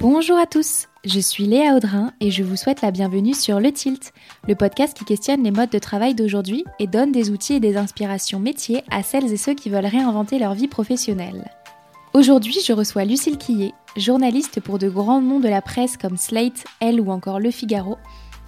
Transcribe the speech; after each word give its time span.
Bonjour 0.00 0.36
à 0.36 0.44
tous, 0.44 0.88
je 1.06 1.18
suis 1.18 1.46
Léa 1.46 1.74
Audrin 1.74 2.12
et 2.20 2.30
je 2.30 2.42
vous 2.42 2.56
souhaite 2.56 2.82
la 2.82 2.90
bienvenue 2.90 3.32
sur 3.32 3.60
Le 3.60 3.72
Tilt, 3.72 4.12
le 4.46 4.54
podcast 4.54 4.94
qui 4.94 5.06
questionne 5.06 5.42
les 5.42 5.50
modes 5.50 5.70
de 5.70 5.78
travail 5.78 6.14
d'aujourd'hui 6.14 6.64
et 6.78 6.86
donne 6.86 7.12
des 7.12 7.30
outils 7.30 7.54
et 7.54 7.60
des 7.60 7.78
inspirations 7.78 8.38
métiers 8.38 8.84
à 8.90 9.02
celles 9.02 9.32
et 9.32 9.38
ceux 9.38 9.54
qui 9.54 9.70
veulent 9.70 9.86
réinventer 9.86 10.38
leur 10.38 10.52
vie 10.52 10.68
professionnelle. 10.68 11.50
Aujourd'hui, 12.12 12.58
je 12.62 12.74
reçois 12.74 13.06
Lucille 13.06 13.38
Quillet, 13.38 13.72
journaliste 13.96 14.60
pour 14.60 14.78
de 14.78 14.90
grands 14.90 15.22
noms 15.22 15.40
de 15.40 15.48
la 15.48 15.62
presse 15.62 15.96
comme 15.96 16.18
Slate, 16.18 16.64
Elle 16.78 17.00
ou 17.00 17.10
encore 17.10 17.40
Le 17.40 17.50
Figaro. 17.50 17.96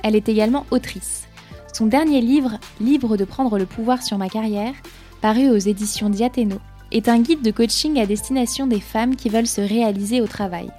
Elle 0.05 0.17
est 0.17 0.29
également 0.29 0.67
autrice. 0.71 1.29
Son 1.73 1.87
dernier 1.87 2.21
livre, 2.21 2.59
Libre 2.79 3.17
de 3.17 3.25
prendre 3.25 3.57
le 3.57 3.67
pouvoir 3.67 4.03
sur 4.03 4.19
ma 4.19 4.29
carrière, 4.29 4.75
paru 5.23 5.49
aux 5.49 5.57
éditions 5.57 6.11
Diathéno, 6.11 6.59
est 6.93 7.09
un 7.09 7.21
guide 7.21 7.43
de 7.43 7.51
coaching 7.51 7.99
à 7.99 8.05
destination 8.05 8.67
des 8.67 8.81
femmes 8.81 9.17
qui 9.17 9.31
veulent 9.31 9.47
se 9.47 9.63
réaliser 9.63 10.21
au 10.21 10.27
travail. 10.27 10.71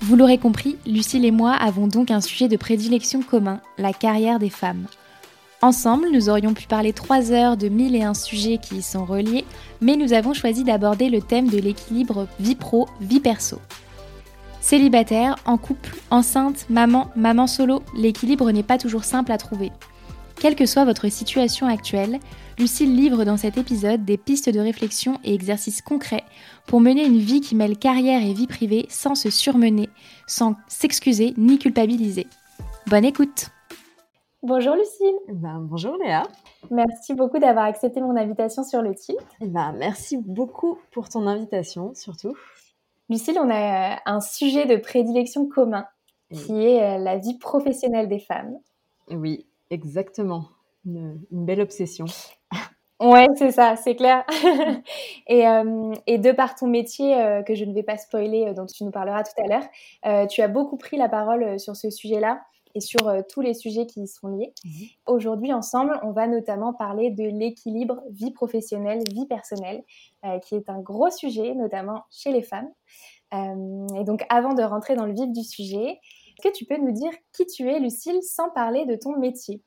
Vous 0.00 0.14
l'aurez 0.14 0.38
compris, 0.38 0.76
Lucille 0.86 1.24
et 1.24 1.32
moi 1.32 1.52
avons 1.52 1.88
donc 1.88 2.10
un 2.10 2.20
sujet 2.20 2.48
de 2.48 2.56
prédilection 2.56 3.20
commun, 3.20 3.60
la 3.78 3.92
carrière 3.92 4.38
des 4.38 4.50
femmes. 4.50 4.86
Ensemble, 5.60 6.08
nous 6.12 6.28
aurions 6.28 6.54
pu 6.54 6.68
parler 6.68 6.92
trois 6.92 7.32
heures 7.32 7.56
de 7.56 7.68
mille 7.68 7.96
et 7.96 8.04
un 8.04 8.14
sujets 8.14 8.58
qui 8.58 8.76
y 8.76 8.82
sont 8.82 9.04
reliés, 9.04 9.44
mais 9.80 9.96
nous 9.96 10.12
avons 10.12 10.34
choisi 10.34 10.62
d'aborder 10.62 11.10
le 11.10 11.20
thème 11.20 11.48
de 11.48 11.58
l'équilibre 11.58 12.28
vie 12.38 12.54
pro, 12.54 12.88
vie 13.00 13.18
perso. 13.18 13.60
Célibataire, 14.60 15.36
en 15.46 15.58
couple, 15.58 15.96
enceinte, 16.10 16.66
maman, 16.70 17.10
maman 17.16 17.48
solo, 17.48 17.82
l'équilibre 17.96 18.52
n'est 18.52 18.62
pas 18.62 18.78
toujours 18.78 19.02
simple 19.02 19.32
à 19.32 19.38
trouver. 19.38 19.72
Quelle 20.40 20.54
que 20.54 20.66
soit 20.66 20.84
votre 20.84 21.08
situation 21.08 21.66
actuelle, 21.66 22.20
Lucille 22.60 22.94
livre 22.94 23.24
dans 23.24 23.36
cet 23.36 23.58
épisode 23.58 24.04
des 24.04 24.16
pistes 24.16 24.48
de 24.48 24.60
réflexion 24.60 25.18
et 25.24 25.34
exercices 25.34 25.82
concrets 25.82 26.22
pour 26.68 26.80
mener 26.80 27.04
une 27.04 27.18
vie 27.18 27.40
qui 27.40 27.56
mêle 27.56 27.76
carrière 27.76 28.22
et 28.22 28.32
vie 28.32 28.46
privée 28.46 28.86
sans 28.88 29.16
se 29.16 29.30
surmener, 29.30 29.88
sans 30.28 30.54
s'excuser 30.68 31.34
ni 31.36 31.58
culpabiliser. 31.58 32.28
Bonne 32.86 33.04
écoute 33.04 33.48
Bonjour 34.44 34.76
Lucille 34.76 35.18
ben, 35.28 35.58
Bonjour 35.58 35.96
Léa 35.96 36.22
Merci 36.70 37.14
beaucoup 37.14 37.40
d'avoir 37.40 37.64
accepté 37.64 38.00
mon 38.00 38.16
invitation 38.16 38.62
sur 38.62 38.80
le 38.80 38.94
titre. 38.94 39.24
Ben, 39.40 39.74
merci 39.76 40.18
beaucoup 40.18 40.78
pour 40.92 41.08
ton 41.08 41.26
invitation 41.26 41.94
surtout. 41.94 42.34
Lucille, 43.10 43.38
on 43.42 43.50
a 43.50 43.94
euh, 43.94 43.96
un 44.06 44.20
sujet 44.20 44.66
de 44.66 44.76
prédilection 44.76 45.48
commun 45.48 45.84
qui 46.30 46.64
est 46.64 46.80
euh, 46.80 46.98
la 46.98 47.18
vie 47.18 47.38
professionnelle 47.38 48.08
des 48.08 48.20
femmes. 48.20 48.56
Oui, 49.10 49.47
Exactement. 49.70 50.46
Une, 50.84 51.20
belle 51.30 51.60
obsession. 51.60 52.06
Ouais, 53.00 53.26
c'est 53.36 53.52
ça, 53.52 53.76
c'est 53.76 53.94
clair. 53.94 54.24
et, 55.28 55.46
euh, 55.46 55.92
et, 56.06 56.18
de 56.18 56.32
par 56.32 56.56
ton 56.56 56.66
métier, 56.66 57.16
euh, 57.16 57.42
que 57.42 57.54
je 57.54 57.64
ne 57.64 57.72
vais 57.72 57.84
pas 57.84 57.96
spoiler, 57.96 58.46
euh, 58.46 58.54
dont 58.54 58.66
tu 58.66 58.82
nous 58.84 58.90
parleras 58.90 59.22
tout 59.22 59.40
à 59.40 59.46
l'heure, 59.46 60.28
tu 60.28 60.42
as 60.42 60.48
beaucoup 60.48 60.76
pris 60.76 60.96
la 60.96 61.08
parole 61.08 61.60
sur 61.60 61.76
ce 61.76 61.90
sujet-là 61.90 62.40
et 62.74 62.80
sur 62.80 63.12
tous 63.28 63.40
les 63.40 63.54
sujets 63.54 63.86
qui 63.86 64.02
y 64.02 64.08
sont 64.08 64.28
liés. 64.28 64.52
Mhm. 64.64 64.86
Aujourd'hui, 65.06 65.52
ensemble, 65.52 65.98
on 66.02 66.10
va 66.12 66.26
notamment 66.26 66.72
parler 66.72 67.10
de 67.10 67.24
l'équilibre 67.24 68.02
vie 68.10 68.32
professionnelle, 68.32 69.02
vie 69.12 69.26
personnelle, 69.26 69.84
qui 70.42 70.54
est 70.54 70.68
un 70.68 70.80
gros 70.80 71.10
sujet, 71.10 71.54
notamment 71.54 72.02
chez 72.10 72.32
les 72.32 72.42
femmes. 72.42 72.68
et 73.32 74.04
donc, 74.04 74.24
avant 74.28 74.54
de 74.54 74.62
rentrer 74.62 74.96
dans 74.96 75.06
le 75.06 75.14
vif 75.14 75.30
du 75.32 75.44
sujet, 75.44 76.00
est-ce 76.38 76.48
que 76.48 76.56
tu 76.56 76.64
peux 76.64 76.76
nous 76.76 76.92
dire 76.92 77.10
qui 77.32 77.46
tu 77.46 77.68
es, 77.68 77.80
Lucille, 77.80 78.22
sans 78.22 78.48
parler 78.50 78.86
de 78.86 78.94
ton 78.94 79.18
métier? 79.18 79.60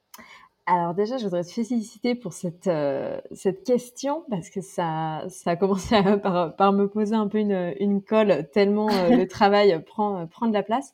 Alors 0.67 0.93
déjà, 0.93 1.17
je 1.17 1.23
voudrais 1.25 1.43
te 1.43 1.49
féliciter 1.49 2.15
pour 2.15 2.31
cette, 2.31 2.67
euh, 2.67 3.19
cette 3.33 3.65
question 3.65 4.23
parce 4.29 4.49
que 4.49 4.61
ça, 4.61 5.25
ça 5.27 5.51
a 5.51 5.55
commencé 5.57 6.01
par, 6.23 6.55
par, 6.55 6.71
me 6.71 6.87
poser 6.87 7.15
un 7.15 7.27
peu 7.27 7.39
une, 7.39 7.73
une 7.79 8.01
colle 8.01 8.47
tellement 8.53 8.87
euh, 8.89 9.09
le 9.09 9.27
travail 9.27 9.83
prend, 9.83 10.27
prend 10.27 10.47
de 10.47 10.53
la 10.53 10.63
place. 10.63 10.93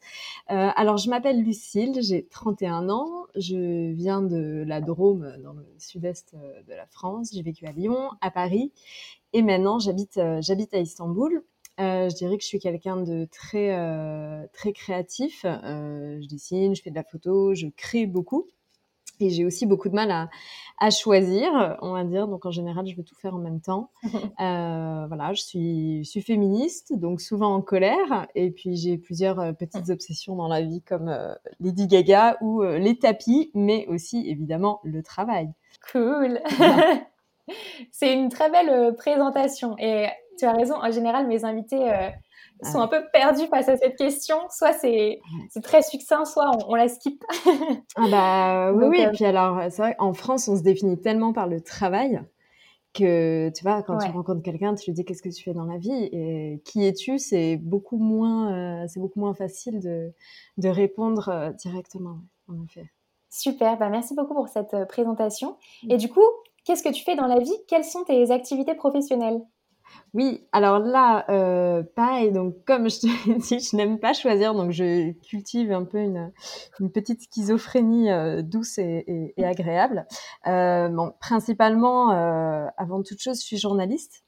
Euh, 0.49 0.69
alors, 0.75 0.97
je 0.97 1.09
m'appelle 1.09 1.43
Lucille, 1.43 1.99
j'ai 2.01 2.25
31 2.25 2.89
ans, 2.89 3.25
je 3.35 3.91
viens 3.91 4.23
de 4.23 4.63
la 4.65 4.81
Drôme 4.81 5.31
dans 5.43 5.53
le 5.53 5.65
sud-est 5.77 6.33
de 6.33 6.73
la 6.73 6.87
France, 6.87 7.31
j'ai 7.33 7.43
vécu 7.43 7.67
à 7.67 7.71
Lyon, 7.71 8.09
à 8.21 8.31
Paris 8.31 8.71
et 9.33 9.41
maintenant 9.43 9.77
j'habite 9.77 10.19
j'habite 10.39 10.73
à 10.73 10.79
Istanbul. 10.79 11.43
Euh, 11.79 12.09
je 12.09 12.15
dirais 12.15 12.37
que 12.37 12.43
je 12.43 12.47
suis 12.47 12.59
quelqu'un 12.59 12.97
de 12.97 13.27
très, 13.31 13.75
euh, 13.75 14.45
très 14.53 14.73
créatif. 14.73 15.45
Euh, 15.45 16.19
je 16.21 16.27
dessine, 16.27 16.75
je 16.75 16.81
fais 16.81 16.89
de 16.89 16.95
la 16.95 17.03
photo, 17.03 17.53
je 17.53 17.67
crée 17.67 18.05
beaucoup. 18.05 18.47
Et 19.19 19.31
j'ai 19.31 19.45
aussi 19.45 19.65
beaucoup 19.65 19.89
de 19.89 19.95
mal 19.95 20.11
à, 20.11 20.29
à, 20.79 20.91
choisir, 20.91 21.77
on 21.81 21.93
va 21.93 22.03
dire. 22.03 22.27
Donc 22.27 22.45
en 22.45 22.51
général, 22.51 22.85
je 22.85 22.95
veux 22.95 23.03
tout 23.03 23.15
faire 23.15 23.33
en 23.33 23.39
même 23.39 23.61
temps. 23.61 23.89
voilà, 24.37 25.33
je 25.33 25.41
suis, 25.41 26.03
je 26.03 26.09
suis 26.09 26.21
féministe, 26.21 26.93
donc 26.93 27.19
souvent 27.19 27.55
en 27.55 27.61
colère. 27.61 28.27
Et 28.35 28.51
puis 28.51 28.75
j'ai 28.75 28.99
plusieurs 28.99 29.55
petites 29.55 29.89
obsessions 29.89 30.35
dans 30.35 30.47
la 30.47 30.61
vie, 30.61 30.83
comme 30.83 31.11
Lady 31.59 31.87
Gaga 31.87 32.37
ou 32.41 32.61
les 32.61 32.99
tapis, 32.99 33.49
mais 33.55 33.87
aussi 33.87 34.29
évidemment 34.29 34.81
le 34.83 35.01
travail. 35.01 35.49
Cool. 35.91 36.39
C'est 37.91 38.13
une 38.13 38.29
très 38.29 38.51
belle 38.51 38.93
présentation. 38.95 39.75
Et 39.79 40.09
tu 40.37 40.45
as 40.45 40.53
raison. 40.53 40.75
En 40.75 40.91
général, 40.91 41.27
mes 41.27 41.43
invités 41.43 41.91
euh, 41.91 42.09
sont 42.63 42.79
un 42.79 42.87
peu 42.87 43.03
perdus 43.11 43.47
face 43.47 43.69
à 43.69 43.77
cette 43.77 43.97
question. 43.97 44.37
Soit 44.49 44.73
c'est 44.73 45.19
très 45.63 45.81
succinct, 45.81 46.25
soit 46.25 46.51
on, 46.67 46.75
la 46.75 46.87
skip. 46.87 47.23
ah 47.95 48.07
bah 48.09 48.71
oui, 48.73 48.85
oui. 48.85 48.99
Et 48.99 49.07
euh, 49.07 49.11
puis 49.11 49.25
alors, 49.25 49.61
c'est 49.69 49.81
vrai 49.81 49.95
qu'en 49.95 50.13
France, 50.13 50.47
on 50.47 50.55
se 50.55 50.63
définit 50.63 50.99
tellement 50.99 51.33
par 51.33 51.47
le 51.47 51.61
travail 51.61 52.21
que 52.93 53.49
tu 53.49 53.63
vois, 53.63 53.83
quand 53.83 53.97
tu 53.99 54.09
rencontres 54.09 54.41
quelqu'un, 54.41 54.73
tu 54.73 54.89
lui 54.89 54.95
dis 54.95 55.05
qu'est-ce 55.05 55.21
que 55.21 55.29
tu 55.29 55.43
fais 55.43 55.53
dans 55.53 55.65
la 55.65 55.77
vie? 55.77 56.09
Et 56.11 56.61
qui 56.65 56.85
es-tu, 56.85 57.19
c'est 57.19 57.57
beaucoup 57.57 57.97
moins, 57.97 58.53
euh, 58.83 58.85
c'est 58.87 58.99
beaucoup 58.99 59.19
moins 59.19 59.35
facile 59.35 59.79
de, 59.79 60.11
de 60.57 60.69
répondre 60.69 61.53
directement. 61.59 62.17
En 62.49 62.63
effet. 62.63 62.89
Super, 63.29 63.77
bah 63.77 63.89
merci 63.89 64.15
beaucoup 64.15 64.33
pour 64.33 64.47
cette 64.47 64.87
présentation. 64.87 65.57
Et 65.89 65.95
mm. 65.95 65.97
du 65.97 66.09
coup, 66.09 66.23
qu'est-ce 66.67 66.83
que 66.83 66.93
tu 66.93 67.03
fais 67.03 67.15
dans 67.15 67.27
la 67.27 67.39
vie? 67.39 67.55
Quelles 67.67 67.85
sont 67.85 68.03
tes 68.03 68.29
activités 68.31 68.75
professionnelles? 68.75 69.41
Oui, 70.13 70.47
alors 70.51 70.79
là, 70.79 71.25
euh, 71.29 71.83
pareil, 71.95 72.31
donc 72.31 72.55
comme 72.65 72.89
je 72.89 73.01
te 73.01 73.07
l'ai 73.29 73.35
dit, 73.35 73.59
je 73.59 73.75
n'aime 73.75 73.99
pas 73.99 74.13
choisir, 74.13 74.55
donc 74.55 74.71
je 74.71 75.11
cultive 75.29 75.71
un 75.71 75.83
peu 75.83 75.99
une, 75.99 76.31
petite 76.91 77.21
schizophrénie 77.21 78.09
euh, 78.09 78.41
douce 78.41 78.77
et, 78.77 79.33
agréable. 79.37 80.07
Euh, 80.47 80.89
bon, 80.89 81.13
principalement, 81.19 82.11
euh, 82.11 82.67
avant 82.77 83.03
toute 83.03 83.21
chose, 83.21 83.39
je 83.39 83.45
suis 83.45 83.57
journaliste. 83.57 84.23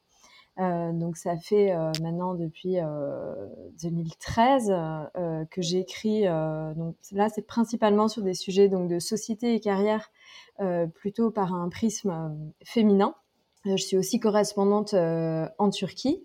Donc 0.57 1.15
ça 1.15 1.37
fait 1.37 1.73
maintenant 2.01 2.33
depuis 2.33 2.75
2013 3.81 4.73
que 5.49 5.61
j'écris. 5.61 6.25
donc 6.25 6.97
là, 7.13 7.29
c'est 7.29 7.47
principalement 7.47 8.09
sur 8.09 8.23
des 8.23 8.33
sujets 8.33 8.67
donc 8.67 8.89
de 8.89 8.99
société 8.99 9.55
et 9.55 9.61
carrière, 9.61 10.11
plutôt 10.95 11.31
par 11.31 11.53
un 11.53 11.69
prisme 11.69 12.51
féminin. 12.65 13.15
Euh, 13.65 13.75
je 13.75 13.83
suis 13.83 13.97
aussi 13.97 14.19
correspondante 14.19 14.93
euh, 14.93 15.45
en 15.57 15.69
Turquie, 15.69 16.23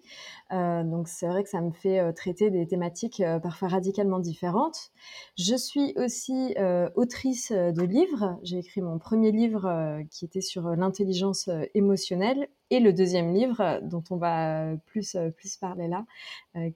euh, 0.53 0.85
donc 0.85 1.09
c'est 1.09 1.27
vrai 1.27 1.43
que 1.43 1.49
ça 1.49 1.61
me 1.61 1.73
fait 1.73 2.13
traiter 2.13 2.51
des 2.51 2.67
thématiques 2.67 3.23
parfois 3.43 3.69
radicalement 3.69 4.21
différentes. 4.21 4.93
Je 5.37 5.57
suis 5.57 5.95
aussi 5.97 6.55
autrice 6.95 7.51
de 7.51 7.83
livres. 7.83 8.39
J'ai 8.43 8.59
écrit 8.59 8.83
mon 8.83 8.99
premier 8.99 9.33
livre 9.33 10.01
qui 10.11 10.25
était 10.25 10.41
sur 10.41 10.69
l'intelligence 10.77 11.49
émotionnelle 11.75 12.49
et 12.71 12.79
le 12.79 12.93
deuxième 12.93 13.35
livre 13.35 13.81
dont 13.83 14.05
on 14.11 14.17
va 14.17 14.77
plus 14.87 15.17
plus 15.37 15.57
parler 15.57 15.89
là, 15.89 16.05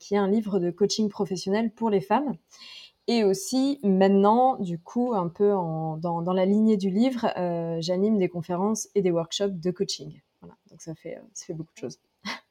qui 0.01 0.15
est 0.15 0.19
un 0.19 0.29
livre 0.29 0.59
de 0.59 0.71
coaching 0.71 1.09
professionnel 1.09 1.71
pour 1.71 1.91
les 1.91 2.01
femmes. 2.01 2.35
Et 3.07 3.23
aussi, 3.25 3.79
maintenant, 3.85 4.57
du 4.57 4.79
coup, 4.79 5.15
un 5.15 5.29
peu 5.29 5.51
dans, 5.51 5.99
dans, 5.99 6.33
la 6.33 6.47
lignée 6.47 6.77
du 6.77 6.91
livre, 6.91 7.31
j'anime 7.81 8.19
des 8.19 8.29
conférences 8.29 8.89
et 8.95 9.03
des 9.03 9.11
workshops 9.11 9.61
de 9.61 9.71
coaching. 9.71 10.21
Donc 10.79 10.83
ça 10.83 10.95
fait, 10.95 11.17
euh, 11.17 11.21
ça 11.33 11.47
fait 11.47 11.55
beaucoup 11.55 11.73
de 11.75 11.81
choses. 11.81 11.99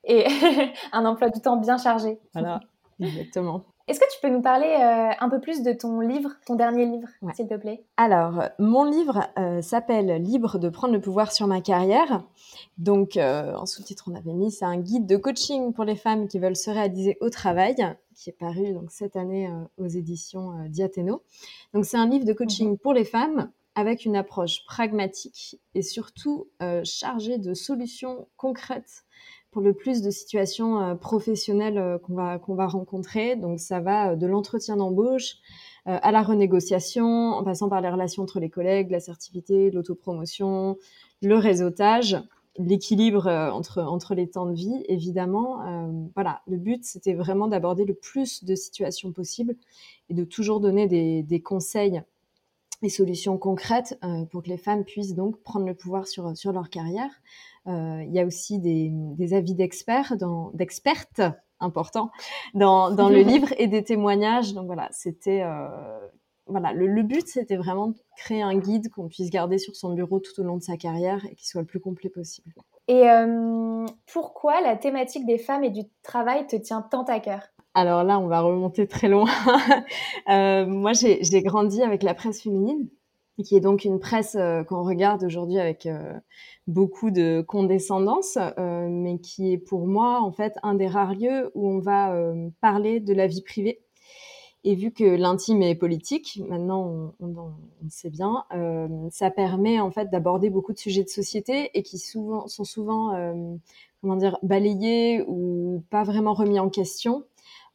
Et 0.04 0.26
un 0.92 1.06
emploi 1.06 1.30
du 1.30 1.40
temps 1.40 1.56
bien 1.56 1.78
chargé. 1.78 2.20
Voilà, 2.34 2.60
exactement. 3.00 3.64
Est-ce 3.88 4.02
que 4.02 4.06
tu 4.14 4.20
peux 4.22 4.28
nous 4.28 4.42
parler 4.42 4.68
euh, 4.68 5.12
un 5.18 5.30
peu 5.30 5.40
plus 5.40 5.64
de 5.64 5.72
ton 5.72 6.02
livre, 6.02 6.32
ton 6.46 6.56
dernier 6.56 6.86
livre, 6.86 7.08
s'il 7.34 7.48
te 7.48 7.54
plaît? 7.54 7.86
Alors, 7.96 8.44
mon 8.60 8.84
livre 8.84 9.30
euh, 9.40 9.62
s'appelle 9.62 10.22
Libre 10.22 10.60
de 10.60 10.68
prendre 10.68 10.94
le 10.94 11.00
pouvoir 11.00 11.32
sur 11.32 11.48
ma 11.48 11.62
carrière. 11.62 12.26
Donc, 12.78 13.18
en 13.18 13.66
sous-titre, 13.66 14.10
on 14.12 14.16
avait 14.16 14.34
mis, 14.34 14.52
c'est 14.52 14.66
un 14.66 14.78
guide 14.78 15.06
de 15.06 15.16
coaching 15.16 15.72
pour 15.72 15.86
les 15.86 15.96
femmes 15.96 16.28
qui 16.28 16.38
veulent 16.38 16.58
se 16.58 16.70
réaliser 16.70 17.18
au 17.22 17.30
travail, 17.30 17.76
qui 18.14 18.30
est 18.30 18.38
paru 18.38 18.74
donc 18.74 18.92
cette 18.92 19.16
année 19.16 19.50
aux 19.78 19.88
éditions 19.88 20.66
Diathéno. 20.68 21.22
Donc, 21.74 21.86
c'est 21.86 21.98
un 21.98 22.10
livre 22.10 22.26
de 22.26 22.34
coaching 22.34 22.72
mhm. 22.72 22.78
pour 22.78 22.92
les 22.92 23.06
femmes 23.06 23.50
avec 23.78 24.06
une 24.06 24.16
approche 24.16 24.66
pragmatique 24.66 25.62
et 25.76 25.84
surtout 25.84 26.48
euh, 26.64 26.82
chargée 26.84 27.38
de 27.38 27.54
solutions 27.54 28.28
concrètes 28.36 29.06
pour 29.52 29.62
le 29.62 29.74
plus 29.74 30.02
de 30.02 30.10
situations 30.10 30.82
euh, 30.82 30.96
professionnelles 30.96 31.78
euh, 31.78 32.00
qu'on 32.00 32.16
va, 32.16 32.40
va 32.40 32.68
rencontrer. 32.68 33.36
Donc 33.36 33.60
ça 33.60 33.80
va 33.80 34.16
de 34.16 34.26
l'entretien 34.26 34.78
d'embauche 34.78 35.38
à 35.86 36.12
la 36.12 36.22
renégociation, 36.22 37.32
en 37.32 37.46
passant 37.46 37.70
par 37.70 37.80
les 37.80 37.88
relations 37.88 38.22
entre 38.22 38.42
les 38.42 38.50
collègues, 38.50 38.92
l'assertivité, 38.92 39.72
l'autopromotion, 39.72 40.76
le 41.22 41.36
réseautage 41.36 42.18
l'équilibre 42.60 43.28
entre, 43.54 43.82
entre 43.82 44.14
les 44.14 44.30
temps 44.30 44.48
de 44.48 44.54
vie, 44.54 44.84
évidemment. 44.90 46.10
voilà, 46.14 46.42
le 46.46 46.58
but, 46.58 46.84
c'était 46.84 47.14
vraiment 47.14 47.48
d'aborder 47.48 47.86
le 47.86 47.94
plus 47.94 48.44
de 48.44 48.54
situations 48.54 49.14
possibles 49.14 49.56
et 50.10 50.14
de 50.14 50.26
toujours 50.26 50.60
donner 50.60 50.88
des, 50.88 51.24
des 51.24 51.42
conseils 51.42 52.02
et 52.82 52.90
solutions 52.90 53.38
concrètes 53.38 54.00
pour 54.32 54.44
que 54.44 54.50
les 54.50 54.58
femmes 54.58 54.84
puissent 54.84 55.16
donc 55.16 55.42
prendre 55.42 55.66
le 55.66 55.74
pouvoir 55.74 56.08
sur, 56.08 56.36
sur 56.38 56.52
leur 56.52 56.70
carrière. 56.70 57.12
il 57.66 58.10
y 58.12 58.20
a 58.20 58.26
aussi 58.26 58.60
des, 58.60 58.90
des 58.92 59.34
avis 59.34 59.56
d'experts, 59.56 60.14
d'expertes 60.54 61.22
importants 61.60 62.12
dans, 62.54 62.92
dans 62.92 63.10
le 63.10 63.22
livre 63.22 63.50
et 63.58 63.68
des 63.68 63.84
témoignages. 63.84 64.54
Donc 64.54 64.68
voilà, 64.68 64.90
c'était 64.92 65.44
voilà, 66.50 66.72
le, 66.74 67.04
but, 67.04 67.28
c'était 67.28 67.58
vraiment 67.58 67.88
de 67.88 67.96
créer 68.16 68.42
un 68.42 68.58
guide 68.58 68.90
qu'on 68.90 69.08
puisse 69.08 69.30
garder 69.30 69.58
sur 69.58 69.76
son 69.76 69.94
bureau 69.94 70.20
tout 70.20 70.40
au 70.40 70.44
long 70.44 70.58
de 70.58 70.64
sa 70.64 70.78
carrière 70.78 71.26
et 71.26 71.36
qui 71.36 71.48
soit 71.48 71.62
le 71.62 71.68
plus 71.68 71.80
complet 71.80 72.10
possible. 72.10 72.54
Et 72.88 73.10
euh, 73.10 73.86
pourquoi 74.12 74.62
la 74.62 74.78
thématique 74.78 75.26
des 75.26 75.38
femmes 75.38 75.64
et 75.64 75.70
du 75.70 75.82
travail 76.04 76.48
te 76.48 76.56
tient 76.56 76.82
tant 76.82 77.04
à 77.04 77.20
cœur? 77.20 77.42
Alors 77.78 78.04
là, 78.04 78.20
on 78.20 78.26
va 78.26 78.42
remonter 78.42 78.88
très 78.88 79.08
loin. 79.08 79.30
Euh, 80.30 80.66
moi, 80.66 80.92
j'ai 80.92 81.42
grandi 81.42 81.82
avec 81.82 82.04
la 82.04 82.14
presse 82.14 82.42
féminine, 82.42 82.90
qui 83.46 83.56
est 83.56 83.62
donc 83.62 83.86
une 83.86 83.98
presse 83.98 84.36
euh, 84.36 84.62
qu'on 84.66 84.84
regarde 84.84 85.24
aujourd'hui 85.24 85.58
avec 85.58 85.88
beaucoup 86.68 87.12
de 87.12 87.42
condescendance, 87.48 88.38
mais 88.58 89.20
qui 89.20 89.54
est 89.54 89.58
pour 89.58 89.88
moi, 89.88 90.20
en 90.22 90.34
fait, 90.34 90.56
un 90.64 90.74
des 90.74 90.88
rares 90.88 91.14
lieux 91.14 91.52
où 91.56 91.70
on 91.70 91.80
va 91.80 92.14
parler 92.60 93.00
de 93.00 93.14
la 93.14 93.28
vie 93.28 93.42
privée 93.42 93.80
et 94.68 94.76
vu 94.76 94.92
que 94.92 95.06
l'intime 95.06 95.62
est 95.62 95.76
politique, 95.76 96.42
maintenant 96.50 97.14
on, 97.22 97.26
on, 97.26 97.90
sait 97.90 98.10
bien, 98.10 98.44
euh, 98.54 98.88
ça 99.12 99.32
permet 99.32 99.80
en 99.80 99.92
fait 99.92 100.10
d'aborder 100.10 100.50
beaucoup 100.50 100.74
de 100.74 100.78
sujets 100.78 101.06
de 101.06 101.10
société 101.10 101.72
et 101.74 101.84
qui 101.84 101.98
souvent 101.98 102.48
sont 102.48 102.66
souvent 102.66 103.16
euh, 103.16 103.56
comment 104.02 104.18
dire 104.18 104.38
balayés 104.44 105.24
ou 105.26 105.84
pas 105.90 106.04
vraiment 106.04 106.34
remis 106.34 106.60
en 106.60 106.70
question 106.70 107.24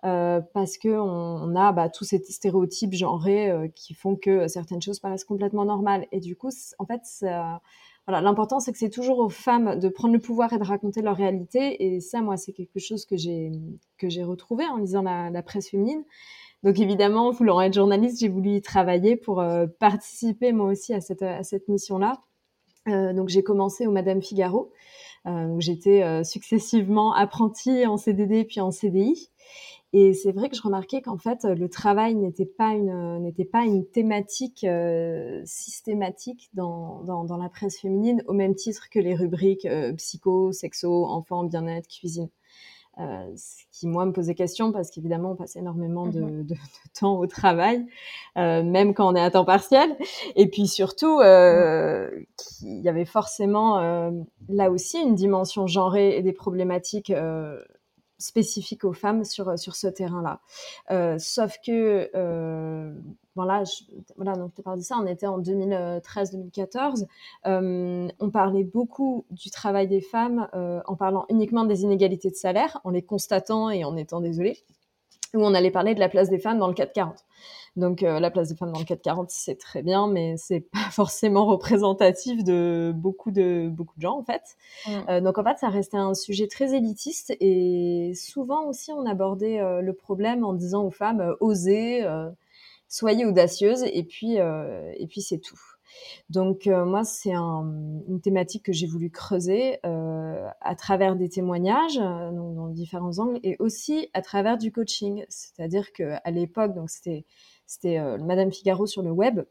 euh, 0.04 0.40
parce 0.52 0.78
que 0.78 0.88
on, 0.88 1.54
a 1.54 1.70
bah, 1.70 1.88
tous 1.88 2.02
ces 2.04 2.18
stéréotypes 2.18 2.92
genrés 2.92 3.48
euh, 3.48 3.68
qui 3.68 3.94
font 3.94 4.16
que 4.16 4.48
certaines 4.48 4.82
choses 4.82 4.98
paraissent 4.98 5.24
complètement 5.24 5.64
normales. 5.64 6.08
Et 6.10 6.18
du 6.18 6.34
coup, 6.34 6.50
en 6.78 6.86
fait, 6.86 7.02
l'important 8.08 8.58
c'est 8.58 8.72
que 8.72 8.78
c'est 8.78 8.90
toujours 8.90 9.20
aux 9.20 9.28
femmes 9.28 9.78
de 9.78 9.88
prendre 9.88 10.12
le 10.12 10.20
pouvoir 10.20 10.52
et 10.52 10.58
de 10.58 10.64
raconter 10.64 11.02
leur 11.02 11.16
réalité. 11.16 11.94
Et 11.94 12.00
ça, 12.00 12.20
moi, 12.20 12.36
c'est 12.36 12.52
quelque 12.52 12.80
chose 12.80 13.06
que 13.06 13.16
j'ai 13.16 14.24
retrouvé 14.24 14.64
en 14.66 14.78
lisant 14.78 15.02
la, 15.02 15.42
presse 15.42 15.70
féminine. 15.70 16.02
Donc 16.64 16.80
évidemment, 16.80 17.30
voulant 17.30 17.60
être 17.60 17.74
journaliste, 17.74 18.20
j'ai 18.20 18.28
voulu 18.28 18.56
y 18.56 18.62
travailler 18.62 19.16
pour 19.16 19.40
euh, 19.40 19.66
participer 19.78 20.52
moi 20.52 20.66
aussi 20.66 20.94
à 20.94 21.00
cette, 21.00 21.68
mission-là. 21.68 22.20
Donc 22.86 23.28
j'ai 23.28 23.44
commencé 23.44 23.86
au 23.86 23.92
Madame 23.92 24.20
Figaro, 24.20 24.72
où 25.24 25.60
j'étais 25.60 26.24
successivement 26.24 27.14
apprentie 27.14 27.86
en 27.86 27.96
CDD 27.96 28.42
puis 28.42 28.60
en 28.60 28.72
CDI. 28.72 29.30
Et 29.94 30.14
c'est 30.14 30.32
vrai 30.32 30.48
que 30.48 30.56
je 30.56 30.62
remarquais 30.62 31.02
qu'en 31.02 31.18
fait 31.18 31.44
le 31.44 31.68
travail 31.68 32.14
n'était 32.14 32.46
pas 32.46 32.70
une 32.70 33.18
n'était 33.18 33.44
pas 33.44 33.64
une 33.64 33.86
thématique 33.86 34.64
euh, 34.64 35.42
systématique 35.44 36.50
dans, 36.54 37.02
dans, 37.02 37.24
dans, 37.24 37.36
la 37.36 37.50
presse 37.50 37.78
féminine 37.78 38.22
au 38.26 38.32
même 38.32 38.54
titre 38.54 38.88
que 38.90 38.98
les 38.98 39.14
rubriques 39.14 39.68
psycho, 39.96 40.52
sexo, 40.52 41.04
enfants, 41.04 41.44
bien-être, 41.44 41.88
cuisine. 41.88 42.30
Euh, 43.00 43.32
ce 43.36 43.64
qui 43.72 43.86
moi 43.86 44.04
me 44.04 44.12
posait 44.12 44.34
question 44.34 44.70
parce 44.70 44.90
qu'évidemment 44.90 45.30
on 45.30 45.34
passe 45.34 45.56
énormément 45.56 46.06
de, 46.06 46.20
mmh 46.20 46.42
de, 46.44 46.54
de 46.54 46.56
temps 46.98 47.18
au 47.18 47.26
travail, 47.26 47.86
euh, 48.36 48.62
même 48.62 48.92
quand 48.92 49.10
on 49.10 49.16
est 49.16 49.20
à 49.20 49.30
temps 49.30 49.46
partiel. 49.46 49.96
Et 50.36 50.46
puis 50.46 50.66
surtout, 50.66 51.20
euh, 51.20 52.10
il 52.60 52.80
y 52.80 52.90
avait 52.90 53.06
forcément 53.06 53.78
euh, 53.78 54.10
là 54.50 54.70
aussi 54.70 55.00
une 55.00 55.14
dimension 55.14 55.66
genrée 55.66 56.18
et 56.18 56.22
des 56.22 56.34
problématiques 56.34 57.12
euh, 58.22 58.42
spécifiques 58.42 58.84
aux 58.84 58.92
femmes 58.92 59.24
sur 59.24 59.58
sur 59.58 59.74
ce 59.76 59.88
terrain-là. 59.88 60.40
Euh, 60.90 61.18
sauf 61.18 61.56
que 61.64 62.10
voilà, 63.34 63.64
je, 63.64 63.84
voilà, 64.16 64.34
donc 64.34 64.52
je 64.56 64.62
te 64.62 64.76
de 64.76 64.82
ça, 64.82 64.96
on 65.00 65.06
était 65.06 65.26
en 65.26 65.40
2013-2014. 65.40 67.06
Euh, 67.46 68.08
on 68.20 68.30
parlait 68.30 68.64
beaucoup 68.64 69.24
du 69.30 69.50
travail 69.50 69.88
des 69.88 70.00
femmes 70.00 70.48
euh, 70.54 70.80
en 70.86 70.96
parlant 70.96 71.24
uniquement 71.30 71.64
des 71.64 71.82
inégalités 71.82 72.30
de 72.30 72.34
salaire, 72.34 72.80
en 72.84 72.90
les 72.90 73.02
constatant 73.02 73.70
et 73.70 73.84
en 73.84 73.96
étant 73.96 74.20
désolé, 74.20 74.58
où 75.34 75.44
on 75.44 75.54
allait 75.54 75.70
parler 75.70 75.94
de 75.94 76.00
la 76.00 76.08
place 76.08 76.28
des 76.28 76.38
femmes 76.38 76.58
dans 76.58 76.68
le 76.68 76.74
440. 76.74 77.24
Donc 77.76 78.02
euh, 78.02 78.20
la 78.20 78.30
place 78.30 78.48
des 78.50 78.54
femmes 78.54 78.72
dans 78.72 78.78
le 78.78 78.84
440, 78.84 79.30
c'est 79.30 79.54
très 79.58 79.82
bien, 79.82 80.06
mais 80.06 80.36
c'est 80.36 80.60
pas 80.72 80.90
forcément 80.90 81.46
représentatif 81.46 82.44
de 82.44 82.92
beaucoup 82.94 83.30
de 83.30 83.68
beaucoup 83.70 83.96
de 83.96 84.02
gens 84.02 84.18
en 84.18 84.24
fait. 84.24 84.42
Mmh. 84.86 84.90
Euh, 85.08 85.20
donc 85.20 85.38
en 85.38 85.44
fait, 85.44 85.58
ça 85.58 85.68
restait 85.68 85.96
un 85.96 86.14
sujet 86.14 86.48
très 86.48 86.74
élitiste 86.74 87.34
et 87.40 88.12
souvent 88.14 88.66
aussi 88.66 88.92
on 88.92 89.06
abordait 89.06 89.60
euh, 89.60 89.80
le 89.80 89.92
problème 89.94 90.44
en 90.44 90.52
disant 90.52 90.84
aux 90.84 90.90
femmes 90.90 91.34
osez 91.40 92.04
soyez 92.88 93.24
audacieuse 93.24 93.84
et 93.84 94.02
puis 94.02 94.36
et 94.36 95.06
puis 95.08 95.22
c'est 95.22 95.38
tout. 95.38 95.58
Donc 96.30 96.66
euh, 96.66 96.84
moi 96.84 97.04
c'est 97.04 97.32
un, 97.32 97.64
une 98.08 98.20
thématique 98.20 98.64
que 98.64 98.72
j'ai 98.72 98.86
voulu 98.86 99.10
creuser 99.10 99.78
euh, 99.84 100.48
à 100.60 100.74
travers 100.74 101.16
des 101.16 101.28
témoignages 101.28 101.96
donc 101.96 102.54
dans 102.54 102.68
différents 102.68 103.18
angles 103.18 103.38
et 103.42 103.56
aussi 103.58 104.08
à 104.14 104.22
travers 104.22 104.58
du 104.58 104.72
coaching, 104.72 105.24
c'est-à-dire 105.28 105.92
que 105.92 106.14
à 106.24 106.30
l'époque 106.30 106.74
donc 106.74 106.90
c'était 106.90 107.24
c'était 107.66 107.98
euh, 107.98 108.18
Madame 108.18 108.52
Figaro 108.52 108.86
sur 108.86 109.02
le 109.02 109.10
web. 109.10 109.42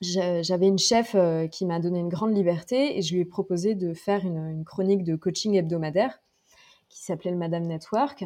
J'avais 0.00 0.68
une 0.68 0.78
chef 0.78 1.14
euh, 1.14 1.48
qui 1.48 1.66
m'a 1.66 1.80
donné 1.80 1.98
une 1.98 2.08
grande 2.08 2.36
liberté 2.36 2.96
et 2.96 3.02
je 3.02 3.14
lui 3.14 3.22
ai 3.22 3.24
proposé 3.24 3.74
de 3.74 3.94
faire 3.94 4.24
une, 4.24 4.38
une 4.48 4.64
chronique 4.64 5.02
de 5.02 5.16
coaching 5.16 5.54
hebdomadaire 5.54 6.20
qui 6.88 7.02
s'appelait 7.02 7.32
le 7.32 7.36
Madame 7.36 7.64
Network, 7.64 8.24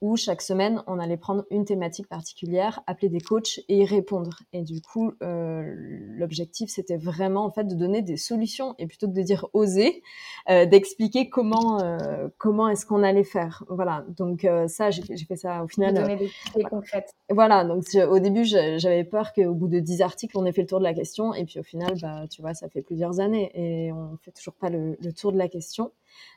où 0.00 0.16
chaque 0.16 0.40
semaine, 0.40 0.82
on 0.86 0.98
allait 0.98 1.18
prendre 1.18 1.44
une 1.50 1.66
thématique 1.66 2.08
particulière, 2.08 2.82
appeler 2.86 3.10
des 3.10 3.20
coachs 3.20 3.60
et 3.68 3.78
y 3.78 3.84
répondre. 3.84 4.40
Et 4.54 4.62
du 4.62 4.80
coup, 4.80 5.12
euh, 5.22 5.74
l'objectif, 5.76 6.70
c'était 6.70 6.96
vraiment 6.96 7.44
en 7.44 7.50
fait 7.50 7.64
de 7.64 7.74
donner 7.74 8.00
des 8.00 8.16
solutions 8.16 8.74
et 8.78 8.86
plutôt 8.86 9.08
que 9.08 9.12
de 9.12 9.22
dire 9.22 9.46
oser, 9.52 10.02
euh, 10.48 10.64
d'expliquer 10.64 11.28
comment 11.28 11.82
euh, 11.82 12.28
comment 12.38 12.68
est-ce 12.68 12.86
qu'on 12.86 13.02
allait 13.02 13.24
faire. 13.24 13.64
Voilà. 13.68 14.06
Donc 14.16 14.46
ça, 14.68 14.90
j'ai 14.90 15.02
fait 15.02 15.36
ça 15.36 15.62
au 15.62 15.68
final. 15.68 15.94
Donner 15.94 16.16
des 16.16 16.30
idées 16.54 16.64
concrètes. 16.64 17.14
Voilà. 17.28 17.64
Donc 17.64 17.84
au 17.94 18.18
début, 18.18 18.44
j'avais 18.44 19.04
peur 19.04 19.34
qu'au 19.34 19.52
bout 19.52 19.68
de 19.68 19.80
dix 19.80 20.00
articles, 20.00 20.36
on 20.38 20.46
ait 20.46 20.52
fait 20.52 20.62
le 20.62 20.68
tour 20.68 20.78
de 20.78 20.84
la 20.84 20.94
question. 20.94 21.34
Et 21.34 21.44
puis 21.44 21.60
au 21.60 21.62
final, 21.62 21.94
bah, 22.00 22.24
tu 22.30 22.40
vois, 22.40 22.54
ça 22.54 22.70
fait 22.70 22.82
plusieurs 22.82 23.20
années 23.20 23.50
et 23.54 23.92
on 23.92 24.16
fait 24.22 24.32
toujours 24.32 24.54
pas 24.54 24.70
le, 24.70 24.96
le 24.98 25.12
tour 25.12 25.32
de 25.32 25.38
la 25.38 25.48
question. 25.48 25.92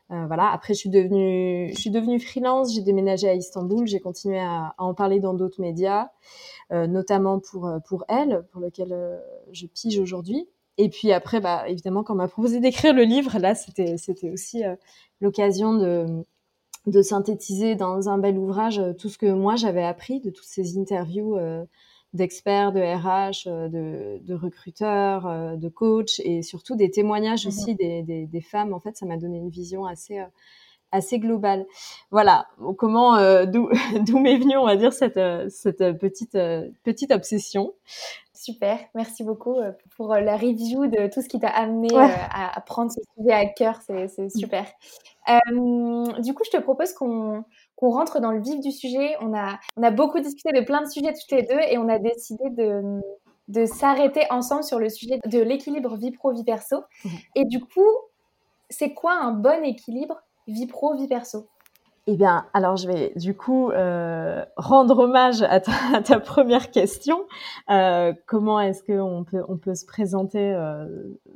Voilà. 0.09 0.51
Après, 0.51 0.75
je 0.75 0.79
suis 0.79 0.89
devenue, 0.91 1.71
je 1.73 1.79
suis 1.79 1.89
devenue 1.89 2.19
freelance. 2.19 2.75
J'ai 2.75 2.81
déménagé 2.81 3.27
à 3.27 3.33
Istanbul. 3.33 3.52
J'ai 3.85 3.99
continué 3.99 4.39
à, 4.39 4.73
à, 4.77 4.83
en 4.83 4.93
parler 4.93 5.19
dans 5.19 5.33
d'autres 5.33 5.61
médias, 5.61 6.09
euh, 6.71 6.87
notamment 6.87 7.39
pour 7.39 7.67
euh, 7.67 7.79
pour 7.87 8.05
elle, 8.07 8.45
pour 8.51 8.61
lequel 8.61 8.91
euh, 8.91 9.19
je 9.51 9.65
pige 9.67 9.99
aujourd'hui. 9.99 10.47
Et 10.77 10.89
puis 10.89 11.11
après, 11.11 11.39
bah 11.39 11.67
évidemment, 11.67 12.03
quand 12.03 12.13
on 12.13 12.17
m'a 12.17 12.27
proposé 12.27 12.59
d'écrire 12.59 12.93
le 12.93 13.03
livre, 13.03 13.37
là, 13.39 13.55
c'était 13.55 14.31
aussi 14.31 14.63
euh, 14.63 14.75
l'occasion 15.21 15.73
de 15.75 16.25
de 16.85 17.01
synthétiser 17.01 17.75
dans 17.75 18.09
un 18.09 18.17
bel 18.17 18.37
ouvrage 18.37 18.81
tout 18.97 19.07
ce 19.07 19.17
que 19.17 19.31
moi 19.31 19.55
j'avais 19.55 19.83
appris 19.83 20.19
de 20.19 20.29
toutes 20.29 20.47
ces 20.47 20.77
interviews 20.77 21.37
d'experts, 22.11 22.73
de 22.73 22.81
RH, 22.81 23.69
de, 23.69 24.19
de, 24.21 24.33
recruteurs, 24.33 25.57
de 25.57 25.69
coachs 25.69 26.19
et 26.25 26.41
surtout 26.41 26.75
des 26.75 26.91
témoignages 26.91 27.45
mmh 27.45 27.47
aussi 27.47 27.75
des, 27.75 28.03
des, 28.03 28.27
des, 28.27 28.41
femmes. 28.41 28.73
En 28.73 28.81
fait, 28.81 28.97
ça 28.97 29.05
m'a 29.05 29.15
donné 29.15 29.37
une 29.37 29.49
vision 29.49 29.85
assez 29.85 30.19
assez 30.93 31.19
globale. 31.19 31.65
Voilà 32.11 32.47
comment 32.77 33.15
euh, 33.15 33.45
d'où 33.45 34.19
m'est 34.19 34.37
venue, 34.37 34.57
on 34.57 34.65
va 34.65 34.75
dire 34.75 34.93
cette 34.93 35.19
cette 35.49 35.97
petite 35.99 36.37
petite 36.83 37.11
obsession. 37.11 37.73
Super, 38.33 38.77
merci 38.93 39.23
beaucoup 39.23 39.55
pour 39.95 40.15
la 40.15 40.35
review 40.35 40.87
de 40.87 41.07
tout 41.07 41.21
ce 41.21 41.29
qui 41.29 41.39
t'a 41.39 41.47
amené 41.47 41.93
ouais. 41.93 42.11
à, 42.29 42.57
à, 42.57 42.61
prendre 42.61 42.91
ce 42.91 42.99
sujet 43.15 43.31
à 43.31 43.45
cœur, 43.45 43.79
c'est 43.85 44.29
super. 44.29 44.65
Euh, 45.29 46.21
du 46.21 46.33
coup, 46.33 46.43
je 46.45 46.57
te 46.57 46.61
propose 46.61 46.93
qu'on 46.93 47.43
qu'on 47.75 47.91
rentre 47.91 48.19
dans 48.19 48.31
le 48.31 48.41
vif 48.41 48.59
du 48.59 48.71
sujet. 48.71 49.15
On 49.21 49.33
a, 49.33 49.59
on 49.77 49.83
a 49.83 49.91
beaucoup 49.91 50.19
discuté 50.19 50.51
de 50.57 50.63
plein 50.63 50.81
de 50.81 50.89
sujets 50.89 51.13
toutes 51.13 51.31
les 51.31 51.43
deux 51.43 51.59
et 51.69 51.77
on 51.77 51.89
a 51.89 51.99
décidé 51.99 52.49
de, 52.51 53.01
de 53.47 53.65
s'arrêter 53.65 54.25
ensemble 54.29 54.63
sur 54.63 54.79
le 54.79 54.89
sujet 54.89 55.19
de 55.25 55.39
l'équilibre 55.39 55.95
vie 55.95 56.11
pro, 56.11 56.33
vie 56.33 56.43
perso. 56.43 56.77
Mmh. 57.03 57.09
Et 57.35 57.45
du 57.45 57.59
coup, 57.59 57.89
c'est 58.69 58.93
quoi 58.93 59.13
un 59.13 59.31
bon 59.31 59.63
équilibre? 59.63 60.21
Vie 60.47 60.67
pro, 60.67 60.95
vie 60.95 61.07
perso 61.07 61.47
eh 62.05 62.17
bien, 62.17 62.45
alors 62.53 62.75
je 62.75 62.85
vais 62.85 63.13
du 63.15 63.33
coup 63.33 63.71
euh, 63.71 64.43
rendre 64.57 64.99
hommage 64.99 65.41
à 65.41 65.61
ta, 65.61 66.19
première 66.19 66.69
question. 66.69 67.25
Euh, 67.69 68.11
comment 68.25 68.59
est-ce 68.59 68.83
qu'on 68.83 69.23
peut, 69.23 69.41
on 69.47 69.55
peut 69.55 69.73
se 69.73 69.85
présenter 69.85 70.53
euh, 70.53 70.85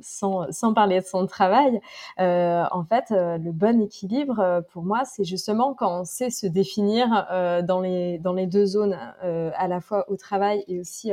sans, 0.02 0.52
sans 0.52 0.74
parler 0.74 1.00
de 1.00 1.06
son 1.06 1.26
travail? 1.26 1.80
En 2.18 2.84
fait, 2.84 3.06
le 3.10 3.50
bon 3.50 3.80
équilibre, 3.80 4.62
pour 4.70 4.82
moi, 4.82 5.04
c'est 5.06 5.24
justement 5.24 5.72
quand 5.72 6.00
on 6.00 6.04
sait 6.04 6.28
se 6.28 6.46
définir 6.46 7.26
dans, 7.66 7.80
les, 7.80 8.18
dans 8.18 8.34
les 8.34 8.46
deux 8.46 8.66
zones, 8.66 8.96
à 9.22 9.68
la 9.68 9.80
fois 9.80 10.04
au 10.10 10.16
travail 10.16 10.64
et 10.68 10.80
aussi 10.80 11.12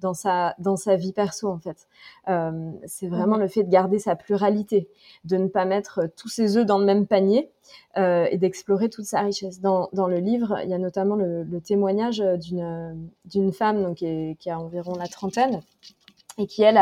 dans, 0.00 0.14
sa, 0.14 0.56
dans 0.58 0.76
sa 0.76 0.96
vie 0.96 1.12
perso, 1.12 1.48
en 1.48 1.58
fait. 1.58 1.86
c'est 2.86 3.08
vraiment 3.08 3.36
mmh 3.36 3.40
le 3.40 3.48
fait 3.48 3.64
de 3.64 3.70
garder 3.70 3.98
sa 3.98 4.16
pluralité, 4.16 4.88
de 5.24 5.36
ne 5.36 5.46
pas 5.46 5.66
mettre 5.66 6.08
tous 6.16 6.28
ses 6.28 6.56
œufs 6.56 6.66
dans 6.66 6.78
le 6.78 6.84
même 6.86 7.06
panier 7.06 7.52
euh, 7.96 8.26
et 8.30 8.38
d'explorer 8.38 8.88
toute 8.88 9.04
sa 9.04 9.20
richesse. 9.20 9.60
Dans, 9.60 9.88
le 9.92 10.18
livre, 10.18 10.58
il 10.62 10.70
y 10.70 10.74
a 10.74 10.78
notamment 10.78 11.16
le, 11.16 11.60
témoignage 11.60 12.18
d'une 12.18 13.08
d'une 13.24 13.52
femme 13.52 13.94
qui, 13.94 14.36
a 14.50 14.58
environ 14.58 14.94
la 14.94 15.08
trentaine 15.08 15.62
et 16.38 16.46
qui 16.46 16.62
elle 16.62 16.78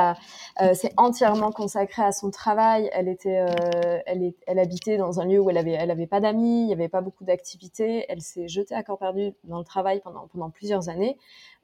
euh, 0.60 0.74
s'est 0.74 0.92
entièrement 0.96 1.52
consacrée 1.52 2.02
à 2.02 2.12
son 2.12 2.30
travail. 2.30 2.90
Elle 2.92 3.16
euh, 3.26 3.98
habitait 4.46 4.96
dans 4.96 5.20
un 5.20 5.26
lieu 5.26 5.40
où 5.40 5.50
elle 5.50 5.58
avait, 5.58 5.72
elle 5.72 5.90
avait 5.90 6.06
pas 6.06 6.20
d'amis, 6.20 6.64
il 6.64 6.68
y 6.68 6.72
avait 6.72 6.88
pas 6.88 7.00
beaucoup 7.00 7.24
d'activités. 7.24 8.04
Elle 8.08 8.20
s'est 8.20 8.48
jetée 8.48 8.74
à 8.74 8.82
corps 8.82 8.98
perdu 8.98 9.32
dans 9.44 9.58
le 9.58 9.64
travail 9.64 10.00
pendant 10.02 10.50
plusieurs 10.50 10.88
années, 10.88 11.16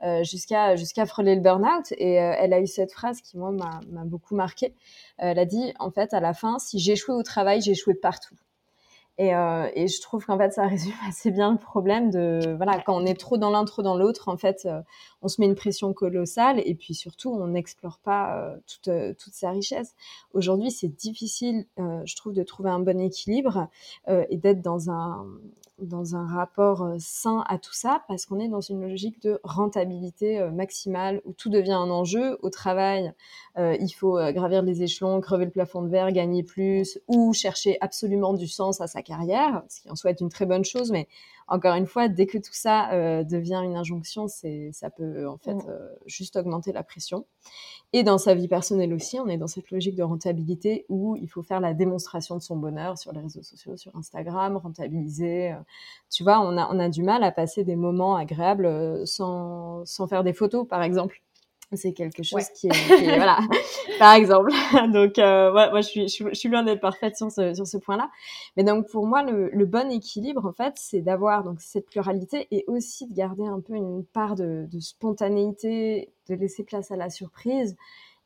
euh, 0.03 0.23
jusqu'à 0.23 0.77
jusqu'à 0.77 1.07
frôler 1.07 1.35
le 1.35 1.41
burn-out. 1.41 1.93
Et 1.93 2.21
euh, 2.21 2.35
elle 2.39 2.53
a 2.53 2.61
eu 2.61 2.67
cette 2.67 2.93
phrase 2.93 3.21
qui 3.21 3.39
moi 3.39 3.50
m'a 3.50 4.05
beaucoup 4.05 4.35
marquée. 4.35 4.75
elle 5.19 5.39
a 5.39 5.45
dit 5.45 5.75
en 5.79 5.91
fait 5.91 6.15
à 6.15 6.21
la 6.21 6.35
fin, 6.35 6.59
si 6.59 6.79
j'échouais 6.79 7.15
au 7.15 7.23
travail, 7.23 7.61
j'échouais 7.61 7.95
partout. 7.95 8.35
Et, 9.21 9.35
euh, 9.35 9.69
et, 9.75 9.87
je 9.87 10.00
trouve 10.00 10.25
qu'en 10.25 10.39
fait, 10.39 10.50
ça 10.55 10.67
résume 10.67 10.95
assez 11.07 11.31
bien 11.31 11.53
le 11.53 11.59
problème 11.59 12.11
de, 12.11 12.55
voilà, 12.57 12.81
quand 12.81 12.97
on 12.97 13.05
est 13.05 13.21
trop 13.21 13.37
dans 13.37 13.50
l'un, 13.50 13.67
trop 13.67 13.83
dans 13.83 13.99
l'autre, 13.99 14.31
en 14.31 14.39
fait, 14.39 14.62
euh, 14.65 14.81
on 15.21 15.29
se 15.29 15.43
met 15.43 15.47
une 15.47 15.55
pression 15.55 15.93
colossale 15.93 16.62
et 16.65 16.75
puis 16.75 16.95
surtout, 16.95 17.29
on 17.31 17.49
n'explore 17.49 17.99
pas 17.99 18.39
euh, 18.39 18.57
toute, 18.67 18.91
toute 19.19 19.35
sa 19.35 19.50
richesse. 19.50 19.95
Aujourd'hui, 20.33 20.71
c'est 20.71 20.89
difficile, 20.89 21.67
je 21.77 22.17
trouve, 22.17 22.33
de 22.33 22.43
trouver 22.43 22.71
un 22.71 22.79
bon 22.79 22.99
équilibre 22.99 23.69
et 24.09 24.37
d'être 24.39 24.62
dans 24.62 24.91
un, 24.91 25.27
dans 25.79 26.17
un 26.17 26.27
rapport 26.27 26.95
sain 26.99 27.45
à 27.49 27.59
tout 27.59 27.75
ça 27.75 28.03
parce 28.09 28.25
qu'on 28.25 28.41
est 28.41 28.49
dans 28.49 28.62
une 28.62 28.81
logique 28.81 29.21
de 29.21 29.39
rentabilité 29.45 30.41
maximale 30.50 31.21
où 31.27 31.33
tout 31.33 31.50
devient 31.50 31.73
un 31.73 31.91
enjeu. 31.91 32.39
Au 32.43 32.49
travail, 32.49 33.12
il 33.59 33.91
faut 33.91 34.19
gravir 34.33 34.62
les 34.62 34.83
échelons, 34.83 35.21
crever 35.21 35.45
le 35.45 35.50
plafond 35.50 35.83
de 35.83 35.89
verre, 35.89 36.12
gagner 36.12 36.43
plus 36.43 36.99
ou 37.09 37.35
chercher 37.35 37.77
absolument 37.81 38.33
du 38.33 38.47
sens 38.47 38.81
à 38.81 38.87
sa 38.87 39.03
carrière, 39.11 39.62
ce 39.69 39.81
qui 39.81 39.90
en 39.90 39.97
soit 39.97 40.21
une 40.21 40.29
très 40.29 40.47
bonne 40.47 40.64
chose, 40.64 40.93
mais 40.93 41.09
encore 41.49 41.75
une 41.75 41.87
fois, 41.87 42.07
dès 42.07 42.26
que 42.26 42.38
tout 42.38 42.52
ça 42.52 42.93
euh, 42.93 43.25
devient 43.25 43.61
une 43.64 43.75
injonction, 43.75 44.29
c'est, 44.29 44.71
ça 44.73 44.88
peut 44.88 45.26
en 45.29 45.37
fait 45.37 45.57
euh, 45.69 45.88
juste 46.07 46.37
augmenter 46.37 46.71
la 46.73 46.85
pression. 46.85 47.26
Et 47.93 48.05
dans 48.05 48.19
sa 48.19 48.35
vie 48.35 48.47
personnelle 48.47 48.95
aussi, 48.95 49.19
on 49.19 49.26
est 49.26 49.37
dans 49.37 49.49
cette 49.49 49.73
logique 49.73 49.97
de 49.97 50.05
rentabilité 50.05 50.87
où 50.88 51.17
il 51.17 51.29
faut 51.29 51.43
faire 51.43 51.59
la 51.59 51.75
démonstration 51.75 52.37
de 52.37 52.40
son 52.40 52.57
bonheur 52.57 52.97
sur 52.99 53.12
les 53.12 53.21
réseaux 53.21 53.43
sociaux, 53.43 53.76
sur 53.76 53.95
Instagram, 53.97 54.57
rentabiliser. 54.57 55.52
Euh. 55.52 55.57
tu 56.09 56.23
vois, 56.23 56.38
on 56.40 56.57
a, 56.57 56.73
on 56.73 56.79
a 56.79 56.88
du 56.88 57.02
mal 57.02 57.25
à 57.25 57.33
passer 57.33 57.64
des 57.64 57.76
moments 57.76 58.14
agréables 58.14 59.05
sans, 59.09 59.85
sans 59.85 60.07
faire 60.07 60.23
des 60.23 60.33
photos, 60.33 60.69
par 60.69 60.85
exemple 60.85 61.21
c'est 61.77 61.93
quelque 61.93 62.23
chose 62.23 62.49
qui, 62.50 62.69
est, 62.69 63.17
voilà 63.17 63.39
par 63.99 64.15
exemple. 64.15 64.50
Donc 64.93 65.19
euh, 65.19 65.53
ouais, 65.53 65.71
moi 65.71 65.81
je 65.81 65.89
suis 65.89 66.09
je, 66.09 66.35
suis 66.35 66.49
loin 66.49 66.62
d'être 66.62 66.81
parfaite 66.81 67.17
sur 67.17 67.31
ce 67.31 67.55
sur 67.55 67.67
ce 67.67 67.77
point 67.77 67.97
là 67.97 68.11
mais 68.57 68.65
donc 68.65 68.89
pour 68.89 69.07
moi 69.07 69.23
le, 69.23 69.50
le 69.50 69.67
bon 69.67 69.91
équilibre 69.91 70.47
en 70.47 70.53
fait 70.53 70.75
c'est 70.77 71.00
d'avoir 71.00 71.45
donc 71.45 71.61
cette 71.61 71.87
pluralité 71.87 72.49
et 72.50 72.65
aussi 72.67 73.07
de 73.07 73.15
garder 73.15 73.45
un 73.45 73.61
peu 73.61 73.75
une 73.75 74.05
part 74.05 74.35
de, 74.35 74.67
de 74.71 74.81
spontanéité 74.81 76.12
de 76.29 76.35
laisser 76.35 76.65
place 76.65 76.91
à 76.91 76.97
la 76.97 77.11
surprise 77.11 77.77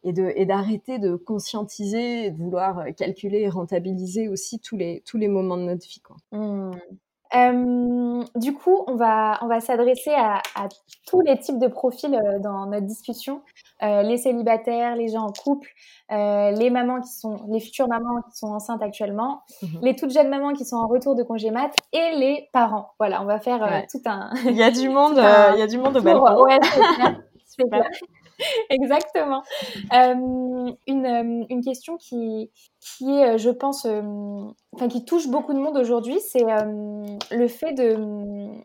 et 0.05 0.13
de 0.13 0.33
et 0.37 0.47
d'arrêter 0.47 0.99
de 0.99 1.17
conscientiser 1.17 2.31
de 2.31 2.37
vouloir 2.37 2.85
calculer 2.97 3.41
et 3.41 3.49
rentabiliser 3.49 4.29
aussi 4.29 4.59
tous 4.59 4.77
les 4.77 5.03
tous 5.05 5.19
les 5.19 5.29
moments 5.29 5.57
de 5.57 5.63
notre 5.63 5.87
vie 5.87 6.01
quoi. 6.01 6.17
Mmh. 6.33 6.73
Euh, 7.35 8.23
du 8.37 8.55
coup, 8.55 8.85
on 8.87 8.95
va, 8.95 9.39
on 9.43 9.49
va 9.49 9.61
s'adresser 9.61 10.13
à, 10.13 10.39
à, 10.55 10.69
tous 11.07 11.21
les 11.21 11.39
types 11.39 11.59
de 11.59 11.67
profils 11.67 12.15
euh, 12.15 12.39
dans 12.39 12.67
notre 12.67 12.87
discussion. 12.87 13.43
Euh, 13.83 14.03
les 14.03 14.19
célibataires, 14.19 14.95
les 14.95 15.09
gens 15.09 15.23
en 15.23 15.33
couple, 15.33 15.69
les 16.11 16.71
mamans 16.71 17.01
qui 17.01 17.13
sont, 17.13 17.45
les 17.49 17.61
futures 17.61 17.89
mamans 17.89 18.23
qui 18.31 18.39
sont 18.39 18.49
enceintes 18.49 18.83
actuellement, 18.83 19.43
mmh 19.63 19.67
les 19.83 19.97
toutes 19.97 20.13
jeunes 20.13 20.29
mamans 20.29 20.53
qui 20.53 20.65
sont 20.65 20.77
en 20.77 20.87
retour 20.87 21.15
de 21.17 21.23
congé 21.23 21.51
mat 21.51 21.73
et 21.93 22.17
les 22.17 22.49
parents. 22.53 22.93
Voilà, 22.99 23.21
on 23.21 23.25
va 23.25 23.41
faire 23.41 23.85
tout 23.91 24.01
un. 24.07 24.31
Il 24.45 24.57
y 24.57 24.63
a 24.63 24.71
du 24.71 24.89
monde, 24.91 25.17
il 25.17 25.59
y 25.59 25.63
a 25.63 25.67
du 25.67 25.79
monde 25.79 25.97
au 25.97 26.03
balcon. 26.03 26.45
Ouais, 26.45 26.59
Exactement. 28.71 29.43
Euh, 29.93 30.73
une, 30.87 31.07
euh, 31.07 31.45
une, 31.49 31.63
question 31.63 31.97
qui, 31.97 32.51
qui 32.81 33.11
est, 33.11 33.35
euh, 33.35 33.39
je 33.39 33.51
pense, 33.51 33.87
enfin, 34.73 34.89
qui 34.89 35.05
touche 35.05 35.29
beaucoup 35.29 35.55
de 35.55 35.59
monde 35.59 35.77
aujourd'hui, 35.77 36.19
c'est 36.21 36.45
le 37.31 37.49
fait 37.49 37.73
de 37.73 38.65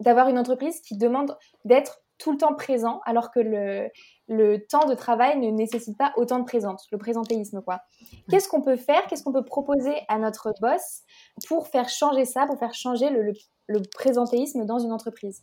d'avoir 0.00 0.28
une 0.28 0.38
entreprise 0.38 0.80
qui 0.80 0.96
demande 0.96 1.36
d'être 1.64 2.00
tout 2.18 2.32
le 2.32 2.38
temps 2.38 2.54
présent, 2.54 3.00
alors 3.04 3.30
que 3.30 3.38
le, 3.38 3.88
le 4.28 4.66
temps 4.66 4.86
de 4.86 4.94
travail 4.94 5.38
ne 5.38 5.50
nécessite 5.50 5.96
pas 5.96 6.12
autant 6.16 6.38
de 6.38 6.44
présence, 6.44 6.86
le 6.90 6.98
présentéisme, 6.98 7.62
quoi. 7.62 7.80
Qu'est-ce 8.28 8.48
qu'on 8.48 8.62
peut 8.62 8.76
faire 8.76 9.06
Qu'est-ce 9.06 9.22
qu'on 9.22 9.32
peut 9.32 9.44
proposer 9.44 9.94
à 10.08 10.18
notre 10.18 10.52
boss 10.60 11.02
pour 11.46 11.68
faire 11.68 11.88
changer 11.88 12.24
ça, 12.24 12.46
pour 12.46 12.58
faire 12.58 12.74
changer 12.74 13.10
le, 13.10 13.22
le, 13.22 13.32
le 13.68 13.80
présentéisme 13.94 14.64
dans 14.66 14.78
une 14.78 14.92
entreprise 14.92 15.42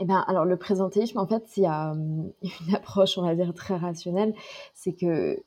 Eh 0.00 0.04
bien, 0.04 0.20
alors 0.26 0.44
le 0.44 0.56
présentéisme, 0.56 1.18
en 1.18 1.26
fait, 1.26 1.44
il 1.56 1.64
y 1.64 1.66
a 1.66 1.92
hum, 1.92 2.32
une 2.68 2.74
approche, 2.74 3.18
on 3.18 3.22
va 3.22 3.34
dire, 3.34 3.54
très 3.54 3.76
rationnelle. 3.76 4.34
C'est 4.74 4.92
que 4.92 5.42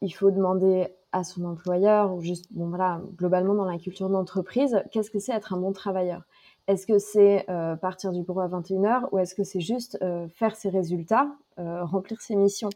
il 0.00 0.10
faut 0.10 0.30
demander 0.30 0.88
à 1.12 1.24
son 1.24 1.44
employeur, 1.44 2.12
ou 2.14 2.20
juste, 2.22 2.46
bon 2.52 2.68
voilà, 2.68 3.00
globalement 3.16 3.54
dans 3.54 3.66
la 3.66 3.78
culture 3.78 4.08
d'entreprise, 4.08 4.82
qu'est-ce 4.90 5.10
que 5.10 5.18
c'est 5.18 5.32
être 5.32 5.52
un 5.52 5.58
bon 5.58 5.72
travailleur? 5.72 6.22
Est-ce 6.68 6.86
que 6.86 6.98
c'est 6.98 7.44
euh, 7.50 7.74
partir 7.74 8.12
du 8.12 8.22
bureau 8.22 8.40
à 8.40 8.48
21h 8.48 9.08
ou 9.10 9.18
est-ce 9.18 9.34
que 9.34 9.42
c'est 9.42 9.60
juste 9.60 9.98
euh, 10.00 10.28
faire 10.28 10.54
ses 10.54 10.68
résultats 10.68 11.26
euh, 11.58 11.84
remplir 11.84 12.20
ses 12.20 12.36
missions? 12.36 12.70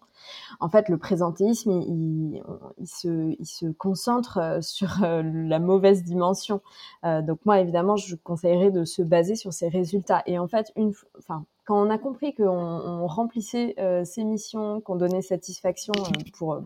En 0.58 0.68
fait, 0.68 0.88
le 0.88 0.98
présentéisme, 0.98 1.70
il, 1.70 2.42
se, 2.84 3.34
il 3.38 3.46
se, 3.46 3.66
concentre 3.66 4.58
sur 4.60 4.98
la 5.00 5.58
mauvaise 5.60 6.02
dimension. 6.02 6.60
donc 7.04 7.38
moi, 7.46 7.60
évidemment, 7.60 7.96
je 7.96 8.16
conseillerais 8.16 8.70
de 8.70 8.84
se 8.84 9.02
baser 9.02 9.34
sur 9.34 9.52
ses 9.52 9.68
résultats. 9.68 10.22
Et 10.26 10.38
en 10.38 10.48
fait, 10.48 10.72
une, 10.76 10.92
enfin, 11.18 11.46
quand 11.64 11.80
on 11.80 11.88
a 11.88 11.96
compris 11.96 12.34
qu'on 12.34 12.44
on 12.44 13.06
remplissait 13.06 13.76
ses 14.04 14.24
missions, 14.24 14.82
qu'on 14.82 14.96
donnait 14.96 15.22
satisfaction 15.22 15.94
pour 16.36 16.60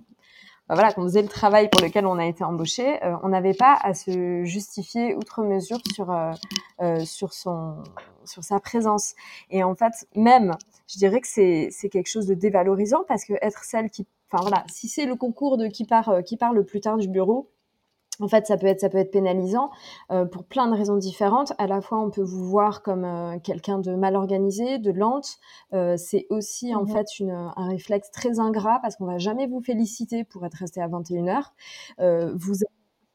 bah 0.70 0.76
voilà, 0.76 0.92
qu'on 0.92 1.02
faisait 1.02 1.22
le 1.22 1.28
travail 1.28 1.68
pour 1.68 1.84
lequel 1.84 2.06
on 2.06 2.16
a 2.16 2.26
été 2.26 2.44
embauché, 2.44 2.98
on 3.24 3.28
n'avait 3.28 3.54
pas 3.54 3.76
à 3.82 3.92
se 3.92 4.44
justifier 4.44 5.14
outre 5.16 5.42
mesure 5.42 5.80
sur 5.92 6.14
sur 7.04 7.32
son 7.32 7.82
sur 8.24 8.44
sa 8.44 8.60
présence. 8.60 9.14
Et 9.50 9.62
en 9.62 9.74
fait, 9.74 9.92
même, 10.14 10.56
je 10.88 10.98
dirais 10.98 11.20
que 11.20 11.28
c'est, 11.28 11.68
c'est 11.70 11.88
quelque 11.88 12.08
chose 12.08 12.26
de 12.26 12.34
dévalorisant 12.34 13.04
parce 13.08 13.24
que 13.24 13.34
être 13.42 13.64
celle 13.64 13.90
qui, 13.90 14.06
enfin 14.30 14.42
voilà, 14.42 14.64
si 14.70 14.88
c'est 14.88 15.06
le 15.06 15.16
concours 15.16 15.56
de 15.56 15.66
qui 15.66 15.84
part, 15.84 16.08
euh, 16.08 16.22
qui 16.22 16.36
part 16.36 16.52
le 16.52 16.64
plus 16.64 16.80
tard 16.80 16.96
du 16.96 17.08
bureau, 17.08 17.50
en 18.20 18.28
fait, 18.28 18.46
ça 18.46 18.56
peut 18.56 18.66
être, 18.66 18.80
ça 18.80 18.88
peut 18.88 18.98
être 18.98 19.10
pénalisant 19.10 19.70
euh, 20.10 20.24
pour 20.24 20.44
plein 20.44 20.68
de 20.68 20.76
raisons 20.76 20.96
différentes. 20.96 21.52
À 21.58 21.66
la 21.66 21.80
fois, 21.80 22.00
on 22.00 22.10
peut 22.10 22.22
vous 22.22 22.44
voir 22.48 22.82
comme 22.82 23.04
euh, 23.04 23.38
quelqu'un 23.38 23.78
de 23.78 23.94
mal 23.94 24.16
organisé, 24.16 24.78
de 24.78 24.90
lente. 24.90 25.38
Euh, 25.72 25.96
c'est 25.96 26.26
aussi 26.30 26.74
en 26.74 26.82
mmh 26.82 26.88
fait 26.88 27.06
une, 27.18 27.30
un 27.30 27.68
réflexe 27.68 28.10
très 28.10 28.38
ingrat 28.38 28.78
parce 28.82 28.96
qu'on 28.96 29.06
va 29.06 29.18
jamais 29.18 29.46
vous 29.46 29.60
féliciter 29.60 30.24
pour 30.24 30.44
être 30.44 30.54
resté 30.54 30.80
à 30.80 30.88
21 30.88 31.28
heures. 31.28 31.54
Vous 32.34 32.64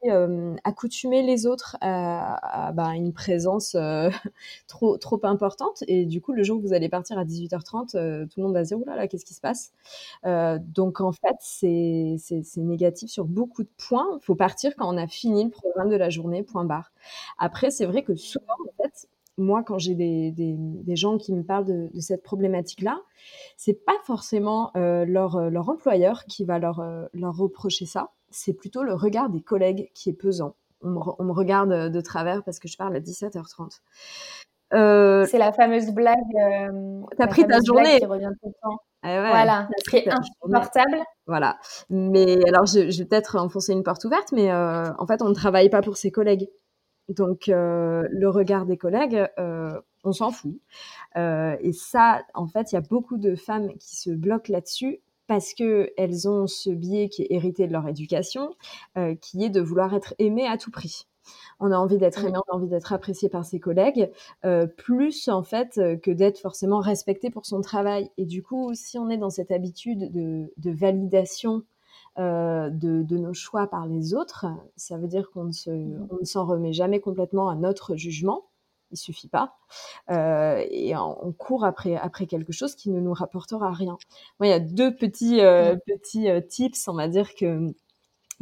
euh, 0.10 0.56
accoutumer 0.64 1.22
les 1.22 1.46
autres 1.46 1.78
à, 1.82 2.72
bah, 2.74 2.96
une 2.96 3.14
présence 3.14 3.76
euh, 3.76 4.10
trop, 4.68 5.20
importante. 5.24 5.84
Et 5.88 6.06
du 6.06 6.22
coup, 6.22 6.34
le 6.34 6.44
jour 6.44 6.60
où 6.60 6.62
vous 6.62 6.74
allez 6.74 6.90
partir 6.90 7.18
à 7.18 7.26
18h30, 7.26 7.96
euh, 7.96 8.26
tout 8.26 8.40
le 8.40 8.44
monde 8.44 8.54
va 8.54 8.64
se 8.64 8.76
dire, 8.76 8.86
là 8.86 8.96
là, 8.96 9.08
qu'est-ce 9.08 9.26
qui 9.26 9.34
se 9.34 9.42
passe? 9.42 9.74
Donc, 10.24 11.02
en 11.02 11.12
fait, 11.12 11.36
c'est 11.40 12.58
négatif 12.58 13.10
sur 13.10 13.26
beaucoup 13.26 13.64
de 13.64 13.70
points. 13.78 14.08
Il 14.22 14.26
faut 14.26 14.36
partir 14.36 14.76
quand 14.76 14.94
on 14.94 14.98
a 14.98 15.08
fini 15.08 15.44
le 15.46 15.50
programme 15.50 15.90
de 15.90 15.96
la 15.96 16.10
journée, 16.10 16.44
point 16.44 16.66
barre. 16.66 16.92
Après, 17.38 17.72
c'est 17.72 17.86
vrai 17.86 18.04
que 18.04 18.16
souvent, 18.16 18.46
en 18.64 18.84
fait, 18.84 19.08
moi, 19.38 19.64
quand 19.64 19.78
j'ai 19.78 19.96
des, 19.96 20.32
des, 20.32 20.56
des, 20.58 20.96
gens 20.96 21.18
qui 21.18 21.34
me 21.34 21.44
parlent 21.44 21.66
de, 21.66 21.90
de 21.94 22.00
cette 22.00 22.24
problématique-là, 22.24 23.02
c'est 23.58 23.86
pas 23.86 23.98
forcément 24.04 24.72
leur, 24.76 25.50
leur 25.50 25.70
employeur 25.70 26.26
qui 26.26 26.46
va 26.46 26.60
leur, 26.60 26.84
leur 27.14 27.36
reprocher 27.36 27.86
ça 27.86 28.12
c'est 28.36 28.54
plutôt 28.54 28.84
le 28.84 28.94
regard 28.94 29.30
des 29.30 29.42
collègues 29.42 29.90
qui 29.94 30.10
est 30.10 30.14
pesant. 30.14 30.56
On 30.82 30.90
me, 30.90 31.32
regarde 31.32 31.90
de 31.90 32.02
travers 32.02 32.44
parce 32.44 32.60
que 32.60 32.68
je 32.68 32.78
parle 32.78 32.96
à 32.96 33.00
17h30. 33.00 33.80
Euh, 34.74 35.26
c'est 35.26 35.38
la 35.38 35.52
fameuse 35.52 35.92
blague. 35.92 36.18
Euh, 36.40 37.02
T'as 37.18 37.28
pris 37.28 37.48
ta 37.48 37.60
journée. 37.66 37.98
Qui 38.00 38.06
revient 38.06 38.32
tout 38.42 38.50
le 38.50 38.54
temps. 38.62 38.78
Ah 39.04 39.30
voilà, 39.30 39.70
c'est 39.90 40.08
insupportable. 40.10 40.98
Voilà. 41.28 41.58
Mais 41.90 42.38
alors, 42.48 42.66
je, 42.66 42.98
vais 42.98 43.06
peut-être 43.06 43.38
enfoncer 43.38 43.72
une 43.72 43.84
porte 43.84 44.04
ouverte, 44.04 44.32
mais 44.32 44.52
euh, 44.52 44.92
en 44.98 45.08
fait, 45.08 45.22
on 45.22 45.30
ne 45.30 45.36
travaille 45.36 45.70
pas 45.70 45.82
pour 45.82 45.96
ses 45.96 46.12
collègues. 46.12 46.50
Donc, 47.10 47.46
le 47.48 48.28
regard 48.28 48.66
des 48.66 48.78
collègues, 48.78 49.28
on 49.38 50.12
s'en 50.12 50.32
fout. 50.32 50.60
et 51.16 51.72
ça, 51.74 52.24
en 52.34 52.48
fait, 52.48 52.72
il 52.72 52.76
y 52.76 52.78
a 52.78 52.82
beaucoup 52.82 53.18
de 53.18 53.36
femmes 53.36 53.70
qui 53.80 53.96
se 53.96 54.10
bloquent 54.10 54.52
là-dessus 54.52 55.02
parce 55.28 55.54
qu'elles 55.54 56.30
ont 56.30 56.48
ce 56.48 56.70
biais 56.70 57.10
qui 57.10 57.24
est 57.24 57.28
hérité 57.32 57.68
de 57.68 57.74
leur 57.74 57.88
éducation, 57.88 58.56
qui 59.22 59.44
est 59.44 59.50
de 59.50 59.62
vouloir 59.62 59.94
être 59.94 60.14
aimées 60.20 60.48
à 60.48 60.58
tout 60.58 60.72
prix 60.72 61.08
on 61.60 61.72
a 61.72 61.78
envie 61.78 61.98
d'être 61.98 62.24
aimé, 62.24 62.38
on 62.48 62.54
a 62.54 62.56
envie 62.56 62.68
d'être 62.68 62.94
apprécié 62.94 63.30
par 63.30 63.46
ses 63.46 63.60
collègues, 63.60 64.12
euh, 64.46 64.68
plus 64.68 65.28
en 65.28 65.44
fait 65.44 65.78
euh, 65.78 65.96
que 65.98 66.12
d'être 66.12 66.40
forcément 66.40 66.80
respecté 66.80 67.30
pour 67.30 67.46
son 67.46 67.62
travail. 67.62 68.10
Et 68.18 68.26
du 68.26 68.44
coup, 68.44 68.74
si 68.74 68.98
on 68.98 69.10
est 69.10 69.18
dans 69.18 69.30
cette 69.30 69.52
habitude 69.52 70.12
de, 70.12 70.72
validation 70.72 71.64
euh, 72.20 72.70
de, 72.70 73.18
nos 73.18 73.34
choix 73.34 73.68
par 73.68 73.88
les 73.88 74.14
autres, 74.14 74.46
ça 74.76 74.98
veut 74.98 75.08
dire 75.08 75.30
qu'on 75.32 75.46
ne, 75.46 75.50
mmh. 75.50 76.08
ne 76.20 76.26
s'en 76.26 76.46
remet 76.46 76.74
jamais 76.74 77.00
complètement 77.00 77.50
à 77.50 77.56
notre 77.56 77.96
jugement. 77.96 78.46
Il 78.96 78.98
suffit 78.98 79.28
pas. 79.28 79.58
et 80.10 80.96
on, 80.96 81.34
court 81.34 81.66
après, 81.66 81.98
après 81.98 82.28
quelque 82.28 82.54
chose 82.54 82.76
qui 82.76 82.90
ne 82.90 83.02
nous 83.02 83.14
rapportera 83.14 83.72
rien. 83.72 83.98
Moi, 84.40 84.48
il 84.48 84.50
y 84.50 84.54
a 84.54 84.60
deux 84.60 84.96
petits, 84.96 85.42
mmh. 85.42 85.80
petits 85.86 86.30
tips, 86.48 86.88
on 86.88 86.94
va 86.94 87.10
dire, 87.10 87.36
que, 87.36 87.74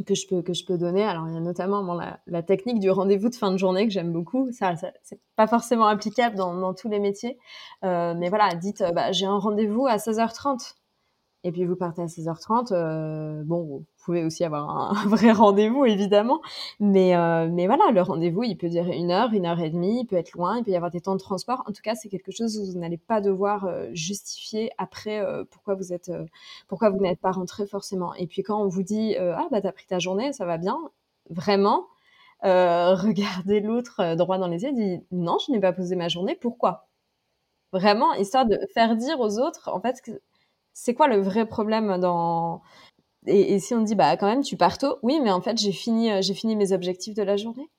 que 0.02 0.14
je 0.14 0.26
peux 0.26 0.42
que 0.42 0.52
je 0.52 0.64
peux 0.64 0.76
donner. 0.76 1.04
Alors 1.04 1.28
il 1.28 1.34
y 1.34 1.36
a 1.36 1.40
notamment 1.40 1.84
bon, 1.84 1.94
la, 1.94 2.18
la, 2.26 2.42
technique 2.42 2.80
du 2.80 2.90
rendez-vous 2.90 3.28
de 3.28 3.34
fin 3.34 3.52
de 3.52 3.56
journée 3.56 3.86
que 3.86 3.92
j'aime 3.92 4.12
beaucoup. 4.12 4.50
Ça, 4.50 4.74
ça 4.76 4.90
c'est 5.02 5.20
pas 5.36 5.46
forcément 5.46 5.86
applicable 5.86 6.36
dans, 6.36 6.54
dans 6.54 6.74
tous 6.74 6.88
les 6.88 6.98
métiers, 6.98 7.38
euh, 7.84 8.14
mais 8.16 8.28
voilà, 8.28 8.54
dites 8.54 8.80
euh, 8.80 8.90
bah, 8.90 9.12
j'ai 9.12 9.26
un 9.26 9.38
rendez-vous 9.38 9.86
à 9.86 9.96
16h30 9.96 10.74
et 11.44 11.52
puis 11.52 11.64
vous 11.64 11.76
partez 11.76 12.02
à 12.02 12.06
16h30. 12.06 12.72
Euh, 12.72 13.42
bon, 13.44 13.84
pouvez 14.04 14.24
aussi 14.24 14.44
avoir 14.44 14.68
un, 14.96 15.08
vrai 15.08 15.32
rendez-vous 15.32 15.84
évidemment, 15.84 16.40
mais 16.80 17.16
euh, 17.16 17.48
mais 17.50 17.66
voilà, 17.66 17.90
le 17.92 18.02
rendez-vous 18.02 18.42
il 18.42 18.56
peut 18.56 18.68
durer 18.68 18.96
une 18.96 19.10
heure, 19.10 19.32
une 19.32 19.46
heure 19.46 19.60
et 19.60 19.70
demie, 19.70 20.00
il 20.00 20.06
peut 20.06 20.16
être 20.16 20.32
loin, 20.32 20.58
il 20.58 20.64
peut 20.64 20.70
y 20.70 20.76
avoir 20.76 20.90
des 20.90 21.00
temps 21.00 21.14
de 21.14 21.20
transport. 21.20 21.62
En 21.66 21.72
tout 21.72 21.82
cas, 21.82 21.94
c'est 21.94 22.08
quelque 22.08 22.32
chose 22.32 22.58
où 22.58 22.72
vous 22.72 22.78
n'allez 22.78 22.98
pas 22.98 23.20
devoir 23.20 23.64
euh, 23.66 23.88
justifier 23.92 24.70
après 24.78 25.20
euh, 25.20 25.44
pourquoi 25.50 25.74
vous 25.74 25.92
êtes, 25.92 26.08
euh, 26.10 26.24
pourquoi 26.68 26.90
vous 26.90 26.98
n'êtes 26.98 27.20
pas 27.20 27.32
rentré 27.32 27.66
forcément. 27.66 28.14
Et 28.14 28.26
puis 28.26 28.42
quand 28.42 28.60
on 28.62 28.68
vous 28.68 28.82
dit 28.82 29.16
ah 29.16 29.46
bah 29.50 29.60
t'as 29.60 29.72
pris 29.72 29.86
ta 29.86 29.98
journée, 29.98 30.32
ça 30.32 30.44
va 30.44 30.58
bien, 30.58 30.78
vraiment. 31.30 31.86
regardez 32.44 33.60
l'autre 33.60 34.16
droit 34.16 34.36
dans 34.36 34.48
les 34.48 34.64
yeux 34.64 34.72
dit 34.72 35.00
non, 35.12 35.38
je 35.46 35.50
n'ai 35.52 35.60
pas 35.60 35.72
posé 35.72 35.96
ma 35.96 36.08
journée. 36.08 36.36
Pourquoi? 36.38 36.88
Vraiment, 37.72 38.14
histoire 38.14 38.46
de 38.46 38.58
faire 38.72 38.96
dire 38.96 39.18
aux 39.20 39.38
autres, 39.40 39.68
en 39.72 39.80
fait, 39.80 40.00
c'est 40.74 40.94
quoi 40.94 41.08
le 41.08 41.20
vrai 41.20 41.46
problème 41.46 41.98
dans 41.98 42.62
et, 43.26 43.58
si 43.58 43.74
on 43.74 43.82
dit 43.82 43.94
bah 43.94 44.16
quand 44.16 44.26
même 44.26 44.42
tu 44.42 44.56
pars 44.56 44.78
tôt, 44.78 44.98
oui 45.02 45.20
mais 45.22 45.30
en 45.30 45.40
fait 45.40 45.56
j'ai 45.58 45.72
fini 45.72 46.10
euh, 46.12 46.20
j'ai 46.22 46.34
fini 46.34 46.56
mes 46.56 46.72
objectifs 46.72 47.14
de 47.14 47.22
la 47.22 47.36
journée. 47.36 47.70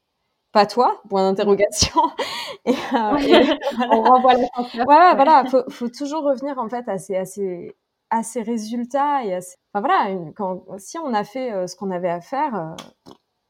Pas 0.52 0.66
toi 0.66 1.02
Point 1.10 1.30
d'interrogation. 1.30 2.02
et, 2.66 2.72
euh, 2.72 3.56
On 3.92 4.02
renvoie 4.02 4.34
la 4.34 4.86
Ouais, 4.86 5.16
voilà, 5.16 5.44
faut, 5.46 5.70
faut 5.70 5.90
toujours 5.90 6.24
revenir 6.24 6.58
en 6.58 6.70
fait 6.70 6.88
à 6.88 6.98
ces, 6.98 7.16
à 7.16 7.26
ces, 7.26 7.76
à 8.10 8.24
ces 8.24 8.42
résultats 8.42 9.24
et 9.26 9.34
à 9.34 9.40
enfin 9.40 9.86
voilà, 9.86 10.12
une, 10.12 10.34
quand, 10.34 10.64
si 10.78 10.98
on 10.98 11.14
a 11.14 11.26
fait 11.26 11.52
euh, 11.52 11.68
ce 11.68 11.76
qu'on 11.76 11.92
avait 11.92 12.10
à 12.10 12.22
faire, 12.22 12.76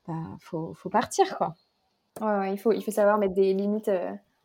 bah, 0.07 0.13
faut, 0.39 0.73
faut 0.73 0.89
partir 0.89 1.37
quoi. 1.37 1.53
Ouais, 2.21 2.39
ouais, 2.39 2.53
il 2.53 2.57
faut 2.57 2.71
il 2.71 2.81
faut 2.81 2.91
savoir 2.91 3.17
mettre 3.17 3.35
des 3.35 3.53
limites 3.53 3.91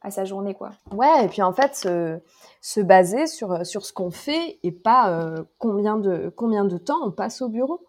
à 0.02 0.10
sa 0.10 0.24
journée, 0.24 0.54
quoi. 0.54 0.70
Ouais, 0.92 1.24
et 1.24 1.28
puis 1.28 1.42
en 1.42 1.52
fait, 1.52 1.74
se, 1.74 2.20
se 2.60 2.80
baser 2.80 3.26
sur, 3.26 3.66
sur 3.66 3.84
ce 3.84 3.92
qu'on 3.92 4.10
fait 4.10 4.58
et 4.62 4.72
pas 4.72 5.10
euh, 5.10 5.44
combien, 5.58 5.98
de, 5.98 6.32
combien 6.34 6.64
de 6.64 6.78
temps 6.78 6.98
on 7.02 7.10
passe 7.10 7.42
au 7.42 7.48
bureau. 7.48 7.86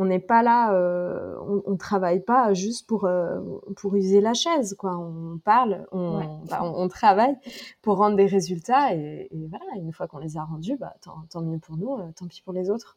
On 0.00 0.04
n'est 0.04 0.20
pas 0.20 0.44
là, 0.44 0.72
euh, 0.74 1.34
on, 1.40 1.62
on, 1.66 1.76
travaille 1.76 2.20
pas 2.20 2.54
juste 2.54 2.86
pour, 2.86 3.04
euh, 3.04 3.40
pour 3.76 3.96
user 3.96 4.20
la 4.20 4.32
chaise, 4.32 4.76
quoi. 4.78 4.96
On 4.96 5.38
parle, 5.38 5.88
on, 5.90 6.44
bah, 6.48 6.62
on, 6.62 6.86
travaille 6.86 7.36
pour 7.82 7.96
rendre 7.96 8.14
des 8.14 8.26
résultats 8.26 8.94
et, 8.94 9.28
voilà, 9.32 9.64
une 9.76 9.92
fois 9.92 10.06
qu'on 10.06 10.18
les 10.18 10.36
a 10.36 10.44
rendus, 10.44 10.76
bah, 10.76 10.94
tant, 11.02 11.42
mieux 11.42 11.58
pour 11.58 11.76
nous, 11.76 11.98
tant 12.12 12.28
pis 12.28 12.42
pour 12.42 12.52
les 12.52 12.70
autres. 12.70 12.96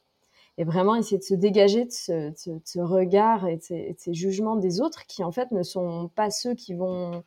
Et 0.59 0.63
vraiment 0.63 0.93
essayer 0.93 1.17
de 1.17 1.23
se 1.23 1.33
dégager 1.33 1.85
de 1.85 1.91
ce, 1.91 2.29
de 2.29 2.61
ce 2.63 2.79
regard 2.79 3.47
et 3.47 3.57
de 3.57 3.63
ces, 3.63 3.93
de 3.93 3.97
ces 3.97 4.13
jugements 4.13 4.57
des 4.57 4.79
autres 4.79 5.07
qui 5.07 5.23
en 5.23 5.31
fait 5.31 5.49
ne 5.51 5.63
sont 5.63 6.11
pas 6.13 6.29
ceux 6.29 6.53
qui 6.53 6.75
vont 6.75 7.23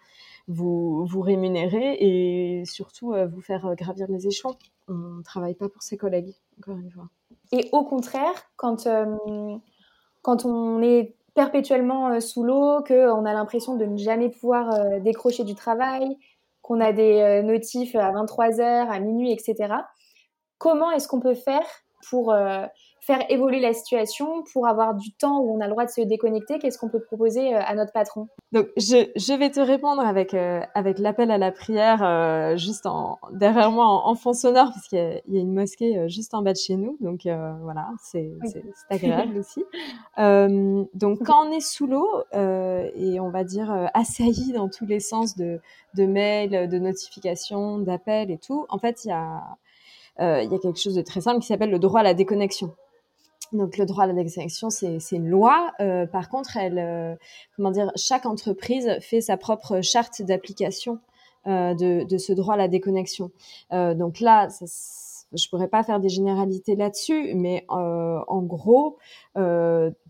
vous, 0.48 1.06
vous 1.06 1.20
rémunérer 1.20 1.96
et 2.00 2.64
surtout 2.64 3.12
euh, 3.12 3.26
vous 3.26 3.40
faire 3.40 3.66
euh, 3.66 3.74
gravir 3.74 4.06
les 4.08 4.26
échelons. 4.26 4.56
On 4.88 4.92
ne 4.92 5.22
travaille 5.22 5.54
pas 5.54 5.68
pour 5.68 5.82
ses 5.82 5.96
collègues, 5.96 6.34
encore 6.58 6.76
une 6.76 6.90
fois. 6.90 7.08
Et 7.52 7.68
au 7.72 7.84
contraire, 7.84 8.34
quand, 8.56 8.86
euh, 8.86 9.06
quand 10.22 10.44
on 10.44 10.82
est 10.82 11.14
perpétuellement 11.34 12.20
sous 12.20 12.44
l'eau, 12.44 12.82
qu'on 12.86 13.24
a 13.24 13.32
l'impression 13.32 13.76
de 13.76 13.84
ne 13.84 13.96
jamais 13.96 14.28
pouvoir 14.28 15.00
décrocher 15.00 15.42
du 15.42 15.56
travail, 15.56 16.16
qu'on 16.62 16.80
a 16.80 16.92
des 16.92 17.42
notifs 17.42 17.96
à 17.96 18.12
23h, 18.12 18.62
à 18.62 19.00
minuit, 19.00 19.32
etc. 19.32 19.74
Comment 20.58 20.92
est-ce 20.92 21.08
qu'on 21.08 21.18
peut 21.18 21.34
faire 21.34 21.66
pour 22.08 22.32
faire 23.06 23.30
évoluer 23.30 23.60
la 23.60 23.72
situation 23.72 24.42
pour 24.52 24.66
avoir 24.66 24.94
du 24.94 25.12
temps 25.12 25.40
où 25.40 25.54
on 25.54 25.60
a 25.60 25.66
le 25.66 25.70
droit 25.70 25.84
de 25.84 25.90
se 25.90 26.00
déconnecter 26.00 26.58
Qu'est-ce 26.58 26.78
qu'on 26.78 26.88
peut 26.88 27.02
proposer 27.02 27.54
euh, 27.54 27.60
à 27.64 27.74
notre 27.74 27.92
patron? 27.92 28.28
Donc, 28.52 28.68
je, 28.76 29.10
je, 29.16 29.32
vais 29.34 29.50
te 29.50 29.60
répondre 29.60 30.00
avec, 30.02 30.32
euh, 30.32 30.60
avec 30.74 30.98
l'appel 30.98 31.30
à 31.30 31.38
la 31.38 31.52
prière 31.52 32.02
euh, 32.02 32.56
juste 32.56 32.86
en, 32.86 33.18
derrière 33.32 33.70
moi 33.70 33.86
en, 33.86 34.14
fond 34.14 34.32
sonore, 34.32 34.70
puisqu'il 34.72 35.20
y, 35.26 35.34
y, 35.34 35.38
a 35.38 35.40
une 35.40 35.52
mosquée 35.52 36.08
juste 36.08 36.34
en 36.34 36.42
bas 36.42 36.52
de 36.52 36.58
chez 36.58 36.76
nous. 36.76 36.96
Donc, 37.00 37.22
voilà, 37.24 37.88
c'est 38.02 38.30
agréable 38.90 39.38
aussi. 39.38 39.62
donc, 40.16 41.18
quand 41.24 41.46
on 41.46 41.52
est 41.52 41.60
sous 41.60 41.86
l'eau 41.86 42.08
et 42.32 43.20
on 43.20 43.30
va 43.30 43.44
dire 43.44 43.90
assailli 43.92 44.52
dans 44.52 44.68
tous 44.68 44.86
les 44.86 45.00
sens 45.00 45.36
de, 45.36 45.60
de 45.94 46.06
mails, 46.06 46.68
de 46.68 46.78
notifications, 46.78 47.78
d'appels 47.78 48.30
et 48.30 48.38
tout, 48.38 48.66
en 48.68 48.78
fait, 48.78 49.04
il 49.04 49.08
y 49.08 49.12
a... 49.12 49.42
il 50.18 50.50
y 50.50 50.54
a 50.54 50.58
quelque 50.58 50.78
chose 50.78 50.94
de 50.94 51.02
très 51.02 51.20
simple 51.20 51.40
qui 51.40 51.46
s'appelle 51.46 51.70
le 51.70 51.78
droit 51.78 52.00
à 52.00 52.04
la 52.04 52.14
déconnexion. 52.14 52.74
Donc 53.54 53.78
le 53.78 53.86
droit 53.86 54.04
à 54.04 54.06
la 54.08 54.12
déconnexion, 54.12 54.68
c'est 54.68 54.98
une 55.12 55.28
loi. 55.28 55.72
Euh, 55.80 56.06
par 56.06 56.28
contre, 56.28 56.56
elle, 56.56 56.78
euh, 56.78 57.14
comment 57.56 57.70
dire, 57.70 57.92
chaque 57.94 58.26
entreprise 58.26 58.98
fait 59.00 59.20
sa 59.20 59.36
propre 59.36 59.80
charte 59.80 60.20
d'application 60.22 60.98
euh, 61.46 61.74
de, 61.74 62.18
ce 62.18 62.32
droit 62.32 62.54
à 62.54 62.56
la 62.56 62.68
déconnexion. 62.68 63.30
Donc 63.70 64.20
là, 64.20 64.48
ça, 64.50 64.64
je 65.32 65.48
pourrais 65.48 65.68
pas 65.68 65.82
faire 65.84 66.00
des 66.00 66.08
généralités 66.08 66.74
là-dessus, 66.74 67.34
mais 67.34 67.64
en 67.68 68.42
gros, 68.42 68.98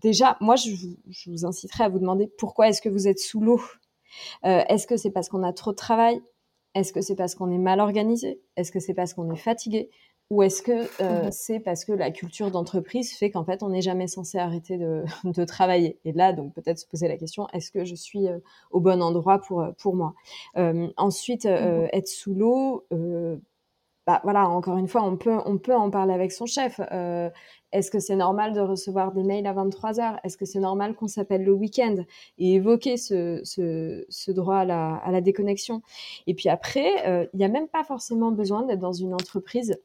déjà, 0.01 0.37
moi, 0.41 0.55
je 0.55 0.71
je 1.09 1.29
vous, 1.29 1.45
inciterai 1.45 1.85
à 1.85 1.89
vous 1.89 1.99
demander 1.99 2.27
pourquoi 2.37 2.69
est-ce 2.69 2.81
que 2.81 2.89
vous 2.89 3.07
êtes 3.07 3.19
sous 3.19 3.39
l'eau? 3.39 3.61
est-ce 4.43 4.87
que 4.87 4.97
c'est 4.97 5.11
parce 5.11 5.29
qu'on 5.29 5.43
a 5.43 5.53
trop 5.53 5.71
de 5.71 5.75
travail? 5.75 6.21
Est-ce 6.73 6.91
que 6.91 7.01
c'est 7.01 7.15
parce 7.15 7.35
qu'on 7.35 7.51
est 7.51 7.57
mal 7.57 7.79
organisé? 7.79 8.41
Est-ce 8.57 8.71
que 8.71 8.79
c'est 8.79 8.93
parce 8.93 9.13
qu'on 9.13 9.31
est 9.31 9.37
fatigué? 9.37 9.89
Ou 10.31 10.41
est-ce 10.41 10.61
que 10.63 10.71
euh, 11.03 11.27
mmh 11.27 11.31
c'est 11.31 11.59
parce 11.59 11.85
que 11.85 11.91
la 11.91 12.09
culture 12.09 12.49
d'entreprise 12.49 13.13
fait 13.15 13.29
qu'en 13.29 13.45
fait 13.45 13.61
on 13.61 13.69
n'est 13.69 13.81
jamais 13.81 14.07
censé 14.07 14.37
arrêter 14.39 14.77
de, 14.77 15.03
de, 15.23 15.45
travailler? 15.45 15.99
Et 16.03 16.13
là, 16.13 16.33
donc 16.33 16.53
peut-être 16.53 16.79
se 16.79 16.87
poser 16.87 17.07
la 17.07 17.17
question 17.17 17.47
est-ce 17.53 17.71
que 17.71 17.85
je 17.85 17.95
suis 17.95 18.27
euh, 18.27 18.39
au 18.71 18.79
bon 18.79 19.01
endroit 19.03 19.39
pour 19.39 19.61
euh, 19.61 19.71
pour 19.77 19.95
moi? 19.95 20.15
Euh, 20.57 20.87
Ensuite, 20.97 21.45
mmh 21.45 21.87
être 21.93 22.07
sous 22.07 22.33
l'eau. 22.33 22.85
bah 24.07 24.21
voilà, 24.23 24.47
encore 24.49 24.77
une 24.77 24.87
fois, 24.87 25.03
on 25.03 25.17
peut 25.17 25.37
on 25.45 25.57
peut 25.57 25.75
en 25.75 25.89
parler 25.91 26.13
avec 26.13 26.31
son 26.31 26.45
chef. 26.45 26.79
est-ce 27.71 27.91
que 27.91 27.99
c'est 27.99 28.15
normal 28.15 28.53
de 28.53 28.61
recevoir 28.61 29.11
des 29.11 29.23
mails 29.23 29.47
à 29.47 29.53
23 29.53 29.99
heures? 29.99 30.19
Est-ce 30.23 30.37
que 30.37 30.45
c'est 30.45 30.59
normal 30.59 30.95
qu'on 30.95 31.07
s'appelle 31.07 31.43
le 31.43 31.51
week-end? 31.53 31.95
Et 32.37 32.55
évoquer 32.55 32.97
ce, 32.97 33.41
ce, 33.43 34.05
ce 34.09 34.31
droit 34.31 34.57
à 34.57 34.65
la, 34.65 34.95
à 34.95 35.11
la 35.11 35.21
déconnexion. 35.21 35.81
Et 36.27 36.33
puis 36.33 36.49
après, 36.49 37.27
il 37.33 37.37
n'y 37.37 37.45
a 37.45 37.49
même 37.49 37.67
pas 37.67 37.83
forcément 37.83 38.31
besoin 38.31 38.63
d'être 38.63 38.79
dans 38.79 38.93
une 38.93 39.13
entreprise 39.13 39.77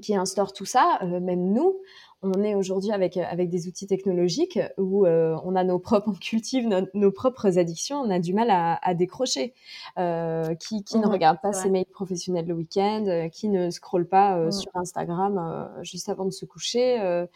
qui 0.00 0.16
instaure 0.16 0.52
tout 0.52 0.64
ça, 0.64 0.98
euh, 1.02 1.20
même 1.20 1.52
nous, 1.52 1.80
on 2.22 2.42
est 2.42 2.54
aujourd'hui 2.54 2.90
avec 2.90 3.16
euh, 3.16 3.22
avec 3.28 3.48
des 3.48 3.68
outils 3.68 3.86
technologiques 3.86 4.58
où 4.76 5.06
euh, 5.06 5.36
on 5.44 5.54
a 5.54 5.64
nos 5.64 5.78
propres, 5.78 6.08
on 6.10 6.14
cultive 6.14 6.68
nos, 6.94 7.12
propres 7.12 7.58
addictions, 7.58 8.00
on 8.00 8.10
a 8.10 8.18
du 8.18 8.34
mal 8.34 8.50
à, 8.50 8.78
à 8.82 8.94
décrocher. 8.94 9.54
Euh, 9.98 10.54
qui 10.56 10.82
qui 10.84 10.98
ne 10.98 11.06
mmh 11.06 11.10
regarde 11.10 11.38
pas 11.40 11.52
ses 11.52 11.70
mails 11.70 11.86
professionnels 11.86 12.46
le 12.46 12.54
week-end, 12.54 13.28
qui 13.32 13.48
ne 13.48 13.70
scrolle 13.70 14.08
pas 14.08 14.36
mmh. 14.36 14.52
sur 14.52 14.70
Instagram 14.74 15.70
juste 15.82 16.08
avant 16.08 16.24
de 16.24 16.30
se 16.30 16.44
coucher 16.44 17.26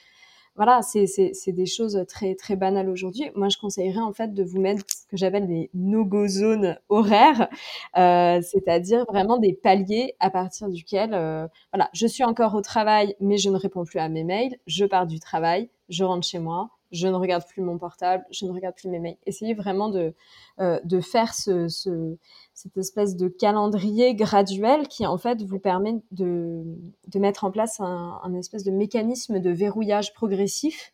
voilà, 0.57 0.81
c'est 0.83 1.07
des 1.53 1.67
choses 1.67 2.05
très 2.09 2.35
très 2.35 2.57
banales 2.57 2.89
aujourd'hui. 2.89 3.31
Moi, 3.35 3.49
je 3.49 3.57
conseillerais 3.59 4.01
en 4.01 4.13
fait 4.13 4.35
de 4.35 4.45
vous 4.45 4.61
mettre 4.61 4.85
ce 4.89 5.07
que 5.07 5.17
j'appelle 5.17 5.47
des 5.47 5.71
no-go 5.75 6.27
zones 6.29 6.79
horaires, 6.89 7.49
euh, 7.97 8.41
c'est-à-dire 8.43 9.05
vraiment 9.09 9.39
des 9.39 9.55
paliers 9.55 10.15
à 10.21 10.31
partir 10.31 10.69
duquel, 10.69 11.15
euh, 11.15 11.47
voilà, 11.73 11.89
je 11.95 12.07
suis 12.07 12.25
encore 12.25 12.55
au 12.55 12.61
travail, 12.61 13.17
mais 13.21 13.39
je 13.39 13.49
ne 13.51 13.57
réponds 13.57 13.85
plus 13.85 13.99
à 13.99 14.09
mes 14.09 14.25
mails, 14.25 14.57
je 14.67 14.85
pars 14.85 15.07
du 15.07 15.21
travail, 15.21 15.71
je 15.89 16.05
rentre 16.05 16.27
chez 16.27 16.39
moi, 16.39 16.71
je 16.93 17.09
ne 17.09 17.15
regarde 17.15 17.45
plus 17.47 17.63
mon 17.63 17.79
portable, 17.79 18.25
je 18.31 18.45
ne 18.45 18.53
regarde 18.53 18.75
plus 18.75 18.89
mes 18.89 18.99
mails. 19.01 19.17
Essayez 19.27 19.55
vraiment 19.55 19.89
de, 19.89 20.15
euh, 20.61 20.79
de 20.85 21.01
faire 21.01 21.35
ce, 21.35 21.69
ce, 21.69 22.17
cette 22.55 22.77
espèce 22.77 23.17
de 23.17 23.29
calendrier 23.29 24.15
graduel 24.15 24.87
qui 24.89 25.07
en 25.07 25.19
fait 25.19 25.43
vous 25.43 25.59
permet 25.59 26.01
de, 26.11 26.63
de 27.09 27.19
mettre 27.19 27.45
en 27.45 27.51
place 27.51 27.81
un, 27.81 28.35
espèce 28.35 28.63
de 28.65 28.71
mécanisme 28.71 29.41
de 29.41 29.51
verrouillage 29.51 30.13
progressif 30.13 30.93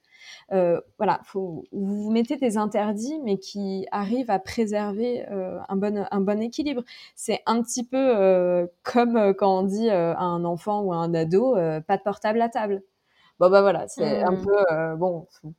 voilà, 0.50 1.20
faut, 1.24 1.64
vous 1.72 2.10
mettez 2.10 2.36
des 2.36 2.56
interdits, 2.56 3.18
mais 3.22 3.38
qui 3.38 3.86
arrivent 3.90 4.30
à 4.30 4.38
préserver 4.38 5.26
un, 5.26 5.76
bon, 5.76 6.06
un 6.10 6.20
bon 6.20 6.40
équilibre. 6.40 6.82
C'est 7.14 7.42
un 7.44 7.62
petit 7.62 7.84
peu 7.84 8.66
comme 8.82 9.34
quand 9.34 9.60
on 9.60 9.62
dit 9.62 9.90
à 9.90 10.20
un 10.20 10.44
enfant 10.44 10.80
ou 10.80 10.92
à 10.92 10.96
un 10.96 11.12
ado, 11.12 11.54
pas 11.86 11.96
de 11.98 12.02
portable 12.02 12.40
à 12.40 12.48
table. 12.48 12.82
Bon 13.38 13.50
bah 13.50 13.60
voilà, 13.60 13.86
c'est 13.86 14.22
un 14.22 14.32
mmh. 14.32 14.44
peu 14.44 14.72
euh, 14.72 14.96
bon. 14.96 15.26
Faut, 15.30 15.54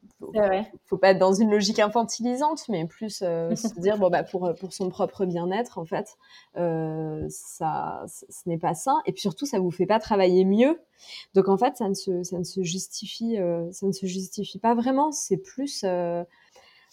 faut, 0.85 0.97
pas 0.97 1.11
être 1.11 1.17
dans 1.17 1.33
une 1.33 1.49
logique 1.49 1.79
infantilisante, 1.79 2.67
mais 2.67 2.85
plus 2.85 3.21
euh, 3.21 3.55
se 3.55 3.79
dire 3.79 3.97
bon 3.97 4.09
bah 4.09 4.23
pour 4.23 4.53
pour 4.59 4.73
son 4.73 4.89
propre 4.89 5.25
bien-être 5.25 5.77
en 5.77 5.85
fait, 5.85 6.17
euh, 6.57 7.25
ça 7.29 8.03
ce 8.07 8.49
n'est 8.49 8.57
pas 8.57 8.73
sain 8.73 8.97
et 9.05 9.13
puis 9.13 9.21
surtout 9.21 9.45
ça 9.45 9.59
vous 9.59 9.71
fait 9.71 9.85
pas 9.85 9.99
travailler 9.99 10.43
mieux. 10.43 10.81
Donc 11.35 11.47
en 11.47 11.57
fait 11.57 11.77
ça 11.77 11.87
ne 11.87 11.93
se 11.93 12.23
ça 12.23 12.37
ne 12.37 12.43
se 12.43 12.63
justifie 12.63 13.37
ça 13.71 13.87
ne 13.87 13.93
se 13.93 14.05
justifie 14.05 14.59
pas 14.59 14.75
vraiment. 14.75 15.13
C'est 15.13 15.37
plus 15.37 15.85
euh, 15.85 16.23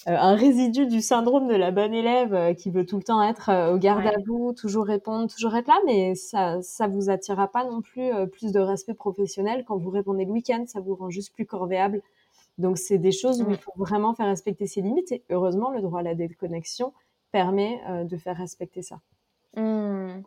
un 0.06 0.35
résidu 0.35 0.87
du 0.87 1.00
syndrome 1.00 1.48
de 1.48 1.54
la 1.54 1.70
bonne 1.70 1.94
élève 1.94 2.35
euh, 2.35 2.54
qui 2.54 2.70
veut 2.70 2.85
tout 2.85 2.96
le 2.96 3.02
temps 3.02 3.22
être 3.22 3.48
euh, 3.48 3.74
au 3.74 3.78
garde 3.78 4.06
à 4.06 4.14
vous, 4.26 4.52
toujours 4.52 4.85
répondre, 4.85 5.32
toujours 5.32 5.54
être 5.56 5.68
là, 5.68 5.78
mais 5.87 6.14
ça 6.14 6.61
ça 6.62 6.87
vous 6.87 7.11
attirera 7.11 7.48
pas 7.48 7.64
non 7.64 7.80
plus 7.80 8.11
plus 8.32 8.52
de 8.52 8.61
respect 8.61 8.94
professionnel 8.94 9.64
quand 9.66 9.76
vous 9.76 9.90
répondez 9.90 10.24
le 10.24 10.32
week-end, 10.32 10.64
ça 10.66 10.80
vous 10.80 10.94
rend 10.94 11.11
juste 11.11 11.35
plus 11.35 11.46
corvéable. 11.46 12.02
Donc 12.59 12.78
c'est 12.78 12.98
des 12.98 13.12
choses 13.12 13.42
où 13.42 13.50
il 13.50 13.56
faut 13.56 13.72
vraiment 13.76 14.14
faire 14.14 14.26
respecter 14.26 14.66
ses 14.66 14.80
limites 14.80 15.12
et 15.12 15.22
heureusement 15.30 15.70
le 15.70 15.80
droit 15.80 16.00
à 16.00 16.02
la 16.02 16.14
déconnexion 16.14 16.92
permet 17.32 17.80
de 18.04 18.16
faire 18.16 18.37
respecter 18.37 18.82
ça. 18.82 19.00
Mmh. 19.56 20.22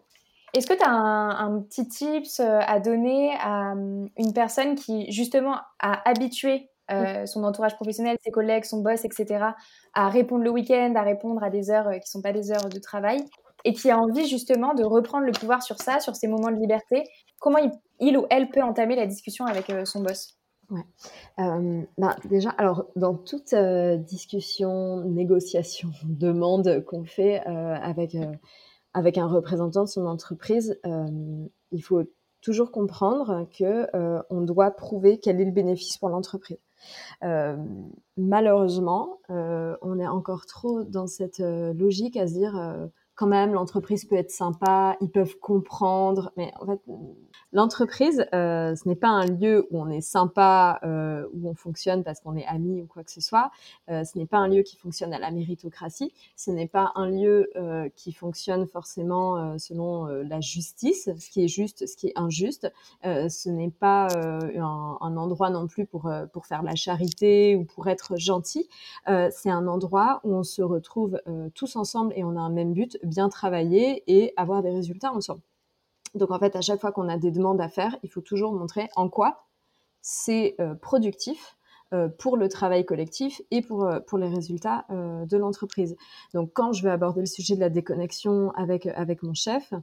Est-ce 0.53 0.67
que 0.67 0.73
tu 0.73 0.83
as 0.83 0.91
un, 0.91 1.29
un, 1.29 1.61
petit 1.61 1.87
tips 1.87 2.39
à 2.39 2.79
donner 2.79 3.33
à 3.39 3.71
hum, 3.71 4.09
une 4.17 4.33
personne 4.33 4.75
qui 4.75 5.11
justement 5.11 5.57
a 5.79 6.07
habitué 6.07 6.68
euh, 6.91 7.25
son 7.25 7.43
entourage 7.43 7.75
professionnel, 7.75 8.17
ses 8.23 8.31
collègues, 8.31 8.65
son 8.65 8.81
boss, 8.81 9.05
etc., 9.05 9.45
à 9.93 10.09
répondre 10.09 10.43
le 10.43 10.49
week-end, 10.49 10.93
à 10.95 11.01
répondre 11.01 11.43
à 11.43 11.49
des 11.49 11.69
heures 11.69 11.87
euh, 11.87 11.93
qui 11.93 11.99
ne 11.99 12.05
sont 12.05 12.21
pas 12.21 12.31
des 12.31 12.51
heures 12.51 12.69
de 12.69 12.79
travail, 12.79 13.23
et 13.65 13.73
qui 13.73 13.91
a 13.91 13.97
envie 13.97 14.27
justement 14.27 14.73
de 14.73 14.83
reprendre 14.83 15.25
le 15.25 15.31
pouvoir 15.31 15.61
sur 15.61 15.77
ça, 15.77 15.99
sur 15.99 16.15
ses 16.15 16.27
moments 16.27 16.49
de 16.49 16.59
liberté, 16.59 17.03
comment 17.39 17.59
il, 17.99 18.17
ou 18.17 18.25
elle 18.29 18.49
peut 18.49 18.63
entamer 18.63 18.95
la 18.95 19.05
discussion 19.05 19.45
avec 19.45 19.69
euh, 19.69 19.85
son 19.85 20.01
boss? 20.01 20.37
Ouais. 20.69 20.83
Ben, 21.37 22.15
déjà, 22.25 22.51
alors 22.51 22.85
dans 22.95 23.15
toute 23.15 23.55
discussion, 23.55 24.97
négociation, 25.03 25.89
demande 26.03 26.83
qu'on 26.85 27.05
fait 27.05 27.39
avec 27.39 28.15
avec 28.93 29.17
un 29.17 29.25
représentant 29.25 29.85
de 29.85 29.89
son 29.89 30.05
entreprise, 30.05 30.79
il 31.71 31.81
faut 31.81 32.03
toujours 32.41 32.71
comprendre 32.71 33.47
que 33.57 33.87
on 34.29 34.41
doit 34.41 34.69
prouver 34.69 35.19
quel 35.19 35.41
est 35.41 35.45
le 35.45 35.51
bénéfice 35.51 35.97
pour 35.97 36.09
l'entreprise. 36.09 36.59
Euh, 37.23 37.57
malheureusement, 38.17 39.19
euh, 39.29 39.75
on 39.81 39.99
est 39.99 40.07
encore 40.07 40.45
trop 40.45 40.83
dans 40.83 41.07
cette 41.07 41.39
euh, 41.39 41.73
logique 41.73 42.17
à 42.17 42.27
se 42.27 42.33
dire 42.33 42.89
quand 43.19 43.27
même 43.27 43.53
l'entreprise 43.53 44.05
peut 44.05 44.15
être 44.15 44.31
sympa, 44.31 44.95
ils 45.01 45.11
peuvent 45.11 45.37
comprendre, 45.39 46.31
mais 46.37 46.53
en 46.61 46.65
fait 46.65 46.79
L'entreprise, 47.51 48.27
euh, 48.35 48.75
ce 48.75 48.87
n'est 48.87 48.95
pas 48.95 49.07
un 49.07 49.25
lieu 49.25 49.67
où 49.71 49.81
on 49.81 49.89
est 49.89 50.01
sympa, 50.01 50.79
euh, 50.83 51.27
où 51.33 51.49
on 51.49 51.55
fonctionne 51.55 52.03
parce 52.03 52.19
qu'on 52.19 52.35
est 52.35 52.45
amis 52.45 52.83
ou 52.83 52.85
quoi 52.85 53.03
que 53.03 53.11
ce 53.11 53.21
soit. 53.21 53.49
Euh, 53.89 54.03
ce 54.03 54.19
n'est 54.19 54.27
pas 54.27 54.37
un 54.37 54.47
lieu 54.47 54.61
qui 54.61 54.77
fonctionne 54.77 55.13
à 55.13 55.19
la 55.19 55.31
méritocratie. 55.31 56.13
Ce 56.35 56.51
n'est 56.51 56.67
pas 56.67 56.91
un 56.95 57.09
lieu 57.09 57.49
qui 57.95 58.11
fonctionne 58.11 58.67
forcément 58.67 59.57
selon 59.57 60.05
la 60.05 60.41
justice, 60.41 61.09
ce 61.17 61.29
qui 61.29 61.43
est 61.43 61.47
juste, 61.47 61.87
ce 61.87 61.95
qui 61.95 62.07
est 62.07 62.13
injuste. 62.15 62.71
ce 63.03 63.49
n'est 63.49 63.71
pas 63.71 64.07
un, 64.15 64.97
un, 65.01 65.17
endroit 65.17 65.49
non 65.49 65.67
plus 65.67 65.85
pour 65.85 66.09
pour 66.31 66.45
faire 66.45 66.63
la 66.63 66.75
charité 66.75 67.55
ou 67.55 67.65
pour 67.65 67.87
être 67.87 68.17
gentil. 68.17 68.69
C'est 69.05 69.49
un 69.49 69.67
endroit 69.67 70.21
où 70.23 70.33
on 70.33 70.43
se 70.43 70.61
retrouve 70.61 71.19
tous 71.53 71.75
ensemble 71.75 72.13
et 72.15 72.23
on 72.23 72.35
a 72.35 72.39
un 72.39 72.49
même 72.49 72.73
but, 72.73 72.97
bien 73.09 73.29
travailler 73.29 74.03
et 74.07 74.33
avoir 74.37 74.61
des 74.61 74.71
résultats 74.71 75.11
ensemble. 75.11 75.41
Donc 76.15 76.31
en 76.31 76.39
fait, 76.39 76.55
à 76.55 76.61
chaque 76.61 76.81
fois 76.81 76.91
qu'on 76.91 77.09
a 77.09 77.17
des 77.17 77.31
demandes 77.31 77.61
à 77.61 77.69
faire, 77.69 77.95
il 78.03 78.09
faut 78.09 78.21
toujours 78.21 78.53
montrer 78.53 78.89
en 78.95 79.09
quoi 79.09 79.45
c'est 80.01 80.55
euh, 80.59 80.75
productif 80.75 81.57
euh, 81.93 82.07
pour 82.07 82.37
le 82.37 82.49
travail 82.49 82.85
collectif 82.85 83.41
et 83.51 83.61
pour, 83.61 83.85
euh, 83.85 83.99
pour 83.99 84.17
les 84.17 84.27
résultats 84.27 84.85
de 84.89 85.37
l'entreprise. 85.37 85.95
Donc 86.33 86.51
quand 86.53 86.71
je 86.71 86.83
vais 86.83 86.89
aborder 86.89 87.21
le 87.21 87.25
sujet 87.27 87.55
de 87.55 87.59
la 87.59 87.69
déconnexion 87.69 88.51
avec, 88.51 88.85
avec 88.87 89.23
mon 89.23 89.33
chef, 89.33 89.73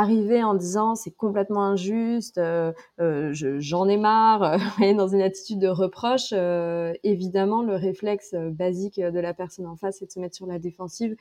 arriver 0.00 0.42
en 0.42 0.54
disant 0.54 0.94
c'est 0.94 1.10
complètement 1.10 1.64
injuste, 1.64 2.38
euh, 2.38 2.72
euh, 3.00 3.32
j'en 3.32 3.88
ai 3.88 3.96
marre, 3.96 4.56
dans 4.96 5.08
une 5.08 5.20
attitude 5.20 5.58
de 5.58 5.68
reproche, 5.68 6.32
euh, 6.32 6.92
évidemment 7.04 7.62
le 7.62 7.74
réflexe 7.74 8.34
basique 8.34 9.00
de 9.00 9.20
la 9.20 9.34
personne 9.34 9.66
en 9.66 9.76
face 9.76 9.96
c'est 9.98 10.06
de 10.06 10.12
se 10.12 10.20
mettre 10.20 10.36
sur 10.36 10.46
la 10.46 10.58
défensive 10.58 11.16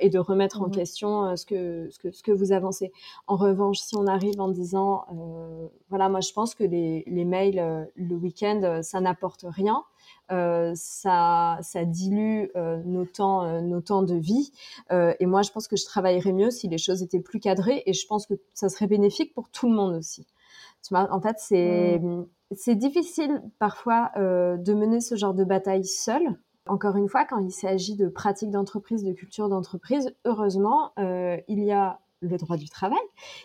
et 0.00 0.10
de 0.10 0.18
remettre 0.18 0.62
en 0.62 0.66
mmh 0.66 0.70
question 0.72 1.36
ce 1.36 1.46
que, 1.46 1.88
ce, 1.90 1.98
que, 2.00 2.10
ce 2.10 2.24
que 2.24 2.32
vous 2.32 2.50
avancez. 2.50 2.90
En 3.28 3.36
revanche, 3.36 3.78
si 3.78 3.96
on 3.96 4.08
arrive 4.08 4.40
en 4.40 4.48
disant 4.48 5.06
voilà 5.90 6.08
moi 6.08 6.20
je 6.20 6.32
pense 6.32 6.56
que 6.56 6.64
les, 6.64 7.04
les 7.06 7.24
mails 7.24 7.88
le 7.94 8.14
week-end 8.16 8.80
ça 8.82 9.00
n'apporte 9.00 9.44
rien, 9.48 9.84
euh, 10.30 10.72
ça, 10.76 11.58
ça 11.60 11.84
dilue 11.84 12.46
euh, 12.56 12.80
nos, 12.84 13.04
temps, 13.04 13.44
euh, 13.44 13.60
nos 13.60 13.80
temps 13.80 14.02
de 14.02 14.14
vie. 14.14 14.52
et 14.90 15.26
moi, 15.26 15.42
je 15.42 15.50
pense 15.50 15.66
que 15.68 15.76
je 15.76 15.84
travaillerais 15.84 16.32
mieux 16.32 16.50
si 16.50 16.68
les 16.68 16.78
choses 16.78 17.02
étaient 17.02 17.20
plus 17.20 17.40
cadrées 17.40 17.82
et 17.86 17.92
je 17.92 18.06
pense 18.06 18.26
que 18.26 18.34
ça 18.54 18.68
serait 18.68 18.86
bénéfique 18.86 19.34
pour 19.34 19.48
tout 19.50 19.68
le 19.68 19.74
monde 19.74 19.94
aussi. 19.94 20.26
Tu 20.82 20.94
vois, 20.94 21.12
en 21.12 21.20
fait, 21.20 21.36
c'est 21.38 21.98
mmh. 21.98 22.26
c'est 22.52 22.74
difficile 22.74 23.42
parfois 23.58 24.10
de 24.16 24.74
mener 24.74 25.00
ce 25.00 25.14
genre 25.14 25.34
de 25.34 25.44
bataille 25.44 25.84
seul. 25.84 26.38
Encore 26.66 26.96
une 26.96 27.08
fois, 27.08 27.24
quand 27.24 27.38
il 27.38 27.50
s'agit 27.50 27.96
de 27.96 28.08
pratiques 28.08 28.50
d'entreprise, 28.50 29.02
de 29.02 29.12
culture 29.12 29.48
d'entreprise, 29.48 30.14
heureusement, 30.24 30.92
il 30.96 31.64
y 31.64 31.72
a 31.72 32.00
le 32.20 32.36
droit 32.36 32.56
du 32.56 32.68
travail, 32.68 32.98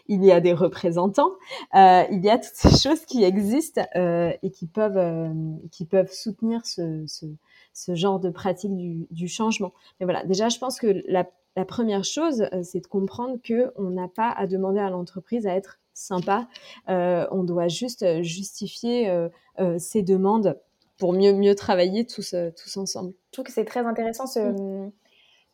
il 0.08 0.24
y 0.24 0.32
a 0.32 0.40
des 0.42 0.54
représentants, 0.54 1.32
euh, 1.76 2.04
il 2.12 2.24
y 2.24 2.30
a 2.30 2.38
toutes 2.38 2.56
ces 2.56 2.78
choses 2.78 3.06
qui 3.06 3.24
existent 3.24 3.86
euh, 3.96 4.32
et 4.44 4.52
qui 4.52 4.68
peuvent, 4.68 4.98
euh, 4.98 5.34
qui 5.72 5.86
peuvent 5.86 6.12
soutenir 6.12 6.66
ce, 6.66 7.04
ce, 7.08 7.26
ce, 7.74 7.96
genre 7.96 8.20
de 8.20 8.30
pratique 8.30 8.76
du, 8.76 9.08
du, 9.12 9.28
changement. 9.28 9.74
Mais 10.00 10.06
voilà, 10.06 10.26
déjà, 10.26 10.50
je 10.50 10.60
pense 10.60 10.80
que 10.80 11.04
la, 11.08 11.26
la 11.56 11.66
première 11.66 12.04
chose, 12.04 12.48
c'est 12.64 12.82
de 12.82 12.88
comprendre 12.88 13.38
que 13.42 13.72
on 13.78 13.92
n'a 13.92 14.08
pas 14.08 14.32
à 14.32 14.46
demander 14.46 14.80
à 14.80 14.90
l'entreprise 14.90 15.48
à 15.48 15.56
être 15.56 15.80
sympa. 15.94 16.48
On 16.88 17.44
doit 17.44 17.70
juste 17.70 18.22
justifier 18.22 19.30
ses 19.78 20.02
demandes 20.02 20.60
pour 20.98 21.14
mieux 21.14 21.32
mieux 21.32 21.56
travailler 21.56 22.06
tous 22.06 22.36
tous 22.58 22.78
ensemble. 22.78 23.14
Je 23.28 23.32
trouve 23.32 23.46
que 23.46 23.54
c'est 23.54 23.64
très 23.64 23.86
intéressant 23.86 24.28
ce. 24.28 24.40
Mmh 24.40 24.92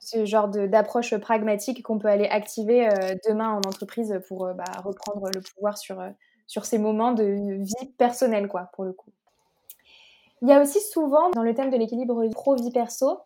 ce 0.01 0.25
genre 0.25 0.47
d'approche 0.49 1.15
pragmatique 1.17 1.83
qu'on 1.83 1.99
peut 1.99 2.07
aller 2.07 2.25
activer 2.25 2.87
euh, 2.87 3.15
demain 3.27 3.51
en 3.53 3.57
entreprise 3.57 4.19
pour 4.27 4.45
euh, 4.45 4.53
bah, 4.53 4.65
reprendre 4.83 5.29
le 5.33 5.41
pouvoir 5.41 5.77
sur, 5.77 5.99
euh, 5.99 6.09
sur 6.47 6.65
ces 6.65 6.79
moments 6.79 7.11
de 7.11 7.23
vie 7.23 7.87
personnelle, 7.97 8.47
quoi, 8.47 8.71
pour 8.73 8.83
le 8.83 8.93
coup. 8.93 9.11
Il 10.41 10.49
y 10.49 10.51
a 10.51 10.59
aussi 10.59 10.81
souvent, 10.81 11.29
dans 11.29 11.43
le 11.43 11.53
thème 11.53 11.69
de 11.69 11.77
l'équilibre 11.77 12.27
pro-vie 12.29 12.71
perso, 12.71 13.19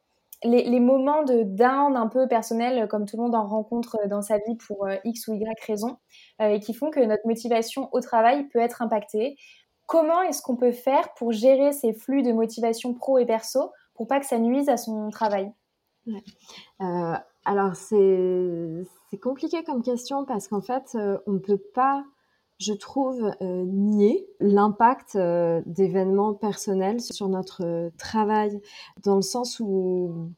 les, 0.44 0.64
les, 0.64 0.82
moments 0.82 1.24
de 1.24 1.44
down 1.44 1.96
un 1.96 2.08
peu 2.08 2.28
personnel, 2.28 2.90
comme 2.90 3.06
tout 3.06 3.16
le 3.16 3.24
monde 3.24 3.36
en 3.36 3.48
rencontre 3.48 3.98
dans 4.08 4.22
sa 4.22 4.38
vie 4.38 4.56
pour 4.56 4.86
X 5.06 5.30
ou 5.30 5.34
Y 5.34 5.66
raison, 5.66 5.98
et 6.42 6.60
qui 6.60 6.74
font 6.74 6.92
que 6.92 7.00
notre 7.00 7.26
motivation 7.26 7.88
au 7.94 8.02
travail 8.02 8.50
peut 8.50 8.60
être 8.60 8.82
impactée. 8.82 9.38
Comment 9.86 10.22
est-ce 10.24 10.42
qu'on 10.42 10.58
peut 10.58 10.74
faire 10.74 11.14
pour 11.14 11.32
gérer 11.32 11.72
ces 11.72 11.94
flux 11.94 12.22
de 12.22 12.34
motivation 12.34 12.94
pro 12.94 13.18
et 13.18 13.26
perso 13.26 13.72
pour 13.94 14.08
pas 14.08 14.20
que 14.20 14.26
ça 14.26 14.38
nuise 14.38 14.68
à 14.68 14.76
son 14.76 15.10
travail? 15.10 15.54
Euh, 16.82 17.16
alors 17.46 17.76
c'est 17.76 19.20
compliqué 19.22 19.64
comme 19.64 19.82
question 19.82 20.26
parce 20.26 20.48
qu'en 20.48 20.62
fait 20.62 20.96
euh, 20.96 21.18
on 21.26 21.34
ne 21.34 21.40
peut 21.40 21.62
pas, 21.74 22.06
je 22.60 22.74
trouve, 22.74 23.32
euh, 23.42 23.64
nier 23.66 24.28
l'impact 24.40 25.18
d'événements 25.66 26.34
personnels 26.34 27.02
sur 27.02 27.30
notre 27.30 27.92
travail 27.98 28.62
dans 29.04 29.16
le 29.16 29.22
sens 29.22 29.60
où 29.60 30.32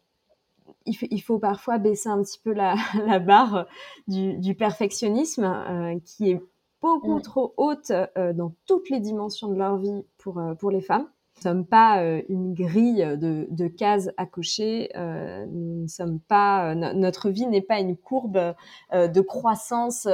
il, 0.86 1.21
faut 1.21 1.39
parfois 1.39 1.80
baisser 1.80 2.08
un 2.08 2.21
petit 2.21 2.39
peu 2.39 2.53
la, 2.53 2.75
barre 3.19 3.67
du, 4.08 4.56
perfectionnisme 4.56 5.99
qui 6.06 6.32
est 6.32 6.41
beaucoup 6.82 7.19
trop 7.19 7.53
haute 7.58 7.91
dans 8.15 8.53
toutes 8.65 8.89
les 8.89 8.99
dimensions 8.99 9.49
de 9.49 9.56
leur 9.56 9.77
vie 9.77 10.06
pour, 10.17 10.41
pour 10.60 10.71
les 10.71 10.82
femmes. 10.82 11.08
Nous 11.38 11.52
ne 11.52 11.56
sommes 11.56 11.65
pas 11.65 12.02
euh, 12.02 12.21
une 12.30 12.56
grille 12.56 13.06
de, 13.15 13.47
de, 13.52 13.67
cases 13.67 14.10
à 14.17 14.26
cocher. 14.26 14.89
Euh, 14.95 15.45
nous 15.52 15.88
sommes 15.88 16.19
pas, 16.19 16.71
euh, 16.71 16.76
notre 16.93 17.30
vie 17.30 17.45
n'est 17.45 17.62
pas 17.62 17.80
une 17.80 17.95
courbe 17.95 18.56
de 18.91 19.21
croissance 19.21 20.08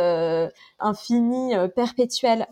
infinie, 0.80 1.54
perpétuelle. 1.76 2.46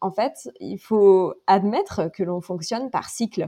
en 0.00 0.10
fait, 0.10 0.50
il 0.60 0.78
faut 0.78 1.34
admettre 1.46 2.10
que 2.12 2.22
l'on 2.22 2.40
fonctionne 2.40 2.90
par 2.90 3.10
cycle 3.10 3.46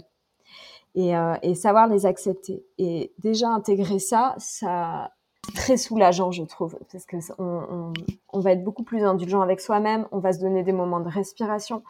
et, 0.94 1.12
et, 1.42 1.54
savoir 1.54 1.88
les 1.88 2.04
accepter. 2.04 2.64
Et 2.76 3.14
déjà 3.18 3.48
intégrer 3.48 3.98
ça, 3.98 4.35
ça, 4.38 5.12
très 5.54 5.76
soulageant, 5.76 6.30
je 6.30 6.42
trouve, 6.42 6.78
parce 6.92 7.04
que 7.06 7.16
on, 7.38 8.40
va 8.40 8.52
être 8.52 8.64
beaucoup 8.64 8.82
plus 8.82 9.04
indulgent 9.04 9.40
avec 9.40 9.61
soi-même, 9.61 10.06
on 10.12 10.18
va 10.18 10.32
se 10.32 10.40
donner 10.40 10.62
des 10.62 10.72
moments 10.72 11.00
de 11.00 11.08
respiration. 11.08 11.82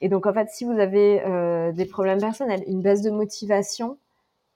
Et 0.00 0.08
donc, 0.08 0.26
en 0.26 0.32
fait, 0.32 0.48
si 0.50 0.64
vous 0.64 0.78
avez 0.78 1.22
euh, 1.24 1.72
des 1.72 1.86
problèmes 1.86 2.20
personnels, 2.20 2.62
une 2.66 2.82
baisse 2.82 3.02
de 3.02 3.10
motivation, 3.10 3.98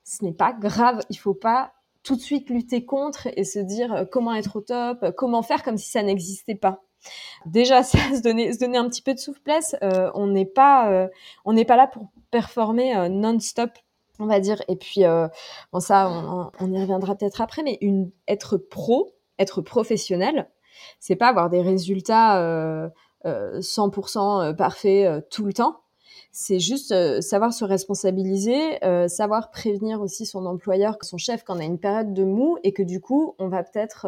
ce 0.05 0.25
n'est 0.25 0.33
pas 0.33 0.53
grave. 0.53 1.01
Il 1.11 1.17
faut 1.17 1.35
pas 1.35 1.73
tout 2.03 2.17
de 2.17 2.21
suite 2.21 2.49
lutter 2.49 2.85
contre 2.85 3.29
et 3.37 3.45
se 3.45 3.59
dire 3.59 3.93
euh, 3.93 4.05
comment 4.05 4.35
être 4.35 4.57
au 4.57 4.61
top, 4.61 5.15
comment 5.17 5.43
faire 5.43 5.63
comme 5.63 5.77
si 5.77 5.91
ça 5.91 6.03
n'existait 6.03 6.55
pas. 6.55 6.83
Déjà, 7.47 7.83
ça, 7.83 7.99
se 8.15 8.23
donner, 8.23 8.53
se 8.53 8.59
donner 8.59 8.79
un 8.79 8.89
petit 8.89 9.03
peu 9.03 9.15
de 9.15 9.19
souplesse. 9.19 9.77
Euh, 9.83 10.11
on 10.15 10.27
n'est 10.27 10.47
pas, 10.47 11.09
on 11.45 11.53
n'est 11.53 11.65
pas 11.65 11.77
là 11.77 11.87
pour 11.87 12.09
performer 12.31 13.09
non-stop 13.09 13.71
on 14.21 14.27
va 14.27 14.41
dire. 14.41 14.63
Et 14.69 14.77
puis, 14.77 15.05
euh, 15.05 15.29
bon, 15.73 15.81
ça, 15.81 16.09
on, 16.61 16.73
y 16.73 16.81
reviendra 16.81 17.15
peut-être 17.17 17.41
après, 17.41 17.63
mais 17.63 17.79
être 18.29 18.57
pro, 18.57 19.15
être 19.39 19.61
professionnel, 19.63 20.49
c'est 20.99 21.17
pas 21.17 21.29
avoir 21.29 21.51
des 21.51 21.63
résultats 21.63 22.91
euh, 23.27 23.61
100% 23.61 24.19
euh, 24.19 24.51
euh, 24.51 24.53
parfaits 24.55 25.29
tout 25.31 25.45
le 25.45 25.53
temps. 25.53 25.81
C'est 26.33 26.61
juste 26.61 27.21
savoir 27.23 27.53
se 27.53 27.65
responsabiliser, 27.65 28.79
savoir 29.09 29.51
prévenir 29.51 30.01
aussi 30.01 30.27
son 30.27 30.47
employeur, 30.47 30.97
son 31.03 31.19
chef, 31.19 31.43
quand 31.43 31.57
on 31.57 31.59
a 31.59 31.65
une 31.65 31.81
période 31.81 32.15
de 32.15 32.23
mou 32.23 32.57
et 32.63 32.73
que 32.73 32.85
du 32.85 33.01
coup, 33.01 33.35
on 33.41 33.49
va 33.49 33.65
peut-être 33.65 34.07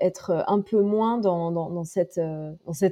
être 0.00 0.44
un 0.46 0.60
peu 0.60 0.80
moins 0.82 1.18
dans, 1.18 1.82
cette, 1.82 2.20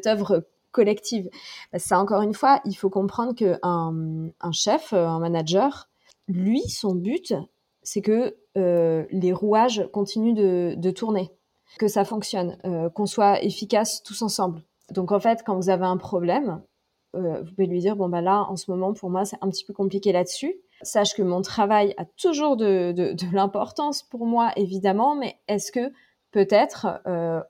œuvre 0.06 0.44
collective. 0.72 1.30
Ça, 1.76 2.00
encore 2.00 2.22
une 2.22 2.34
fois, 2.34 2.60
il 2.64 2.74
faut 2.74 2.90
comprendre 2.90 3.36
qu'un 3.36 3.60
un 3.62 4.52
chef, 4.52 4.92
un 4.92 5.20
manager, 5.20 5.88
lui, 6.28 6.62
son 6.68 6.94
but, 6.94 7.34
c'est 7.86 8.02
que 8.02 8.36
euh, 8.56 9.04
les 9.10 9.32
rouages 9.32 9.88
continuent 9.92 10.34
de, 10.34 10.90
tourner, 10.90 11.30
que 11.78 11.88
ça 11.88 12.04
fonctionne, 12.04 12.58
euh, 12.64 12.90
qu'on 12.90 13.06
soit 13.06 13.42
efficace 13.42 14.02
tous 14.02 14.22
ensemble. 14.22 14.62
Donc 14.90 15.12
en 15.12 15.20
fait, 15.20 15.42
quand 15.44 15.56
vous 15.56 15.70
avez 15.70 15.84
un 15.84 15.96
problème, 15.96 16.62
euh, 17.14 17.42
vous 17.42 17.50
pouvez 17.50 17.66
lui 17.66 17.78
dire 17.78 17.96
bon 17.96 18.08
bah 18.08 18.20
là, 18.20 18.44
en 18.48 18.56
ce 18.56 18.70
moment, 18.70 18.92
pour 18.92 19.10
moi, 19.10 19.24
c'est 19.24 19.38
un 19.40 19.48
petit 19.48 19.64
peu 19.64 19.72
compliqué 19.72 20.12
là-dessus. 20.12 20.54
Sache 20.82 21.14
que 21.14 21.22
mon 21.22 21.42
travail 21.42 21.94
a 21.96 22.04
toujours 22.04 22.56
de, 22.56 22.92
de 22.92 23.16
l'importance 23.34 24.02
pour 24.02 24.26
moi, 24.26 24.50
évidemment, 24.56 25.14
mais 25.14 25.38
est-ce 25.48 25.70
que 25.70 25.92
peut-être 26.32 27.00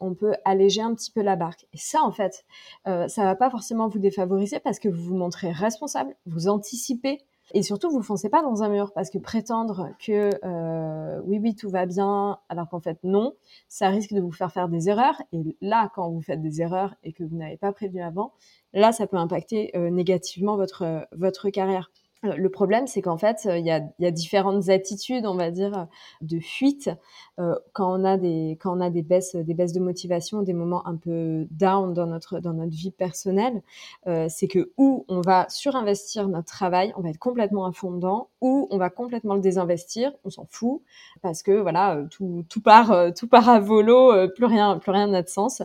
on 0.01 0.15
peut 0.15 0.35
alléger 0.45 0.81
un 0.81 0.95
petit 0.95 1.11
peu 1.11 1.23
la 1.23 1.35
barque? 1.35 1.67
Et 1.73 1.79
ça, 1.79 2.03
en 2.03 2.13
fait, 2.13 2.45
ça 2.85 3.25
va 3.25 3.35
pas 3.35 3.51
forcément 3.51 3.89
vous 3.89 3.99
défavoriser 3.99 4.61
parce 4.61 4.79
que 4.79 4.89
vous 4.89 5.03
vous 5.03 5.17
montrez 5.17 5.51
responsable, 5.51 6.15
vous 6.27 6.47
anticipez 6.47 7.25
et 7.55 7.63
surtout, 7.63 7.91
vous 7.91 8.03
foncez 8.03 8.29
pas 8.29 8.43
dans 8.43 8.63
un 8.63 8.69
mur 8.69 8.93
parce 8.93 9.11
que 9.11 9.19
prétendre 9.19 9.91
que 10.05 10.31
euh, 10.45 11.21
oui, 11.25 11.39
oui, 11.41 11.55
tout 11.55 11.71
va 11.71 11.87
bien, 11.87 12.39
alors 12.49 12.69
qu'en 12.69 12.81
fait 12.81 12.99
non, 13.05 13.35
ça 13.69 13.89
risque 13.89 14.13
de 14.13 14.21
vous 14.21 14.33
faire 14.33 14.53
faire 14.53 14.69
des 14.69 14.89
erreurs. 14.89 15.21
Et 15.33 15.57
là, 15.61 15.91
quand 15.95 16.11
vous 16.11 16.23
faites 16.23 16.43
des 16.43 16.61
erreurs 16.61 16.95
et 17.05 17.13
que 17.13 17.23
vous 17.23 17.37
n'avez 17.37 17.57
pas 17.57 17.73
prévu 17.73 18.01
avant, 18.01 18.33
là, 18.73 18.93
ça 18.93 19.07
peut 19.07 19.17
impacter 19.17 19.71
euh, 19.77 19.91
négativement 19.91 20.57
votre 20.57 21.07
votre 21.13 21.51
carrière. 21.51 21.91
Euh, 22.25 22.35
le 22.37 22.51
problème, 22.51 22.87
c'est 22.89 23.03
qu'en 23.03 23.19
fait, 23.19 23.47
il 23.51 23.65
y 23.65 23.71
a, 23.71 23.81
y 24.01 24.07
a, 24.07 24.11
différentes 24.11 24.69
attitudes, 24.69 25.27
on 25.27 25.37
va 25.37 25.51
dire, 25.51 25.87
de 26.23 26.41
fuite 26.41 26.91
quand 27.73 28.01
on 28.01 28.05
a 28.05 28.17
des 28.17 28.57
quand 28.61 28.77
on 28.77 28.81
a 28.81 28.91
des 28.91 29.03
baisses 29.03 29.37
des 29.37 29.55
baisses 29.55 29.73
de 29.73 29.81
motivation, 29.81 30.43
des 30.43 30.53
moments 30.55 30.87
un 30.87 30.97
peu 30.97 31.47
down 31.51 31.93
dans 31.95 32.07
notre 32.07 32.41
dans 32.41 32.55
notre 32.55 32.73
vie 32.73 32.91
personnelle. 32.91 33.63
Euh, 34.07 34.27
c'est 34.29 34.49
que 34.49 34.73
où 34.79 35.05
on 35.09 35.21
va 35.21 35.47
surinvestir 35.49 36.29
notre 36.29 36.47
travail, 36.49 36.93
on 36.97 37.03
va 37.03 37.11
être 37.11 37.19
complètement 37.19 37.67
à 37.67 37.73
ou 38.41 38.69
on 38.71 38.79
va 38.79 38.91
complètement 38.91 39.35
le 39.35 39.41
désinvestir, 39.41 40.13
on 40.25 40.31
s'en 40.31 40.47
fout 40.51 40.83
parce 41.23 41.43
que 41.43 41.53
voilà 41.53 42.03
tout 42.11 42.45
tout 42.49 42.61
part 42.63 43.13
tout 43.15 43.29
part 43.29 43.49
à 43.49 43.61
volo, 43.61 44.13
plus 44.35 44.47
rien 44.47 44.79
plus 44.79 44.91
rien 44.93 45.07
n'a 45.09 45.23
de 45.23 45.29
sens. 45.29 45.63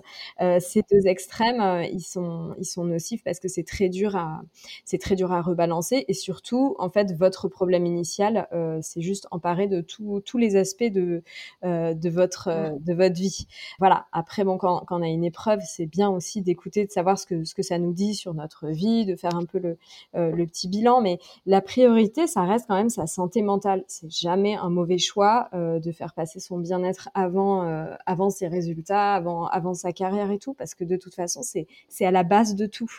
ces 0.60 0.81
deux 0.91 1.07
extrêmes, 1.07 1.84
ils 1.91 2.01
sont 2.01 2.53
ils 2.60 2.65
sont 2.65 2.84
nocifs 2.84 3.23
parce 3.23 3.39
que 3.39 3.47
c'est 3.47 3.63
très 3.63 3.89
dur 3.89 4.15
à 4.15 4.41
c'est 4.86 4.99
très 4.99 5.15
dur 5.15 5.31
à 5.31 5.41
rebalancer 5.41 6.05
et 6.07 6.13
surtout 6.13 6.41
tout, 6.51 6.75
en 6.79 6.89
fait, 6.89 7.13
votre 7.13 7.47
problème 7.47 7.86
initial, 7.86 8.47
euh, 8.51 8.79
c'est 8.81 9.01
juste 9.01 9.27
emparer 9.31 9.67
de 9.67 9.81
tous 9.81 10.38
les 10.38 10.55
aspects 10.55 10.84
de, 10.84 11.23
euh, 11.63 11.93
de, 11.93 12.10
votre, 12.10 12.47
euh, 12.47 12.71
de 12.80 12.93
votre 12.93 13.15
vie. 13.15 13.47
Voilà. 13.80 14.06
Après, 14.12 14.43
bon, 14.43 14.58
quand, 14.58 14.84
quand 14.86 15.00
on 15.00 15.04
a 15.04 15.08
une 15.08 15.24
épreuve, 15.24 15.60
c'est 15.65 15.86
bien 15.86 16.10
aussi 16.10 16.41
d'écouter, 16.41 16.86
de 16.86 16.91
savoir 16.91 17.19
ce 17.19 17.26
que, 17.26 17.43
ce 17.43 17.54
que 17.54 17.63
ça 17.63 17.78
nous 17.78 17.93
dit 17.93 18.15
sur 18.15 18.34
notre 18.34 18.67
vie, 18.67 19.06
de 19.06 19.15
faire 19.15 19.36
un 19.36 19.45
peu 19.45 19.60
le, 19.60 19.78
le 20.13 20.45
petit 20.45 20.67
bilan. 20.67 21.02
Mais 21.02 21.19
la 21.45 21.62
priorité, 21.62 22.28
ça 22.28 22.43
reste 22.43 22.65
quand 22.67 22.76
même 22.76 22.89
sa 22.89 23.08
santé 23.08 23.41
mentale. 23.41 23.84
C'est 23.88 24.12
jamais 24.12 24.56
un 24.56 24.69
mauvais 24.69 24.97
choix 24.97 25.50
de 25.54 25.91
faire 25.91 26.13
passer 26.13 26.39
son 26.39 26.58
bien-être 26.58 27.10
avant, 27.13 27.62
avant 28.06 28.30
ses 28.30 28.47
résultats, 28.47 29.13
avant, 29.13 29.45
avant 29.47 29.74
sa 29.74 29.91
carrière 29.91 30.32
et 30.32 30.39
tout, 30.39 30.54
parce 30.54 30.76
que 30.76 30.84
de 30.84 30.97
toute 30.97 31.15
façon, 31.15 31.41
c'est 31.43 32.06
à 32.06 32.12
la 32.12 32.24
base 32.24 32.56
de 32.56 32.65
tout. 32.65 32.91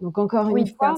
Donc 0.00 0.18
encore 0.18 0.56
une 0.56 0.66
fois, 0.66 0.94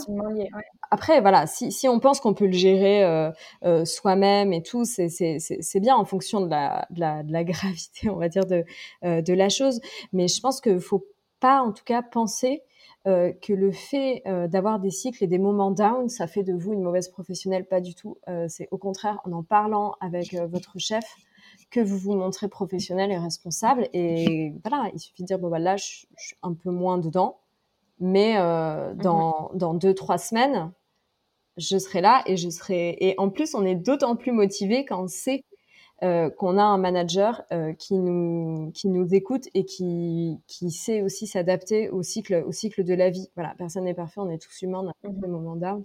après, 0.90 1.21
voilà, 1.21 1.47
si, 1.47 1.73
si 1.73 1.88
on 1.88 1.99
pense 1.99 2.21
qu'on 2.21 2.35
peut 2.35 2.47
le 2.47 2.53
gérer 2.53 3.05
euh, 3.05 3.31
euh, 3.64 3.85
soi-même 3.85 4.53
et 4.53 4.62
tout, 4.62 4.85
c'est 4.85 5.81
bien 5.81 5.97
en 5.97 6.05
fonction 6.05 6.40
de 6.40 6.49
la, 6.49 6.87
de, 6.96 7.00
la, 7.00 7.22
de 7.22 7.32
la, 7.32 7.44
gravité, 7.44 8.09
on 8.09 8.16
va 8.16 8.28
dire, 8.28 8.46
de, 8.46 8.64
euh, 9.04 9.22
de 9.22 9.32
la 9.32 9.48
chose. 9.48 9.80
Mais 10.12 10.28
je 10.28 10.40
pense 10.40 10.61
qu'il 10.61 10.80
faut 10.80 11.06
pas, 11.40 11.62
en 11.62 11.72
tout 11.72 11.85
cas, 11.85 12.02
penser 12.02 12.62
euh, 13.06 13.32
que 13.42 13.52
le 13.52 13.70
fait 13.70 14.22
euh, 14.26 14.48
d'avoir 14.48 14.80
des 14.80 14.90
cycles 14.90 15.22
et 15.22 15.26
des 15.26 15.38
moments 15.38 15.70
down, 15.70 16.09
ça 16.09 16.26
fait 16.26 16.42
de 16.42 16.52
vous 16.52 16.72
une 16.72 16.82
mauvaise 16.82 17.09
professionnelle, 17.09 17.66
pas 17.66 17.80
du 17.80 17.94
tout. 17.94 18.18
c'est 18.48 18.68
au 18.70 18.78
contraire 18.78 19.20
en 19.24 19.32
en 19.32 19.42
parlant 19.42 19.94
avec 20.00 20.35
votre 20.35 20.78
chef 20.78 21.04
que 21.70 21.80
vous 21.80 21.98
vous 21.98 22.14
montrez 22.14 22.48
professionnel 22.48 23.11
et 23.11 23.18
responsable. 23.18 23.88
Et 23.92 24.52
voilà, 24.64 24.90
il 24.94 24.98
suffit 24.98 25.22
de 25.22 25.26
dire, 25.26 25.38
bon, 25.38 25.48
bah, 25.48 25.59
là, 25.59 25.76
je, 25.76 26.06
je 26.16 26.26
suis 26.26 26.37
un 26.42 26.54
peu 26.54 26.70
moins 26.70 26.98
dedans 26.98 27.38
mais 27.98 28.35
mmh 28.35 28.96
dans, 28.96 29.50
dans 29.54 29.72
deux, 29.72 29.94
trois 29.94 30.18
semaines, 30.18 30.70
je 31.56 31.78
serai 31.78 32.00
là 32.00 32.22
et 32.26 32.37
je 32.37 32.48
serai. 32.48 32.96
Et 33.00 33.14
en 33.18 33.30
plus, 33.30 33.54
on 33.54 33.64
est 33.64 33.74
d'autant 33.74 34.16
plus 34.16 34.32
motivé 34.32 34.85
quand 34.85 35.04
on 35.04 35.09
sait 35.09 35.42
euh, 36.02 36.28
qu'on 36.28 36.59
a 36.59 36.62
un 36.62 36.76
manager 36.76 37.42
euh, 37.52 37.72
qui 37.72 37.94
nous 37.94 38.70
qui 38.74 38.88
nous 38.88 39.14
écoute 39.14 39.48
et 39.54 39.64
qui 39.64 40.38
qui 40.46 40.70
sait 40.70 41.00
aussi 41.00 41.26
s'adapter 41.26 41.88
au 41.88 42.02
cycle 42.02 42.44
au 42.46 42.52
cycle 42.52 42.85
de 42.85 42.92
la 42.92 43.09
vie. 43.09 43.30
Voilà, 43.35 43.54
personne 43.56 43.85
n'est 43.85 43.94
parfait, 43.94 44.20
on 44.20 44.28
est 44.28 44.37
tous 44.38 44.62
humains, 44.62 44.80
on 44.85 44.88
a 44.88 45.11
mmh 45.11 45.20
des 45.20 45.26
moments 45.26 45.56
down. 45.56 45.85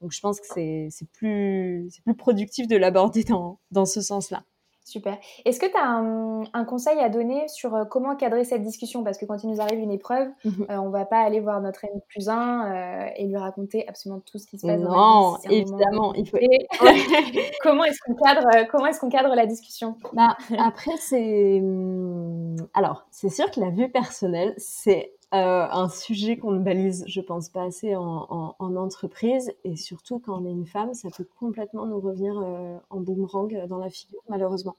Donc 0.00 0.12
je 0.12 0.20
pense 0.20 0.40
que 0.40 0.46
c'est 0.46 0.88
c'est 0.90 1.08
plus 1.10 1.88
c'est 1.90 2.04
plus 2.04 2.14
productif 2.14 2.68
de 2.68 2.76
l'aborder 2.76 3.24
dans 3.24 3.58
dans 3.72 3.86
ce 3.86 4.00
sens-là. 4.00 4.44
Super. 4.88 5.18
Est-ce 5.44 5.60
que 5.60 5.66
tu 5.66 5.76
as 5.76 5.86
un, 5.86 6.64
conseil 6.64 6.98
à 6.98 7.10
donner 7.10 7.46
sur 7.48 7.74
euh, 7.74 7.84
comment 7.84 8.16
cadrer 8.16 8.44
cette 8.44 8.62
discussion? 8.62 9.04
Parce 9.04 9.18
que 9.18 9.26
quand 9.26 9.44
il 9.44 9.50
nous 9.50 9.60
arrive 9.60 9.78
une 9.78 9.90
épreuve, 9.90 10.28
on 10.46 10.48
mhm. 10.48 10.66
euh, 10.70 10.76
on 10.78 10.88
va 10.88 11.04
pas 11.04 11.18
aller 11.18 11.40
voir 11.40 11.60
notre 11.60 11.84
N 11.84 12.00
plus 12.08 12.30
1 12.30 12.32
euh, 12.32 13.10
et 13.16 13.26
lui 13.26 13.36
raconter 13.36 13.86
absolument 13.86 14.22
tout 14.24 14.38
ce 14.38 14.46
qui 14.46 14.58
se 14.58 14.66
passe 14.66 14.80
non, 14.80 14.88
dans 14.88 15.38
la 15.44 15.48
vie. 15.50 15.56
évidemment. 15.56 16.14
Il 16.14 16.26
faut... 16.26 16.38
comment 17.62 17.84
est-ce 17.84 17.98
qu'on 18.06 18.14
cadre, 18.14 18.66
comment 18.70 18.86
est 18.86 18.98
qu'on 18.98 19.10
cadre 19.10 19.34
la 19.34 19.44
discussion? 19.44 19.96
Bah, 20.14 20.38
Après, 20.58 20.96
c'est... 20.96 21.60
Hmm, 21.60 22.56
alors, 22.72 23.04
c'est 23.10 23.28
sûr 23.28 23.50
que 23.50 23.60
la 23.60 23.68
vue 23.68 23.90
personnelle, 23.90 24.54
c'est 24.56 25.12
euh, 25.34 25.66
un 25.70 25.90
sujet 25.90 26.38
qu'on 26.38 26.52
ne 26.52 26.60
balise, 26.60 27.04
je 27.06 27.20
pense, 27.20 27.50
pas 27.50 27.64
assez 27.64 27.94
en, 27.94 28.56
entreprise. 28.58 29.52
Et 29.64 29.76
surtout, 29.76 30.20
quand 30.20 30.40
on 30.40 30.46
est 30.46 30.50
une 30.50 30.66
femme, 30.66 30.94
ça 30.94 31.10
peut 31.14 31.26
complètement 31.38 31.84
nous 31.84 32.00
revenir 32.00 32.38
euh, 32.38 32.78
en 32.88 33.00
boomerang 33.00 33.66
dans 33.66 33.76
la 33.76 33.90
figure, 33.90 34.20
malheureusement. 34.30 34.76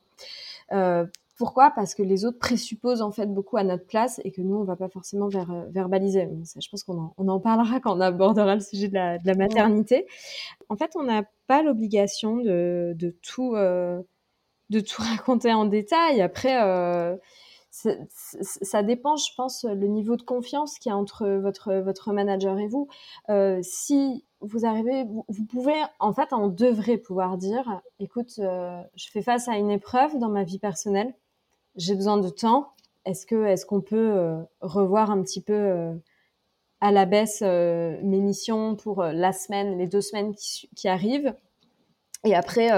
Euh, 0.71 1.05
pourquoi? 1.37 1.69
Parce 1.69 1.93
que 1.93 2.01
les 2.01 2.25
autres 2.25 2.39
présupposent 2.39 3.03
en 3.03 3.11
fait 3.11 3.27
beaucoup 3.27 3.57
à 3.57 3.63
notre 3.63 3.85
place 3.85 4.19
et 4.23 4.31
que 4.31 4.41
nous, 4.41 4.55
on 4.55 4.63
va 4.63 4.75
pas 4.75 4.89
forcément 4.89 5.29
verbaliser. 5.29 6.27
Ça, 6.45 6.59
je 6.59 6.67
pense 6.67 6.83
qu'on 6.83 6.97
en, 6.97 7.13
on 7.17 7.27
en 7.27 7.39
parlera 7.39 7.79
quand 7.79 7.95
on 7.95 8.01
abordera 8.01 8.55
le 8.55 8.61
sujet 8.61 8.87
de 8.87 8.95
la, 8.95 9.19
de 9.19 9.27
la 9.27 9.35
maternité. 9.35 10.07
En 10.67 10.75
fait, 10.75 10.91
on 10.95 11.03
n'a 11.03 11.23
pas 11.45 11.61
l'obligation 11.61 12.37
de, 12.37 12.93
de, 12.95 13.15
tout, 13.21 13.53
de 13.53 14.79
tout 14.79 15.01
raconter 15.01 15.53
en 15.53 15.65
détail. 15.65 16.21
Après, 16.21 16.57
ça 18.41 18.83
dépend, 18.83 19.15
je 19.15 19.33
pense, 19.35 19.63
le 19.63 19.87
niveau 19.87 20.15
de 20.15 20.21
confiance 20.21 20.79
qu'il 20.79 20.89
y 20.89 20.93
a 20.93 20.97
entre 20.97 21.27
votre, 21.27 21.73
votre 21.75 22.13
manager 22.13 22.57
et 22.59 22.67
vous. 22.67 22.87
Euh, 23.29 23.59
si 23.61 24.25
vous 24.41 24.65
arrivez, 24.65 25.05
vous, 25.27 25.45
pouvez, 25.45 25.75
en 25.99 26.13
fait, 26.13 26.33
on 26.33 26.47
devrait 26.47 26.97
pouvoir 26.97 27.37
dire, 27.37 27.81
écoute, 27.99 28.33
euh, 28.39 28.81
je 28.95 29.09
fais 29.11 29.21
face 29.21 29.47
à 29.47 29.57
une 29.57 29.71
épreuve 29.71 30.17
dans 30.17 30.29
ma 30.29 30.43
vie 30.43 30.59
personnelle, 30.59 31.13
j'ai 31.75 31.95
besoin 31.95 32.17
de 32.17 32.29
temps. 32.29 32.73
Est-ce 33.05 33.25
que, 33.25 33.45
est-ce 33.45 33.65
qu'on 33.65 33.81
peut 33.81 34.11
euh, 34.11 34.41
revoir 34.61 35.11
un 35.11 35.21
petit 35.21 35.41
peu 35.41 35.93
à 36.81 36.91
la 36.91 37.05
baisse 37.05 37.41
mes 37.41 38.21
missions 38.21 38.75
pour 38.75 39.03
la 39.03 39.31
semaine, 39.33 39.77
les 39.77 39.87
deux 39.87 40.01
semaines 40.01 40.35
qui, 40.35 40.69
qui 40.75 40.87
arrivent? 40.87 41.33
Et 42.25 42.35
après, 42.35 42.69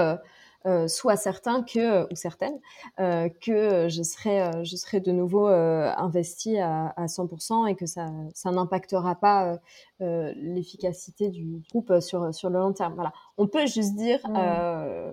euh, 0.64 0.86
soit 0.86 1.16
certain 1.16 1.64
que 1.64 2.04
ou 2.12 2.14
certaines 2.14 2.60
euh, 3.00 3.28
que 3.28 3.88
je 3.88 4.02
serai 4.04 4.42
euh, 4.42 4.62
je 4.62 4.76
serai 4.76 5.00
de 5.00 5.10
nouveau 5.10 5.46
investi 5.46 6.58
à, 6.58 6.94
à, 6.96 7.06
100% 7.06 7.68
et 7.68 7.74
que 7.74 7.86
ça 7.86 8.06
ça 8.32 8.52
n'impactera 8.52 9.16
pas 9.16 9.58
l'efficacité 9.98 11.30
du 11.30 11.62
groupe 11.70 12.00
sur 12.00 12.32
sur 12.34 12.48
le 12.48 12.60
long 12.60 12.72
terme. 12.72 12.94
Voilà, 12.94 13.12
on 13.38 13.48
peut 13.48 13.66
juste 13.66 13.96
dire 13.96 14.20
mmh. 14.28 15.12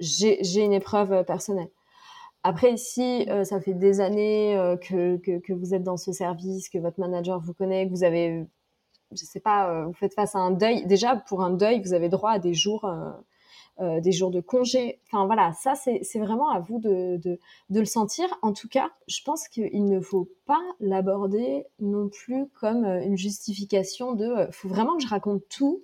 j'ai 0.00 0.38
j'ai 0.42 0.62
une 0.62 0.72
épreuve 0.72 1.24
personnelle. 1.24 1.70
Après, 2.42 2.76
si 2.76 3.26
ça 3.44 3.60
fait 3.60 3.72
des 3.72 4.00
années 4.00 4.54
que, 4.82 5.16
que, 5.16 5.38
que, 5.38 5.52
vous 5.54 5.72
êtes 5.74 5.82
dans 5.82 5.96
ce 5.96 6.12
service, 6.12 6.68
que 6.68 6.76
votre 6.78 7.00
manager 7.00 7.40
vous 7.40 7.54
connaît, 7.54 7.86
que 7.86 7.90
vous 7.90 8.04
avez, 8.04 8.46
je 9.12 9.24
sais 9.24 9.40
pas, 9.40 9.86
vous 9.86 9.94
faites 9.94 10.12
face 10.12 10.34
à 10.34 10.40
un 10.40 10.50
deuil. 10.50 10.86
Déjà, 10.86 11.16
pour 11.16 11.42
un 11.42 11.50
deuil, 11.50 11.80
vous 11.80 11.94
avez 11.94 12.10
droit 12.10 12.32
à 12.32 12.38
des 12.38 12.52
jours 12.52 12.86
euh, 13.80 14.00
des 14.00 14.12
jours 14.12 14.30
de 14.30 14.40
congé. 14.40 15.00
Enfin 15.06 15.26
voilà, 15.26 15.52
ça 15.52 15.74
c'est 15.74 16.18
vraiment 16.20 16.48
à 16.48 16.60
vous 16.60 16.78
de, 16.78 17.16
de, 17.16 17.40
de, 17.70 17.80
le 17.80 17.86
sentir. 17.86 18.26
En 18.42 18.52
tout 18.52 18.68
cas, 18.68 18.90
je 19.08 19.20
pense 19.24 19.48
qu'il 19.48 19.86
ne 19.86 20.00
faut 20.00 20.28
pas 20.46 20.62
l'aborder 20.78 21.66
non 21.80 22.08
plus 22.08 22.46
comme 22.60 22.84
euh, 22.84 23.02
une 23.02 23.16
justification 23.16 24.12
de 24.12 24.26
euh, 24.26 24.46
faut 24.52 24.68
vraiment 24.68 24.96
que 24.96 25.02
je 25.02 25.08
raconte 25.08 25.42
tout 25.48 25.82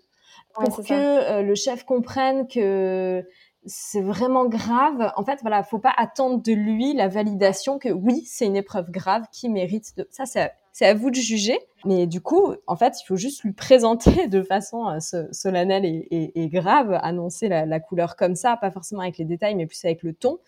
pour 0.55 0.85
que 0.85 1.42
le 1.42 1.55
chef 1.57 1.85
comprenne 1.85 2.46
que 2.46 3.24
c'est 3.66 4.03
vraiment 4.03 4.46
grave. 4.46 5.12
En 5.16 5.24
fait, 5.24 5.40
voilà, 5.42 5.62
faut 5.64 5.79
pas 5.79 5.94
attendre 5.96 6.42
de 6.42 6.53
lui 6.53 6.92
la 6.92 7.09
validation 7.09 7.79
que 7.79 7.88
oui, 7.88 8.22
c'est 8.24 8.46
une 8.46 8.57
épreuve 8.57 8.90
grave 8.90 9.24
qui 9.33 9.48
mérite 9.48 9.96
de. 9.96 10.07
Ça, 10.11 10.26
c'est 10.26 10.53
à 10.80 10.94
vous 10.94 11.11
de 11.11 11.16
juger. 11.16 11.59
Mais 11.85 12.06
du 12.06 12.20
coup, 12.20 12.54
en 12.66 12.76
fait, 12.76 13.00
il 13.00 13.06
faut 13.06 13.16
juste 13.16 13.42
lui 13.42 13.52
présenter 13.52 14.26
de 14.28 14.42
façon 14.42 14.88
euh, 14.88 15.26
solennelle 15.33 15.85
et, 15.85 16.48
grave, 16.48 16.98
annoncer 17.02 17.48
la, 17.48 17.80
couleur 17.80 18.16
comme 18.16 18.35
ça, 18.35 18.56
pas 18.56 18.70
forcément 18.70 19.02
avec 19.02 19.18
les 19.18 19.24
détails, 19.24 19.54
mais 19.54 19.66
plus 19.66 19.85
avec 19.85 20.02
le 20.02 20.12
ton, 20.12 20.38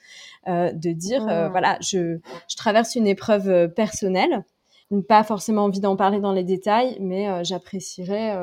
euh, 0.48 0.72
de 0.72 0.92
dire 0.92 1.26
euh, 1.28 1.48
mmh. 1.48 1.50
voilà, 1.50 1.78
je, 1.80 2.18
je 2.48 2.56
traverse 2.56 2.94
une 2.94 3.06
épreuve 3.06 3.68
personnelle 3.74 4.44
pas 5.08 5.24
forcément 5.24 5.64
envie 5.64 5.80
d'en 5.80 5.96
parler 5.96 6.20
dans 6.20 6.32
les 6.32 6.44
détails, 6.44 6.98
mais 7.00 7.42
j'apprécierais 7.44 8.36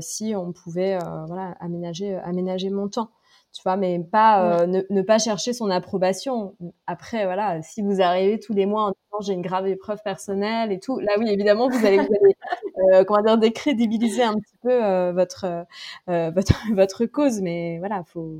si 0.00 0.34
on 0.36 0.52
pouvait 0.52 0.98
voilà 1.26 1.56
aménager 1.60 2.14
aménager 2.16 2.68
mon 2.68 2.88
temps 2.88 3.08
tu 3.52 3.62
vois, 3.64 3.76
mais 3.76 3.98
pas 3.98 4.62
euh, 4.62 4.66
ne, 4.66 5.02
pas 5.02 5.18
chercher 5.18 5.52
son 5.52 5.68
approbation. 5.68 6.56
Après, 6.86 7.24
voilà, 7.24 7.60
si 7.60 7.82
vous 7.82 8.00
arrivez 8.00 8.40
tous 8.40 8.54
les 8.54 8.64
mois 8.64 8.84
en 8.84 8.88
disant 8.88 9.20
j'ai 9.20 9.34
une 9.34 9.42
grave 9.42 9.66
épreuve 9.66 10.02
personnelle 10.02 10.72
et 10.72 10.80
tout, 10.80 10.98
là 10.98 11.12
oui, 11.18 11.28
évidemment, 11.28 11.68
vous 11.68 11.84
allez, 11.84 11.98
euh, 12.94 13.04
comment 13.04 13.22
dire, 13.22 13.36
décrédibiliser 13.36 14.22
un 14.22 14.34
petit 14.34 14.56
peu 14.62 14.72
euh, 14.72 15.12
votre, 15.12 15.66
votre 16.06 16.54
votre 16.74 17.04
cause, 17.04 17.42
mais 17.42 17.78
voilà, 17.78 18.04
faut, 18.04 18.38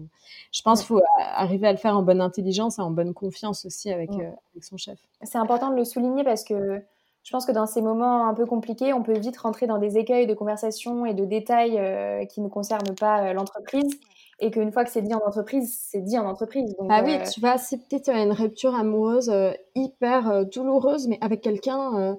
je 0.51 0.63
pense, 0.63 0.83
faut 0.83 1.03
arriver 1.19 1.67
à 1.69 1.73
le 1.73 1.79
faire 1.79 1.97
en 1.97 2.03
bonne 2.03 2.23
intelligence 2.23 2.79
et 2.79 2.83
en 2.83 2.91
bonne 2.91 3.13
confiance 3.13 3.67
aussi 3.67 3.93
avec, 3.93 4.11
avec 4.11 4.65
son 4.65 4.79
chef. 4.79 4.99
C'est 5.23 5.39
important 5.39 5.71
de 5.71 5.77
le 5.77 5.85
souligner 5.85 6.25
parce 6.25 6.43
que 6.43 6.83
je 7.23 7.31
pense 7.31 7.45
que 7.45 7.53
dans 7.53 7.67
ces 7.67 7.83
moments 7.83 8.27
un 8.27 8.35
peu 8.35 8.47
compliqués, 8.47 8.95
on 8.95 9.03
peut 9.03 9.17
vite 9.17 9.37
rentrer 9.37 9.67
dans 9.67 9.79
des 9.79 9.99
écueils 9.99 10.27
de 10.27 10.35
conversation 10.35 11.05
et 11.05 11.13
de 11.13 11.27
détails 11.27 12.27
qui 12.29 12.41
ne 12.41 12.49
concernent 12.49 12.95
pas 12.95 13.35
l'entreprise 13.35 14.01
et 14.43 14.51
qu'une 14.51 14.73
fois 14.73 14.85
que 14.85 14.91
c'est 14.91 15.03
dit 15.03 15.15
en 15.15 15.21
entreprise, 15.25 15.79
c'est 15.89 16.01
dit 16.01 16.19
en 16.19 16.27
entreprise. 16.27 16.75
Donc, 16.77 16.89
ah 16.91 17.03
oui, 17.05 17.15
euh, 17.15 17.25
tu 17.33 17.39
vois, 17.39 17.59
c'est 17.59 17.77
peut-être 17.77 18.11
une 18.11 18.33
rupture 18.33 18.75
amoureuse 18.75 19.31
euh, 19.31 19.53
hyper 19.77 20.29
euh, 20.29 20.45
douloureuse, 20.45 21.07
mais 21.07 21.17
avec 21.21 21.41
quelqu'un 21.41 22.19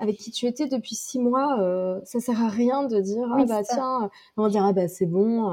avec 0.00 0.16
qui 0.16 0.30
tu 0.30 0.46
étais 0.46 0.66
depuis 0.66 0.94
six 0.94 1.18
mois, 1.18 1.58
ça 2.04 2.20
sert 2.20 2.40
à 2.40 2.48
rien 2.48 2.84
de 2.84 3.00
dire 3.00 3.26
ah 3.36 3.44
bah 3.44 3.62
tiens, 3.64 4.10
on 4.36 4.44
va 4.44 4.48
dire 4.48 4.64
ah 4.64 4.72
bah 4.72 4.86
c'est 4.88 5.06
bon, 5.06 5.52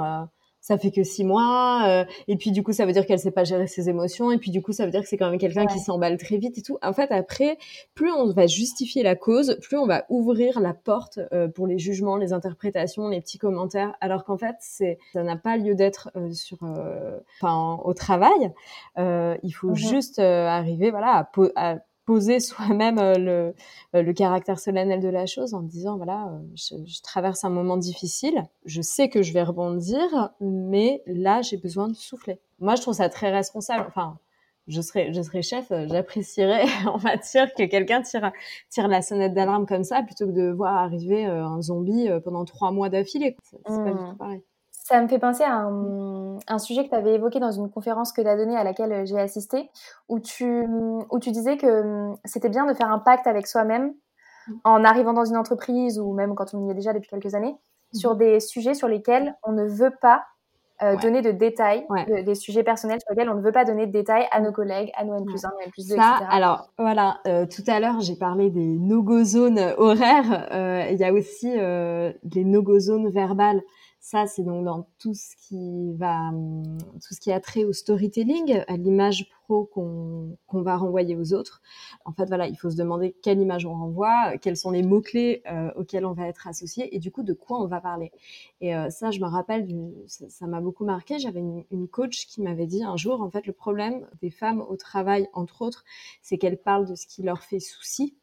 ça 0.66 0.80
fait 0.80 0.90
que 0.90 1.04
six 1.04 1.24
mois, 1.24 1.84
euh, 1.88 2.06
et 2.28 2.38
puis 2.38 2.50
du 2.50 2.64
coup 2.64 2.74
ça 2.74 2.88
veut 2.88 2.92
dire 2.92 3.06
qu'elle 3.06 3.20
sait 3.20 3.30
pas 3.30 3.44
gérer 3.44 3.68
ses 3.68 3.88
émotions, 3.88 4.32
et 4.32 4.40
puis 4.40 4.50
du 4.50 4.64
coup 4.64 4.72
ça 4.72 4.86
veut 4.86 4.92
dire 4.92 5.02
que 5.04 5.08
c'est 5.08 5.16
quand 5.16 5.30
même 5.30 5.38
quelqu'un 5.38 5.68
qui 5.68 5.78
s'emballe 5.78 6.18
très 6.18 6.38
vite 6.38 6.58
et 6.58 6.64
tout. 6.64 6.80
En 6.82 6.92
fait 6.92 7.12
après, 7.12 7.60
plus 7.94 8.12
on 8.12 8.32
va 8.34 8.48
justifier 8.48 9.04
la 9.04 9.16
cause, 9.16 9.60
plus 9.62 9.78
on 9.78 9.86
va 9.86 10.06
ouvrir 10.10 10.60
la 10.60 10.74
porte 10.74 11.20
euh, 11.34 11.48
pour 11.48 11.68
les 11.68 11.78
jugements, 11.78 12.18
les 12.18 12.34
interprétations, 12.34 13.10
les 13.10 13.22
petits 13.22 13.38
commentaires, 13.38 13.94
alors 14.02 14.24
qu'en 14.24 14.40
fait 14.40 14.56
c'est 14.60 14.98
ça 15.14 15.22
n'a 15.22 15.36
pas 15.36 15.56
lieu 15.56 15.76
d'être 15.76 16.10
euh, 16.16 16.32
sur, 16.32 16.58
enfin 17.40 17.80
au 17.84 17.94
travail. 17.94 18.52
il 18.98 19.52
faut 19.52 19.70
mmh 19.70 19.76
juste 19.76 20.18
arriver 20.18 20.90
voilà 20.90 21.30
à, 21.56 21.74
à 21.74 21.78
poser 22.06 22.40
soi-même 22.40 23.00
euh, 23.00 23.16
le, 23.18 23.56
euh, 23.96 24.04
le, 24.04 24.14
caractère 24.14 24.60
solennel 24.60 25.00
de 25.00 25.10
la 25.10 25.26
chose 25.26 25.54
en 25.54 25.62
disant 25.62 25.98
voilà, 25.98 26.28
euh, 26.28 26.40
je, 26.56 26.76
je, 26.86 27.02
traverse 27.02 27.44
un 27.44 27.50
moment 27.50 27.78
difficile, 27.78 28.44
je 28.66 28.82
sais 28.82 29.10
que 29.10 29.22
je 29.22 29.34
vais 29.34 29.44
rebondir, 29.44 30.32
mais 30.40 31.02
là 31.08 31.42
j'ai 31.42 31.58
besoin 31.58 31.88
de 31.88 31.96
souffler. 31.96 32.40
Moi 32.60 32.76
je 32.76 32.82
trouve 32.82 32.94
ça 32.94 33.10
très 33.10 33.32
responsable. 33.32 33.86
Enfin, 33.88 34.18
je 34.68 34.82
serais, 34.82 35.14
je 35.14 35.22
serais 35.22 35.42
chef, 35.42 35.68
j'apprécierais 35.70 36.66
en 36.88 37.00
matière 37.00 37.54
que 37.54 37.64
quelqu'un 37.64 38.02
tire, 38.02 38.32
tire 38.70 38.88
la 38.88 39.02
sonnette 39.02 39.34
d'alarme 39.34 39.66
comme 39.66 39.84
ça 39.84 40.02
plutôt 40.04 40.28
que 40.28 40.32
de 40.32 40.52
voir 40.52 40.76
arriver 40.76 41.26
un 41.26 41.62
zombie 41.62 42.08
pendant 42.24 42.46
trois 42.46 42.72
mois 42.72 42.90
d'affilée. 42.90 43.36
C'est 43.44 43.62
pas 43.64 43.92
du 43.92 43.94
mmh. 43.94 44.10
tout 44.12 44.18
pareil. 44.18 44.42
Ça 44.88 45.02
me 45.02 45.08
fait 45.08 45.18
penser 45.18 45.44
à 45.44 45.64
un, 45.64 46.60
sujet 46.60 46.84
que 46.84 46.90
tu 46.90 46.96
avais 46.96 47.16
évoqué 47.16 47.40
dans 47.40 47.50
une 47.50 47.72
conférence 47.72 48.12
que 48.12 48.22
tu 48.22 48.28
as 48.28 48.38
donnée 48.38 48.56
à 48.56 48.64
laquelle 48.64 48.92
euh, 48.92 49.04
j'ai 49.04 49.20
assisté, 49.20 49.72
où 50.10 50.20
tu, 50.20 50.64
où 51.10 51.20
tu 51.20 51.32
disais 51.32 51.58
que 51.58 51.82
hum, 51.82 52.18
c'était 52.24 52.50
bien 52.50 52.68
de 52.68 52.74
faire 52.76 52.92
un 52.92 53.00
pacte 53.00 53.26
avec 53.26 53.48
soi-même 53.48 53.96
mmh. 54.48 54.54
en 54.64 54.84
arrivant 54.84 55.14
dans 55.14 55.26
une 55.26 55.38
entreprise 55.38 56.00
ou 56.00 56.14
même 56.14 56.36
quand 56.36 56.54
on 56.54 56.68
y 56.68 56.70
est 56.70 56.76
déjà 56.76 56.94
depuis 56.94 57.10
quelques 57.10 57.34
années, 57.34 57.54
mmh. 57.94 57.98
sur 57.98 58.16
des 58.16 58.40
sujets 58.40 58.76
sur 58.76 58.88
lesquels 58.88 59.36
on 59.42 59.54
ne 59.54 59.66
veut 59.66 59.94
pas 60.04 60.24
euh, 60.84 60.96
donner 60.98 61.24
de 61.24 61.32
détails, 61.32 61.88
des 62.24 62.36
sujets 62.36 62.62
personnels 62.62 63.00
sur 63.02 63.10
lesquels 63.10 63.32
on 63.32 63.38
ne 63.38 63.42
veut 63.42 63.54
pas 63.54 63.66
donner 63.66 63.88
de 63.88 63.92
détails 63.92 64.28
à 64.30 64.40
nos 64.40 64.52
collègues, 64.52 64.92
à 64.96 65.04
nos 65.04 65.16
N 65.16 65.26
plus 65.26 65.46
1, 65.46 65.50
N 65.64 65.72
plus 65.72 65.88
2, 65.88 65.96
Ça, 65.96 66.20
Alors 66.30 66.70
voilà, 66.78 67.22
euh, 67.26 67.48
tout 67.48 67.64
à 67.66 67.80
l'heure 67.80 68.02
j'ai 68.02 68.18
parlé 68.18 68.52
des 68.52 68.78
no-go 68.78 69.24
zones 69.24 69.74
horaires. 69.80 70.48
Il 70.92 70.98
y 70.98 71.04
a 71.04 71.12
aussi 71.12 71.50
les 71.50 72.44
no-go 72.44 72.78
zones 72.80 73.10
verbales. 73.10 73.64
Ça, 74.08 74.28
c'est 74.28 74.44
donc 74.44 74.64
dans 74.64 74.88
tout 75.00 75.16
ce 75.16 75.36
qui 75.36 75.92
va, 75.96 76.30
tout 76.30 77.14
ce 77.16 77.20
qui 77.20 77.32
a 77.32 77.40
trait 77.40 77.64
au 77.64 77.74
storytelling, 77.74 78.62
à 78.68 78.78
l'image 78.78 79.28
pro 79.46 79.66
qu'on 79.66 80.38
va 80.62 80.78
renvoyer 80.78 81.16
aux 81.16 81.34
autres. 81.34 81.64
En 82.06 82.14
fait, 82.14 82.28
voilà, 82.28 82.48
il 82.48 82.56
faut 82.56 82.70
se 82.70 82.76
demander 82.76 83.16
quelle 83.24 83.40
image 83.40 83.66
on 83.66 83.74
renvoie, 83.74 84.38
quels 84.38 84.58
sont 84.58 84.70
les 84.70 84.84
mots 84.84 85.02
clés 85.02 85.42
euh, 85.52 85.72
auxquels 85.76 86.06
on 86.06 86.14
va 86.14 86.28
être 86.28 86.48
associé, 86.48 86.96
et 86.96 87.00
du 87.00 87.12
coup 87.12 87.24
de 87.24 87.34
quoi 87.34 87.60
on 87.60 87.66
va 87.66 87.82
parler. 87.82 88.12
Et 88.62 88.76
euh, 88.76 88.92
ça, 88.92 89.10
je 89.10 89.20
me 89.20 89.26
rappelle, 89.26 89.68
ça 90.06 90.46
m'a 90.46 90.62
beaucoup 90.62 90.86
marqué. 90.86 91.18
J'avais 91.18 91.42
une, 91.72 91.88
coach 91.88 92.28
qui 92.28 92.44
m'avait 92.44 92.68
dit 92.68 92.84
un 92.84 92.98
jour, 92.98 93.24
en 93.24 93.32
fait, 93.32 93.48
le 93.48 93.54
problème 93.54 94.08
des 94.22 94.30
femmes 94.30 94.62
au 94.62 94.78
travail, 94.78 95.28
entre 95.34 95.64
autres, 95.64 95.84
c'est 96.22 96.38
qu'elles 96.38 96.62
parlent 96.62 96.86
de 96.86 96.94
ce 96.94 97.08
qui 97.08 97.24
leur 97.24 97.42
fait 97.42 97.60
souci 97.60 98.16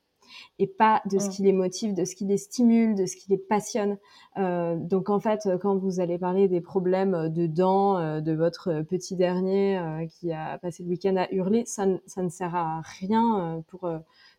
et 0.59 0.66
pas 0.66 1.03
de 1.11 1.18
ce 1.18 1.27
mm. 1.27 1.31
qui 1.31 1.42
les 1.42 1.53
motive, 1.53 1.95
de 1.95 2.05
ce 2.05 2.14
qui 2.14 2.25
les 2.25 2.37
stimule, 2.37 2.95
de 2.95 3.07
ce 3.07 3.16
qui 3.16 3.31
les 3.31 3.38
passionne. 3.38 3.99
Euh, 4.38 4.77
donc 4.77 5.11
en 5.11 5.21
fait, 5.21 5.49
quand 5.61 5.77
vous 5.77 6.01
allez 6.01 6.18
parler 6.18 6.49
des 6.49 6.61
problèmes 6.61 7.29
de 7.29 7.47
dents 7.47 7.99
euh, 7.99 8.21
de 8.21 8.33
votre 8.33 8.83
petit 8.83 9.16
dernier 9.16 9.79
euh, 9.79 10.07
qui 10.07 10.33
a 10.33 10.59
passé 10.59 10.83
le 10.83 10.90
week-end 10.90 11.16
à 11.16 11.33
hurler, 11.33 11.64
ça, 11.66 11.87
ça 12.07 12.23
ne 12.23 12.29
sert 12.29 12.55
à 12.55 12.83
rien 13.01 13.62
pour, 13.68 13.90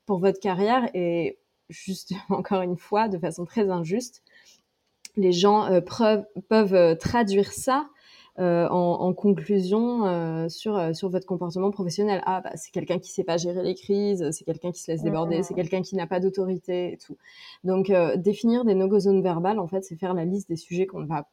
pour 0.06 0.20
votre 0.20 0.40
carrière 0.40 0.90
et 0.94 1.40
juste 1.70 2.14
encore 2.30 2.62
une 2.62 2.78
fois, 2.78 3.08
de 3.08 3.18
façon 3.18 3.46
très 3.46 3.70
injuste, 3.70 4.24
les 5.16 5.32
gens 5.32 5.70
peuvent 6.50 6.98
traduire 6.98 7.52
ça 7.52 7.88
euh, 8.40 8.68
en, 8.70 9.00
en, 9.02 9.14
conclusion 9.14 10.08
euh, 10.08 10.50
sur 10.50 10.76
euh, 10.76 10.94
sur 10.94 11.10
votre 11.10 11.28
comportement 11.28 11.70
professionnel. 11.70 12.22
Ah 12.26 12.42
bah 12.42 12.50
c'est 12.56 12.72
quelqu'un 12.72 12.98
qui 12.98 13.12
sait 13.12 13.24
pas 13.24 13.38
gérer 13.38 13.62
les 13.62 13.76
crises, 13.76 14.28
c'est 14.32 14.44
quelqu'un 14.44 14.72
qui 14.72 14.82
se 14.82 14.92
laisse 14.92 15.04
déborder, 15.04 15.44
c'est 15.44 15.54
quelqu'un 15.54 15.84
qui 15.84 15.96
n'a 15.96 16.08
pas 16.08 16.20
d'autorité 16.20 16.94
et 16.94 16.98
tout. 16.98 17.16
Donc 17.64 17.92
définir 18.18 18.66
des 18.66 18.74
no-go 18.74 19.00
zones 19.00 19.22
verbales 19.22 19.60
en 19.60 19.68
fait, 19.68 19.84
c'est 19.84 19.96
faire 19.98 20.16
la 20.16 20.26
liste 20.26 20.50
des 20.50 20.56
sujets 20.56 20.88
qu'on 20.88 21.02
ne 21.02 21.08
va 21.08 21.28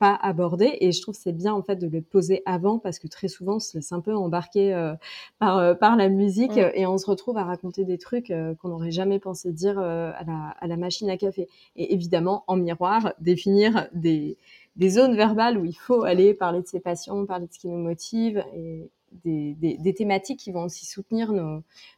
pas 0.00 0.18
aborder 0.22 0.78
et 0.80 0.92
je 0.92 1.02
trouve 1.02 1.14
c'est 1.14 1.32
bien 1.32 1.52
en 1.52 1.62
fait 1.62 1.76
de 1.76 1.86
le 1.86 2.00
poser 2.00 2.42
avant 2.46 2.78
parce 2.78 2.98
que 2.98 3.06
très 3.06 3.28
souvent 3.28 3.56
on 3.56 3.58
se 3.60 3.76
laisse 3.76 3.92
un 3.92 4.00
peu 4.00 4.16
embarquer 4.16 4.72
euh, 4.72 4.94
par 5.38 5.58
euh, 5.58 5.74
par 5.74 5.94
la 5.94 6.08
musique 6.08 6.56
et 6.56 6.86
on 6.86 6.96
se 6.96 7.04
retrouve 7.04 7.36
à 7.36 7.44
raconter 7.44 7.84
des 7.84 7.98
trucs 7.98 8.32
qu'on 8.58 8.68
n'aurait 8.70 8.90
jamais 8.90 9.18
pensé 9.18 9.52
dire 9.52 9.78
à 9.78 10.24
la 10.24 10.54
à 10.58 10.66
la 10.66 10.76
machine 10.78 11.10
à 11.10 11.18
café 11.18 11.48
et 11.76 11.92
évidemment 11.92 12.44
en 12.46 12.56
miroir 12.56 13.12
définir 13.20 13.88
des 13.92 14.38
des 14.76 14.90
zones 14.90 15.16
verbales 15.16 15.58
où 15.58 15.64
il 15.64 15.74
faut 15.74 16.04
aller 16.04 16.34
parler 16.34 16.62
de 16.62 16.66
ses 16.66 16.80
passions, 16.80 17.26
parler 17.26 17.46
de 17.46 17.52
ce 17.52 17.58
qui 17.58 17.68
nous 17.68 17.78
motive 17.78 18.44
et 18.54 18.90
des, 19.24 19.94
thématiques 19.96 20.40
qui 20.40 20.52
vont 20.52 20.64
aussi 20.64 20.86
soutenir 20.86 21.32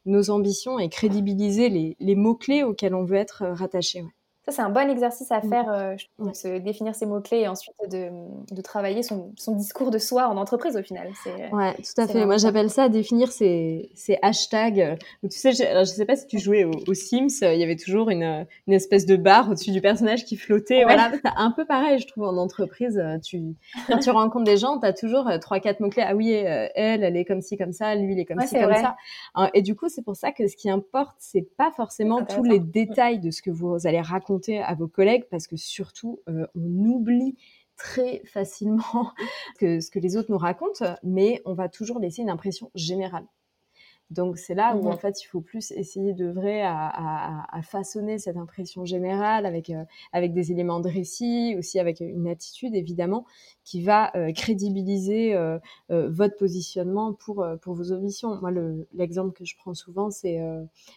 nos, 0.05 0.31
ambitions 0.31 0.79
et 0.79 0.89
crédibiliser 0.89 1.69
les, 1.99 2.15
mots-clés 2.15 2.63
auxquels 2.63 2.95
on 2.95 3.05
veut 3.05 3.17
être 3.17 3.45
rattaché. 3.47 4.05
Ça, 4.45 4.51
c'est 4.51 4.63
un 4.63 4.71
bon 4.71 4.91
exercice 4.91 5.31
à 5.31 5.41
faire, 5.41 5.71
euh, 5.71 5.95
se 6.33 6.59
définir 6.59 6.97
ses 6.97 7.07
mots-clés 7.07 7.43
et 7.43 7.49
ensuite 7.49 7.77
de, 7.89 8.11
de 8.53 8.61
travailler 8.61 9.05
son, 9.05 9.33
son, 9.37 9.55
discours 9.55 9.93
de 9.93 9.99
soi 9.99 10.27
en 10.27 10.37
entreprise 10.37 10.77
au 10.77 10.83
final. 10.83 11.13
Euh, 11.29 11.57
ouais, 11.57 11.75
tout 11.75 12.01
à 12.01 12.09
fait. 12.09 12.27
Moi, 12.27 12.39
j'appelle 12.39 12.69
ça 12.69 12.89
définir 12.89 13.31
ses, 13.31 13.91
ses 13.95 14.19
hashtags. 14.21 14.99
Tu 15.23 15.39
sais, 15.39 15.53
je, 15.53 15.63
alors, 15.63 15.85
je 15.85 15.91
sais 15.91 16.07
pas 16.07 16.17
si 16.17 16.27
tu 16.27 16.41
jouais 16.41 16.65
aux 16.65 16.95
Sims, 16.95 17.29
il 17.43 17.61
y 17.61 17.63
avait 17.63 17.77
toujours 17.77 18.11
une, 18.11 18.45
une 18.67 18.73
espèce 18.73 19.07
de 19.07 19.15
barre 19.15 19.49
au-dessus 19.49 19.71
du 19.71 19.81
personnage 19.81 20.25
qui 20.25 20.37
flottait. 20.37 20.83
Voilà, 20.83 21.13
un 21.37 21.53
peu 21.53 21.65
pareil, 21.65 22.01
je 22.01 22.09
trouve, 22.09 22.25
en 22.25 22.37
entreprise. 22.37 23.01
Tu, 23.23 23.55
quand 23.87 23.99
tu 23.99 24.11
rencontres 24.11 24.45
des 24.45 24.57
gens, 24.57 24.81
tu 24.81 24.87
as 24.87 24.93
toujours 24.93 25.29
euh, 25.29 25.39
trois, 25.39 25.61
quatre 25.61 25.79
mots-clés. 25.79 26.05
Ah 26.05 26.17
oui, 26.17 26.33
elle, 26.33 27.05
elle 27.05 27.17
est 27.17 27.25
comme 27.25 27.43
ci, 27.43 27.57
comme 27.57 27.73
ça, 27.73 27.95
lui, 27.95 28.15
il 28.15 28.19
est 28.19 28.25
comme 28.25 28.41
ci, 28.41 28.59
comme 28.59 28.75
ça. 28.75 28.97
Et 29.55 29.63
du 29.63 29.77
coup, 29.77 29.89
c'est 29.89 30.03
pour 30.03 30.17
ça 30.17 30.33
que 30.33 30.49
ce 30.49 30.57
qui 30.57 30.69
importe, 30.69 31.15
c'est 31.21 31.47
pas 31.57 31.71
forcément 31.71 32.25
tous 32.25 32.43
les 32.43 32.59
détails 32.59 33.21
de 33.21 33.31
ce 33.31 33.41
que 33.41 33.53
vous 33.53 33.87
allez 33.87 34.01
raconter 34.01 34.32
à 34.59 34.75
vos 34.75 34.89
collègues 34.89 35.25
parce 35.31 35.47
que 35.47 35.57
surtout, 35.57 36.21
euh, 36.29 36.47
on 36.55 36.85
oublie 36.87 37.37
très 37.77 38.23
facilement 38.25 39.13
que 39.59 39.81
ce 39.81 39.91
que 39.91 39.99
les 39.99 40.17
autres 40.17 40.31
nous 40.31 40.39
racontent, 40.39 40.97
mais 41.03 41.43
on 41.45 41.55
va 41.55 41.69
toujours 41.69 41.99
laisser 41.99 42.23
une 42.23 42.31
impression 42.31 42.71
générale. 42.75 43.27
Donc 44.13 44.37
c'est 44.37 44.55
là 44.55 44.77
où 44.77 44.89
en 44.89 44.97
fait 44.99 45.23
il 45.23 45.27
faut 45.27 45.41
plus 45.41 45.71
essayer 45.71 46.15
à, 46.61 46.87
à, 46.87 47.59
à 47.59 47.63
façonner 47.63 48.19
cette 48.19 48.37
impression 48.37 48.85
générale 48.85 49.47
avec 49.47 49.71
euh, 49.71 49.85
avec 50.13 50.35
des 50.35 50.53
éléments 50.53 50.81
de 50.81 50.89
récit, 50.89 51.55
aussi 51.59 51.79
avec 51.79 52.01
une 52.01 52.29
attitude 52.29 52.75
évidemment 52.75 53.25
qui 53.65 53.83
va 53.83 54.11
euh, 54.17 54.33
crédibiliser 54.33 55.35
euh, 55.35 55.59
euh, 55.91 56.09
votre 56.11 56.37
positionnement 56.37 57.13
pour 57.13 57.47
pour 57.61 57.75
vos 57.75 57.93
ambitions. 57.93 58.39
Moi 58.41 58.51
le 58.51 58.89
l'exemple 58.93 59.33
que 59.33 59.45
je 59.45 59.57
prends 59.57 59.75
souvent 59.75 60.11
c'est 60.11 60.41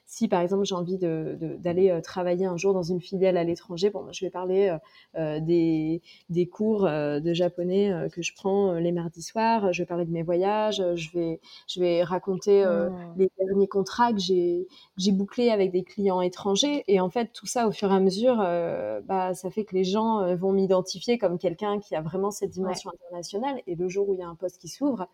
si 0.06 0.28
par 0.28 0.42
exemple 0.42 0.66
j'ai 0.66 0.76
envie 0.76 0.98
d'aller 0.98 2.00
travailler 2.04 2.46
un 2.46 2.58
jour 2.58 2.74
dans 2.74 2.84
une 2.84 3.02
filiale 3.02 3.38
à 3.38 3.44
l'étranger, 3.44 3.90
bon 3.90 4.04
moi, 4.04 4.12
je 4.12 4.26
vais 4.26 4.32
parler 4.32 4.76
des 5.16 6.02
des 6.30 6.48
cours 6.48 6.84
de 6.84 7.34
japonais 7.34 7.92
que 8.12 8.22
je 8.22 8.34
prends 8.36 8.74
les 8.74 8.92
mardis 8.92 9.22
soirs, 9.22 9.74
je 9.74 9.82
vais 9.82 9.86
parler 9.86 10.06
de 10.06 10.12
mes 10.12 10.24
voyages, 10.24 10.84
je 10.96 11.12
vais 11.12 11.40
je 11.68 11.80
vais 11.80 12.04
raconter 12.04 12.64
Mhm. 12.64 13.16
les 13.18 13.30
derniers 13.40 13.68
contrats 13.68 14.12
que 14.14 14.20
j'ai 14.20 14.68
bouclés 15.12 15.50
avec 15.50 15.72
des 15.72 15.84
clients 15.84 16.22
étrangers 16.22 16.84
et 16.88 17.00
en 17.00 17.10
fait 17.10 17.32
tout 17.34 17.46
ça 17.46 17.68
au 17.68 17.72
fur 17.72 17.92
et 17.92 17.96
à 17.96 18.00
mesure 18.00 18.38
bah 18.38 19.34
ça 19.34 19.50
fait 19.50 19.66
que 19.66 19.76
les 19.76 19.84
gens 19.84 20.36
vont 20.36 20.52
m'identifier 20.52 21.18
comme 21.18 21.38
quelqu'un 21.38 21.80
qui 21.80 21.96
a 21.96 22.02
vraiment 22.02 22.32
cette 22.32 22.55
dimension 22.56 22.92
internationale 22.94 23.62
et 23.68 23.76
le 23.76 23.88
jour 23.90 24.10
où 24.10 24.14
il 24.16 24.20
y 24.20 24.24
a 24.24 24.28
un 24.28 24.36
poste 24.36 24.60
qui 24.60 24.68
s'ouvre 24.70 25.08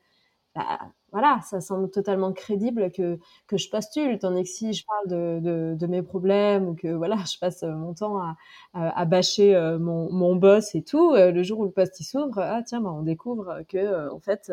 bah, 0.56 0.80
voilà, 1.14 1.40
ça 1.44 1.62
semble 1.62 1.90
totalement 1.92 2.34
crédible 2.34 2.92
que, 2.92 3.20
que 3.48 3.58
je 3.58 3.70
postule. 3.70 4.20
Tandis 4.20 4.44
que 4.44 4.50
si 4.50 4.74
je 4.74 4.86
parle 4.86 5.08
de, 5.08 5.40
de, 5.42 5.76
de 5.76 5.88
mes 5.88 6.02
problèmes 6.02 6.68
ou 6.70 6.76
que 6.76 6.90
voilà, 6.90 7.18
je 7.32 7.38
passe 7.40 7.64
euh, 7.64 7.72
mon 7.74 7.94
temps 7.94 8.18
à, 8.20 8.36
à, 8.74 9.00
à 9.02 9.06
bâcher 9.06 9.56
euh, 9.56 9.80
mon, 9.80 10.12
mon 10.12 10.36
boss 10.36 10.76
et 10.76 10.84
tout, 10.84 11.12
euh, 11.14 11.32
le 11.32 11.44
jour 11.44 11.60
où 11.60 11.66
le 11.66 11.72
poste 11.72 12.02
s'ouvre, 12.04 12.40
ah 12.40 12.62
tiens, 12.66 12.82
bah, 12.82 12.92
on 12.92 13.04
découvre 13.04 13.62
que 13.70 14.12
en 14.12 14.20
fait, 14.20 14.52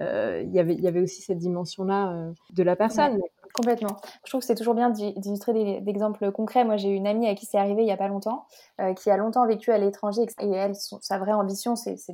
euh, 0.00 0.42
il 0.44 0.52
y 0.52 0.58
avait 0.58 0.74
il 0.74 0.80
y 0.80 0.88
avait 0.88 1.00
aussi 1.00 1.22
cette 1.22 1.38
dimension-là 1.38 2.12
euh, 2.12 2.32
de 2.52 2.62
la 2.62 2.76
personne. 2.76 3.18
Complètement. 3.52 3.96
Je 4.24 4.30
trouve 4.30 4.40
que 4.42 4.46
c'est 4.46 4.54
toujours 4.54 4.74
bien 4.74 4.90
d'illustrer 4.90 5.52
des, 5.52 5.80
des 5.80 5.90
exemples 5.90 6.30
concrets. 6.30 6.64
Moi, 6.64 6.76
j'ai 6.76 6.88
une 6.90 7.06
amie 7.08 7.26
à 7.26 7.34
qui 7.34 7.46
c'est 7.46 7.58
arrivé 7.58 7.82
il 7.82 7.88
y 7.88 7.92
a 7.92 7.96
pas 7.96 8.06
longtemps, 8.06 8.46
euh, 8.80 8.94
qui 8.94 9.10
a 9.10 9.16
longtemps 9.16 9.44
vécu 9.44 9.72
à 9.72 9.78
l'étranger 9.78 10.22
et 10.40 10.50
elle, 10.50 10.76
son- 10.76 11.00
sa 11.00 11.18
vraie 11.18 11.32
ambition, 11.32 11.74
c'était 11.74 12.12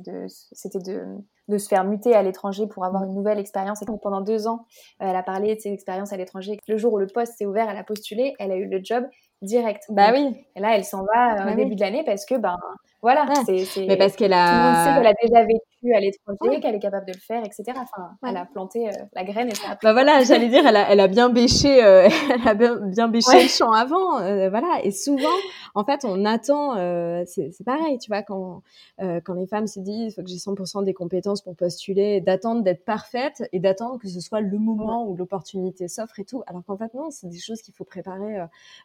de, 0.79 1.05
de 1.47 1.57
se 1.59 1.67
faire 1.67 1.83
muter 1.83 2.15
à 2.15 2.23
l'étranger 2.23 2.65
pour 2.65 2.85
avoir 2.85 3.03
une 3.03 3.13
nouvelle 3.13 3.37
expérience. 3.37 3.83
Et 3.83 3.85
donc, 3.85 4.01
pendant 4.01 4.21
deux 4.21 4.47
ans, 4.47 4.65
elle 4.99 5.15
a 5.15 5.21
parlé 5.23 5.55
de 5.55 5.59
ses 5.61 5.71
expériences 5.71 6.11
à 6.11 6.17
l'étranger. 6.17 6.57
Le 6.67 6.77
jour 6.77 6.93
où 6.93 6.97
le 6.97 7.07
poste 7.07 7.33
s'est 7.37 7.45
ouvert, 7.45 7.69
elle 7.69 7.77
a 7.77 7.83
postulé, 7.83 8.33
elle 8.39 8.51
a 8.51 8.55
eu 8.55 8.67
le 8.67 8.79
job 8.83 9.05
direct. 9.43 9.83
Bah 9.89 10.11
Donc, 10.11 10.33
oui, 10.33 10.45
Et 10.55 10.59
là, 10.59 10.75
elle 10.75 10.83
s'en 10.85 11.03
va 11.03 11.33
euh, 11.35 11.45
Bah 11.45 11.51
au 11.53 11.55
début 11.55 11.69
oui. 11.69 11.75
de 11.75 11.81
l'année 11.81 12.03
parce 12.03 12.25
que, 12.25 12.33
ben, 12.35 12.57
voilà, 13.01 13.25
Ouais. 13.25 13.35
c'est, 13.45 13.65
c'est- 13.65 13.85
mais 13.85 13.97
parce 13.97 14.15
qu'elle 14.15 14.31
tout 14.31 14.37
le 14.37 14.63
monde 14.63 14.75
sait 14.75 14.89
a 14.89 14.95
qu'elle 14.97 15.07
a 15.07 15.13
déjà 15.21 15.41
vécu 15.45 15.93
à 15.95 15.99
l'étranger, 15.99 16.37
Ouais. 16.41 16.59
qu'elle 16.59 16.75
est 16.75 16.79
capable 16.79 17.05
de 17.05 17.13
le 17.13 17.19
faire, 17.19 17.43
etc. 17.45 17.63
Enfin, 17.69 18.09
Ouais. 18.23 18.29
elle 18.31 18.37
a 18.37 18.45
planté 18.45 18.87
euh, 18.89 18.91
la 19.13 19.23
graine 19.23 19.47
et 19.49 19.55
ça 19.55 19.71
a. 19.71 19.77
Bah 19.83 19.93
voilà, 19.93 20.23
j'allais 20.23 20.49
dire, 20.49 20.65
elle 20.67 20.75
a, 20.75 20.91
elle 20.91 20.99
a 20.99 21.07
bien 21.07 21.29
bêché, 21.29 21.83
euh, 21.83 22.07
elle 22.41 22.47
a 22.47 22.53
bien, 22.55 22.75
bien 22.77 23.07
bêché 23.07 23.43
le 23.43 23.47
champ 23.47 23.71
avant, 23.71 24.19
euh, 24.19 24.49
voilà. 24.49 24.79
Et 24.83 24.91
souvent, 24.91 25.29
en 25.75 25.83
fait, 25.85 26.03
on 26.03 26.25
attend, 26.25 26.75
euh, 26.77 27.23
c'est 27.27 27.51
c'est 27.51 27.63
pareil, 27.63 27.99
tu 27.99 28.09
vois, 28.09 28.23
quand 28.23 28.63
euh, 29.01 29.21
quand 29.23 29.35
les 29.35 29.45
femmes 29.45 29.67
se 29.67 29.79
disent, 29.79 30.11
il 30.11 30.15
faut 30.15 30.23
que 30.23 30.29
j'ai 30.29 30.37
100% 30.39 30.83
des 30.83 30.93
compétences 30.95 31.41
pour 31.43 31.55
postuler, 31.55 32.19
d'attendre 32.21 32.63
d'être 32.63 32.83
parfaite 32.83 33.43
et 33.53 33.59
d'attendre 33.59 33.99
que 33.99 34.07
ce 34.07 34.19
soit 34.19 34.41
le 34.41 34.57
moment 34.57 35.05
où 35.07 35.15
l'opportunité 35.15 35.87
s'offre 35.87 36.19
et 36.19 36.25
tout. 36.25 36.41
Alors 36.47 36.63
qu'en 36.65 36.77
fait 36.77 36.93
non, 36.95 37.11
c'est 37.11 37.27
des 37.29 37.37
choses 37.39 37.61
qu'il 37.61 37.75
faut 37.75 37.83
préparer 37.85 38.39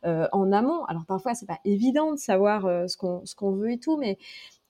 en 0.04 0.52
amont. 0.52 0.84
Alors 0.84 1.04
parfois, 1.06 1.34
c'est 1.34 1.46
pas 1.46 1.58
évident 1.64 2.12
de 2.12 2.18
savoir 2.18 2.62
ce 2.88 2.96
qu'on 2.96 3.22
ce 3.24 3.34
qu'on 3.34 3.52
veut 3.52 3.72
et 3.72 3.78
tout, 3.78 3.96
mais 4.02 4.18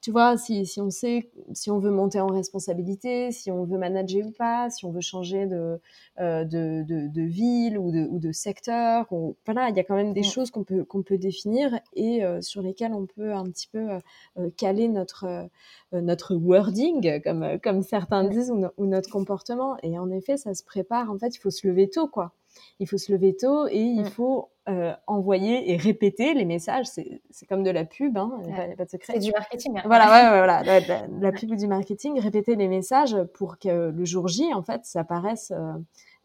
tu 0.01 0.11
vois, 0.11 0.37
si, 0.37 0.67
si 0.67 0.81
on 0.81 0.91
sait, 0.91 1.31
si 1.55 1.71
on 1.71 1.79
veut 1.79 1.93
monter 1.93 2.21
en 2.21 2.27
responsabilité, 2.27 3.31
si 3.33 3.53
on 3.53 3.65
veut 3.65 3.79
manager 3.79 4.27
ou 4.27 4.33
pas, 4.33 4.69
si 4.69 4.85
on 4.85 4.91
veut 4.91 5.01
changer 5.01 5.47
de, 5.47 5.81
euh, 6.21 6.45
de, 6.45 6.83
de, 6.85 7.07
de 7.09 7.23
ville 7.23 7.79
ou 7.79 7.93
de, 7.93 8.07
ou 8.11 8.19
de 8.19 8.33
secteur, 8.33 9.07
ou, 9.13 9.37
voilà, 9.47 9.71
il 9.71 9.77
y 9.77 9.81
a 9.81 9.85
quand 9.85 9.95
même 9.95 10.13
des 10.13 10.25
choses 10.25 10.51
qu'on 10.51 10.65
peut, 10.65 10.85
qu'on 10.85 11.03
peut 11.05 11.19
définir 11.19 11.79
et 11.95 12.25
euh, 12.25 12.41
sur 12.43 12.63
lesquelles 12.63 12.95
on 12.95 13.07
peut 13.07 13.33
un 13.33 13.45
petit 13.45 13.69
peu 13.69 13.91
euh, 14.39 14.51
caler 14.57 14.89
notre, 14.89 15.49
notre 15.93 16.35
wording, 16.35 17.21
comme, 17.23 17.59
comme 17.63 17.83
certains 17.83 18.25
disent, 18.25 18.51
ou, 18.51 18.57
no- 18.59 18.73
ou 18.79 18.87
notre 18.87 19.09
comportement. 19.11 19.77
Et 19.85 19.99
en 19.99 20.11
effet, 20.11 20.37
ça 20.37 20.55
se 20.55 20.65
prépare. 20.65 21.11
En 21.11 21.19
fait, 21.19 21.35
il 21.37 21.39
faut 21.39 21.51
se 21.51 21.67
lever 21.67 21.89
tôt, 21.89 22.09
quoi. 22.09 22.33
Il 22.81 22.89
faut 22.89 22.99
se 22.99 23.11
lever 23.13 23.35
tôt 23.37 23.67
et 23.69 23.79
il 23.81 24.03
Mm. 24.03 24.07
faut 24.07 24.49
euh, 24.69 24.93
envoyer 25.09 25.73
et 25.73 25.77
répéter 25.77 26.35
les 26.35 26.45
messages. 26.45 26.87
C'est 26.87 27.47
comme 27.49 27.65
de 27.65 27.71
la 27.71 27.85
pub, 27.85 28.17
hein, 28.17 28.31
il 28.43 28.47
n'y 28.47 28.53
a, 28.53 28.59
Ouais. 28.59 28.69
pas- 28.71 28.77
pas 28.77 28.85
de 28.85 28.91
secret. 28.91 29.15
C'est 29.15 29.19
du 29.19 29.33
marketing. 29.33 29.77
hein. 29.79 29.83
Voilà, 29.87 30.05
ouais, 30.07 30.31
ouais, 30.31 30.39
voilà, 30.39 30.63
la, 30.63 30.81
la- 30.81 31.07
la 31.21 31.33
pub 31.33 31.51
ou 31.51 31.57
du 31.57 31.67
marketing, 31.67 32.21
répéter 32.21 32.55
les 32.55 32.69
messages 32.69 33.17
pour 33.35 33.59
que 33.59 33.91
le 33.91 34.05
jour 34.05 34.29
J, 34.29 34.55
en 34.55 34.63
fait, 34.63 34.85
ça 34.85 35.03
paraisse 35.03 35.51
euh, 35.51 35.73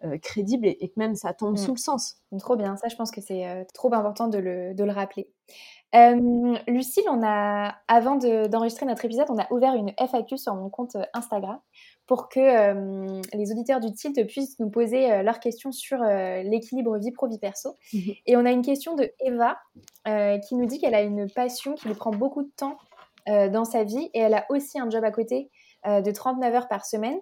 euh, 0.04 0.18
crédible 0.20 0.68
et, 0.68 0.78
et 0.82 0.90
que 0.90 0.94
même 1.00 1.16
ça 1.16 1.34
tombe 1.34 1.54
Mm. 1.54 1.58
sous 1.58 1.72
le 1.72 1.78
sens. 1.80 2.18
Trop 2.38 2.56
bien, 2.56 2.76
ça 2.78 2.88
je 2.90 2.96
pense 2.96 3.10
que 3.10 3.22
c'est 3.22 3.66
trop 3.74 3.92
important 3.96 4.28
de 4.28 4.38
le, 4.38 4.76
de 4.76 4.84
le 4.84 4.92
rappeler. 4.92 5.28
Euh, 5.96 6.56
Lucille, 6.68 7.06
on 7.10 7.24
a, 7.24 7.74
avant 7.88 8.18
de- 8.18 8.46
d'enregistrer 8.48 8.86
notre 8.86 9.04
épisode, 9.06 9.26
on 9.30 9.40
a 9.40 9.52
ouvert 9.52 9.74
une 9.74 9.94
FAQ 9.98 10.38
sur 10.38 10.54
mon 10.54 10.70
compte 10.70 10.96
Instagram 11.14 11.60
pour 12.08 12.30
que 12.30 12.40
euh, 12.40 13.22
les 13.34 13.52
auditeurs 13.52 13.82
du 13.82 13.92
Tilt 13.92 14.26
puissent 14.28 14.58
nous 14.60 14.70
poser 14.70 15.12
euh, 15.12 15.24
leurs 15.24 15.42
questions 15.42 15.74
sur 15.74 16.02
euh, 16.02 16.42
l'équilibre 16.42 16.98
vie 16.98 17.12
pro-vie 17.12 17.38
perso. 17.38 17.76
Mhm. 17.94 18.14
Et 18.26 18.38
on 18.38 18.46
a 18.46 18.52
une 18.52 18.62
question 18.64 18.96
de 18.96 19.12
Eva 19.20 19.60
qui 20.48 20.56
nous 20.56 20.66
dit 20.66 20.80
qu'elle 20.80 20.96
a 20.96 21.02
une 21.02 21.30
passion 21.30 21.76
qui 21.76 21.90
lui 21.90 21.96
prend 21.96 22.12
beaucoup 22.12 22.42
de 22.42 22.52
temps 22.56 22.78
dans 23.28 23.66
sa 23.66 23.84
vie 23.84 24.10
et 24.14 24.20
elle 24.20 24.36
a 24.36 24.46
aussi 24.50 24.80
un 24.80 24.90
job 24.90 25.04
à 25.04 25.12
côté 25.12 25.52
de 25.86 26.12
39 26.12 26.56
heures 26.56 26.68
par 26.70 26.86
semaine. 26.86 27.18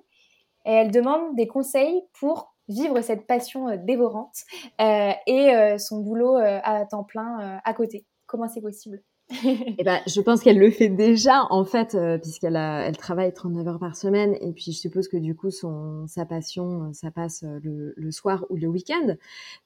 Et 0.66 0.72
elle 0.72 0.92
demande 0.92 1.36
des 1.36 1.48
conseils 1.48 2.04
pour 2.20 2.54
vivre 2.68 3.02
cette 3.02 3.26
passion 3.26 3.76
dévorante 3.76 4.44
et 4.80 5.78
son 5.80 6.02
boulot 6.02 6.38
à 6.38 6.86
temps 6.86 7.04
plein 7.04 7.60
à 7.64 7.74
côté. 7.74 8.06
Comment 8.28 8.48
c'est 8.48 8.62
possible? 8.62 9.02
Eh 9.30 9.84
ben, 9.84 10.02
je 10.08 10.22
pense 10.22 10.42
qu'elle 10.42 10.60
le 10.60 10.70
fait 10.70 10.90
déjà, 10.90 11.48
en 11.50 11.66
fait, 11.66 11.96
euh, 11.96 12.18
puisqu'elle 12.18 12.56
elle 12.56 12.98
travaille 12.98 13.34
39 13.34 13.68
heures 13.68 13.80
par 13.80 13.96
semaine. 13.96 14.36
Et 14.42 14.52
puis, 14.54 14.72
je 14.72 14.78
suppose 14.78 15.08
que 15.08 15.18
du 15.18 15.36
coup, 15.36 15.50
son, 15.50 16.06
sa 16.08 16.26
passion, 16.26 16.84
euh, 16.90 16.94
ça 16.94 17.10
passe 17.12 17.44
euh, 17.44 17.60
le, 17.64 17.94
le 17.98 18.12
soir 18.12 18.46
ou 18.50 18.56
le 18.56 18.68
week-end. 18.68 19.16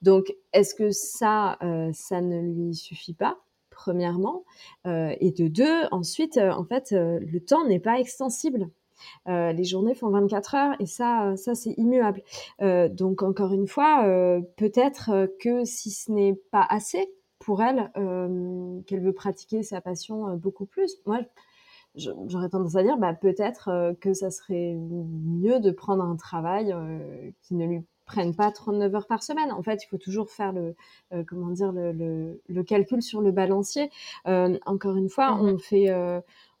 Donc, 0.02 0.34
est-ce 0.52 0.74
que 0.74 0.90
ça, 0.90 1.58
euh, 1.62 1.90
ça 1.92 2.20
ne 2.20 2.40
lui 2.40 2.74
suffit 2.74 3.14
pas 3.14 3.38
Premièrement, 3.70 4.44
Euh, 4.86 5.14
et 5.20 5.30
de 5.30 5.48
deux, 5.48 5.84
ensuite, 5.90 6.36
en 6.38 6.64
fait, 6.64 6.90
le 6.92 7.38
temps 7.40 7.66
n'est 7.66 7.80
pas 7.80 7.98
extensible. 7.98 8.68
Euh, 9.28 9.52
les 9.52 9.64
journées 9.64 9.94
font 9.94 10.10
24 10.10 10.54
heures 10.54 10.76
et 10.80 10.86
ça, 10.86 11.34
ça 11.36 11.54
c'est 11.54 11.74
immuable. 11.78 12.22
Euh, 12.62 12.88
donc 12.88 13.22
encore 13.22 13.52
une 13.52 13.66
fois, 13.66 14.04
euh, 14.06 14.40
peut-être 14.56 15.28
que 15.40 15.64
si 15.64 15.90
ce 15.90 16.12
n'est 16.12 16.34
pas 16.50 16.66
assez 16.68 17.10
pour 17.40 17.62
elle, 17.62 17.90
euh, 17.96 18.80
qu'elle 18.86 19.00
veut 19.00 19.12
pratiquer 19.12 19.62
sa 19.62 19.80
passion 19.80 20.28
euh, 20.28 20.36
beaucoup 20.36 20.66
plus. 20.66 20.96
Moi, 21.06 21.20
j'aurais 21.96 22.48
tendance 22.48 22.76
à 22.76 22.82
dire, 22.82 22.98
bah, 22.98 23.14
peut-être 23.14 23.68
euh, 23.68 23.94
que 24.00 24.14
ça 24.14 24.30
serait 24.30 24.74
mieux 24.76 25.60
de 25.60 25.70
prendre 25.72 26.04
un 26.04 26.16
travail 26.16 26.74
qui 27.42 27.54
ne 27.54 27.66
lui 27.66 27.82
prenne 28.06 28.34
pas 28.34 28.50
39 28.52 28.94
heures 28.94 29.06
par 29.06 29.22
semaine. 29.22 29.52
En 29.52 29.62
fait, 29.62 29.82
il 29.84 29.88
faut 29.88 29.98
toujours 29.98 30.30
faire 30.30 30.52
le, 30.52 30.74
comment 31.26 31.50
dire, 31.50 31.72
le, 31.72 31.92
le, 31.92 32.40
le 32.48 32.62
calcul 32.64 33.02
sur 33.02 33.20
le 33.20 33.30
balancier. 33.32 33.90
Encore 34.24 34.96
une 34.96 35.08
fois, 35.08 35.36
Mhm. 35.36 35.48
on 35.54 35.58
fait, 35.58 35.90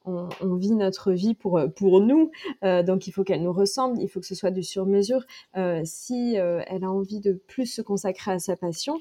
on, 0.04 0.28
on 0.40 0.54
vit 0.56 0.72
notre 0.72 1.12
vie 1.12 1.34
pour 1.34 1.60
pour 1.76 2.00
nous, 2.00 2.30
euh, 2.64 2.82
donc 2.82 3.06
il 3.06 3.12
faut 3.12 3.24
qu'elle 3.24 3.42
nous 3.42 3.52
ressemble, 3.52 4.00
il 4.00 4.08
faut 4.08 4.20
que 4.20 4.26
ce 4.26 4.34
soit 4.34 4.50
du 4.50 4.62
sur-mesure. 4.62 5.24
Euh, 5.56 5.82
si 5.84 6.38
euh, 6.38 6.62
elle 6.66 6.84
a 6.84 6.90
envie 6.90 7.20
de 7.20 7.32
plus 7.32 7.66
se 7.66 7.82
consacrer 7.82 8.32
à 8.32 8.38
sa 8.38 8.56
passion, 8.56 8.98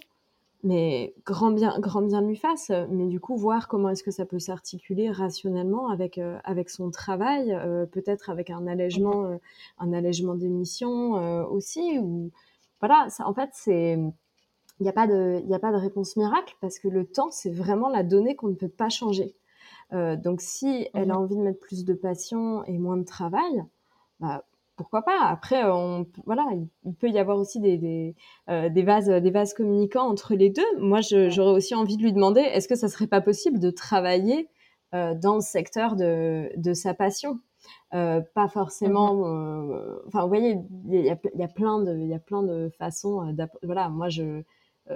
mais 0.63 1.13
grand 1.25 1.51
bien, 1.51 1.79
grand 1.79 2.01
bien 2.01 2.21
lui 2.21 2.35
fasse. 2.35 2.71
Mais 2.89 3.07
du 3.07 3.19
coup, 3.19 3.37
voir 3.37 3.67
comment 3.67 3.89
est-ce 3.89 4.03
que 4.03 4.11
ça 4.11 4.25
peut 4.25 4.39
s'articuler 4.39 5.09
rationnellement 5.11 5.89
avec 5.89 6.17
euh, 6.17 6.37
avec 6.43 6.69
son 6.69 6.91
travail, 6.91 7.53
euh, 7.53 7.85
peut-être 7.85 8.29
avec 8.29 8.49
un 8.49 8.67
allègement, 8.67 9.25
euh, 9.25 9.37
un 9.79 9.93
allègement 9.93 10.35
des 10.35 10.49
missions 10.49 11.13
aussi. 11.49 11.97
Ou 11.99 12.31
voilà, 12.81 13.09
ça, 13.09 13.27
en 13.27 13.33
fait, 13.33 13.49
c'est 13.53 13.93
il 14.79 14.83
n'y 14.83 14.89
a 14.89 14.93
pas 14.93 15.07
de 15.07 15.41
il 15.43 15.49
y 15.49 15.55
a 15.55 15.59
pas 15.59 15.71
de 15.71 15.77
réponse 15.77 16.17
miracle 16.17 16.55
parce 16.61 16.79
que 16.79 16.87
le 16.87 17.05
temps, 17.05 17.31
c'est 17.31 17.51
vraiment 17.51 17.89
la 17.89 18.03
donnée 18.03 18.35
qu'on 18.35 18.49
ne 18.49 18.55
peut 18.55 18.69
pas 18.69 18.89
changer. 18.89 19.35
Donc, 19.93 20.41
si 20.41 20.87
elle 20.93 21.11
a 21.11 21.15
Mhm. 21.15 21.19
envie 21.19 21.35
de 21.35 21.41
mettre 21.41 21.59
plus 21.59 21.85
de 21.85 21.93
passion 21.95 22.63
et 22.65 22.77
moins 22.77 22.97
de 22.97 23.03
travail, 23.05 23.63
bah, 24.19 24.45
pourquoi 24.79 25.01
pas 25.01 25.25
Après, 25.25 25.65
on, 25.65 26.07
voilà, 26.25 26.47
il, 26.85 26.93
peut 26.95 27.09
y 27.09 27.19
avoir 27.19 27.37
aussi 27.37 27.59
des, 27.59 27.77
des, 27.77 28.15
euh, 28.49 28.69
des, 28.69 28.81
vases, 28.83 29.09
des 29.09 29.29
vases 29.29 29.53
communicants 29.53 30.07
entre 30.07 30.35
les 30.35 30.49
deux. 30.49 30.63
Moi, 30.79 31.01
j'aurais 31.01 31.51
aussi 31.51 31.75
envie 31.75 31.97
de 31.97 32.01
lui 32.03 32.13
demander 32.13 32.39
est-ce 32.39 32.69
que 32.69 32.75
ça 32.75 32.87
serait 32.87 33.07
pas 33.07 33.19
possible 33.19 33.59
de 33.59 33.71
travailler 33.71 34.47
euh, 34.95 35.15
dans 35.15 35.35
le 35.35 35.41
secteur 35.41 35.97
de, 35.97 36.49
de 36.55 36.73
sa 36.73 36.93
passion? 36.93 37.39
Euh, 37.93 38.21
Pas 38.33 38.47
forcément. 38.47 39.27
euh, 39.27 39.97
Enfin, 40.07 40.21
vous 40.21 40.29
voyez, 40.29 40.57
il 40.87 41.01
y 41.01 41.09
a, 41.09 41.17
y 41.35 41.43
a 41.43 41.47
plein 41.49 41.83
de, 41.83 41.97
il 41.97 42.07
y 42.07 42.13
a 42.13 42.19
plein 42.19 42.41
de 42.43 42.71
façons. 42.79 43.27
euh, 43.27 43.45
voilà, 43.63 43.89
moi, 43.89 44.07
je 44.07 44.43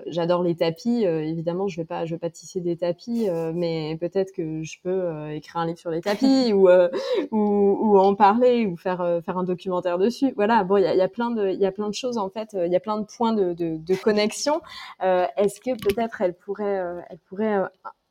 j'adore 0.07 0.43
les 0.43 0.55
tapis. 0.55 1.03
évidemment, 1.03 1.67
je 1.67 1.81
vais 1.81 1.85
pas, 1.85 2.05
je 2.05 2.15
vais 2.15 2.19
pas 2.19 2.29
tisser 2.29 2.61
des 2.61 2.77
tapis, 2.77 3.27
mais 3.53 3.97
peut-être 3.99 4.31
que 4.31 4.63
je 4.63 4.79
peux 4.81 5.31
écrire 5.31 5.57
un 5.57 5.67
livre 5.67 5.79
sur 5.79 5.91
les 5.91 6.01
tapis 6.01 6.53
ou, 6.53 6.69
ou, 7.31 7.37
ou 7.81 7.97
en 7.97 8.15
parler 8.15 8.65
ou 8.65 8.77
faire 8.77 9.21
faire 9.25 9.37
un 9.37 9.43
documentaire 9.43 9.97
dessus. 9.97 10.33
Voilà. 10.35 10.63
Bon, 10.63 10.77
il 10.77 10.83
y 10.83 10.87
a, 10.87 10.95
y 10.95 11.01
a, 11.01 11.07
plein 11.07 11.31
de 11.31 11.49
il 11.49 11.59
y 11.59 11.65
a 11.65 11.71
plein 11.71 11.87
de 11.87 11.93
choses 11.93 12.17
en 12.17 12.29
fait. 12.29 12.49
Il 12.53 12.71
y 12.71 12.75
a 12.75 12.79
plein 12.79 12.99
de 12.99 13.05
points 13.05 13.33
de, 13.33 13.53
de, 13.53 13.77
de 13.77 13.95
connexion. 13.95 14.61
Est-ce 15.01 15.59
que 15.59 15.71
peut-être 15.71 16.21
elle 16.21 16.33
pourrait 16.33 17.03
elle 17.09 17.19
pourrait 17.19 17.63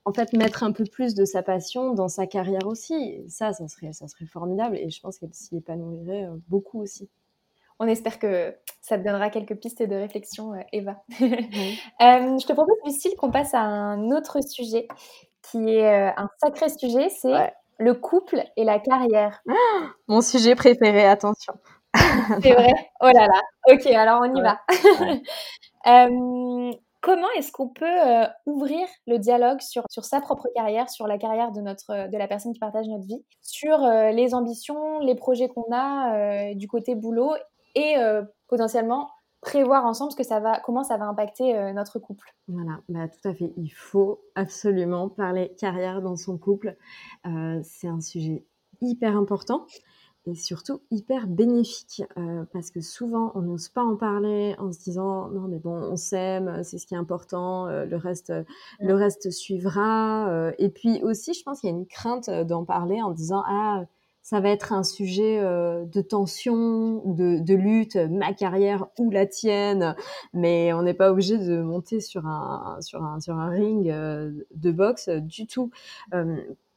en 0.05 0.13
fait 0.13 0.33
mettre 0.33 0.63
un 0.63 0.73
peu 0.73 0.85
plus 0.85 1.15
de 1.15 1.25
sa 1.25 1.43
passion 1.43 1.95
dans 1.95 2.09
sa 2.09 2.27
carrière 2.27 2.67
aussi? 2.67 3.23
Ça, 3.29 3.53
ça 3.53 3.69
serait, 3.69 3.93
ça 3.93 4.09
serait 4.09 4.27
formidable 4.27 4.77
et 4.77 4.91
je 4.91 5.01
pense 5.01 5.19
qu'elle 5.19 5.35
s'y 5.35 5.57
épanouirait 5.57 6.25
euh, 6.25 6.37
beaucoup 6.49 6.81
aussi. 6.83 7.09
On 7.79 7.87
espère 7.87 8.19
que 8.19 8.57
ça 8.81 8.99
te 8.99 9.05
donnera 9.05 9.31
quelques 9.31 9.57
pistes 9.57 9.83
de 9.83 9.95
réflexion, 9.95 10.53
euh, 10.55 10.63
Eva. 10.73 11.03
Euh, 11.21 12.39
je 12.39 12.47
te 12.47 12.53
propose, 12.53 12.77
Lucille, 12.85 13.15
qu'on 13.17 13.31
passe 13.31 13.55
à 13.55 13.61
un 13.61 14.11
autre 14.11 14.41
sujet 14.43 14.89
qui 15.43 15.69
est 15.69 16.13
un 16.17 16.29
sacré 16.41 16.69
sujet, 16.69 17.09
c'est 17.09 17.53
le 17.79 17.95
couple 17.95 18.43
et 18.57 18.65
la 18.65 18.79
carrière. 18.81 19.41
mon 20.09 20.21
sujet 20.21 20.55
préféré, 20.55 21.05
attention. 21.05 21.55
c'est 21.95 22.53
vrai? 22.53 22.75
Oh 23.01 23.07
là 23.07 23.27
là. 23.27 23.41
Ok, 23.71 23.87
alors 23.87 24.23
on 24.23 24.35
y 24.35 24.41
va. 24.41 24.61
comment 27.03 27.29
est-ce 27.37 27.53
qu'on 27.53 27.69
peut 27.69 27.85
euh, 27.85 28.27
ouvrir 28.47 28.87
le 29.07 29.19
dialogue 29.19 29.61
sur, 29.61 29.83
sur 29.91 30.05
sa 30.05 30.21
propre 30.21 30.49
carrière, 30.55 30.89
sur 30.89 31.07
la 31.07 31.19
carrière 31.19 31.53
de, 31.53 31.61
notre, 31.61 32.09
de 32.09 32.17
la 32.17 32.29
personne 32.29 32.55
qui 32.55 32.61
partage 32.61 32.87
notre 32.87 33.05
vie, 33.05 33.23
sur 33.43 33.85
euh, 33.85 34.13
les 34.13 34.35
ambitions, 34.35 35.01
les 35.01 35.17
projets 35.17 35.49
qu'on 35.49 35.67
a 35.73 36.15
euh, 36.15 36.55
du 36.55 36.69
côté 36.69 36.95
boulot 36.95 37.35
et 37.75 37.95
potentiellement 38.49 39.11
prévoir 39.41 39.85
ensemble 39.85 40.13
ce 40.13 40.17
que 40.17 40.23
ça 40.23 40.39
va, 40.41 40.61
comment 40.61 40.85
ça 40.85 40.97
va 40.97 41.07
impacter 41.07 41.73
notre 41.73 41.99
couple. 41.99 42.35
Voilà, 42.49 42.79
bah, 42.89 43.09
tout 43.09 43.29
à 43.29 43.35
fait. 43.35 43.53
Il 43.57 43.71
faut 43.71 44.23
absolument 44.35 45.09
parler 45.09 45.55
carrière 45.59 46.01
dans 46.01 46.17
son 46.17 46.39
couple. 46.39 46.77
c'est 47.63 47.89
un 47.89 48.01
sujet 48.01 48.45
hyper 48.81 49.17
important 49.17 49.67
et 50.27 50.35
surtout 50.35 50.81
hyper 50.91 51.27
bénéfique 51.27 52.03
euh, 52.17 52.45
parce 52.53 52.71
que 52.71 52.81
souvent 52.81 53.33
on 53.35 53.43
n'ose 53.43 53.69
pas 53.69 53.83
en 53.83 53.97
parler 53.97 54.55
en 54.59 54.73
se 54.73 54.79
disant 54.79 55.29
non 55.31 55.49
mais 55.49 55.59
bon 55.59 55.75
on 55.75 55.97
s'aime 55.97 56.63
c'est 56.63 56.79
ce 56.79 56.87
qui 56.87 56.95
est 56.95 56.99
important 56.99 57.67
euh, 57.67 57.85
le 57.87 57.97
reste 57.97 58.31
euh, 58.31 58.45
le 58.79 58.95
reste 58.95 59.31
suivra 59.31 60.53
et 60.59 60.69
puis 60.69 61.03
aussi 61.03 61.35
je 61.35 61.43
pense 61.43 61.61
qu'il 61.61 61.71
y 61.71 61.73
a 61.73 61.77
une 61.77 61.87
crainte 61.87 62.31
d'en 62.31 62.65
parler 62.65 63.03
en 63.03 63.11
disant 63.11 63.43
ah 63.49 63.83
ça 64.23 64.41
va 64.41 64.51
être 64.51 64.73
un 64.73 64.83
sujet 64.83 65.41
de 65.41 66.01
tension 66.01 67.03
de, 67.05 67.39
de 67.39 67.55
lutte 67.55 67.97
ma 67.97 68.33
carrière 68.33 68.87
ou 68.99 69.11
la 69.11 69.27
tienne 69.27 69.97
mais 70.33 70.73
on 70.73 70.83
n'est 70.83 70.95
pas 70.95 71.11
obligé 71.11 71.39
de 71.39 71.61
monter 71.61 72.01
sur 72.01 72.27
un 72.27 72.79
sur 72.81 73.03
un 73.03 73.21
sur 73.21 73.37
un 73.37 73.51
ring 73.51 73.87
de 73.89 74.71
boxe 74.71 75.09
du 75.09 75.47
tout 75.47 75.71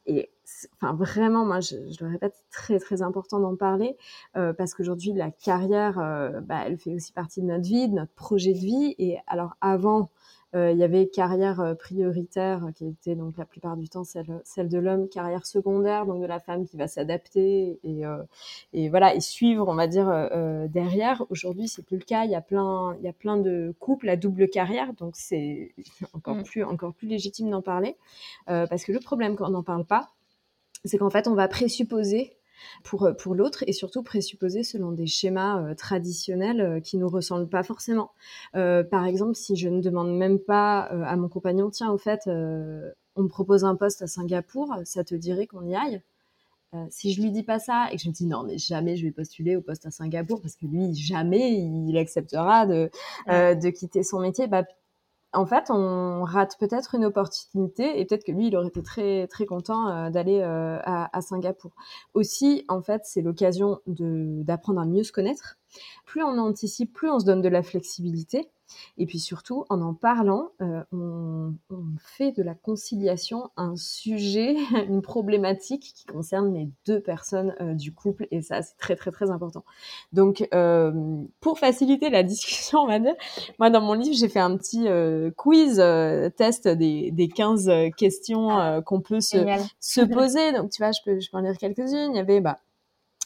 et 0.06 0.30
enfin 0.76 0.94
vraiment, 0.94 1.46
moi, 1.46 1.60
je, 1.60 1.76
je, 1.90 2.04
le 2.04 2.12
répète, 2.12 2.44
très 2.52 2.80
très 2.80 3.02
important 3.02 3.40
d'en 3.40 3.56
parler 3.56 3.98
euh, 4.36 4.54
parce 4.54 4.74
qu'aujourd'hui, 4.74 5.14
la 5.14 5.32
carrière, 5.32 6.00
euh, 6.00 6.42
bah, 6.42 6.64
elle 6.66 6.78
fait 6.78 6.94
aussi 6.94 7.12
partie 7.12 7.42
de 7.42 7.48
notre 7.48 7.64
vie, 7.68 7.90
de 7.90 7.96
notre 7.96 8.14
projet 8.14 8.54
de 8.54 8.60
vie. 8.60 8.96
Et 9.00 9.18
alors 9.28 9.56
avant, 9.62 10.02
euh, 10.02 10.06
il 10.72 10.78
y 10.78 10.84
avait 10.84 11.08
carrière 11.08 11.60
euh, 11.60 11.76
prioritaire 11.76 12.68
qui 12.76 12.88
était 12.88 13.16
donc 13.16 13.38
la 13.38 13.46
plupart 13.46 13.78
du 13.78 13.90
temps 13.90 14.04
celle, 14.04 14.42
celle 14.44 14.70
de 14.70 14.78
l'homme, 14.78 15.10
carrière 15.10 15.46
secondaire 15.46 16.06
donc 16.06 16.22
de 16.22 16.26
la 16.26 16.40
femme 16.40 16.66
qui 16.66 16.78
va 16.78 16.88
s'adapter 16.88 17.80
et, 17.84 18.06
euh, 18.06 18.24
et 18.74 18.90
voilà 18.90 19.14
et 19.16 19.20
suivre, 19.20 19.68
on 19.68 19.76
va 19.76 19.88
dire 19.88 20.30
derrière. 20.70 21.24
Aujourd'hui, 21.30 21.68
c'est 21.68 21.84
plus 21.84 21.98
le 21.98 22.04
cas. 22.04 22.26
Il 22.26 22.32
y 22.32 22.36
a 22.36 22.42
plein, 22.42 22.96
il 23.00 23.06
y 23.06 23.08
a 23.08 23.14
plein 23.14 23.38
de 23.38 23.74
couples 23.80 24.10
à 24.10 24.16
double 24.16 24.48
carrière, 24.50 24.94
donc 24.94 25.16
c'est 25.16 25.74
encore 26.14 26.36
mm. 26.36 26.44
plus 26.44 26.64
encore 26.64 26.94
plus 26.94 27.08
légitime 27.08 27.50
d'en 27.50 27.62
parler 27.62 27.98
parce 28.46 28.84
que 28.84 28.92
le 28.92 29.00
problème 29.00 29.36
quand 29.36 29.48
on 29.48 29.52
n'en 29.52 29.64
parle 29.64 29.86
pas 29.86 30.12
c'est 30.86 30.98
qu'en 30.98 31.10
fait, 31.10 31.28
on 31.28 31.34
va 31.34 31.48
présupposer 31.48 32.34
pour, 32.84 33.04
euh, 33.04 33.14
pour 33.14 33.36
l'autre 33.36 33.64
et 33.68 33.74
surtout 33.74 34.04
présupposer 34.04 34.64
selon 34.64 34.92
des 34.92 35.08
schémas 35.08 35.62
euh, 35.62 35.76
traditionnels 35.76 36.62
euh, 36.62 36.80
qui 36.80 36.98
nous 36.98 37.10
ressemblent 37.10 37.50
pas 37.50 37.64
forcément. 37.64 38.12
par 38.54 39.06
exemple, 39.06 39.36
si 39.36 39.56
je 39.56 39.70
ne 39.70 39.82
demande 39.82 40.16
même 40.18 40.40
pas 40.40 40.82
à 40.82 41.16
mon 41.16 41.30
compagnon, 41.30 41.70
tiens, 41.70 41.92
au 41.92 41.98
fait, 41.98 42.22
on 42.28 43.24
me 43.24 43.28
propose 43.28 43.64
un 43.64 43.76
poste 43.76 44.02
à 44.02 44.08
Singapour, 44.08 44.74
ça 44.84 45.04
te 45.04 45.16
dirait 45.16 45.48
qu'on 45.48 45.66
y 45.66 45.76
aille? 45.76 46.02
Si 46.90 47.14
je 47.14 47.22
lui 47.22 47.32
dis 47.32 47.44
pas 47.44 47.60
ça 47.60 47.88
et 47.92 47.96
que 47.96 48.02
je 48.02 48.10
me 48.10 48.14
dis 48.14 48.26
non 48.26 48.44
mais 48.44 48.58
jamais 48.58 48.98
je 48.98 49.06
vais 49.06 49.12
postuler 49.12 49.56
au 49.56 49.62
poste 49.62 49.86
à 49.86 49.92
Singapour 49.92 50.42
parce 50.42 50.56
que 50.56 50.66
lui 50.66 50.94
jamais 50.94 51.54
il 51.54 51.98
acceptera 51.98 52.66
de, 52.66 52.90
de 53.28 53.70
quitter 53.70 54.04
son 54.04 54.20
métier, 54.20 54.48
bah 54.48 54.64
en 55.36 55.46
fait, 55.46 55.66
on 55.70 56.24
rate 56.24 56.58
peut-être 56.60 56.96
une 56.96 57.06
opportunité 57.06 58.00
et 58.00 58.06
peut-être 58.06 58.24
que 58.24 58.32
lui, 58.32 58.48
il 58.48 58.56
aurait 58.56 58.68
été 58.68 58.82
très 58.82 59.28
très 59.28 59.46
content 59.46 59.90
euh, 59.90 60.10
d'aller 60.10 60.40
euh, 60.42 60.80
à, 60.84 61.16
à, 61.16 61.22
Singapour. 61.22 61.72
Aussi, 62.14 62.66
en 62.68 62.82
fait, 62.82 63.02
c'est 63.06 63.22
l'occasion 63.22 63.80
d'apprendre 63.86 64.82
à 64.82 64.86
mieux 64.86 65.04
se 65.04 65.12
connaître. 65.12 65.58
Plus 66.06 66.24
on 66.24 66.38
anticipe, 66.38 66.94
plus 66.94 67.10
on 67.10 67.20
se 67.20 67.26
donne 67.26 67.42
de 67.42 67.50
la 67.50 67.64
flexibilité. 67.64 68.50
Et 68.98 69.06
puis 69.06 69.20
surtout, 69.20 69.66
en 69.70 69.82
en 69.82 69.94
parlant, 69.94 70.50
euh, 70.62 70.84
on, 70.92 71.54
fait 72.00 72.32
de 72.32 72.44
la 72.44 72.56
conciliation 72.56 73.50
un 73.58 73.76
sujet, 73.76 74.56
une 74.88 75.02
problématique 75.02 75.94
qui 75.96 76.06
concerne 76.06 76.54
les 76.54 76.70
deux 76.86 77.02
personnes 77.02 77.56
euh, 77.62 77.74
du 77.74 77.94
couple. 77.94 78.28
Et 78.32 78.42
ça, 78.42 78.62
c'est 78.62 78.78
très, 78.78 78.96
très, 78.96 79.12
très 79.12 79.30
important. 79.32 79.64
Donc, 80.14 80.48
euh, 80.54 80.92
pour 81.40 81.60
faciliter 81.60 82.10
la 82.10 82.24
discussion, 82.36 82.80
on 82.80 82.88
va 82.88 83.00
dire, 83.00 83.16
moi, 83.60 83.70
dans 83.70 83.82
mon 83.82 83.94
livre, 83.94 84.16
j'ai 84.16 84.30
fait 84.30 84.40
un 84.40 84.56
petit 84.58 84.88
quiz, 85.36 85.78
test 86.38 86.68
des, 86.68 87.12
des 87.12 87.28
15 87.28 87.72
questions 87.98 88.50
ah, 88.50 88.82
qu'on 88.82 89.02
peut 89.02 89.22
se, 89.22 89.38
se, 89.80 90.02
poser. 90.02 90.54
Donc, 90.54 90.72
tu 90.72 90.82
vois, 90.82 90.92
je 90.92 91.00
peux, 91.04 91.20
je 91.20 91.30
peux 91.30 91.38
en 91.38 91.42
lire 91.42 91.58
quelques-unes. 91.58 92.12
Il 92.14 92.16
y 92.16 92.20
avait, 92.20 92.42
bah, 92.42 92.60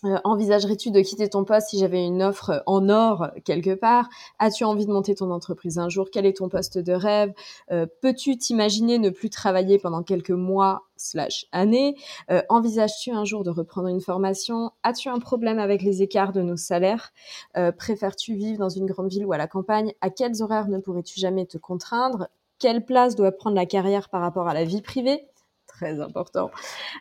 euh, 0.05 0.17
envisagerais-tu 0.23 0.91
de 0.91 1.01
quitter 1.01 1.27
ton 1.29 1.43
poste 1.43 1.69
si 1.69 1.79
j'avais 1.79 2.03
une 2.05 2.23
offre 2.23 2.63
en 2.65 2.87
or 2.89 3.27
quelque 3.43 3.75
part? 3.75 4.07
As-tu 4.39 4.63
envie 4.63 4.85
de 4.85 4.91
monter 4.91 5.15
ton 5.15 5.31
entreprise 5.31 5.77
un 5.77 5.89
jour? 5.89 6.07
Quel 6.11 6.25
est 6.25 6.37
ton 6.37 6.49
poste 6.49 6.77
de 6.77 6.93
rêve? 6.93 7.33
Euh, 7.71 7.85
Peux-tu 8.01 8.37
t'imaginer 8.37 8.97
ne 8.97 9.09
plus 9.09 9.29
travailler 9.29 9.77
pendant 9.77 10.03
quelques 10.03 10.29
mois 10.31 10.83
slash 10.95 11.45
années? 11.51 11.95
Euh, 12.31 12.41
Envisages-tu 12.49 13.11
un 13.11 13.25
jour 13.25 13.43
de 13.43 13.49
reprendre 13.49 13.89
une 13.89 14.01
formation? 14.01 14.71
As-tu 14.83 15.09
un 15.09 15.19
problème 15.19 15.59
avec 15.59 15.81
les 15.81 16.01
écarts 16.01 16.33
de 16.33 16.41
nos 16.41 16.57
salaires? 16.57 17.11
Préfères-tu 17.77 18.35
vivre 18.35 18.59
dans 18.59 18.69
une 18.69 18.85
grande 18.85 19.09
ville 19.09 19.25
ou 19.25 19.33
à 19.33 19.37
la 19.37 19.47
campagne? 19.47 19.93
À 20.01 20.09
quels 20.09 20.41
horaires 20.41 20.67
ne 20.67 20.77
pourrais-tu 20.77 21.19
jamais 21.19 21.45
te 21.45 21.57
contraindre? 21.57 22.27
Quelle 22.57 22.85
place 22.85 23.15
doit 23.15 23.31
prendre 23.31 23.55
la 23.55 23.65
carrière 23.65 24.09
par 24.09 24.21
rapport 24.21 24.47
à 24.47 24.53
la 24.53 24.63
vie 24.63 24.81
privée? 24.81 25.25
Très 25.79 25.99
important. 26.01 26.51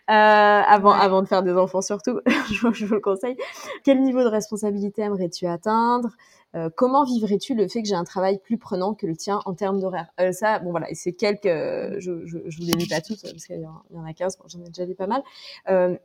Euh, 0.09 0.13
avant, 0.13 0.93
avant 0.93 1.23
de 1.23 1.27
faire 1.27 1.43
des 1.43 1.53
enfants 1.53 1.83
surtout, 1.83 2.21
je, 2.53 2.85
vous 2.87 2.95
le 2.95 3.01
conseille. 3.01 3.37
Quel 3.85 4.01
niveau 4.03 4.23
de 4.23 4.29
responsabilité 4.29 5.03
aimerais-tu 5.03 5.47
atteindre? 5.47 6.11
Euh, 6.55 6.71
Comment 6.75 7.05
vivrais-tu 7.05 7.55
le 7.55 7.69
fait 7.69 7.83
que 7.83 7.89
j'ai 7.89 7.95
un 7.95 8.05
travail 8.05 8.39
plus 8.39 8.57
prenant 8.57 8.95
que 8.95 9.07
le 9.07 9.17
tien 9.17 9.41
en 9.45 9.55
termes 9.55 9.81
d'horaire? 9.81 10.07
Euh, 10.21 10.33
Ça, 10.33 10.61
bon 10.61 10.71
voilà, 10.71 10.87
c'est 10.93 11.13
quelques, 11.13 11.47
je, 11.47 12.25
je, 12.25 12.39
je 12.47 12.59
vous 12.59 12.67
les 12.67 12.73
lis 12.73 12.89
pas 12.89 13.01
toutes 13.01 13.23
parce 13.23 13.45
qu'il 13.47 13.61
y, 13.61 13.67
en 13.67 14.05
a 14.05 14.13
15, 14.13 14.39
j'en 14.47 14.61
ai 14.61 14.69
déjà 14.69 14.87
dit 14.87 14.95
pas 14.95 15.09
mal. 15.09 15.23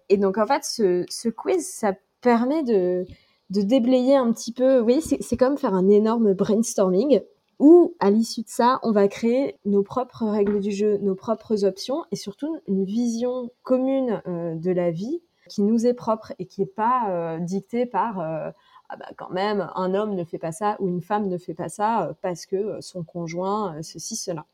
et 0.10 0.18
donc 0.18 0.38
en 0.38 0.48
fait, 0.48 0.64
ce, 0.64 1.06
ce 1.10 1.30
quiz, 1.30 1.66
ça 1.66 1.94
permet 2.22 2.64
de 2.64 3.06
de 3.50 3.62
déblayer 3.62 4.16
un 4.16 4.32
petit 4.32 4.52
peu. 4.52 4.78
Vous 4.80 4.84
voyez, 4.84 5.02
c'est 5.02 5.38
comme 5.38 5.58
faire 5.58 5.76
un 5.76 5.88
énorme 5.88 6.34
brainstorming 6.34 7.22
où, 7.60 7.96
à 8.00 8.12
l'issue 8.12 8.42
de 8.42 8.50
ça, 8.50 8.80
on 8.84 8.92
va 8.92 9.08
créer 9.08 9.58
nos 9.66 9.84
propres 9.84 10.26
règles 10.26 10.60
du 10.60 10.72
jeu, 10.72 10.98
nos 10.98 11.16
propres 11.16 11.66
options 11.66 12.04
et 12.12 12.16
surtout 12.16 12.58
une 12.68 12.86
vision 12.86 13.50
commune 13.64 14.22
euh, 14.28 14.56
de 14.56 14.72
la 14.72 14.92
vie 14.92 15.22
qui 15.50 15.62
nous 15.62 15.86
est 15.86 15.94
propre 15.94 16.34
et 16.40 16.46
qui 16.46 16.62
n'est 16.62 16.68
pas 16.68 17.10
euh, 17.10 17.40
dictée 17.40 17.86
par 17.86 18.20
euh, 18.20 18.50
ah 18.90 18.98
bah 18.98 19.10
quand 19.18 19.30
même 19.30 19.70
un 19.76 19.94
homme 19.94 20.16
ne 20.16 20.24
fait 20.24 20.38
pas 20.38 20.52
ça 20.52 20.78
ou 20.80 20.88
une 20.88 21.02
femme 21.02 21.28
ne 21.28 21.38
fait 21.38 21.54
pas 21.54 21.70
ça 21.70 22.16
parce 22.22 22.46
que 22.46 22.80
son 22.82 23.04
conjoint 23.04 23.82
ceci 23.82 24.16
cela. 24.16 24.46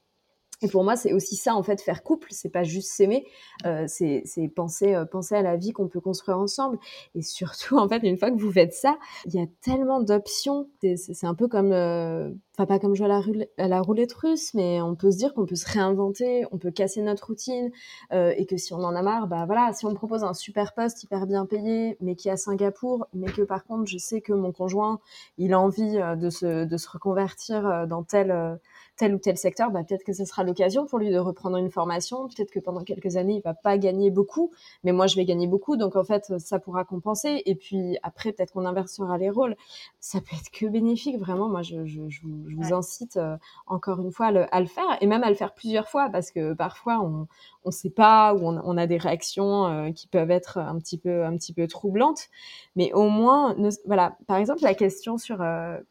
Et 0.61 0.67
pour 0.67 0.83
moi, 0.83 0.95
c'est 0.95 1.13
aussi 1.13 1.35
ça 1.35 1.55
en 1.55 1.63
fait 1.63 1.81
faire 1.81 2.03
couple. 2.03 2.27
C'est 2.31 2.49
pas 2.49 2.63
juste 2.63 2.91
s'aimer, 2.91 3.25
euh, 3.65 3.85
c'est 3.87 4.23
penser 4.55 4.93
euh, 4.93 5.05
penser 5.05 5.35
à 5.35 5.41
la 5.41 5.55
vie 5.55 5.71
qu'on 5.71 5.87
peut 5.87 6.01
construire 6.01 6.37
ensemble. 6.37 6.77
Et 7.15 7.21
surtout, 7.21 7.77
en 7.79 7.87
fait, 7.87 7.99
une 8.03 8.17
fois 8.17 8.31
que 8.31 8.39
vous 8.39 8.51
faites 8.51 8.73
ça, 8.73 8.97
il 9.25 9.33
y 9.33 9.39
a 9.39 9.45
tellement 9.61 10.01
d'options. 10.01 10.67
C'est 10.81 11.25
un 11.25 11.35
peu 11.35 11.47
comme, 11.47 11.71
euh, 11.71 12.31
enfin 12.57 12.65
pas 12.65 12.79
comme 12.79 12.95
jouer 12.95 13.05
à 13.05 13.09
la, 13.09 13.21
à 13.57 13.67
la 13.67 13.81
roulette 13.81 14.11
russe, 14.13 14.53
mais 14.53 14.81
on 14.81 14.95
peut 14.95 15.11
se 15.11 15.17
dire 15.17 15.33
qu'on 15.33 15.45
peut 15.45 15.55
se 15.55 15.69
réinventer, 15.69 16.45
on 16.51 16.57
peut 16.57 16.71
casser 16.71 17.01
notre 17.01 17.27
routine, 17.27 17.71
euh, 18.11 18.33
et 18.37 18.45
que 18.45 18.57
si 18.57 18.73
on 18.73 18.79
en 18.83 18.95
a 18.95 19.01
marre, 19.01 19.27
bah 19.27 19.45
voilà, 19.45 19.71
si 19.73 19.85
on 19.85 19.91
me 19.91 19.95
propose 19.95 20.23
un 20.23 20.33
super 20.33 20.73
poste 20.73 21.03
hyper 21.03 21.25
bien 21.25 21.45
payé, 21.45 21.97
mais 22.01 22.15
qui 22.15 22.27
est 22.27 22.31
à 22.31 22.37
Singapour, 22.37 23.07
mais 23.13 23.31
que 23.31 23.43
par 23.43 23.63
contre 23.65 23.89
je 23.89 23.97
sais 23.97 24.21
que 24.21 24.33
mon 24.33 24.51
conjoint, 24.51 24.99
il 25.37 25.53
a 25.53 25.59
envie 25.59 25.97
euh, 25.97 26.15
de 26.15 26.29
se 26.29 26.65
de 26.65 26.77
se 26.77 26.89
reconvertir 26.89 27.87
dans 27.87 28.03
tel 28.03 28.59
tel 28.99 29.15
ou 29.15 29.17
tel 29.17 29.37
secteur, 29.37 29.71
bah, 29.71 29.83
peut-être 29.83 30.03
que 30.03 30.11
ce 30.11 30.25
sera 30.25 30.43
l'occasion 30.43 30.85
pour 30.85 30.99
lui 30.99 31.09
de 31.09 31.17
reprendre 31.17 31.55
une 31.55 31.71
formation. 31.71 32.27
Peut-être 32.27 32.51
que 32.51 32.59
pendant 32.59 32.83
quelques 32.83 33.15
années, 33.15 33.35
il 33.35 33.41
va 33.41 33.53
pas 33.53 33.77
gagner 33.77 34.11
beaucoup, 34.11 34.51
mais 34.83 34.91
moi, 34.91 35.07
je 35.07 35.15
vais 35.15 35.23
gagner 35.23 35.47
beaucoup. 35.47 35.77
Donc, 35.77 35.95
en 35.95 36.03
fait, 36.03 36.37
ça 36.37 36.59
pourra 36.59 36.83
compenser. 36.83 37.41
Et 37.45 37.55
puis, 37.55 37.97
après, 38.03 38.33
peut-être 38.33 38.51
qu'on 38.51 38.65
inversera 38.65 39.17
les 39.17 39.29
rôles. 39.29 39.55
Ça 40.01 40.19
peut 40.19 40.35
être 40.35 40.51
que 40.51 40.65
bénéfique. 40.65 41.17
Vraiment, 41.17 41.47
moi, 41.47 41.61
je, 41.61 41.85
je, 41.85 42.09
je, 42.09 42.21
vous, 42.23 42.49
je 42.49 42.55
vous 42.57 42.73
incite 42.73 43.17
encore 43.67 44.01
une 44.01 44.11
fois 44.11 44.27
à 44.27 44.59
le, 44.59 44.67
faire 44.67 44.97
et 44.99 45.07
même 45.07 45.23
à 45.23 45.29
le 45.29 45.35
faire 45.35 45.53
plusieurs 45.53 45.87
fois 45.87 46.09
parce 46.09 46.31
que 46.31 46.53
parfois 46.53 46.99
on 46.99 47.27
ne 47.65 47.71
sait 47.71 47.89
pas 47.89 48.33
ou 48.33 48.39
on, 48.43 48.77
a 48.77 48.87
des 48.87 48.97
réactions 48.97 49.93
qui 49.93 50.07
peuvent 50.07 50.31
être 50.31 50.57
un 50.57 50.77
petit 50.77 50.97
peu 50.97 51.23
un 51.23 51.35
petit 51.37 51.53
peu 51.53 51.67
troublantes. 51.67 52.27
Mais 52.75 52.91
au 52.93 53.07
moins, 53.07 53.55
voilà, 53.85 54.17
par 54.27 54.37
exemple 54.37 54.63
la 54.63 54.73
question 54.73 55.17
sur 55.17 55.43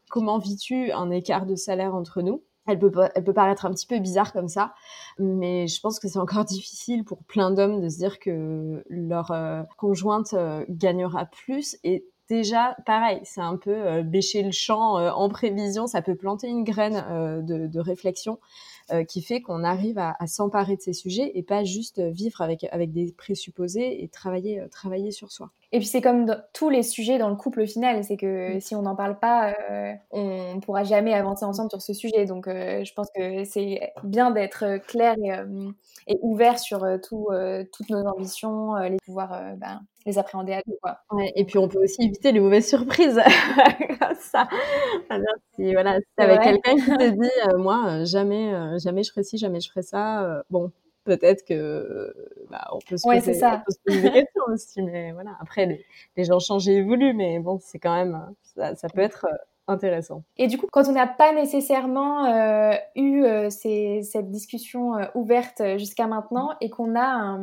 comment 0.09 0.37
vis-tu 0.37 0.91
un 0.91 1.09
écart 1.09 1.45
de 1.45 1.55
salaire 1.55 1.95
entre 1.95 2.21
nous? 2.21 2.43
Elle 2.69 2.79
peut, 2.79 2.91
elle 3.15 3.23
paraître 3.33 3.65
un 3.65 3.71
petit 3.71 3.87
peu 3.87 3.99
bizarre 3.99 4.33
comme 4.33 4.47
ça, 4.47 4.73
mais 5.17 5.67
je 5.67 5.79
pense 5.81 5.99
que 5.99 6.07
c'est 6.07 6.19
encore 6.19 6.45
difficile 6.45 7.03
pour 7.03 7.23
plein 7.23 7.51
d'hommes 7.51 7.81
de 7.81 7.89
se 7.89 7.97
dire 7.97 8.19
que 8.19 8.83
leur 8.89 9.31
euh, 9.31 9.63
conjointe 9.77 10.33
euh, 10.33 10.65
gagnera 10.69 11.25
plus. 11.25 11.77
Et 11.83 12.05
déjà, 12.29 12.75
pareil, 12.85 13.19
c'est 13.23 13.41
un 13.41 13.57
peu 13.57 13.73
euh, 13.73 14.03
bêcher 14.03 14.43
le 14.43 14.51
champ 14.51 14.95
en 14.95 15.29
prévision, 15.29 15.87
ça 15.87 16.01
peut 16.01 16.15
planter 16.15 16.47
une 16.47 16.63
graine 16.63 17.03
de, 17.45 17.79
réflexion. 17.79 18.39
Euh, 18.91 19.03
qui 19.03 19.21
fait 19.21 19.41
qu'on 19.41 19.63
arrive 19.63 19.99
à, 19.99 20.15
s'emparer 20.25 20.75
de 20.75 20.81
ces 20.81 20.93
sujets 20.93 21.31
et 21.35 21.43
pas 21.43 21.63
juste 21.63 21.99
vivre 21.99 22.41
avec, 22.41 22.65
avec 22.71 22.91
des 22.91 23.11
présupposés 23.11 24.03
et 24.03 24.07
travailler, 24.07 24.61
euh, 24.61 24.67
travailler 24.67 25.11
sur 25.11 25.31
soi. 25.31 25.51
Et 25.71 25.77
puis 25.77 25.85
c'est 25.85 26.01
comme 26.01 26.35
tous 26.53 26.69
les 26.69 26.81
sujets 26.81 27.19
dans 27.19 27.29
le 27.29 27.35
couple 27.35 27.67
final, 27.67 28.03
c'est 28.03 28.17
que 28.17 28.55
mm. 28.55 28.61
si 28.61 28.73
on 28.75 28.81
n'en 28.81 28.95
parle 28.95 29.19
pas, 29.19 29.53
euh, 29.69 29.93
on 30.09 30.55
ne 30.55 30.59
pourra 30.59 30.83
jamais 30.83 31.13
avancer 31.13 31.45
ensemble 31.45 31.69
sur 31.69 31.81
ce 31.81 31.93
sujet. 31.93 32.25
Donc 32.25 32.47
je 32.47 32.93
pense 32.93 33.09
que 33.15 33.43
c'est 33.43 33.91
bien 34.03 34.31
d'être 34.31 34.77
clair 34.87 35.15
et, 35.23 36.13
et, 36.13 36.17
ouvert 36.21 36.57
sur 36.57 36.79
tout, 37.03 37.27
toutes 37.71 37.89
nos 37.89 38.05
ambitions, 38.07 38.75
les 38.75 38.97
pouvoir 39.05 39.55
ben, 39.57 39.81
les 40.07 40.17
appréhender 40.17 40.53
à 40.53 40.61
deux. 40.65 40.77
Quoi. 40.81 40.97
et 41.35 41.45
puis 41.45 41.59
on 41.59 41.67
peut 41.67 41.83
aussi 41.83 42.01
éviter 42.01 42.31
les 42.31 42.39
mauvaises 42.39 42.67
surprises 42.67 43.21
ça. 44.19 44.47
si 45.55 45.73
voilà, 45.73 45.97
si 45.99 46.23
avec 46.23 46.41
quelqu'un 46.41 46.75
qui 46.75 46.85
te 46.85 47.09
dit, 47.09 47.57
moi, 47.57 48.03
jamais 48.05 48.78
jamais 48.79 49.03
je 49.03 49.11
ferai 49.11 49.23
ci, 49.23 49.37
jamais 49.37 49.59
je 49.59 49.69
ferai 49.69 49.81
ça. 49.81 50.23
Euh, 50.23 50.43
bon, 50.49 50.71
peut-être 51.03 51.45
que 51.45 52.13
bah, 52.49 52.67
on 52.71 52.79
peut 52.79 52.97
se 52.97 53.07
poser, 53.07 53.33
ça. 53.33 53.63
des 53.87 54.01
questions 54.11 54.43
aussi, 54.47 54.81
mais 54.81 55.11
voilà. 55.11 55.31
Après, 55.41 55.83
les, 56.15 56.23
gens 56.23 56.39
changent 56.39 56.67
et 56.67 56.77
évoluent, 56.77 57.13
mais 57.13 57.39
bon, 57.39 57.59
c'est 57.61 57.79
quand 57.79 57.95
même, 57.95 58.33
ça, 58.55 58.89
peut 58.93 59.01
être 59.01 59.25
euh, 59.29 59.35
intéressant. 59.67 60.23
Et 60.37 60.47
du 60.47 60.57
coup, 60.57 60.67
quand 60.71 60.87
on 60.87 60.93
n'a 60.93 61.07
pas 61.07 61.33
nécessairement 61.33 62.25
euh, 62.25 62.73
eu 62.95 63.23
cette 63.49 64.29
discussion 64.29 64.93
ouverte 65.15 65.61
jusqu'à 65.77 66.07
maintenant 66.07 66.51
et 66.61 66.69
qu'on 66.69 66.99
a 66.99 67.39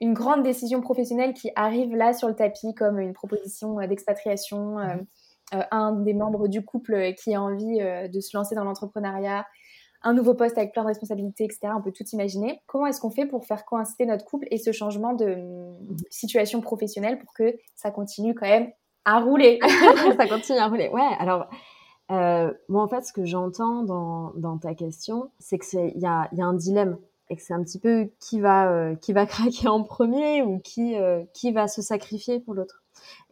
une 0.00 0.12
grande 0.14 0.42
décision 0.42 0.80
professionnelle 0.80 1.34
qui 1.34 1.50
arrive 1.56 1.94
là 1.94 2.12
sur 2.12 2.28
le 2.28 2.34
tapis 2.34 2.74
comme 2.74 3.00
une 3.00 3.12
proposition 3.12 3.76
d'expatriation, 3.86 4.76
mmh. 4.78 5.06
un 5.70 5.92
des 5.92 6.14
membres 6.14 6.48
du 6.48 6.64
couple 6.64 7.14
qui 7.14 7.34
a 7.34 7.42
envie 7.42 7.78
de 7.78 8.20
se 8.20 8.36
lancer 8.36 8.54
dans 8.54 8.64
l'entrepreneuriat, 8.64 9.46
un 10.02 10.12
nouveau 10.12 10.34
poste 10.34 10.58
avec 10.58 10.72
plein 10.72 10.82
de 10.82 10.88
responsabilités, 10.88 11.44
etc. 11.44 11.68
On 11.76 11.82
peut 11.82 11.92
tout 11.92 12.04
imaginer. 12.12 12.60
Comment 12.66 12.86
est-ce 12.86 13.00
qu'on 13.00 13.10
fait 13.10 13.26
pour 13.26 13.44
faire 13.46 13.64
coïncider 13.64 14.06
notre 14.06 14.24
couple 14.24 14.46
et 14.50 14.58
ce 14.58 14.72
changement 14.72 15.14
de 15.14 15.34
mm, 15.34 15.96
situation 16.10 16.60
professionnelle 16.60 17.18
pour 17.18 17.32
que 17.34 17.56
ça 17.74 17.90
continue 17.90 18.34
quand 18.34 18.46
même 18.46 18.70
à 19.04 19.20
rouler? 19.20 19.58
Ça 20.16 20.26
continue 20.26 20.58
à 20.58 20.68
rouler. 20.68 20.88
Ouais, 20.88 21.10
alors... 21.18 21.46
Euh, 22.12 22.52
moi, 22.68 22.84
en 22.84 22.88
fait, 22.88 23.04
ce 23.04 23.12
que 23.12 23.24
j'entends 23.24 23.82
dans, 23.82 24.32
dans, 24.36 24.58
ta 24.58 24.74
question, 24.74 25.32
c'est 25.40 25.58
qu'il 25.58 25.98
y 25.98 26.06
a, 26.06 26.28
y 26.32 26.40
a 26.40 26.44
un 26.44 26.54
dilemme 26.54 26.98
et 27.30 27.36
que 27.36 27.42
c'est 27.42 27.54
un 27.54 27.62
petit 27.62 27.80
peu 27.80 28.08
qui 28.20 28.40
va, 28.40 28.70
euh, 28.70 28.94
qui 28.96 29.12
va 29.12 29.26
craquer 29.26 29.68
en 29.68 29.82
premier 29.82 30.42
ou 30.42 30.58
qui, 30.58 30.96
euh, 30.96 31.24
qui 31.34 31.52
va 31.52 31.68
se 31.68 31.82
sacrifier 31.82 32.40
pour 32.40 32.54
l'autre. 32.54 32.82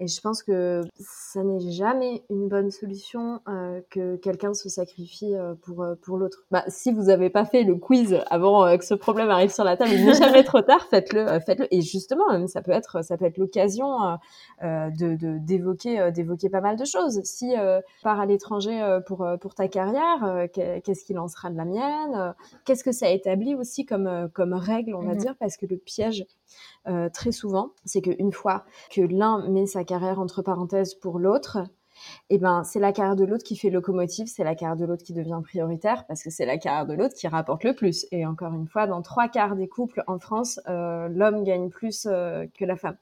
Et 0.01 0.09
je 0.09 0.21
pense 0.21 0.43
que 0.43 0.83
ça 0.97 1.43
n'est 1.43 1.71
jamais 1.71 2.25
une 2.31 2.49
bonne 2.49 2.71
solution 2.71 3.41
euh, 3.49 3.81
que 3.91 4.17
quelqu'un 4.17 4.53
se 4.55 4.69
sacrifie 4.69 5.35
euh, 5.35 5.55
pour, 5.63 5.83
euh, 5.83 5.95
pour 6.03 6.17
l'autre. 6.17 6.45
Bah, 6.51 6.65
si 6.69 6.93
vous 6.93 7.05
n'avez 7.05 7.31
pas 7.31 7.45
fait 7.45 7.63
le 7.63 7.77
quiz 7.77 8.21
avant 8.29 8.77
que 8.77 8.85
ce 8.85 8.95
problème 8.95 9.31
arrive 9.31 9.53
sur 9.53 9.65
la 9.65 9.77
table, 9.77 9.91
il 9.93 10.05
n'est 10.05 10.15
jamais 10.15 10.43
trop 10.43 10.63
tard, 10.63 10.87
faites-le, 10.91 11.27
faites-le. 11.41 11.73
Et 11.73 11.81
justement, 11.81 12.47
ça 12.49 12.63
peut 12.63 12.73
être, 12.73 13.05
ça 13.05 13.17
peut 13.17 13.25
être 13.25 13.39
l'occasion 13.39 14.19
de, 14.63 15.39
d'évoquer, 15.39 16.11
d'évoquer 16.13 16.49
pas 16.49 16.61
mal 16.61 16.77
de 16.77 16.85
choses. 16.85 17.21
Si 17.25 17.51
tu 17.51 18.03
pars 18.03 18.21
à 18.21 18.27
l'étranger 18.27 18.99
pour, 19.07 19.27
pour 19.41 19.55
ta 19.55 19.69
carrière, 19.69 20.49
qu'est-ce 20.53 21.05
qu'il 21.05 21.19
en 21.19 21.29
sera 21.29 21.51
de 21.51 21.57
la 21.57 21.65
mienne 21.65 22.35
Qu'est-ce 22.65 22.85
que 22.85 22.93
ça 22.93 23.11
établit 23.11 23.55
aussi 23.55 23.85
comme, 23.85 24.29
comme 24.33 24.55
règle, 24.55 24.95
on 24.95 25.03
va 25.03 25.15
mmh 25.15 25.19
dire, 25.19 25.35
parce 25.39 25.57
que 25.57 25.67
le 25.67 25.77
piège 25.77 26.27
euh, 26.87 27.09
très 27.09 27.33
souvent, 27.33 27.71
c'est 27.85 28.03
qu'une 28.03 28.33
fois 28.33 28.65
que 28.91 29.01
l'un 29.01 29.49
met 29.49 29.67
sa 29.67 29.85
carrière 29.85 30.21
entre 30.21 30.43
parenthèses 30.43 30.95
pour 30.95 31.19
l'autre, 31.19 31.59
eh 32.31 32.39
ben, 32.39 32.65
c'est 32.65 32.81
la 32.81 32.93
carrière 32.93 33.17
de 33.17 33.25
l'autre 33.25 33.45
qui 33.45 33.57
fait 33.57 33.71
locomotive, 33.71 34.27
c'est 34.27 34.45
la 34.45 34.55
carrière 34.55 34.77
de 34.77 34.85
l'autre 34.85 35.05
qui 35.05 35.13
devient 35.13 35.41
prioritaire 35.43 36.07
parce 36.07 36.23
que 36.23 36.31
c'est 36.31 36.47
la 36.47 36.59
carrière 36.59 36.87
de 36.87 36.95
l'autre 36.95 37.15
qui 37.15 37.29
rapporte 37.29 37.65
le 37.65 37.75
plus. 37.75 38.07
Et 38.11 38.27
encore 38.27 38.55
une 38.55 38.69
fois, 38.69 38.87
dans 38.87 39.03
trois 39.03 39.29
quarts 39.29 39.57
des 39.57 39.69
couples 39.69 40.03
en 40.07 40.19
France, 40.19 40.61
euh, 40.69 41.09
l'homme 41.09 41.45
gagne 41.45 41.71
plus 41.71 42.07
euh, 42.11 42.47
que 42.59 42.65
la 42.65 42.77
femme. 42.77 42.97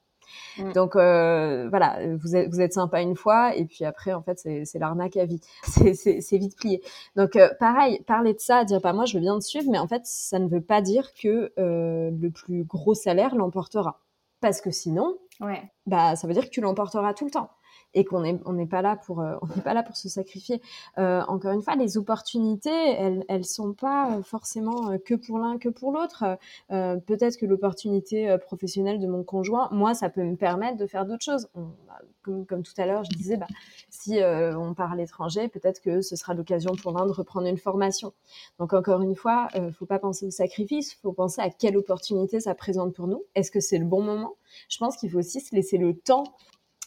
Mm. 0.59 0.73
Donc 0.73 0.97
euh, 0.97 1.69
voilà, 1.69 1.99
vous 2.17 2.37
êtes, 2.37 2.49
vous 2.51 2.61
êtes 2.61 2.73
sympa 2.73 3.01
une 3.01 3.17
fois 3.17 3.55
et 3.57 3.65
puis 3.65 3.85
après 3.85 4.13
en 4.13 4.23
fait 4.23 4.39
c'est 4.39 4.79
l'arnaque 4.79 5.17
à 5.17 5.25
vie, 5.25 5.41
c'est 5.63 6.39
vite 6.39 6.57
plié. 6.57 6.83
Donc 7.17 7.37
euh, 7.37 7.49
pareil, 7.59 8.03
parler 8.07 8.35
de 8.35 8.41
ça, 8.41 8.65
dire 8.65 8.81
pas 8.81 8.93
moi 8.93 9.05
je 9.05 9.15
veux 9.15 9.21
bien 9.21 9.39
te 9.39 9.45
suivre, 9.45 9.71
mais 9.71 9.79
en 9.79 9.89
fait 9.89 10.03
ça 10.05 10.39
ne 10.39 10.49
veut 10.49 10.61
pas 10.61 10.81
dire 10.81 11.13
que 11.15 11.53
euh, 11.59 12.11
le 12.11 12.31
plus 12.31 12.65
gros 12.65 12.95
salaire 12.95 13.35
l'emportera, 13.35 14.01
parce 14.41 14.61
que 14.61 14.71
sinon, 14.71 15.17
ouais. 15.41 15.63
bah 15.87 16.17
ça 16.17 16.27
veut 16.27 16.35
dire 16.35 16.45
que 16.45 16.51
tu 16.51 16.61
l'emporteras 16.61 17.15
tout 17.15 17.25
le 17.25 17.31
temps 17.31 17.51
et 17.95 18.05
qu'on 18.05 18.21
n'est 18.21 18.67
pas 18.67 18.83
là 18.83 18.97
pour 18.97 19.21
euh, 19.21 19.37
on 19.43 19.47
n'est 19.47 19.63
pas 19.63 19.75
là 19.75 19.83
pour 19.83 19.97
se 19.97 20.09
sacrifier. 20.09 20.61
Euh, 20.99 21.23
encore 21.29 21.53
une 21.53 21.63
fois, 21.63 21.77
les 21.77 21.97
opportunités, 21.97 22.71
elles 22.71 23.25
elles 23.29 23.45
sont 23.45 23.73
pas 23.73 24.21
forcément 24.23 24.91
euh, 24.91 24.99
que 24.99 25.15
pour 25.15 25.39
l'un 25.39 25.59
que 25.59 25.69
pour 25.69 25.93
l'autre. 25.93 26.25
Peut-être 26.69 27.37
que 27.39 27.47
l'opportunité 27.47 28.37
professionnelle 28.39 28.99
de 28.99 29.07
mon 29.07 29.23
conjoint, 29.25 29.69
moi, 29.73 29.95
ça 29.95 30.09
peut 30.09 30.23
me 30.23 30.37
permettre 30.37 30.77
de 30.77 30.87
faire 30.87 31.07
d'autres 31.07 31.25
choses. 31.25 31.49
Bah, 31.55 32.01
comme, 32.23 32.63
tout 32.63 32.73
à 32.79 32.87
l'heure, 32.87 33.05
je 33.05 33.17
disais, 33.17 33.37
bah, 33.37 33.47
si 33.91 34.21
on 34.23 34.75
part 34.75 34.93
à 34.93 34.97
l'étranger, 34.97 35.49
peut-être 35.49 35.81
que 35.81 36.01
ce 36.01 36.17
sera 36.17 36.35
l'occasion 36.35 36.75
pour 36.75 36.93
l'un 36.93 37.07
de 37.07 37.13
reprendre 37.13 37.47
une 37.47 37.59
formation. 37.59 38.13
Donc 38.59 38.73
encore 38.73 39.03
une 39.03 39.15
fois, 39.15 39.49
euh, 39.55 39.73
faut 39.73 39.87
pas 39.87 39.99
penser 39.99 40.27
au 40.27 40.31
sacrifice, 40.31 40.95
faut 40.95 41.13
penser 41.13 41.41
à 41.41 41.51
quelle 41.51 41.77
opportunité 41.77 42.41
ça 42.41 42.55
présente 42.55 42.95
pour 42.95 43.07
nous. 43.07 43.25
Est-ce 43.35 43.51
que 43.51 43.61
c'est 43.61 43.79
le 43.79 43.85
bon 43.85 44.03
moment? 44.03 44.37
Je 44.69 44.79
pense 44.79 44.97
qu'il 44.97 45.11
faut 45.11 45.19
aussi 45.19 45.41
se 45.41 45.55
laisser 45.55 45.79
le 45.79 45.97
temps 45.97 46.25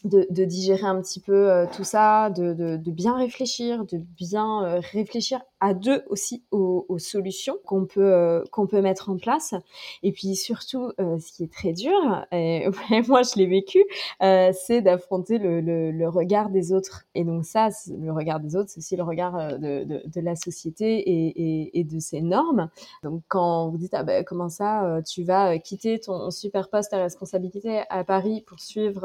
de, 0.05 0.27
de, 0.29 0.45
digérer 0.45 0.85
un 0.85 1.01
petit 1.01 1.19
peu 1.19 1.51
euh, 1.51 1.65
tout 1.75 1.83
ça, 1.83 2.29
de, 2.29 2.53
de, 2.53 2.77
de, 2.77 2.91
bien 2.91 3.17
réfléchir, 3.17 3.85
de 3.85 3.97
bien 3.97 4.63
euh, 4.63 4.79
réfléchir 4.93 5.41
à 5.65 5.73
deux 5.73 6.03
aussi 6.09 6.43
aux, 6.51 6.85
aux 6.89 6.99
solutions 6.99 7.57
qu'on 7.65 7.85
peut 7.87 8.13
euh, 8.13 8.43
qu'on 8.51 8.67
peut 8.67 8.81
mettre 8.81 9.09
en 9.09 9.17
place. 9.17 9.55
Et 10.03 10.11
puis 10.11 10.35
surtout, 10.35 10.91
ce 10.99 11.31
qui 11.31 11.43
est 11.43 11.51
très 11.51 11.73
dur, 11.73 12.25
et 12.31 12.67
moi 13.07 13.23
je 13.23 13.39
l'ai 13.39 13.47
vécu, 13.47 13.83
c'est 14.19 14.81
d'affronter 14.81 15.39
le, 15.39 15.61
le, 15.61 15.91
le, 15.91 16.07
regard 16.07 16.51
des 16.51 16.71
autres. 16.71 17.05
Et 17.15 17.23
donc 17.23 17.45
ça, 17.45 17.69
le 17.89 18.11
regard 18.11 18.39
des 18.39 18.55
autres, 18.55 18.69
c'est 18.69 18.77
aussi 18.77 18.95
le 18.95 19.03
regard 19.03 19.57
de, 19.57 19.83
de, 20.05 20.21
la 20.21 20.35
société 20.35 20.97
et, 20.97 21.27
et, 21.27 21.79
et, 21.79 21.83
de 21.83 21.99
ses 21.99 22.21
normes. 22.21 22.69
Donc 23.01 23.23
quand 23.27 23.69
vous 23.69 23.77
dites 23.77 23.95
ah 23.95 24.03
ben 24.03 24.23
comment 24.23 24.49
ça, 24.49 25.01
tu 25.07 25.23
vas 25.23 25.57
quitter 25.57 25.99
ton 25.99 26.29
super 26.29 26.69
poste 26.69 26.93
à 26.93 26.97
responsabilité 26.97 27.81
à 27.89 28.03
Paris 28.03 28.43
pour 28.45 28.59
suivre 28.59 29.01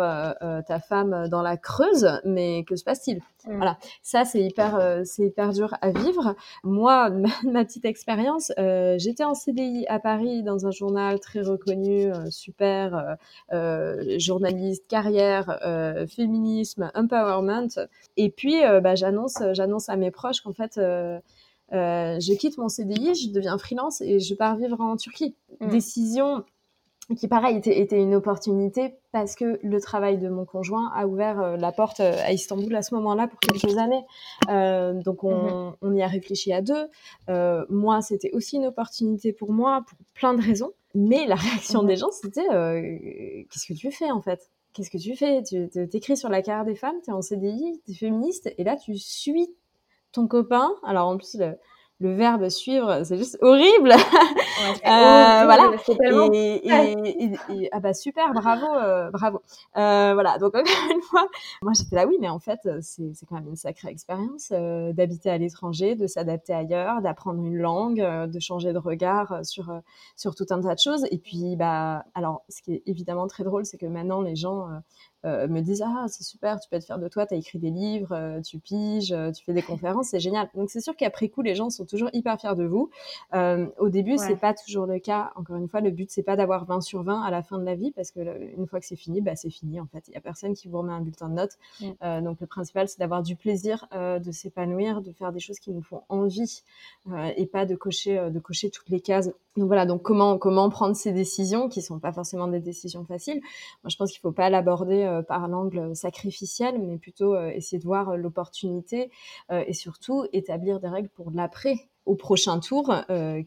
ta 0.66 0.80
femme 0.80 1.28
dans 1.28 1.42
la 1.42 1.56
Creuse, 1.56 2.20
mais 2.24 2.64
que 2.64 2.76
se 2.76 2.84
passe-t-il? 2.84 3.20
Mm. 3.46 3.56
Voilà, 3.56 3.78
ça 4.02 4.24
c'est 4.24 4.42
hyper, 4.42 4.76
euh, 4.76 5.02
c'est 5.04 5.26
hyper 5.26 5.52
dur 5.52 5.74
à 5.80 5.90
vivre. 5.90 6.34
Moi, 6.64 7.10
ma, 7.44 7.64
petite 7.64 7.84
expérience, 7.84 8.52
euh, 8.58 8.96
j'étais 8.98 9.24
en 9.24 9.34
CDI 9.34 9.86
à 9.88 9.98
Paris 9.98 10.42
dans 10.42 10.66
un 10.66 10.70
journal 10.70 11.20
très 11.20 11.40
reconnu, 11.40 12.12
euh, 12.12 12.30
super, 12.30 13.16
journaliste, 14.18 14.86
carrière, 14.88 15.58
féminisme, 16.08 16.90
empowerment. 16.94 17.68
Et 18.16 18.30
puis, 18.30 18.56
bah, 18.82 18.94
j'annonce, 18.94 19.42
j'annonce 19.52 19.88
à 19.88 19.96
mes 19.96 20.10
proches 20.10 20.40
qu'en 20.40 20.52
fait, 20.52 20.72
je 21.70 22.36
quitte 22.36 22.58
mon 22.58 22.68
CDI, 22.68 23.14
je 23.14 23.30
deviens 23.30 23.58
freelance 23.58 24.00
et 24.00 24.20
je 24.20 24.34
pars 24.34 24.56
vivre 24.56 24.80
en 24.80 24.96
Turquie. 24.96 25.34
Mm. 25.60 25.68
Décision 25.70 26.44
qui 27.16 27.28
pareil 27.28 27.56
était, 27.56 27.80
était, 27.80 28.00
une 28.00 28.14
opportunité 28.14 28.94
parce 29.12 29.34
que 29.34 29.58
le 29.62 29.80
travail 29.80 30.18
de 30.18 30.28
mon 30.28 30.44
conjoint 30.44 30.90
a 30.94 31.06
ouvert 31.06 31.40
euh, 31.40 31.56
la 31.56 31.72
porte 31.72 32.00
euh, 32.00 32.14
à 32.24 32.32
Istanbul 32.32 32.74
à 32.74 32.82
ce 32.82 32.94
moment-là 32.94 33.26
pour 33.26 33.40
quelques 33.40 33.76
années. 33.78 34.04
Euh, 34.48 34.92
donc 35.02 35.24
on, 35.24 35.68
mhm. 35.68 35.76
on, 35.82 35.94
y 35.94 36.02
a 36.02 36.06
réfléchi 36.06 36.52
à 36.52 36.62
deux. 36.62 36.88
Moi, 37.68 38.00
c'était 38.02 38.30
aussi 38.32 38.56
une 38.56 38.66
opportunité 38.66 39.32
pour 39.32 39.52
moi 39.52 39.84
pour 39.86 39.98
plein 40.14 40.34
de 40.34 40.42
raisons. 40.42 40.72
Mais 40.94 41.26
la 41.26 41.36
réaction 41.36 41.82
des 41.82 41.94
mhm. 41.94 41.98
gens, 41.98 42.10
c'était 42.10 43.46
qu'est-ce 43.50 43.66
que 43.66 43.74
tu 43.74 43.90
fais 43.90 44.10
en 44.10 44.22
fait? 44.22 44.50
Qu'est-ce 44.72 44.90
que 44.90 44.98
tu 44.98 45.16
fais? 45.16 45.42
Tu 45.42 45.68
t'écris 45.88 46.16
sur 46.16 46.28
la 46.28 46.42
carrière 46.42 46.64
des 46.64 46.76
femmes, 46.76 46.96
tu 47.02 47.10
es 47.10 47.12
en 47.12 47.22
CDI, 47.22 47.80
tu 47.84 47.90
es 47.90 47.94
féministe, 47.94 48.52
et 48.56 48.64
là 48.64 48.76
tu 48.76 48.96
suis 48.96 49.54
ton 50.12 50.26
copain. 50.28 50.70
Alors 50.84 51.08
en 51.08 51.16
plus, 51.16 51.34
le, 51.34 51.56
le 52.00 52.14
verbe 52.14 52.48
suivre, 52.48 53.04
c'est 53.04 53.18
juste 53.18 53.36
horrible. 53.42 53.90
euh, 53.92 54.74
voilà. 54.84 55.70
Et, 56.32 56.66
et, 56.66 57.32
et, 57.50 57.68
ah 57.72 57.80
bah 57.80 57.92
super, 57.92 58.32
bravo, 58.32 58.66
euh, 58.74 59.10
bravo. 59.10 59.42
Euh, 59.76 60.14
voilà. 60.14 60.38
Donc 60.38 60.54
encore 60.54 60.64
une 60.94 61.02
fois, 61.02 61.26
moi 61.60 61.72
j'étais 61.76 61.96
là, 61.96 62.06
oui, 62.06 62.16
mais 62.18 62.30
en 62.30 62.38
fait, 62.38 62.60
c'est 62.80 63.12
quand 63.28 63.34
même 63.34 63.48
une 63.48 63.56
sacrée 63.56 63.90
expérience 63.90 64.48
euh, 64.52 64.94
d'habiter 64.94 65.28
à 65.28 65.36
l'étranger, 65.36 65.94
de 65.94 66.06
s'adapter 66.06 66.54
ailleurs, 66.54 67.02
d'apprendre 67.02 67.44
une 67.44 67.58
langue, 67.58 68.00
euh, 68.00 68.26
de 68.26 68.40
changer 68.40 68.72
de 68.72 68.78
regard 68.78 69.40
sur 69.44 69.70
sur 70.16 70.34
tout 70.34 70.46
un 70.50 70.60
tas 70.62 70.74
de 70.74 70.80
choses. 70.80 71.04
Et 71.10 71.18
puis 71.18 71.54
bah, 71.56 72.04
alors, 72.14 72.44
ce 72.48 72.62
qui 72.62 72.74
est 72.74 72.82
évidemment 72.86 73.26
très 73.26 73.44
drôle, 73.44 73.66
c'est 73.66 73.76
que 73.76 73.86
maintenant 73.86 74.22
les 74.22 74.36
gens 74.36 74.68
euh, 75.26 75.48
me 75.48 75.60
disent 75.60 75.82
ah 75.84 76.06
c'est 76.08 76.22
super 76.22 76.58
tu 76.60 76.68
peux 76.70 76.76
être 76.76 76.86
fier 76.86 76.98
de 76.98 77.06
toi 77.06 77.26
tu 77.26 77.34
as 77.34 77.36
écrit 77.36 77.58
des 77.58 77.68
livres 77.68 78.12
euh, 78.12 78.40
tu 78.40 78.58
piges 78.58 79.12
euh, 79.12 79.30
tu 79.30 79.44
fais 79.44 79.52
des 79.52 79.60
conférences 79.70 80.08
c'est 80.08 80.20
génial. 80.20 80.48
Donc 80.54 80.70
c'est 80.70 80.80
sûr 80.80 80.96
qu'après 80.96 81.28
coup 81.28 81.42
les 81.42 81.54
gens 81.54 81.68
sont 81.68 81.84
toujours 81.84 82.08
hyper 82.14 82.40
fiers 82.40 82.56
de 82.56 82.64
vous. 82.64 82.90
Au 83.32 83.88
début 83.90 84.16
c'est 84.16 84.36
pas 84.36 84.54
toujours 84.54 84.86
le 84.86 84.98
cas. 84.98 85.32
Encore 85.36 85.56
une 85.56 85.68
fois 85.68 85.82
le 85.82 85.90
but 85.90 86.10
c'est 86.10 86.22
pas 86.22 86.36
d'avoir 86.36 86.64
20 86.64 86.80
sur 86.80 87.02
20 87.02 87.20
à 87.20 87.30
la 87.30 87.42
fin 87.42 87.58
de 87.58 87.64
la 87.64 87.74
vie 87.74 87.90
parce 87.90 88.10
que 88.10 88.20
une 88.56 88.66
fois 88.66 88.80
que 88.80 88.86
c'est 88.86 88.96
fini 88.96 89.20
bah 89.20 89.36
c'est 89.36 89.50
fini 89.50 89.78
en 89.78 89.86
fait. 89.86 90.04
Il 90.08 90.14
y 90.14 90.16
a 90.16 90.20
personne 90.20 90.54
qui 90.54 90.68
vous 90.68 90.78
remet 90.78 90.92
un 90.92 91.00
bulletin 91.00 91.28
de 91.28 91.34
notes. 91.34 91.58
Donc 92.00 92.40
le 92.40 92.46
principal 92.46 92.88
c'est 92.88 92.98
d'avoir 92.98 93.22
du 93.22 93.36
plaisir 93.36 93.86
de 93.92 94.32
s'épanouir 94.32 95.02
de 95.02 95.12
faire 95.12 95.32
des 95.32 95.40
choses 95.40 95.58
qui 95.58 95.70
nous 95.70 95.82
font 95.82 96.02
envie 96.08 96.62
et 97.36 97.46
pas 97.46 97.66
de 97.66 97.74
cocher 97.74 98.30
de 98.30 98.38
cocher 98.38 98.70
toutes 98.70 98.88
les 98.88 99.00
cases. 99.00 99.30
Donc 99.56 99.66
voilà, 99.66 99.84
donc 99.84 100.02
comment 100.02 100.38
comment 100.38 100.70
prendre 100.70 100.94
ces 100.94 101.12
décisions 101.12 101.68
qui 101.68 101.82
sont 101.82 101.98
pas 101.98 102.12
forcément 102.12 102.48
des 102.48 102.60
décisions 102.60 103.04
faciles? 103.04 103.40
Moi, 103.82 103.90
je 103.90 103.96
pense 103.96 104.12
qu'il 104.12 104.20
faut 104.20 104.32
pas 104.32 104.48
l'aborder 104.48 105.04
par 105.22 105.48
l'angle 105.48 105.94
sacrificiel, 105.94 106.80
mais 106.80 106.98
plutôt 106.98 107.34
euh, 107.34 107.50
essayer 107.50 107.78
de 107.78 107.84
voir 107.84 108.10
euh, 108.10 108.16
l'opportunité 108.16 109.10
et 109.50 109.72
surtout 109.72 110.26
établir 110.32 110.80
des 110.80 110.88
règles 110.88 111.08
pour 111.08 111.30
l'après, 111.30 111.74
au 112.06 112.14
prochain 112.14 112.60
tour, 112.60 112.94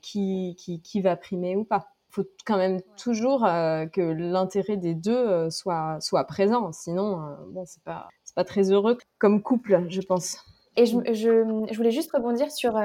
qui, 0.02 0.56
qui 0.58 0.82
qui 0.82 1.02
va 1.02 1.16
primer 1.16 1.56
ou 1.56 1.64
pas. 1.64 1.88
Il 2.10 2.16
faut 2.16 2.26
quand 2.46 2.58
même 2.58 2.82
toujours 2.98 3.42
que 3.42 4.02
l'intérêt 4.02 4.78
des 4.78 4.94
deux 4.94 5.50
soit 5.50 5.98
soit 6.00 6.24
présent, 6.26 6.72
sinon 6.72 7.20
bon 7.52 7.64
c'est 7.66 7.84
pas 7.84 8.10
c'est 8.24 8.36
pas 8.36 8.44
très 8.44 8.72
heureux 8.72 8.98
comme 9.18 9.42
couple, 9.42 9.86
je 9.90 10.02
pense. 10.02 10.46
Et 10.76 10.86
je, 10.86 10.98
je, 11.08 11.66
je 11.72 11.78
voulais 11.78 11.92
juste 11.92 12.12
rebondir 12.12 12.52
sur 12.52 12.78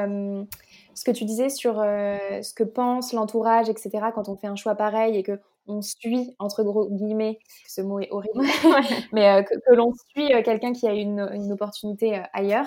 ce 0.99 1.05
que 1.05 1.13
tu 1.13 1.25
disais 1.25 1.49
sur 1.49 1.81
euh, 1.81 2.43
ce 2.43 2.53
que 2.53 2.65
pense 2.65 3.13
l'entourage, 3.13 3.69
etc., 3.69 3.91
quand 4.13 4.29
on 4.29 4.37
fait 4.37 4.49
un 4.49 4.57
choix 4.57 4.75
pareil 4.75 5.17
et 5.17 5.23
que 5.23 5.39
on 5.69 5.81
suit, 5.81 6.35
entre 6.41 6.65
gros 6.65 6.89
guillemets, 6.91 7.39
ce 7.69 7.83
mot 7.83 8.01
est 8.01 8.11
horrible, 8.11 8.41
mais 9.13 9.29
euh, 9.29 9.43
que, 9.43 9.75
l'on 9.75 9.93
suit 9.93 10.35
euh, 10.35 10.43
quelqu'un 10.43 10.73
qui 10.73 10.89
a 10.89 10.95
une, 10.95 11.21
une 11.33 11.53
opportunité 11.53 12.21
ailleurs. 12.33 12.67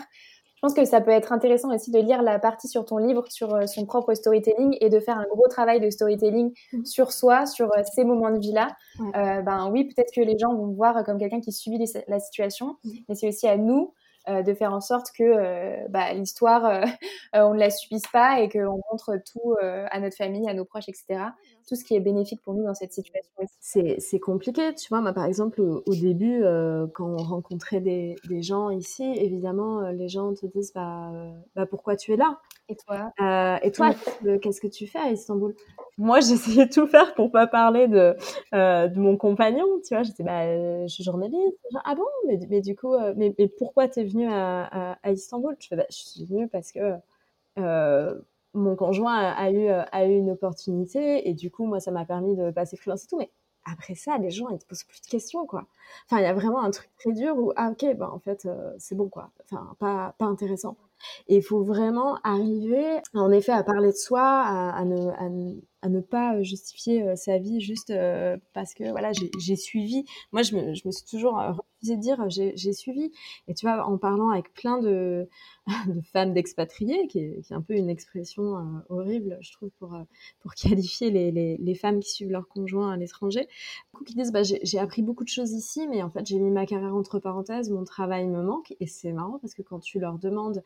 Je 0.55 0.61
pense 0.61 0.73
que 0.75 0.85
ça 0.85 1.01
peut 1.01 1.11
être 1.11 1.33
intéressant 1.33 1.73
aussi 1.73 1.91
de 1.91 1.99
lire 1.99 2.21
la 2.21 2.39
partie 2.39 2.69
sur 2.69 2.85
ton 2.85 2.97
livre, 2.99 3.25
sur 3.29 3.67
son 3.67 3.85
propre 3.85 4.13
storytelling 4.13 4.77
et 4.79 4.89
de 4.89 4.99
faire 4.99 5.17
un 5.17 5.25
gros 5.25 5.47
travail 5.47 5.81
de 5.81 5.89
storytelling 5.89 6.53
mmh. 6.71 6.85
sur 6.85 7.11
soi, 7.11 7.47
sur 7.47 7.71
ces 7.91 8.05
moments 8.05 8.29
de 8.29 8.37
vie-là. 8.37 8.67
ben 9.15 9.69
oui, 9.71 9.85
peut-être 9.85 10.13
que 10.13 10.21
les 10.21 10.37
gens 10.37 10.53
vont 10.53 10.67
voir 10.67 11.03
comme 11.03 11.17
quelqu'un 11.17 11.41
qui 11.41 11.51
subit 11.51 11.83
la 12.07 12.19
situation, 12.19 12.77
mmh. 12.83 12.89
mais 13.09 13.15
c'est 13.15 13.27
aussi 13.27 13.47
à 13.47 13.57
nous 13.57 13.91
euh, 14.29 14.43
de 14.43 14.53
faire 14.53 14.71
en 14.71 14.81
sorte 14.81 15.07
que 15.17 15.23
euh, 15.23 15.87
bah, 15.89 16.13
l'histoire, 16.13 16.65
euh, 16.65 16.85
on 17.33 17.55
ne 17.55 17.59
la 17.59 17.71
subisse 17.71 18.07
pas 18.13 18.39
et 18.39 18.49
qu'on 18.49 18.79
montre 18.91 19.17
tout 19.31 19.55
à 19.61 19.99
notre 19.99 20.15
famille, 20.15 20.47
à 20.47 20.53
nos 20.53 20.65
proches, 20.65 20.89
etc. 20.89 21.23
Tout 21.67 21.75
ce 21.75 21.83
qui 21.83 21.95
est 21.95 21.99
bénéfique 21.99 22.41
pour 22.41 22.53
nous 22.53 22.63
dans 22.63 22.73
cette 22.73 22.93
situation. 22.93 23.31
C'est 23.59 24.19
compliqué, 24.19 24.75
tu 24.75 24.89
vois. 24.89 25.01
Moi, 25.01 25.13
par 25.13 25.25
exemple, 25.25 25.61
au, 25.61 25.95
début, 25.95 26.43
quand 26.93 27.07
on 27.07 27.17
rencontrait 27.17 27.81
des, 27.81 28.15
des, 28.27 28.41
gens 28.41 28.69
ici, 28.69 29.03
évidemment, 29.03 29.81
les 29.89 30.09
gens 30.09 30.33
te 30.33 30.45
disent 30.45 30.73
bah, 30.73 31.11
bah 31.55 31.65
pourquoi 31.65 31.95
tu 31.95 32.13
es 32.13 32.17
là? 32.17 32.39
Et 32.71 32.75
toi? 32.77 33.59
Et 33.63 33.71
toi, 33.71 33.93
qu'est-ce 34.41 34.61
que 34.61 34.67
tu 34.67 34.87
fais 34.87 34.99
à 34.99 35.11
Istanbul? 35.11 35.53
Moi, 35.97 36.19
j'essayais 36.21 36.67
de 36.67 36.71
tout 36.71 36.87
faire 36.87 37.13
pour 37.15 37.31
pas 37.31 37.47
parler 37.47 37.87
de, 37.87 38.15
euh, 38.53 38.87
de 38.87 38.99
mon 38.99 39.17
compagnon, 39.17 39.65
tu 39.85 39.93
vois. 39.93 40.03
J'étais, 40.03 40.23
bah, 40.23 40.83
je 40.83 40.87
suis 40.87 41.03
journaliste. 41.03 41.57
ah 41.83 41.95
bon, 41.95 42.05
mais, 42.27 42.39
mais 42.49 42.61
du 42.61 42.75
coup, 42.75 42.93
euh, 42.93 43.13
mais, 43.17 43.35
mais 43.37 43.49
pourquoi 43.49 43.89
t'es 43.89 44.05
venue 44.05 44.27
à, 44.31 44.97
à, 45.03 45.11
Istanbul? 45.11 45.55
Je 45.59 45.67
fais, 45.67 45.75
bah, 45.75 45.85
je 45.89 45.97
suis 45.97 46.25
venue 46.25 46.47
parce 46.47 46.71
que 46.71 46.93
euh, 47.59 48.15
mon 48.53 48.77
conjoint 48.77 49.17
a, 49.17 49.51
eu, 49.51 49.67
a 49.67 50.05
eu 50.05 50.15
une 50.15 50.31
opportunité 50.31 51.27
et 51.27 51.33
du 51.33 51.51
coup, 51.51 51.65
moi, 51.65 51.81
ça 51.81 51.91
m'a 51.91 52.05
permis 52.05 52.37
de 52.37 52.51
passer 52.51 52.77
freelance 52.77 53.03
et 53.03 53.07
tout. 53.07 53.17
Mais 53.17 53.31
après 53.65 53.95
ça, 53.95 54.17
les 54.17 54.31
gens, 54.31 54.49
ils 54.49 54.59
te 54.59 54.65
posent 54.65 54.83
plus 54.83 55.01
de 55.01 55.07
questions, 55.07 55.45
quoi. 55.45 55.67
Enfin, 56.05 56.21
il 56.21 56.23
y 56.23 56.27
a 56.27 56.33
vraiment 56.33 56.63
un 56.63 56.71
truc 56.71 56.89
très 56.97 57.11
dur 57.11 57.37
où, 57.37 57.51
ah, 57.55 57.71
ok, 57.71 57.95
bah, 57.97 58.09
en 58.11 58.19
fait, 58.19 58.45
euh, 58.45 58.71
c'est 58.79 58.95
bon, 58.95 59.09
quoi. 59.09 59.29
Enfin, 59.43 59.75
pas, 59.79 60.15
pas 60.17 60.25
intéressant. 60.25 60.77
Et 61.27 61.37
il 61.37 61.43
faut 61.43 61.63
vraiment 61.63 62.17
arriver, 62.23 63.01
en 63.13 63.31
effet, 63.31 63.51
à 63.51 63.63
parler 63.63 63.89
de 63.91 63.97
soi, 63.97 64.21
à, 64.23 64.83
ne, 64.85 65.09
à, 65.11 65.29
à 65.81 65.89
ne 65.89 65.99
pas 65.99 66.35
euh, 66.35 66.43
justifier 66.43 67.03
euh, 67.03 67.15
sa 67.15 67.37
vie 67.37 67.59
juste 67.59 67.89
euh, 67.89 68.37
parce 68.53 68.73
que 68.73 68.89
voilà 68.91 69.11
j'ai 69.13 69.55
suivi. 69.55 70.05
Moi 70.31 70.43
je 70.43 70.55
me, 70.55 70.73
je 70.75 70.83
me 70.85 70.91
suis 70.91 71.05
toujours 71.05 71.35
refusé 71.35 71.95
de 71.95 72.01
dire 72.01 72.29
j'ai 72.29 72.73
suivi. 72.73 73.11
Et 73.47 73.53
tu 73.53 73.65
vois 73.65 73.85
en 73.85 73.97
parlant 73.97 74.29
avec 74.29 74.53
plein 74.53 74.79
de, 74.79 75.27
de 75.87 76.01
femmes 76.01 76.33
d'expatriés 76.33 77.07
qui, 77.07 77.41
qui 77.41 77.53
est 77.53 77.55
un 77.55 77.61
peu 77.61 77.73
une 77.75 77.89
expression 77.89 78.81
horrible 78.89 79.37
je 79.41 79.51
trouve 79.53 79.69
pour 79.79 79.97
pour 80.41 80.53
qualifier 80.55 81.09
les, 81.09 81.31
les, 81.31 81.57
les, 81.57 81.75
femmes 81.75 81.99
qui 81.99 82.11
suivent 82.11 82.31
leur 82.31 82.47
conjoint 82.47 82.91
à 82.91 82.97
l'étranger 82.97 83.47
qui 84.05 84.15
disent 84.15 84.31
bah, 84.31 84.43
j'ai 84.43 84.79
appris 84.79 85.01
beaucoup 85.01 85.23
de 85.23 85.29
choses 85.29 85.51
ici 85.51 85.87
mais 85.87 86.01
en 86.03 86.09
fait 86.09 86.25
j'ai 86.25 86.39
mis 86.39 86.51
ma 86.51 86.65
carrière 86.65 86.95
entre 86.95 87.19
parenthèses 87.19 87.69
mon 87.69 87.83
travail 87.83 88.27
me 88.27 88.41
manque. 88.41 88.75
Et 88.79 88.87
c'est 88.87 89.11
marrant 89.11 89.39
parce 89.39 89.53
que 89.53 89.61
quand 89.61 89.79
tu 89.79 89.99
leur 89.99 90.19
demandes 90.19 90.63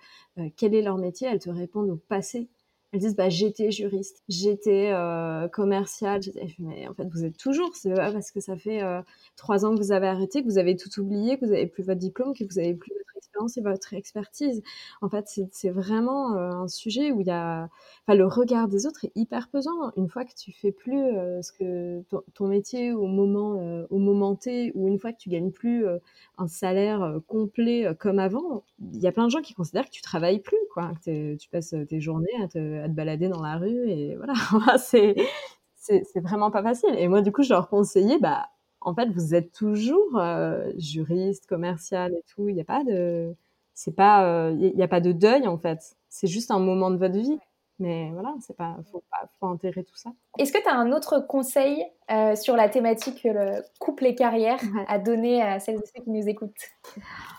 quel 0.58 0.76
est 0.76 0.82
leur 0.82 0.98
métier 0.98 1.28
elles 1.28 1.40
te 1.40 1.50
répondent 1.50 1.90
au 1.90 1.98
passé 1.98 2.50
elles 2.96 3.02
disent 3.02 3.16
bah 3.16 3.30
j'étais 3.30 3.72
juriste, 3.72 4.24
j'étais 4.30 4.92
euh, 4.94 5.48
commerciale. 5.50 6.22
Mais 6.60 6.88
en 6.88 6.94
fait, 6.94 7.08
vous 7.12 7.26
êtes 7.26 7.38
toujours. 7.38 7.76
C'est 7.76 7.94
pas 7.94 8.12
parce 8.12 8.32
que 8.32 8.40
ça 8.40 8.56
fait 8.56 8.82
euh, 8.82 9.02
trois 9.36 9.66
ans 9.66 9.76
que 9.76 9.80
vous 9.80 9.92
avez 9.92 10.08
arrêté, 10.08 10.42
que 10.42 10.48
vous 10.48 10.58
avez 10.58 10.76
tout 10.78 11.00
oublié, 11.00 11.38
que 11.38 11.46
vous 11.46 11.52
avez 11.52 11.68
plus 11.68 11.84
votre 11.84 12.00
diplôme, 12.00 12.34
que 12.34 12.46
vous 12.46 12.60
avez 12.60 12.74
plus 12.74 12.94
votre 12.94 13.18
expérience 13.18 13.58
et 13.58 13.62
votre 13.62 13.94
expertise. 13.94 14.64
En 15.02 15.10
fait, 15.10 15.26
c'est 15.52 15.70
vraiment 15.70 16.36
euh, 16.38 16.52
un 16.52 16.68
sujet 16.70 17.12
où 17.12 17.20
il 17.20 17.28
y 17.28 17.32
a, 17.32 17.68
enfin, 18.08 18.18
le 18.18 18.26
regard 18.26 18.70
des 18.70 18.86
autres 18.86 19.04
est 19.06 19.12
hyper 19.16 19.50
pesant. 19.50 19.92
Une 19.98 20.08
fois 20.08 20.24
que 20.24 20.34
tu 20.34 20.54
fais 20.54 20.72
plus 20.72 21.04
euh, 21.04 21.42
ce 21.42 21.52
que 21.52 22.02
ton, 22.34 22.48
métier 22.48 22.94
au 22.94 23.08
moment, 23.08 23.86
au 23.90 23.98
moment 23.98 24.36
T, 24.36 24.72
ou 24.76 24.88
une 24.88 25.00
fois 25.00 25.12
que 25.12 25.18
tu 25.18 25.30
gagnes 25.30 25.52
plus 25.52 25.86
un 26.38 26.48
salaire 26.48 27.20
complet 27.28 27.94
comme 28.00 28.20
avant, 28.20 28.64
il 28.94 29.00
y 29.00 29.08
a 29.08 29.12
plein 29.12 29.26
de 29.26 29.32
gens 29.32 29.42
qui 29.42 29.54
considèrent 29.54 29.86
que 29.86 29.92
tu 29.92 30.02
travailles 30.02 30.40
plus, 30.40 30.58
quoi. 30.74 30.92
Que 31.04 31.36
tu 31.36 31.50
passes 31.50 31.76
tes 31.90 32.00
journées 32.00 32.28
à 32.44 32.48
te, 32.48 32.85
à 32.86 32.90
te 32.90 32.94
balader 32.94 33.28
dans 33.30 33.42
la 33.42 33.58
rue 33.58 33.90
et 33.90 34.16
voilà. 34.18 34.34
c'est 34.80 35.16
c'est 35.76 36.20
vraiment 36.22 36.52
pas 36.52 36.64
facile. 36.64 36.96
Et 36.98 37.08
moi, 37.08 37.22
du 37.22 37.32
coup, 37.32 37.44
je 37.44 37.50
leur 37.54 37.70
conseillais, 37.70 38.18
bah, 38.20 38.48
en 38.82 38.96
fait, 38.96 39.08
vous 39.12 39.36
êtes 39.36 39.52
toujours 39.52 40.18
euh, 40.18 40.72
juriste, 40.78 41.46
commercial 41.48 42.14
et 42.14 42.24
tout. 42.34 42.50
Il 42.50 42.56
n'y 42.56 42.62
a 42.62 42.66
pas 42.66 42.84
de, 42.84 43.36
c'est 43.76 43.96
pas, 43.96 44.52
il 44.52 44.76
n'y 44.76 44.84
a 44.84 44.88
pas 44.88 45.02
de 45.02 45.12
deuil 45.12 45.48
en 45.48 45.58
fait. 45.60 45.96
C'est 46.10 46.28
juste 46.28 46.52
un 46.52 46.60
moment 46.60 46.92
de 46.92 46.98
votre 46.98 47.18
vie. 47.18 47.38
Mais 47.80 48.10
voilà, 48.14 48.34
c'est 48.40 48.56
pas, 48.56 48.78
faut 48.92 49.04
pas, 49.12 49.28
faut 49.40 49.48
enterrer 49.48 49.84
tout 49.84 49.96
ça. 49.98 50.12
Est-ce 50.38 50.54
que 50.54 50.62
tu 50.62 50.68
as 50.70 50.76
un 50.76 50.92
autre 50.94 51.20
conseil 51.20 51.86
euh, 52.10 52.36
sur 52.36 52.56
la 52.56 52.70
thématique 52.70 53.22
le 53.26 53.62
couple 53.80 54.06
et 54.06 54.16
carrière 54.16 54.60
à 54.88 55.00
donner 55.00 55.42
à 55.42 55.60
celles 55.60 55.76
et 55.76 55.86
ceux 55.86 56.04
qui 56.04 56.10
nous 56.10 56.28
écoutent? 56.28 56.52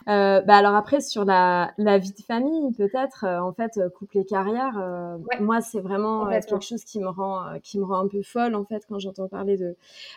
Euh, 0.09 0.41
bah 0.43 0.57
alors 0.57 0.75
après 0.75 1.01
sur 1.01 1.25
la, 1.25 1.73
la 1.79 1.99
vie 1.99 2.13
de 2.13 2.23
famille 2.23 2.73
peut-être 2.75 3.25
euh, 3.25 3.41
en 3.41 3.53
fait 3.53 3.81
couple 3.97 4.19
et 4.19 4.25
carrière 4.25 4.79
euh, 4.79 5.17
moi 5.41 5.61
c'est 5.61 5.81
vraiment 5.81 6.29
euh, 6.29 6.41
quelque 6.41 6.61
chose 6.65 6.85
qui 6.85 7.01
me 7.01 7.09
rend 7.09 7.59
qui 7.63 7.79
me 7.79 7.85
rend 7.85 8.05
un 8.05 8.09
peu 8.09 8.23
folle 8.23 8.55
en 8.55 8.65
fait 8.65 8.85
quand 8.89 8.99
j'entends 8.99 9.29
parler 9.29 9.57
de 9.57 9.77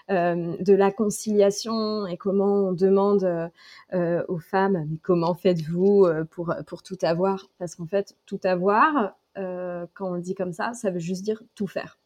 de 0.10 0.74
la 0.74 0.92
conciliation 0.92 2.06
et 2.08 2.18
comment 2.18 2.70
on 2.70 2.72
demande 2.74 3.50
aux 3.94 4.40
femmes 4.40 4.86
mais 4.90 4.98
comment 5.02 5.34
faites-vous 5.34 6.08
pour 6.32 6.54
pour 6.68 6.84
tout 6.84 6.98
avoir? 7.02 7.48
Parce 7.58 7.76
qu'en 7.76 7.88
fait 7.88 8.16
tout 8.26 8.40
avoir 8.44 9.14
euh, 9.38 9.86
quand 9.94 10.12
on 10.12 10.14
le 10.16 10.22
dit 10.22 10.36
comme 10.36 10.54
ça, 10.54 10.74
ça 10.74 10.92
veut 10.92 11.00
juste 11.00 11.24
dire 11.24 11.42
tout 11.56 11.68
faire. 11.68 11.98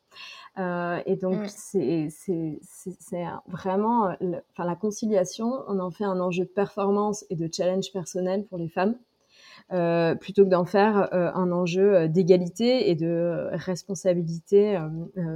Euh, 0.59 1.01
et 1.05 1.15
donc, 1.15 1.45
mm. 1.45 2.09
c'est 2.09 3.25
vraiment, 3.47 4.15
enfin, 4.51 4.65
la 4.65 4.75
conciliation, 4.75 5.63
on 5.67 5.79
en 5.79 5.89
fait 5.89 6.03
un 6.03 6.19
enjeu 6.19 6.43
de 6.43 6.49
performance 6.49 7.25
et 7.29 7.35
de 7.35 7.49
challenge 7.51 7.91
personnel 7.91 8.45
pour 8.45 8.59
les 8.59 8.69
femmes, 8.69 8.95
euh, 9.71 10.13
plutôt 10.13 10.43
que 10.43 10.49
d'en 10.49 10.65
faire 10.65 11.11
un 11.13 11.51
enjeu 11.51 12.07
d'égalité 12.07 12.89
et 12.91 12.95
de 12.95 13.49
responsabilité 13.53 14.77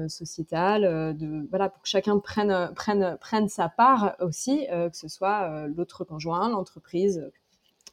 sociétale, 0.08 1.18
de 1.18 1.48
voilà 1.50 1.70
pour 1.70 1.82
que 1.82 1.90
chacun 1.90 2.20
prenne 2.20 2.72
prenne 2.76 3.18
prenne 3.20 3.50
sa 3.50 3.70
part 3.70 4.16
aussi, 4.20 4.68
que 4.70 4.96
ce 4.98 5.08
soit 5.08 5.68
l'autre 5.68 6.04
conjoint, 6.04 6.50
l'entreprise, 6.50 7.32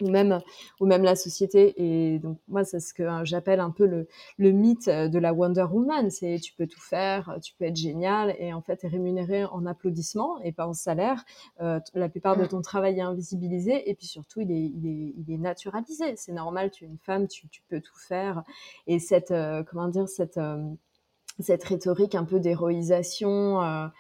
ou 0.01 0.11
même 0.11 0.41
ou 0.81 0.87
même 0.87 1.03
la 1.03 1.17
société. 1.17 1.75
Et 1.77 2.19
donc 2.19 2.39
moi 2.49 2.65
c'est 2.65 2.81
ce 2.81 2.95
que 2.95 3.03
hein, 3.03 3.25
j'appelle 3.25 3.61
un 3.61 3.71
peu 3.71 3.87
le, 3.87 4.09
le 4.39 4.51
mythe 4.51 4.89
de 4.89 5.19
la 5.19 5.33
Wonder 5.33 5.67
Woman. 5.71 6.11
C'est 6.11 6.39
tu 6.41 6.53
peux 6.55 6.67
tout 6.67 6.81
faire 6.81 7.39
tu 7.43 7.55
peux 7.55 7.65
être 7.65 7.77
génial 7.77 8.35
et 8.39 8.53
en 8.53 8.61
fait 8.61 8.85
es 8.85 8.89
rémunéré 8.89 9.45
en 9.45 9.67
applaudissements 9.67 10.41
et 10.41 10.53
pas 10.53 10.67
en 10.67 10.73
salaire. 10.73 11.25
Euh, 11.61 11.81
la 11.95 12.09
plupart 12.09 12.37
de 12.37 12.45
mm. 12.45 12.49
ton 12.49 12.63
travail 12.63 12.99
est 12.99 13.03
invisibilisé 13.03 13.89
et 13.89 13.95
puis 13.95 14.07
surtout 14.07 14.41
il 14.41 14.51
est 14.51 14.73
il 14.75 14.87
est, 14.87 15.15
il 15.17 15.33
est 15.33 15.39
naturalisé. 15.39 16.15
C'est 16.17 16.33
normal 16.33 16.71
tu 16.71 16.85
es 16.85 16.89
une 16.89 16.99
femme 16.99 17.29
tu, 17.29 17.49
tu 17.49 17.63
peux 17.69 17.81
tout 17.81 17.99
faire. 17.99 18.43
Et 18.87 18.99
cette 18.99 19.31
euh, 19.31 19.63
comment 19.63 19.89
dire 19.89 20.09
cette 20.09 20.39
euh, 20.39 20.63
cette 21.41 21.65
rhétorique 21.65 22.15
un 22.15 22.25
peu 22.25 22.39
d'héroïsation 22.39 23.91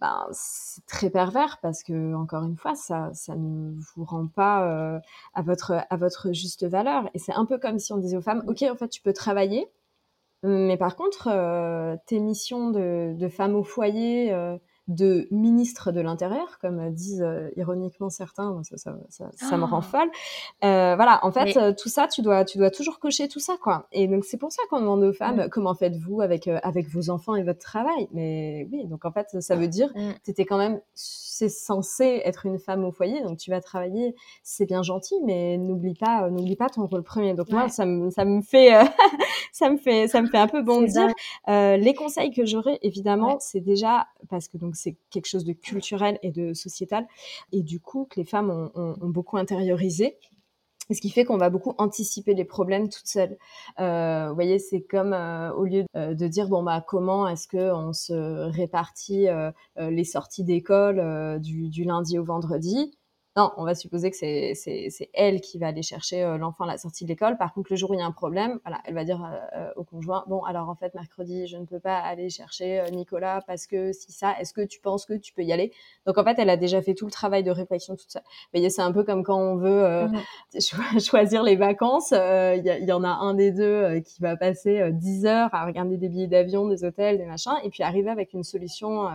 ben, 0.00 0.26
c'est 0.32 0.84
très 0.86 1.10
pervers 1.10 1.58
parce 1.60 1.82
que 1.82 2.14
encore 2.14 2.44
une 2.44 2.56
fois 2.56 2.74
ça 2.74 3.10
ça 3.12 3.36
ne 3.36 3.74
vous 3.94 4.04
rend 4.04 4.26
pas 4.26 4.64
euh, 4.64 4.98
à 5.34 5.42
votre 5.42 5.84
à 5.90 5.96
votre 5.96 6.32
juste 6.32 6.64
valeur 6.66 7.10
et 7.12 7.18
c'est 7.18 7.34
un 7.34 7.44
peu 7.44 7.58
comme 7.58 7.78
si 7.78 7.92
on 7.92 7.98
disait 7.98 8.16
aux 8.16 8.22
femmes 8.22 8.42
ok 8.48 8.62
en 8.62 8.76
fait 8.76 8.88
tu 8.88 9.02
peux 9.02 9.12
travailler 9.12 9.68
mais 10.42 10.78
par 10.78 10.96
contre 10.96 11.28
euh, 11.30 11.96
tes 12.06 12.18
missions 12.18 12.70
de, 12.70 13.14
de 13.14 13.28
femme 13.28 13.54
au 13.54 13.62
foyer 13.62 14.32
euh, 14.32 14.56
de 14.88 15.28
ministre 15.30 15.92
de 15.92 16.00
l'Intérieur, 16.00 16.58
comme 16.60 16.90
disent 16.90 17.22
euh, 17.22 17.48
ironiquement 17.56 18.10
certains, 18.10 18.60
ça, 18.64 18.76
ça, 18.76 18.96
ça, 19.08 19.30
ça 19.36 19.56
me 19.56 19.64
rend 19.64 19.78
ah. 19.78 19.82
folle. 19.82 20.10
Euh, 20.64 20.96
voilà, 20.96 21.24
en 21.24 21.30
fait, 21.30 21.56
euh, 21.56 21.72
tout 21.72 21.88
ça, 21.88 22.08
tu 22.08 22.22
dois, 22.22 22.44
tu 22.44 22.58
dois 22.58 22.70
toujours 22.70 22.98
cocher 22.98 23.28
tout 23.28 23.38
ça, 23.38 23.56
quoi. 23.62 23.86
Et 23.92 24.08
donc 24.08 24.24
c'est 24.24 24.36
pour 24.36 24.50
ça 24.50 24.62
qu'on 24.68 24.80
demande 24.80 25.04
aux 25.04 25.12
femmes, 25.12 25.48
comment 25.50 25.74
faites-vous 25.74 26.20
avec 26.20 26.48
avec 26.48 26.88
vos 26.88 27.10
enfants 27.10 27.36
et 27.36 27.44
votre 27.44 27.60
travail? 27.60 28.08
Mais 28.12 28.66
oui, 28.72 28.86
donc 28.86 29.04
en 29.04 29.12
fait, 29.12 29.40
ça 29.40 29.54
veut 29.54 29.68
dire, 29.68 29.90
mm. 29.94 30.12
tu 30.24 30.30
étais 30.32 30.44
quand 30.44 30.58
même, 30.58 30.80
c'est 30.94 31.48
censé 31.48 32.22
être 32.24 32.46
une 32.46 32.58
femme 32.58 32.84
au 32.84 32.90
foyer, 32.90 33.22
donc 33.22 33.38
tu 33.38 33.50
vas 33.50 33.60
travailler, 33.60 34.16
c'est 34.42 34.66
bien 34.66 34.82
gentil, 34.82 35.14
mais 35.24 35.56
n'oublie 35.56 35.94
pas, 35.94 36.28
n'oublie 36.30 36.56
pas 36.56 36.68
ton 36.68 36.86
rôle 36.86 37.04
premier. 37.04 37.34
Donc 37.34 37.50
moi, 37.50 37.68
ça 37.68 37.86
me, 37.86 38.10
ça 38.10 38.24
me 38.24 38.42
fait, 38.42 38.70
ça 39.52 39.70
me 39.70 39.76
fait, 39.76 40.08
ça 40.08 40.20
me 40.20 40.26
fait 40.26 40.38
un 40.38 40.48
peu 40.48 40.62
bondir. 40.62 41.08
les 41.46 41.94
conseils 41.96 42.32
que 42.32 42.44
j'aurais, 42.44 42.80
évidemment, 42.82 43.38
c'est 43.38 43.60
déjà 43.60 44.08
parce 44.28 44.48
que 44.48 44.58
donc 44.58 44.74
c'est 44.80 44.96
quelque 45.10 45.26
chose 45.26 45.44
de 45.44 45.52
culturel 45.52 46.18
et 46.22 46.30
de 46.30 46.54
sociétal, 46.54 47.06
et 47.52 47.62
du 47.62 47.80
coup 47.80 48.06
que 48.10 48.18
les 48.18 48.26
femmes 48.26 48.70
ont, 48.74 48.96
beaucoup 49.02 49.36
intériorisé. 49.36 50.18
Ce 50.92 51.00
qui 51.00 51.10
fait 51.10 51.24
qu'on 51.24 51.36
va 51.36 51.50
beaucoup 51.50 51.74
anticiper 51.78 52.34
les 52.34 52.44
problèmes 52.44 52.88
toutes 52.88 53.06
seules. 53.06 53.38
Euh, 53.78 54.28
vous 54.28 54.34
voyez, 54.34 54.58
c'est 54.58 54.80
comme 54.80 55.12
euh, 55.12 55.52
au 55.52 55.64
lieu 55.64 55.84
de 55.94 56.26
dire 56.26 56.48
bon 56.48 56.64
bah 56.64 56.84
comment 56.84 57.28
est-ce 57.28 57.46
que 57.46 57.72
on 57.72 57.92
se 57.92 58.12
répartit 58.50 59.28
euh, 59.28 59.52
les 59.76 60.02
sorties 60.02 60.42
d'école 60.42 61.40
du, 61.40 61.84
lundi 61.84 62.18
au 62.18 62.24
vendredi, 62.24 62.98
non, 63.36 63.52
on 63.56 63.64
va 63.64 63.76
supposer 63.76 64.10
que 64.10 64.16
c'est, 64.16 64.54
c'est, 64.54 65.08
elle 65.14 65.40
qui 65.40 65.58
va 65.58 65.68
aller 65.68 65.82
chercher 65.82 66.24
euh, 66.24 66.36
l'enfant 66.36 66.64
à 66.64 66.66
la 66.66 66.78
sortie 66.78 67.04
de 67.04 67.08
l'école. 67.10 67.36
Par 67.36 67.54
contre, 67.54 67.68
le 67.70 67.76
jour 67.76 67.90
où 67.90 67.94
il 67.94 68.00
y 68.00 68.02
a 68.02 68.06
un 68.06 68.10
problème, 68.10 68.58
voilà, 68.64 68.80
elle 68.84 68.94
va 68.94 69.04
dire 69.04 69.24
euh, 69.24 69.60
euh, 69.60 69.70
au 69.76 69.84
conjoint, 69.84 70.24
bon, 70.26 70.42
alors 70.42 70.68
en 70.68 70.74
fait, 70.74 70.92
mercredi, 70.94 71.46
je 71.46 71.56
ne 71.56 71.64
peux 71.64 71.78
pas 71.78 71.96
aller 71.96 72.28
chercher 72.28 72.82
Nicolas 72.90 73.40
parce 73.46 73.68
que 73.68 73.92
si 73.92 74.10
ça, 74.10 74.34
est-ce 74.40 74.52
que 74.52 74.62
tu 74.62 74.80
penses 74.80 75.06
que 75.06 75.14
tu 75.14 75.32
peux 75.32 75.42
y 75.42 75.52
aller? 75.52 75.72
Donc 76.06 76.18
en 76.18 76.24
fait, 76.24 76.40
elle 76.40 76.50
a 76.50 76.56
déjà 76.56 76.82
fait 76.82 76.94
tout 76.94 77.06
le 77.06 77.12
travail 77.12 77.44
de 77.44 77.52
réflexion 77.52 77.94
toute 77.94 78.10
seule. 78.10 78.24
Mais 78.52 78.68
c'est 78.68 78.82
un 78.82 78.90
peu 78.90 79.04
comme 79.04 79.22
quand 79.22 79.38
on 79.38 79.54
veut 79.54 80.08
mmh. 80.08 80.98
choisir 81.00 81.44
les 81.44 81.54
vacances, 81.54 82.10
il 82.10 82.62
y, 82.64 82.84
y, 82.84 82.92
en 82.92 83.04
a 83.04 83.08
un 83.10 83.34
des 83.34 83.52
deux 83.52 84.00
qui 84.00 84.20
va 84.20 84.36
passer 84.36 84.90
10 84.90 85.26
heures 85.26 85.54
à 85.54 85.66
regarder 85.66 85.98
des 85.98 86.08
billets 86.08 86.26
d'avion, 86.26 86.66
des 86.66 86.82
hôtels, 86.82 87.18
des 87.18 87.26
machins, 87.26 87.54
et 87.62 87.70
puis 87.70 87.84
arriver 87.84 88.10
avec 88.10 88.32
une 88.32 88.42
solution 88.42 89.08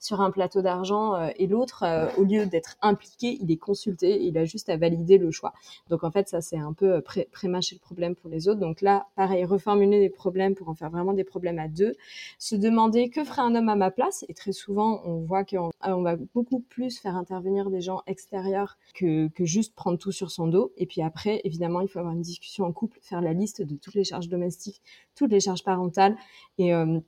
sur 0.00 0.20
un 0.20 0.32
plateau 0.32 0.60
d'argent 0.60 1.30
et 1.36 1.46
l'autre, 1.46 1.84
au 2.18 2.24
lieu 2.24 2.46
d'être 2.46 2.76
impliqué, 2.82 3.38
il 3.40 3.50
est 3.52 3.59
consulter, 3.60 4.22
il 4.22 4.36
a 4.38 4.44
juste 4.44 4.68
à 4.68 4.76
valider 4.76 5.18
le 5.18 5.30
choix. 5.30 5.52
Donc 5.88 6.04
en 6.04 6.10
fait, 6.10 6.28
ça 6.28 6.40
c'est 6.40 6.58
un 6.58 6.72
peu 6.72 6.94
euh, 6.94 7.00
pré 7.00 7.28
prémâcher 7.30 7.76
le 7.76 7.80
problème 7.80 8.14
pour 8.14 8.30
les 8.30 8.48
autres. 8.48 8.60
Donc 8.60 8.80
là, 8.80 9.06
pareil, 9.16 9.44
reformuler 9.44 10.00
les 10.00 10.10
problèmes 10.10 10.54
pour 10.54 10.68
en 10.68 10.74
faire 10.74 10.90
vraiment 10.90 11.12
des 11.12 11.24
problèmes 11.24 11.58
à 11.58 11.68
deux. 11.68 11.94
Se 12.38 12.56
demander 12.56 13.10
que 13.10 13.24
ferait 13.24 13.42
un 13.42 13.54
homme 13.54 13.68
à 13.68 13.76
ma 13.76 13.90
place? 13.90 14.24
Et 14.28 14.34
très 14.34 14.52
souvent, 14.52 15.02
on 15.04 15.20
voit 15.20 15.44
qu'on 15.44 15.70
on 15.82 16.02
va 16.02 16.16
beaucoup 16.34 16.60
plus 16.60 16.98
faire 16.98 17.16
intervenir 17.16 17.70
des 17.70 17.80
gens 17.80 18.02
extérieurs 18.06 18.78
que, 18.94 19.28
que 19.28 19.44
juste 19.44 19.74
prendre 19.74 19.98
tout 19.98 20.12
sur 20.12 20.30
son 20.30 20.48
dos. 20.48 20.72
Et 20.76 20.86
puis 20.86 21.02
après, 21.02 21.40
évidemment, 21.44 21.80
il 21.80 21.88
faut 21.88 21.98
avoir 21.98 22.14
une 22.14 22.22
discussion 22.22 22.64
en 22.64 22.72
couple, 22.72 22.98
faire 23.02 23.20
la 23.20 23.32
liste 23.32 23.62
de 23.62 23.76
toutes 23.76 23.94
les 23.94 24.04
charges 24.04 24.28
domestiques, 24.28 24.82
toutes 25.14 25.30
les 25.30 25.40
charges 25.40 25.64
parentales 25.64 26.16
et 26.58 26.74
euh, 26.74 27.00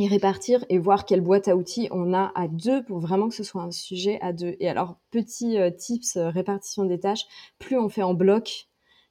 et 0.00 0.08
répartir 0.08 0.64
et 0.68 0.78
voir 0.78 1.04
quelle 1.04 1.20
boîte 1.20 1.48
à 1.48 1.56
outils 1.56 1.88
on 1.90 2.14
a 2.14 2.32
à 2.34 2.48
deux 2.48 2.82
pour 2.84 3.00
vraiment 3.00 3.28
que 3.28 3.34
ce 3.34 3.44
soit 3.44 3.62
un 3.62 3.70
sujet 3.70 4.18
à 4.22 4.32
deux. 4.32 4.56
Et 4.58 4.68
alors, 4.68 4.96
petit 5.10 5.58
euh, 5.58 5.70
tips 5.70 6.16
euh, 6.16 6.30
répartition 6.30 6.84
des 6.84 6.98
tâches, 6.98 7.26
plus 7.58 7.78
on 7.78 7.88
fait 7.88 8.02
en 8.02 8.14
bloc, 8.14 8.69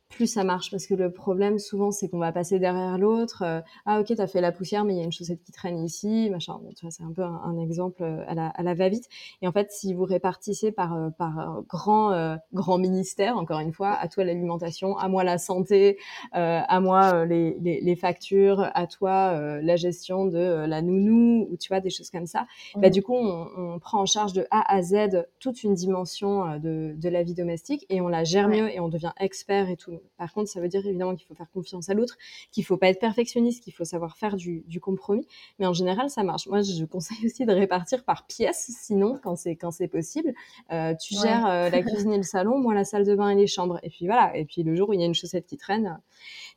plus 0.09 0.27
ça 0.27 0.43
marche 0.43 0.71
parce 0.71 0.87
que 0.87 0.95
le 0.95 1.11
problème 1.11 1.59
souvent 1.59 1.91
c'est 1.91 2.09
qu'on 2.09 2.17
va 2.17 2.31
passer 2.31 2.59
derrière 2.59 2.97
l'autre 2.97 3.43
euh, 3.45 3.61
ah 3.85 3.99
ok 3.99 4.13
t'as 4.17 4.27
fait 4.27 4.41
la 4.41 4.51
poussière 4.51 4.83
mais 4.83 4.95
il 4.95 4.97
y 4.97 5.01
a 5.01 5.03
une 5.03 5.11
chaussette 5.11 5.41
qui 5.43 5.51
traîne 5.51 5.77
ici 5.83 6.29
machin. 6.31 6.59
Bon, 6.61 6.71
tu 6.75 6.83
vois 6.83 6.91
c'est 6.91 7.03
un 7.03 7.13
peu 7.13 7.21
un, 7.21 7.57
exemple 7.59 8.03
euh, 8.03 8.23
à 8.27 8.33
la, 8.33 8.47
à 8.47 8.63
la 8.63 8.73
va-vite. 8.73 9.07
Et 9.41 9.47
en 9.47 9.51
fait 9.51 9.71
si 9.71 9.93
vous 9.93 10.05
répartissez 10.05 10.71
par 10.71 10.95
euh, 10.95 11.09
par 11.11 11.63
grand 11.67 12.37
grand 12.53 12.77
ministère 12.77 13.37
encore 13.37 13.59
une 13.59 13.71
fois 13.71 13.91
à 13.91 14.07
toi 14.07 14.23
l'alimentation 14.23 14.97
à 14.97 15.07
moi 15.07 15.23
la 15.23 15.37
santé 15.37 15.97
à 16.31 16.79
moi 16.79 17.25
les, 17.25 17.57
les, 17.59 17.81
les, 17.81 17.95
factures 17.95 18.69
à 18.73 18.87
toi 18.87 19.61
la 19.61 19.75
gestion 19.75 20.25
de 20.25 20.65
la 20.65 20.81
nounou 20.81 21.47
ou 21.51 21.57
tu 21.57 21.69
vois 21.69 21.81
des 21.81 21.89
choses 21.89 22.09
comme 22.09 22.25
ça 22.25 22.47
bah 22.75 22.87
mmh. 22.87 22.91
du 22.91 23.03
coup 23.03 23.15
on, 23.15 23.47
on, 23.57 23.79
prend 23.79 24.01
en 24.01 24.05
charge 24.05 24.33
de 24.33 24.47
A 24.51 24.73
à 24.73 24.81
Z 24.81 25.25
toute 25.39 25.63
une 25.63 25.73
dimension 25.73 26.57
de, 26.57 26.93
de 26.95 27.09
la 27.09 27.23
vie 27.23 27.33
domestique 27.33 27.85
et 27.89 28.01
on 28.01 28.07
la 28.07 28.23
gère 28.23 28.47
mieux 28.49 28.69
et 28.73 28.79
on 28.79 28.89
devient 28.89 29.13
expert 29.19 29.69
et 29.69 29.77
tout 29.77 29.98
par 30.17 30.33
contre, 30.33 30.49
ça 30.49 30.59
veut 30.59 30.67
dire 30.67 30.85
évidemment 30.85 31.15
qu'il 31.15 31.25
faut 31.25 31.35
faire 31.35 31.49
confiance 31.51 31.89
à 31.89 31.93
l'autre, 31.93 32.17
qu'il 32.51 32.65
faut 32.65 32.77
pas 32.77 32.87
être 32.87 32.99
perfectionniste, 32.99 33.63
qu'il 33.63 33.73
faut 33.73 33.85
savoir 33.85 34.17
faire 34.17 34.35
du, 34.35 34.63
compromis. 34.81 35.27
Mais 35.59 35.65
en 35.65 35.73
général, 35.73 36.09
ça 36.09 36.23
marche. 36.23 36.47
Moi, 36.47 36.61
je 36.61 36.85
conseille 36.85 37.25
aussi 37.25 37.45
de 37.45 37.53
répartir 37.53 38.03
par 38.03 38.27
pièce, 38.27 38.71
sinon, 38.81 39.19
quand 39.21 39.35
c'est 39.35 39.55
quand 39.55 39.71
c'est 39.71 39.87
possible, 39.87 40.33
euh, 40.71 40.93
tu 40.95 41.15
gères 41.15 41.47
euh, 41.47 41.69
la 41.69 41.81
cuisine 41.83 42.13
et 42.13 42.17
le 42.17 42.23
salon, 42.23 42.57
moi 42.57 42.73
la 42.73 42.85
salle 42.85 43.05
de 43.05 43.15
bain 43.15 43.29
et 43.29 43.35
les 43.35 43.47
chambres. 43.47 43.79
Et 43.83 43.89
puis 43.89 44.05
voilà. 44.05 44.35
Et 44.35 44.45
puis 44.45 44.63
le 44.63 44.75
jour 44.75 44.89
où 44.89 44.93
il 44.93 44.99
y 44.99 45.03
a 45.03 45.05
une 45.05 45.15
chaussette 45.15 45.45
qui 45.45 45.57
traîne, 45.57 45.99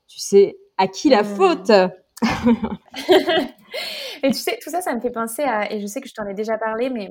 tu 0.07 0.19
sais 0.19 0.59
à 0.79 0.89
qui 0.89 1.09
la 1.09 1.23
mmh. 1.23 1.27
faute. 1.27 1.71
et 4.23 4.29
tu 4.29 4.35
sais, 4.35 4.59
tout 4.63 4.71
ça, 4.71 4.81
ça 4.81 4.95
me 4.95 5.01
fait 5.01 5.11
penser 5.11 5.43
à, 5.43 5.73
et 5.73 5.81
je 5.81 5.87
sais 5.87 6.01
que 6.01 6.09
je 6.09 6.15
t'en 6.15 6.27
ai 6.27 6.35
déjà 6.35 6.59
parlé, 6.59 6.91
mais 6.91 7.11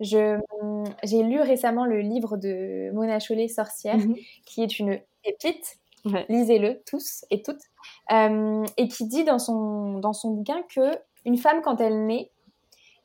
j'ai 0.00 1.22
lu 1.22 1.40
récemment 1.40 1.86
le 1.86 2.00
livre 2.00 2.36
de 2.36 2.90
Mona 2.92 3.18
Chollet, 3.18 3.48
Sorcière, 3.48 3.98
mmh 3.98 4.14
qui 4.44 4.62
est 4.62 4.78
une 4.78 5.00
pépite. 5.26 5.78
Lisez-le 6.28 6.82
tous 6.86 7.24
et 7.30 7.42
toutes. 7.42 7.62
Euh, 8.12 8.64
et 8.76 8.88
qui 8.88 9.06
dit 9.06 9.24
dans 9.24 9.40
son, 9.40 9.98
dans 9.98 10.12
son 10.12 10.30
bouquin 10.30 10.62
que 10.72 10.96
une 11.24 11.36
femme, 11.36 11.62
quand 11.62 11.80
elle 11.80 12.06
naît, 12.06 12.30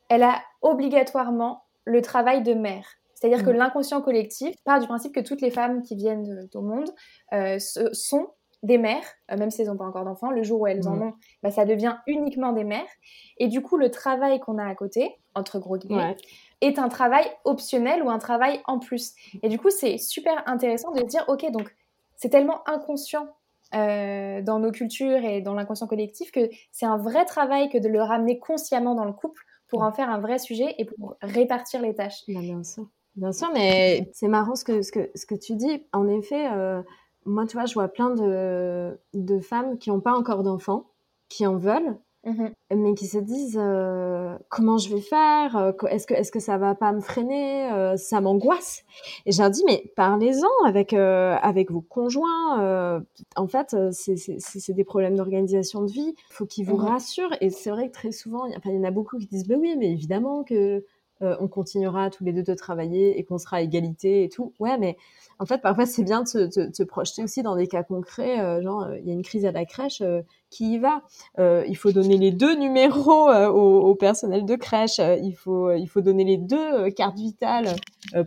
elle 0.10 0.24
a 0.24 0.42
obligatoirement 0.62 1.64
le 1.86 2.02
travail 2.02 2.44
de 2.44 2.54
mère. 2.54 2.86
C'est-à-dire 3.16 3.44
que 3.44 3.50
mmh. 3.50 3.58
l'inconscient 3.58 4.02
collectif 4.02 4.56
part 4.64 4.80
du 4.80 4.88
principe 4.88 5.14
que 5.14 5.20
toutes 5.20 5.42
les 5.42 5.52
femmes 5.52 5.82
qui 5.82 5.96
viennent 5.96 6.48
au 6.54 6.62
monde 6.62 6.90
euh, 7.34 7.58
sont 7.60 8.30
des 8.64 8.78
mères, 8.78 9.06
euh, 9.32 9.38
même 9.38 9.50
si 9.50 9.62
elles 9.62 9.68
n'ont 9.68 9.78
pas 9.78 9.86
encore 9.86 10.06
d'enfants, 10.06 10.30
le 10.30 10.44
jour 10.44 10.62
où 10.62 10.68
elles 10.68 10.88
en 10.88 10.96
mmh. 10.96 11.02
ont, 11.02 11.14
bah, 11.42 11.52
ça 11.52 11.66
devient 11.66 11.98
uniquement 12.08 12.52
des 12.52 12.64
mères. 12.64 12.90
Et 13.38 13.48
du 13.48 13.62
coup, 13.62 13.78
le 13.78 13.90
travail 13.90 14.40
qu'on 14.40 14.58
a 14.58 14.66
à 14.66 14.76
côté, 14.76 15.18
entre 15.34 15.60
gros 15.60 15.78
guillemets, 15.78 16.16
est 16.62 16.78
un 16.78 16.90
travail 16.90 17.26
optionnel 17.44 18.04
ou 18.04 18.10
un 18.10 18.20
travail 18.20 18.62
en 18.66 18.78
plus. 18.80 19.14
Et 19.42 19.50
du 19.50 19.58
coup, 19.58 19.72
c'est 19.72 19.98
super 19.98 20.44
intéressant 20.48 20.92
de 20.92 21.02
dire, 21.02 21.26
ok, 21.28 21.50
donc 21.52 21.74
c'est 22.22 22.30
tellement 22.30 22.62
inconscient 22.70 23.28
euh, 23.74 24.44
dans 24.44 24.60
nos 24.60 24.72
cultures 24.72 25.24
et 25.26 25.42
dans 25.42 25.56
l'inconscient 25.56 25.88
collectif 25.88 26.32
que 26.32 26.50
c'est 26.72 26.86
un 26.86 26.98
vrai 26.98 27.26
travail 27.26 27.70
que 27.70 27.80
de 27.80 27.88
le 27.88 28.00
ramener 28.02 28.38
consciemment 28.38 28.94
dans 28.94 29.06
le 29.06 29.12
couple 29.12 29.44
pour 29.68 29.82
en 29.82 29.92
faire 29.92 30.10
un 30.10 30.20
vrai 30.20 30.38
sujet 30.38 30.76
et 30.78 30.86
pour 30.86 31.16
répartir 31.24 31.82
les 31.82 31.96
tâches. 31.96 32.22
Bah, 32.28 32.42
bien 32.42 32.64
sûr. 32.64 32.88
Bien 33.16 33.32
sûr, 33.32 33.50
mais 33.54 34.10
c'est 34.14 34.28
marrant 34.28 34.56
ce 34.56 34.64
que, 34.64 34.84
ce, 34.84 34.92
que, 34.92 35.10
ce 35.16 35.26
que 35.26 35.36
tu 35.36 35.56
dis. 35.56 35.88
En 35.94 36.08
effet, 36.08 36.48
euh, 36.54 36.82
moi, 37.26 37.46
tu 37.48 37.58
vois, 37.58 37.66
je 37.66 37.74
vois 37.74 37.88
plein 37.88 38.12
de, 38.12 38.98
de 39.14 39.40
femmes 39.40 39.80
qui 39.80 39.90
n'ont 39.90 40.00
pas 40.00 40.14
encore 40.14 40.44
d'enfants, 40.44 40.86
qui 41.28 41.48
en 41.48 41.58
veulent, 41.58 41.98
Mmh 42.24 42.50
mais 42.74 42.94
qui 42.94 43.08
se 43.08 43.18
disent 43.18 43.60
euh, 43.60 44.38
comment 44.48 44.78
je 44.78 44.94
vais 44.94 45.02
faire 45.02 45.58
euh, 45.58 45.72
Est-ce 45.90 46.06
que 46.06 46.14
est-ce 46.14 46.32
que 46.32 46.40
ça 46.40 46.58
va 46.58 46.76
pas 46.76 46.94
me 46.94 47.02
freiner 47.02 47.70
euh, 47.72 47.98
Ça 47.98 48.22
m'angoisse. 48.22 48.84
Et 49.26 49.32
j'ai 49.32 49.50
dit 49.50 49.64
mais 49.66 49.92
parlez-en 49.96 50.66
avec 50.66 50.94
avec 50.94 51.72
vos 51.72 51.82
conjoints. 51.82 53.02
en 53.36 53.48
fait, 53.48 53.76
c'est 53.92 54.74
des 54.74 54.84
problèmes 54.84 55.16
d'organisation 55.16 55.82
de 55.82 55.92
vie. 55.92 56.14
Il 56.30 56.34
faut 56.34 56.46
qu'ils 56.46 56.66
vous 56.66 56.78
mmh 56.78 56.86
rassurent. 56.86 57.36
Et 57.42 57.50
c'est 57.50 57.72
vrai 57.72 57.88
que 57.90 57.94
très 57.94 58.12
souvent, 58.12 58.46
il 58.46 58.54
y, 58.72 58.78
en 58.78 58.84
a 58.84 58.92
beaucoup 58.92 59.18
qui 59.18 59.26
disent 59.26 59.48
bah 59.48 59.56
oui, 59.58 59.76
mais 59.78 59.92
évidemment 59.92 60.44
que 60.44 60.86
on 61.22 61.48
continuera 61.48 62.10
tous 62.10 62.24
les 62.24 62.34
deux 62.34 62.44
de 62.44 62.54
travailler 62.54 63.20
et 63.20 63.24
qu'on 63.24 63.38
sera 63.38 63.58
à 63.58 63.62
égalité 63.62 64.24
et 64.24 64.30
tout. 64.30 64.54
Ouais, 64.60 64.78
mais 64.78 64.98
en 65.42 65.46
fait, 65.48 65.60
parfois, 65.60 65.88
c'est 65.88 66.04
bien 66.04 66.22
de 66.22 66.28
se, 66.28 66.84
projeter 66.84 67.24
aussi 67.24 67.42
dans 67.42 67.56
des 67.56 67.66
cas 67.66 67.82
concrets. 67.82 68.40
Euh, 68.40 68.62
genre, 68.62 68.84
euh, 68.84 69.00
il 69.00 69.08
y 69.08 69.10
a 69.10 69.14
une 69.14 69.24
crise 69.24 69.44
à 69.44 69.52
la 69.52 69.66
crèche, 69.66 70.02
euh, 70.02 70.22
qui 70.52 70.74
y 70.74 70.78
va? 70.78 71.02
Il 71.40 71.76
faut 71.76 71.92
donner 71.92 72.18
les 72.18 72.30
deux 72.30 72.56
numéros 72.56 73.28
au, 73.32 73.96
personnel 73.96 74.46
de 74.46 74.56
crèche. 74.56 75.00
il 75.00 75.34
faut, 75.34 75.72
il 75.72 75.88
faut 75.88 76.02
donner 76.02 76.26
les 76.26 76.38
deux 76.38 76.92
cartes 76.92 77.18
vitales 77.18 77.76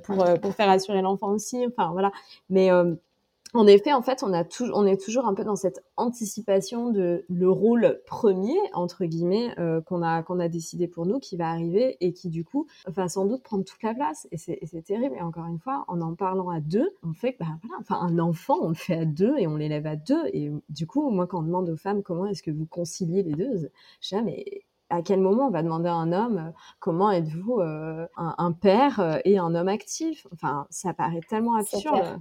pour 0.03 0.25
pour 0.41 0.55
faire 0.55 0.71
assurer 0.71 1.03
l'enfant 1.03 1.29
aussi. 1.29 1.65
Enfin, 1.67 1.93
voilà. 1.93 2.11
Mais 2.49 2.71
En 3.55 3.69
effet, 3.69 3.93
en 3.93 4.03
fait, 4.03 4.25
on, 4.25 4.33
a 4.35 4.43
on 4.73 4.85
est 4.85 5.01
toujours 5.01 5.27
un 5.27 5.35
peu 5.35 5.45
dans 5.45 5.55
cette 5.55 5.85
anticipation 5.97 6.91
de 6.91 7.25
le 7.29 7.49
rôle 7.49 8.01
premier, 8.05 8.59
entre 8.73 9.05
guillemets, 9.05 9.55
euh, 9.61 9.81
qu'on 9.81 10.03
a, 10.03 10.25
a 10.29 10.49
décidé 10.49 10.89
pour 10.89 11.07
nous, 11.07 11.21
qui 11.21 11.37
va 11.37 11.51
arriver 11.51 11.97
et 12.01 12.13
qui, 12.13 12.31
du 12.31 12.45
coup, 12.45 12.67
va 12.89 13.09
sans 13.09 13.27
doute 13.27 13.45
prendre 13.45 13.65
toute 13.65 13.83
la 13.85 13.95
place. 13.95 14.27
Et 14.33 14.39
c'est 14.39 14.83
terrible. 14.85 15.15
Et 15.17 15.23
encore 15.23 15.47
une 15.47 15.61
fois, 15.61 15.85
en 15.87 16.01
en 16.01 16.15
parlant 16.17 16.51
à 16.51 16.59
deux, 16.59 16.91
on 17.05 17.13
fait 17.13 17.37
bah, 17.39 17.47
voilà, 17.63 17.81
enfin, 17.81 18.01
un 18.01 18.19
enfant, 18.19 18.59
on 18.61 18.71
le 18.71 18.75
fait 18.75 18.99
à 18.99 19.05
deux 19.05 19.37
et 19.39 19.47
on 19.47 19.57
l'élève 19.57 19.87
à 19.87 19.95
deux. 19.95 20.27
Et 20.33 20.51
du 20.69 20.89
coup, 20.89 21.09
moi, 21.11 21.29
quand 21.29 21.39
on 21.39 21.43
demande 21.45 21.71
aux 21.71 21.77
femmes 21.77 22.03
comment 22.03 22.27
est-ce 22.27 22.43
que 22.43 22.51
vous 22.51 22.67
conciliez 22.67 23.23
les 23.23 23.35
deux, 23.35 23.71
je 24.01 24.17
dis, 24.17 24.23
mais 24.25 24.65
à 24.91 25.03
quel 25.03 25.21
moment 25.21 25.47
on 25.47 25.51
va 25.51 25.63
demander 25.63 25.89
à 25.89 25.95
un 25.95 26.13
homme 26.13 26.39
euh, 26.39 26.51
comment 26.79 27.11
êtes-vous 27.11 27.61
euh, 27.61 28.07
un, 28.17 28.53
père 28.53 29.01
euh, 29.01 29.19
et 29.25 29.39
un 29.39 29.55
homme 29.55 29.69
actif? 29.69 30.27
Enfin, 30.33 30.67
ça 30.71 30.93
paraît 30.93 31.21
tellement 31.29 31.57
absurde. 31.57 32.21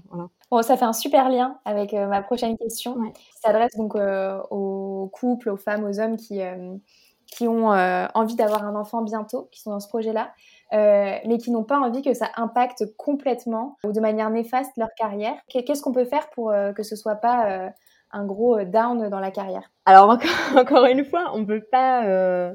Bon, 0.52 0.62
ça 0.62 0.78
fait 0.78 0.86
un 0.86 0.94
super 0.94 1.30
lien 1.30 1.60
avec 1.66 1.94
ma 1.94 2.22
prochaine 2.22 2.58
question. 2.58 2.96
Ça 3.42 3.48
s'adresse 3.48 3.76
donc 3.76 3.96
aux 3.96 5.10
couples, 5.12 5.50
aux 5.50 5.58
femmes, 5.58 5.84
aux 5.84 6.00
hommes 6.00 6.16
qui, 6.16 6.42
qui 7.28 7.48
ont 7.48 7.70
envie 7.70 8.36
d'avoir 8.36 8.64
un 8.64 8.76
enfant 8.76 9.02
bientôt, 9.02 9.50
qui 9.52 9.62
sont 9.62 9.72
dans 9.72 9.80
ce 9.80 9.88
projet-là, 9.88 10.32
mais 10.72 11.38
qui 11.42 11.50
n'ont 11.50 11.64
pas 11.64 11.80
envie 11.80 12.04
que 12.04 12.14
ça 12.14 12.30
impacte 12.36 12.86
complètement 12.98 13.78
ou 13.84 13.92
de 13.92 14.00
manière 14.00 14.30
néfaste 14.30 14.74
leur 14.78 14.94
carrière. 14.96 15.36
Qu'est-ce 15.48 15.82
qu'on 15.82 15.92
peut 15.92 16.06
faire 16.06 16.30
pour 16.30 16.54
que 16.76 16.84
ce 16.84 16.96
soit 16.96 17.16
pas 17.16 17.72
un 18.14 18.26
gros 18.26 18.58
euh, 18.58 18.66
down 18.66 19.10
dans 19.10 19.20
la 19.20 19.32
carrière 19.32 19.72
Alors 19.86 20.10
encore, 20.56 20.86
une 20.86 21.04
fois, 21.04 21.32
on 21.34 21.46
peut 21.46 21.64
pas. 21.72 22.08
Euh, 22.08 22.54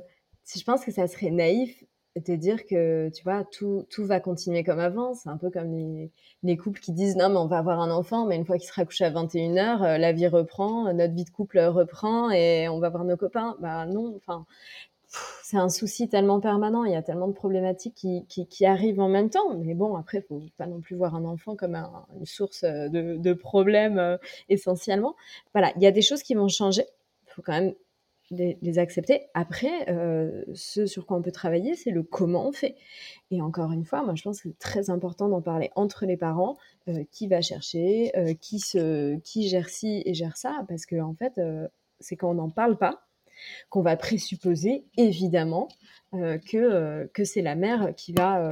je 0.55 0.65
pense 0.65 0.85
que 0.85 0.91
ça 0.91 1.07
serait 1.07 1.31
naïf 1.31 1.85
de 2.17 2.35
dire 2.35 2.67
que 2.67 3.11
tu 3.11 3.23
vois 3.23 3.45
tout, 3.45 3.87
tout 3.91 4.05
va 4.05 4.19
continuer 4.19 4.65
comme 4.65 4.81
avant. 4.81 5.15
C'est 5.15 5.29
un 5.29 5.37
peu 5.37 5.51
comme 5.51 5.73
les, 5.73 6.11
les, 6.43 6.57
couples 6.57 6.81
qui 6.81 6.93
disent 6.93 7.17
non 7.17 7.29
mais 7.29 7.37
on 7.37 7.47
va 7.47 7.59
avoir 7.59 7.81
un 7.81 7.91
enfant, 7.91 8.27
mais 8.27 8.37
une 8.37 8.45
fois 8.45 8.59
qu'il 8.59 8.67
sera 8.67 8.85
couché 8.85 9.05
à 9.05 9.11
21h, 9.11 9.83
euh, 9.85 9.99
la 9.99 10.13
vie 10.13 10.27
reprend, 10.27 10.93
notre 10.93 11.15
vie 11.15 11.25
de 11.25 11.31
couple 11.31 11.61
reprend 11.61 12.31
et 12.31 12.69
on 12.69 12.81
va 12.81 12.89
voir 12.89 13.05
nos 13.05 13.17
copains. 13.17 13.57
Bah 13.61 13.87
non, 13.87 14.15
enfin 14.17 14.47
c'est 15.43 15.57
un 15.57 15.71
souci 15.71 16.09
tellement 16.09 16.41
permanent, 16.41 16.85
il 16.85 16.93
y 16.93 16.97
a 16.97 17.03
tellement 17.03 17.29
de 17.29 17.33
problématiques 17.33 17.95
qui, 17.95 18.27
qui, 18.27 18.67
arrivent 18.67 19.01
en 19.01 19.09
même 19.09 19.31
temps. 19.31 19.57
Mais 19.57 19.75
bon, 19.75 19.97
après, 19.97 20.21
faut 20.21 20.43
pas 20.59 20.67
non 20.67 20.81
plus 20.81 20.97
voir 20.97 21.15
un 21.15 21.25
enfant 21.25 21.57
comme 21.57 21.75
une 21.75 22.27
source 22.27 22.65
de, 22.65 23.17
de 23.17 23.33
problèmes 23.33 23.99
euh, 23.99 24.19
essentiellement. 24.51 25.17
Voilà, 25.55 25.73
il 25.77 25.83
y 25.83 25.87
a 25.87 25.91
des 25.91 26.03
choses 26.03 26.23
qui 26.23 26.35
vont 26.35 26.49
changer. 26.49 26.85
Il 27.27 27.33
faut 27.33 27.43
quand 27.43 27.53
même 27.53 27.75
les, 28.31 28.79
accepter. 28.79 29.23
Après, 29.33 29.89
euh, 29.89 30.45
ce 30.53 30.85
sur 30.85 31.07
quoi 31.07 31.17
on 31.17 31.23
peut 31.23 31.33
travailler, 31.33 31.75
c'est 31.75 31.91
le 31.91 32.03
comment 32.03 32.47
on 32.47 32.53
fait. 32.53 32.77
Et 33.31 33.41
encore 33.41 33.73
une 33.73 33.87
fois, 33.87 34.03
moi, 34.03 34.15
je 34.15 34.23
pense 34.23 34.43
que 34.43 34.51
c'est 34.51 34.59
très 34.59 34.91
important 34.91 35.31
d'en 35.31 35.41
parler 35.41 35.71
entre 35.77 36.05
les 36.05 36.19
parents. 36.19 36.59
Euh, 36.89 37.05
qui 37.11 37.29
va 37.29 37.43
chercher, 37.43 38.13
qui, 38.41 38.61
se, 38.61 39.17
qui 39.19 39.49
gère 39.49 39.69
ci 39.69 40.03
et 40.07 40.15
gère 40.15 40.39
ça, 40.39 40.65
parce 40.69 40.87
que 40.87 40.99
en 41.01 41.15
fait, 41.15 41.39
c'est 42.01 42.17
quand 42.17 42.31
on 42.31 42.35
n'en 42.35 42.49
parle 42.49 42.79
pas 42.79 43.08
qu'on 43.71 43.83
va 43.83 43.97
présupposer 43.97 44.85
évidemment 44.97 45.69
euh, 46.15 46.39
que, 46.39 46.57
euh, 46.57 47.07
que 47.13 47.23
c'est 47.25 47.43
la 47.43 47.55
mère 47.55 47.95
qui 47.95 48.15
va 48.15 48.45
euh, 48.45 48.49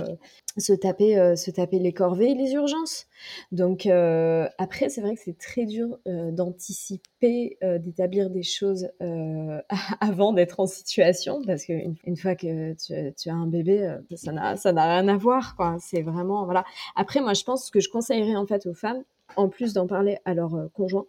se, 0.58 0.74
taper, 0.74 1.34
se 1.36 1.50
taper 1.50 1.78
les 1.78 1.94
corvées 1.94 2.32
et 2.32 2.34
les 2.34 2.52
urgences. 2.52 3.06
Donc 3.50 3.86
après, 3.86 4.90
c'est 4.90 5.00
vrai 5.00 5.14
que 5.14 5.22
c'est 5.24 5.38
très 5.38 5.64
dur 5.64 5.98
d'anticiper, 6.04 7.56
d'établir 7.80 8.28
des 8.28 8.42
choses 8.42 8.90
avant 10.00 10.34
d'être 10.34 10.60
en 10.60 10.66
situation, 10.66 11.40
parce 11.46 11.64
qu'une 11.64 11.96
une 12.04 12.16
fois 12.16 12.36
que 12.36 12.74
tu, 12.74 13.30
as 13.30 13.34
un 13.34 13.46
bébé, 13.46 13.96
ça 14.14 14.32
n'a 14.32 14.54
rien 14.54 15.08
à 15.08 15.16
voir. 15.16 15.56
C'est 15.80 16.02
vraiment... 16.02 16.44
Voilà. 16.44 16.64
Après, 16.94 17.20
moi, 17.20 17.32
je 17.32 17.44
pense 17.44 17.70
que 17.70 17.80
je 17.80 17.88
conseillerais 17.88 18.36
en 18.36 18.46
fait 18.46 18.66
aux 18.66 18.74
femmes, 18.74 19.02
en 19.36 19.48
plus 19.48 19.72
d'en 19.72 19.86
parler 19.86 20.18
à 20.24 20.34
leur 20.34 20.54
euh, 20.54 20.68
conjoint, 20.74 21.06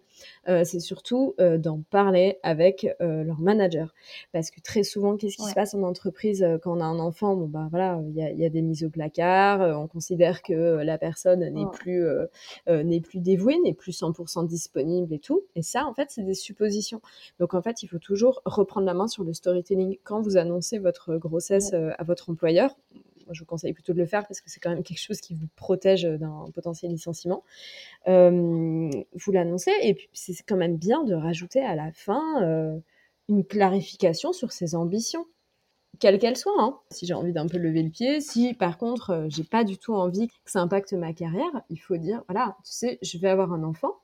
euh, 0.47 0.63
c'est 0.63 0.79
surtout 0.79 1.35
euh, 1.39 1.57
d'en 1.57 1.81
parler 1.89 2.39
avec 2.43 2.87
leur 2.99 3.39
manager. 3.39 3.93
Parce 4.31 4.51
que 4.51 4.59
très 4.61 4.83
souvent, 4.83 5.17
qu'est-ce 5.17 5.37
qui 5.37 5.43
se 5.47 5.53
passe 5.53 5.73
en 5.73 5.83
entreprise 5.83 6.45
quand 6.61 6.77
on 6.77 6.81
a 6.81 6.85
un 6.85 6.99
enfant? 6.99 7.35
Bon, 7.35 7.47
bah 7.47 7.67
voilà, 7.69 7.99
il 8.07 8.15
y 8.15 8.45
a, 8.45 8.49
des 8.49 8.61
mises 8.61 8.83
au 8.83 8.89
placard, 8.89 9.61
on 9.79 9.87
considère 9.87 10.41
que 10.41 10.53
la 10.53 10.97
personne 10.97 11.39
n'est 11.39 11.65
plus, 11.73 12.05
n'est 12.67 13.01
plus 13.01 13.19
dévouée, 13.19 13.57
n'est 13.63 13.73
plus 13.73 13.99
100% 13.99 14.47
disponible 14.47 15.13
et 15.13 15.19
tout. 15.19 15.43
Et 15.55 15.61
ça, 15.61 15.85
en 15.85 15.93
fait, 15.93 16.09
c'est 16.09 16.23
des 16.23 16.33
suppositions. 16.33 17.01
Donc, 17.39 17.53
en 17.53 17.61
fait, 17.61 17.83
il 17.83 17.87
faut 17.87 17.99
toujours 17.99 18.41
reprendre 18.45 18.85
la 18.85 18.93
main 18.93 19.07
sur 19.07 19.23
le 19.23 19.33
storytelling. 19.33 19.97
Quand 20.03 20.21
vous 20.21 20.37
annoncez 20.37 20.79
votre 20.79 21.17
grossesse 21.17 21.73
à 21.73 22.03
votre 22.03 22.29
employeur, 22.29 22.75
je 23.31 23.39
vous 23.39 23.45
conseille 23.45 23.73
plutôt 23.73 23.93
de 23.93 23.97
le 23.97 24.05
faire 24.05 24.25
parce 24.27 24.41
que 24.41 24.49
c'est 24.49 24.59
quand 24.59 24.69
même 24.69 24.83
quelque 24.83 25.01
chose 25.01 25.21
qui 25.21 25.33
vous 25.33 25.47
protège 25.55 26.03
d'un 26.03 26.45
potentiel 26.53 26.91
licenciement. 26.91 27.43
Euh, 28.07 28.89
vous 29.13 29.31
l'annoncez 29.31 29.73
et 29.81 29.93
puis 29.93 30.09
c'est 30.13 30.35
quand 30.45 30.57
même 30.57 30.77
bien 30.77 31.03
de 31.03 31.13
rajouter 31.13 31.63
à 31.63 31.75
la 31.75 31.91
fin 31.91 32.41
euh, 32.43 32.77
une 33.29 33.45
clarification 33.45 34.33
sur 34.33 34.51
ses 34.51 34.75
ambitions 34.75 35.25
quelles 35.99 36.19
qu'elles 36.19 36.37
soient. 36.37 36.53
Hein. 36.59 36.77
Si 36.91 37.07
j'ai 37.07 37.15
envie 37.15 37.33
d'un 37.33 37.47
peu 37.47 37.57
lever 37.57 37.81
le 37.81 37.89
pied, 37.89 38.21
si 38.21 38.53
par 38.53 38.77
contre 38.77 39.09
euh, 39.11 39.25
j'ai 39.29 39.43
pas 39.43 39.63
du 39.63 39.77
tout 39.77 39.95
envie 39.95 40.27
que 40.27 40.51
ça 40.51 40.59
impacte 40.59 40.93
ma 40.93 41.11
carrière, 41.13 41.63
il 41.69 41.77
faut 41.77 41.97
dire 41.97 42.23
voilà, 42.27 42.55
tu 42.63 42.71
sais, 42.71 42.99
je 43.01 43.17
vais 43.17 43.29
avoir 43.29 43.51
un 43.51 43.63
enfant, 43.63 43.95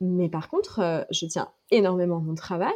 mais 0.00 0.28
par 0.30 0.48
contre, 0.48 1.06
je 1.10 1.26
tiens 1.26 1.50
énormément 1.70 2.16
à 2.16 2.20
mon 2.20 2.34
travail. 2.34 2.72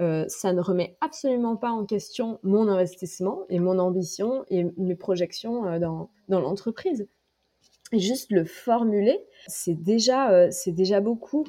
Euh, 0.00 0.24
ça 0.28 0.52
ne 0.52 0.60
remet 0.60 0.96
absolument 1.00 1.56
pas 1.56 1.70
en 1.70 1.84
question 1.84 2.40
mon 2.42 2.66
investissement 2.68 3.42
et 3.48 3.60
mon 3.60 3.78
ambition 3.78 4.44
et 4.48 4.66
mes 4.76 4.96
projections 4.96 5.66
euh, 5.66 5.78
dans, 5.78 6.10
dans 6.28 6.40
l'entreprise. 6.40 7.06
Juste 7.92 8.32
le 8.32 8.44
formuler, 8.44 9.24
c'est 9.46 9.80
déjà, 9.80 10.30
euh, 10.30 10.50
déjà 10.66 11.00
beaucoup. 11.00 11.44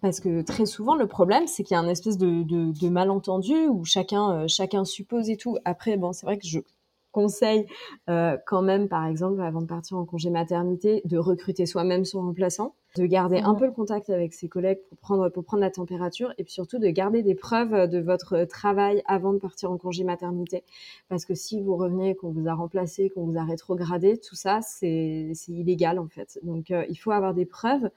Parce 0.00 0.20
que 0.20 0.40
très 0.40 0.64
souvent, 0.64 0.94
le 0.94 1.06
problème, 1.06 1.46
c'est 1.46 1.62
qu'il 1.62 1.74
y 1.74 1.78
a 1.78 1.80
un 1.80 1.88
espèce 1.88 2.16
de, 2.16 2.42
de, 2.42 2.72
de 2.72 2.88
malentendu 2.88 3.66
où 3.66 3.84
chacun, 3.84 4.46
chacun 4.46 4.86
suppose 4.86 5.28
et 5.28 5.36
tout. 5.36 5.58
Après, 5.66 5.98
bon, 5.98 6.14
c'est 6.14 6.24
vrai 6.24 6.38
que 6.38 6.46
je 6.46 6.60
conseille 7.12 7.66
quand 8.06 8.62
même, 8.62 8.88
par 8.88 9.04
exemple, 9.04 9.42
avant 9.42 9.60
de 9.60 9.66
partir 9.66 9.98
en 9.98 10.04
congé 10.06 10.30
maternité, 10.30 11.02
de 11.04 11.18
recruter 11.18 11.66
soi-même 11.66 12.04
son 12.04 12.22
remplaçant 12.22 12.76
de 12.96 13.06
garder 13.06 13.38
un 13.38 13.54
peu 13.54 13.66
le 13.66 13.72
contact 13.72 14.10
avec 14.10 14.34
ses 14.34 14.48
collègues 14.48 14.80
pour 14.88 14.98
prendre, 14.98 15.28
pour 15.28 15.44
prendre 15.44 15.62
la 15.62 15.70
température 15.70 16.32
et 16.38 16.44
puis 16.44 16.52
surtout 16.52 16.78
de 16.78 16.88
garder 16.88 17.22
des 17.22 17.34
preuves 17.34 17.88
de 17.88 17.98
votre 17.98 18.44
travail 18.44 19.02
avant 19.06 19.32
de 19.32 19.38
partir 19.38 19.70
en 19.70 19.78
congé 19.78 20.04
maternité. 20.04 20.64
Parce 21.08 21.24
que 21.24 21.34
si 21.34 21.60
vous 21.60 21.76
revenez, 21.76 22.14
qu'on 22.14 22.30
vous 22.30 22.48
a 22.48 22.54
remplacé, 22.54 23.10
qu'on 23.10 23.26
vous 23.26 23.38
a 23.38 23.44
rétrogradé, 23.44 24.18
tout 24.18 24.34
ça, 24.34 24.60
c'est 24.62 25.32
illégal 25.48 25.98
en 25.98 26.08
fait. 26.08 26.38
Donc 26.42 26.70
euh, 26.70 26.84
il 26.88 26.96
faut 26.96 27.10
avoir 27.10 27.34
des 27.34 27.46
preuves, 27.46 27.90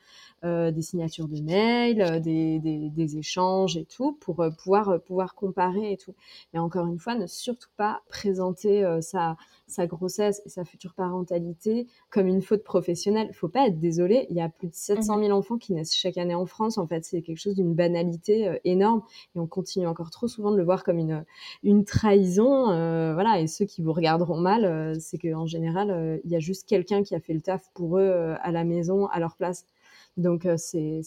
euh, 0.44 0.72
des 0.72 0.82
signatures 0.82 1.28
de 1.28 1.42
mail, 1.42 2.02
euh, 2.02 2.20
des, 2.20 2.60
des, 2.60 2.90
des, 2.90 3.18
échanges 3.18 3.78
et 3.78 3.86
tout 3.86 4.14
pour 4.14 4.44
pouvoir, 4.58 5.00
pouvoir 5.02 5.36
comparer 5.36 5.94
et 5.94 5.98
tout. 5.98 6.14
Mais 6.54 6.60
encore 6.60 6.88
une 6.88 7.00
fois, 7.00 7.16
ne 7.16 7.28
surtout 7.28 7.70
pas 7.78 8.02
présenter 8.10 8.84
sa, 9.02 9.38
sa 9.68 9.88
grossesse 9.88 10.42
et 10.46 10.50
sa 10.50 10.66
future 10.66 10.94
parentalité 10.94 11.88
comme 12.10 12.28
une 12.28 12.42
faute 12.42 12.64
professionnelle. 12.64 13.28
Il 13.30 13.36
faut 13.36 13.48
pas 13.48 13.68
être 13.68 13.80
désolé, 13.80 14.28
il 14.30 14.36
y 14.36 14.42
a 14.42 14.50
plus 14.50 14.68
de 14.68 14.74
700 14.84 15.20
000 15.20 15.28
mhm. 15.30 15.34
enfants 15.34 15.58
qui 15.58 15.74
naissent 15.74 15.96
chaque 15.96 16.18
année 16.18 16.36
en 16.36 16.46
France. 16.46 16.78
En 16.78 16.88
fait, 16.88 17.06
c'est 17.06 17.22
quelque 17.22 17.38
chose 17.38 17.56
d'une 17.56 17.74
banalité 17.74 18.48
euh, 18.48 18.58
énorme 18.64 19.02
et 19.36 19.40
on 19.40 19.48
continue 19.48 19.88
encore 19.88 20.10
trop 20.10 20.28
souvent 20.28 20.52
de 20.52 20.58
le 20.58 20.64
voir 20.64 20.84
comme 20.84 20.98
une, 20.98 21.26
une 21.64 21.86
trahison. 21.86 22.70
Euh, 22.70 23.14
voilà, 23.14 23.40
et 23.40 23.48
ceux 23.48 23.66
qui 23.66 23.82
vous 23.82 23.94
regarderont 23.94 24.38
mal, 24.38 24.66
euh, 24.66 24.94
c'est 25.00 25.18
qu'en 25.18 25.46
général, 25.46 26.22
il 26.24 26.32
y 26.32 26.36
a 26.36 26.40
juste 26.40 26.68
quelqu'un 26.68 27.04
qui 27.04 27.16
a 27.16 27.20
fait 27.20 27.34
le 27.34 27.42
taf 27.42 27.70
pour 27.74 27.98
eux 27.98 28.36
à 28.42 28.52
la 28.52 28.64
maison, 28.64 29.08
à 29.08 29.20
leur 29.20 29.36
place. 29.36 29.66
Donc 30.18 30.48
c'est 30.58 31.02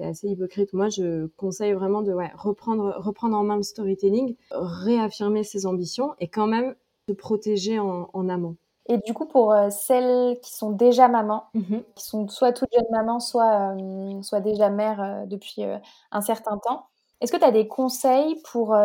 assez 0.00 0.28
hypocrite. 0.28 0.72
Moi, 0.72 0.88
je 0.88 1.26
conseille 1.36 1.72
vraiment 1.74 2.02
de 2.02 2.12
ouais, 2.12 2.30
reprendre, 2.34 2.94
reprendre 2.98 3.36
en 3.36 3.44
main 3.44 3.56
le 3.56 3.62
storytelling, 3.62 4.34
réaffirmer 4.50 5.44
ses 5.44 5.66
ambitions 5.66 6.14
et 6.18 6.28
quand 6.28 6.46
même 6.46 6.74
se 7.08 7.12
protéger 7.12 7.78
en, 7.78 8.10
en 8.12 8.28
amont. 8.28 8.56
Et 8.88 8.98
du 8.98 9.12
coup, 9.12 9.26
pour 9.26 9.52
euh, 9.52 9.68
celles 9.70 10.38
qui 10.40 10.52
sont 10.54 10.70
déjà 10.70 11.08
mamans, 11.08 11.44
mmh 11.54 11.78
qui 11.94 12.04
sont 12.06 12.26
soit 12.28 12.52
toutes 12.52 12.70
jeunes 12.72 12.86
mamans, 12.90 13.20
soit, 13.20 13.74
euh, 13.76 14.22
soit 14.22 14.40
déjà 14.40 14.70
mères 14.70 15.00
euh, 15.02 15.26
depuis 15.26 15.62
un 16.10 16.20
certain 16.22 16.56
temps, 16.58 16.86
est-ce 17.20 17.32
que 17.32 17.36
tu 17.36 17.44
as 17.44 17.50
des 17.50 17.66
conseils 17.66 18.40
pour 18.50 18.76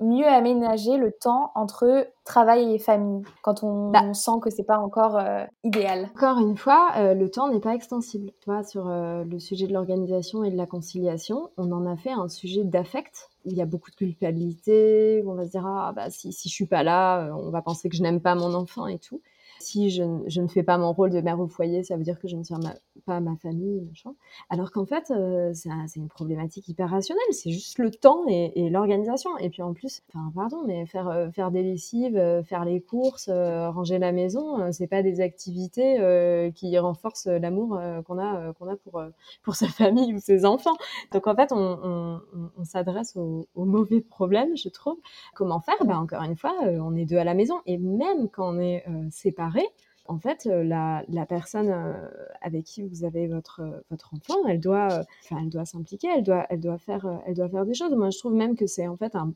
mieux 0.00 0.26
aménager 0.26 0.96
le 0.96 1.12
temps 1.12 1.50
entre 1.54 2.06
travail 2.24 2.74
et 2.74 2.78
famille 2.78 3.22
quand 3.42 3.62
on, 3.62 3.90
bah 3.90 4.14
sent 4.14 4.32
que 4.40 4.50
c'est 4.50 4.62
pas 4.64 4.78
encore 4.78 5.20
idéal? 5.64 6.10
Encore 6.14 6.38
une 6.38 6.56
fois, 6.56 7.14
le 7.14 7.30
temps 7.30 7.48
n'est 7.48 7.60
pas 7.60 7.74
extensible. 7.74 8.30
Toi, 8.42 8.62
sur 8.62 8.86
le 8.86 9.38
sujet 9.38 9.66
de 9.66 9.72
l'organisation 9.72 10.44
et 10.44 10.50
de 10.50 10.56
la 10.56 10.66
conciliation, 10.66 11.50
on 11.58 11.70
en 11.72 11.86
a 11.86 11.96
fait 11.96 12.12
un 12.12 12.28
sujet 12.28 12.64
d'affect 12.64 13.28
il 13.44 13.56
y 13.56 13.60
a 13.60 13.66
beaucoup 13.66 13.90
de 13.90 13.96
culpabilité, 13.96 15.20
où 15.24 15.32
on 15.32 15.34
va 15.34 15.44
se 15.44 15.50
dire 15.50 15.66
ah 15.66 15.92
bah 15.94 16.10
si 16.10 16.32
si 16.32 16.48
je 16.48 16.54
suis 16.54 16.66
pas 16.66 16.84
là, 16.84 17.34
on 17.36 17.50
va 17.50 17.60
penser 17.60 17.88
que 17.88 17.96
je 17.96 18.02
n'aime 18.02 18.20
pas 18.20 18.36
mon 18.36 18.54
enfant 18.54 18.86
et 18.86 18.98
tout. 18.98 19.20
Si 19.62 19.90
je, 19.90 20.02
ne 20.02 20.46
fais 20.48 20.62
pas 20.62 20.78
mon 20.78 20.92
rôle 20.92 21.10
de 21.10 21.20
mère 21.20 21.40
au 21.40 21.48
foyer, 21.48 21.82
ça 21.82 21.96
veut 21.96 22.02
dire 22.02 22.18
que 22.18 22.28
je 22.28 22.36
ne 22.36 22.42
tiens 22.42 22.58
pas 23.06 23.20
ma 23.20 23.36
famille, 23.36 23.80
machin. 23.82 24.14
Alors 24.50 24.70
qu'en 24.70 24.86
fait, 24.86 25.10
euh, 25.10 25.52
c'est 25.54 25.70
une 25.96 26.08
problématique 26.08 26.68
hyper 26.68 26.90
rationnelle. 26.90 27.22
C'est 27.30 27.50
juste 27.50 27.78
le 27.78 27.90
temps 27.90 28.24
et, 28.28 28.70
l'organisation. 28.70 29.36
Et 29.38 29.50
puis 29.50 29.62
en 29.62 29.72
plus, 29.72 30.02
pardon, 30.34 30.62
mais 30.66 30.86
faire, 30.86 31.08
euh, 31.08 31.30
faire 31.30 31.50
des 31.50 31.62
lessives, 31.62 32.16
euh, 32.16 32.42
faire 32.42 32.64
les 32.64 32.80
courses, 32.80 33.28
ranger 33.28 33.98
la 33.98 34.12
maison, 34.12 34.72
c'est 34.72 34.86
pas 34.86 35.02
des 35.02 35.20
activités 35.20 36.52
qui 36.54 36.78
renforcent 36.78 37.26
l'amour 37.26 37.78
qu'on 38.06 38.18
a, 38.18 38.52
qu'on 38.54 38.68
a 38.68 38.76
pour, 38.76 39.02
pour 39.42 39.54
sa 39.54 39.66
famille 39.68 40.14
ou 40.14 40.18
ses 40.18 40.44
enfants. 40.44 40.76
Donc 41.12 41.26
en 41.26 41.34
fait, 41.34 41.52
on, 41.52 42.20
s'adresse 42.64 43.16
au, 43.16 43.46
au, 43.54 43.64
mauvais 43.64 44.00
problème, 44.00 44.56
je 44.56 44.68
trouve. 44.68 44.96
Comment 45.34 45.60
faire? 45.60 45.76
Ben, 45.84 45.98
Encore 45.98 46.22
une 46.22 46.36
fois, 46.36 46.54
on 46.62 46.94
est 46.96 47.04
deux 47.04 47.18
à 47.18 47.24
la 47.24 47.34
maison. 47.34 47.60
Et 47.66 47.78
même 47.78 48.28
quand 48.28 48.54
on 48.54 48.58
est 48.58 48.84
séparés, 49.10 49.51
en 50.06 50.18
fait, 50.18 50.44
la, 50.46 51.04
la 51.08 51.26
personne 51.26 51.72
avec 52.40 52.64
qui 52.64 52.82
vous 52.82 53.04
avez 53.04 53.28
votre, 53.28 53.84
votre 53.90 54.14
enfant, 54.14 54.46
elle 54.48 54.60
doit, 54.60 55.04
elle 55.30 55.48
doit 55.48 55.64
s'impliquer, 55.64 56.08
elle 56.16 56.24
doit, 56.24 56.46
elle, 56.50 56.60
doit 56.60 56.78
faire, 56.78 57.06
elle 57.26 57.34
doit 57.34 57.48
faire 57.48 57.64
des 57.64 57.74
choses. 57.74 57.94
Moi, 57.94 58.10
je 58.10 58.18
trouve 58.18 58.34
même 58.34 58.56
que 58.56 58.66
c'est 58.66 58.88
en 58.88 58.96
fait 58.96 59.14
un 59.14 59.32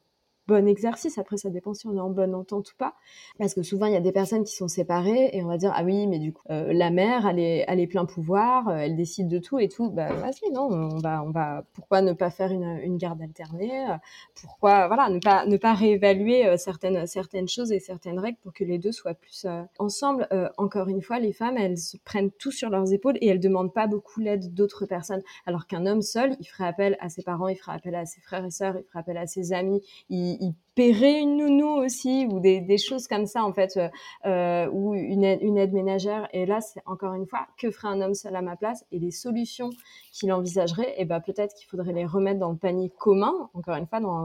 bon 0.46 0.66
exercice. 0.68 1.18
Après, 1.18 1.36
ça 1.36 1.50
dépend 1.50 1.74
si 1.74 1.86
on 1.86 1.96
est 1.96 2.00
en 2.00 2.10
bonne 2.10 2.34
entente 2.34 2.72
ou 2.72 2.76
pas. 2.76 2.94
Parce 3.38 3.54
que 3.54 3.62
souvent, 3.62 3.86
il 3.86 3.92
y 3.92 3.96
a 3.96 4.00
des 4.00 4.12
personnes 4.12 4.44
qui 4.44 4.54
sont 4.54 4.68
séparées 4.68 5.30
et 5.32 5.42
on 5.42 5.48
va 5.48 5.56
dire, 5.56 5.72
ah 5.74 5.84
oui, 5.84 6.06
mais 6.06 6.18
du 6.18 6.32
coup, 6.32 6.42
euh, 6.50 6.72
la 6.72 6.90
mère, 6.90 7.26
elle 7.26 7.38
est, 7.38 7.64
elle 7.68 7.80
est 7.80 7.86
plein 7.86 8.04
pouvoir, 8.04 8.68
euh, 8.68 8.76
elle 8.76 8.96
décide 8.96 9.28
de 9.28 9.38
tout 9.38 9.58
et 9.58 9.68
tout. 9.68 9.90
Bah, 9.90 10.12
vas-y, 10.14 10.50
non, 10.52 10.68
on 10.70 10.98
va, 10.98 11.22
on 11.22 11.30
va, 11.30 11.64
pourquoi 11.72 12.02
ne 12.02 12.12
pas 12.12 12.30
faire 12.30 12.52
une, 12.52 12.80
une 12.82 12.96
garde 12.96 13.20
alternée? 13.20 13.90
Euh, 13.90 13.96
pourquoi, 14.40 14.86
voilà, 14.86 15.08
ne 15.08 15.18
pas, 15.18 15.46
ne 15.46 15.56
pas 15.56 15.74
réévaluer 15.74 16.56
certaines, 16.56 17.06
certaines 17.06 17.48
choses 17.48 17.72
et 17.72 17.80
certaines 17.80 18.18
règles 18.18 18.38
pour 18.42 18.52
que 18.52 18.64
les 18.64 18.78
deux 18.78 18.92
soient 18.92 19.14
plus 19.14 19.46
ensemble. 19.78 20.28
encore 20.58 20.88
une 20.88 21.02
fois, 21.02 21.18
les 21.18 21.32
femmes, 21.32 21.56
elles 21.56 21.78
se 21.78 21.96
prennent 21.96 22.30
tout 22.30 22.50
sur 22.50 22.70
leurs 22.70 22.92
épaules 22.92 23.16
et 23.20 23.28
elles 23.28 23.40
demandent 23.40 23.72
pas 23.72 23.86
beaucoup 23.86 24.20
l'aide 24.20 24.54
d'autres 24.54 24.86
personnes. 24.86 25.22
Alors 25.46 25.66
qu'un 25.66 25.86
homme 25.86 26.02
seul, 26.02 26.36
il 26.40 26.46
ferait 26.46 26.66
appel 26.66 26.96
à 27.00 27.08
ses 27.08 27.22
parents, 27.22 27.48
il 27.48 27.56
ferait 27.56 27.76
appel 27.76 27.94
à 27.94 28.06
ses 28.06 28.20
frères 28.20 28.44
et 28.44 28.50
sœurs, 28.50 28.76
il 28.78 28.84
ferait 28.84 29.00
appel 29.00 29.16
à 29.16 29.26
ses 29.26 29.52
amis, 29.52 29.82
il, 30.08 30.35
il, 30.40 30.54
paierait 30.76 31.20
une 31.20 31.38
nounou 31.38 31.82
aussi 31.82 32.28
ou 32.30 32.38
des, 32.38 32.78
choses 32.78 33.08
comme 33.08 33.26
ça 33.26 33.42
en 33.42 33.52
fait 33.52 33.78
euh, 33.78 33.88
euh, 34.26 34.68
ou 34.70 34.94
une 34.94 35.24
aide, 35.24 35.72
ménagère. 35.72 36.28
Et 36.32 36.46
là 36.46 36.60
c'est 36.60 36.82
encore 36.84 37.14
une 37.14 37.26
fois 37.26 37.46
que 37.58 37.70
ferait 37.70 37.88
un 37.88 38.00
homme 38.02 38.14
seul 38.14 38.36
à 38.36 38.42
ma 38.42 38.56
place? 38.56 38.84
Et 38.92 38.98
les 38.98 39.10
solutions 39.10 39.70
qu'il 40.12 40.30
envisagerait 40.32 40.90
et 40.90 40.98
eh 40.98 41.04
ben 41.06 41.20
peut-être 41.20 41.54
qu'il 41.54 41.66
faudrait 41.66 41.94
les 41.94 42.04
remettre 42.04 42.38
dans 42.38 42.50
le 42.50 42.58
panier 42.58 42.90
commun 42.90 43.50
encore 43.54 43.76
une 43.76 43.86
fois 43.86 44.00
dans 44.00 44.22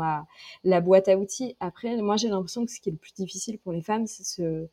la, 0.64 0.82
boîte 0.82 1.08
à 1.08 1.18
outils. 1.18 1.56
Après 1.62 1.96
moi 2.02 2.18
j'ai 2.18 2.28
l'impression 2.28 2.66
que 2.66 2.72
ce 2.72 2.82
qui 2.82 2.90
est 2.90 2.92
le 2.92 2.98
plus 2.98 3.14
difficile 3.14 3.58
pour 3.58 3.72
les 3.72 3.82
femmes 3.82 4.06
c'est 4.06 4.26
se 4.26 4.68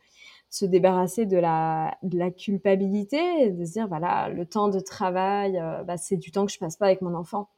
se 0.50 0.64
débarrasser 0.64 1.26
de 1.26 1.36
la, 1.36 1.98
de 2.02 2.18
la 2.18 2.30
culpabilité, 2.30 3.50
de 3.50 3.64
se 3.66 3.72
dire 3.72 3.86
voilà 3.86 4.30
le 4.30 4.46
temps 4.46 4.68
de 4.68 4.80
travail, 4.80 5.58
euh, 5.58 5.84
bah, 5.84 5.98
c'est 5.98 6.16
du 6.16 6.30
temps 6.32 6.46
que 6.46 6.52
je 6.52 6.58
passe 6.58 6.76
pas 6.76 6.86
avec 6.86 7.02
mon 7.02 7.14
enfant. 7.14 7.50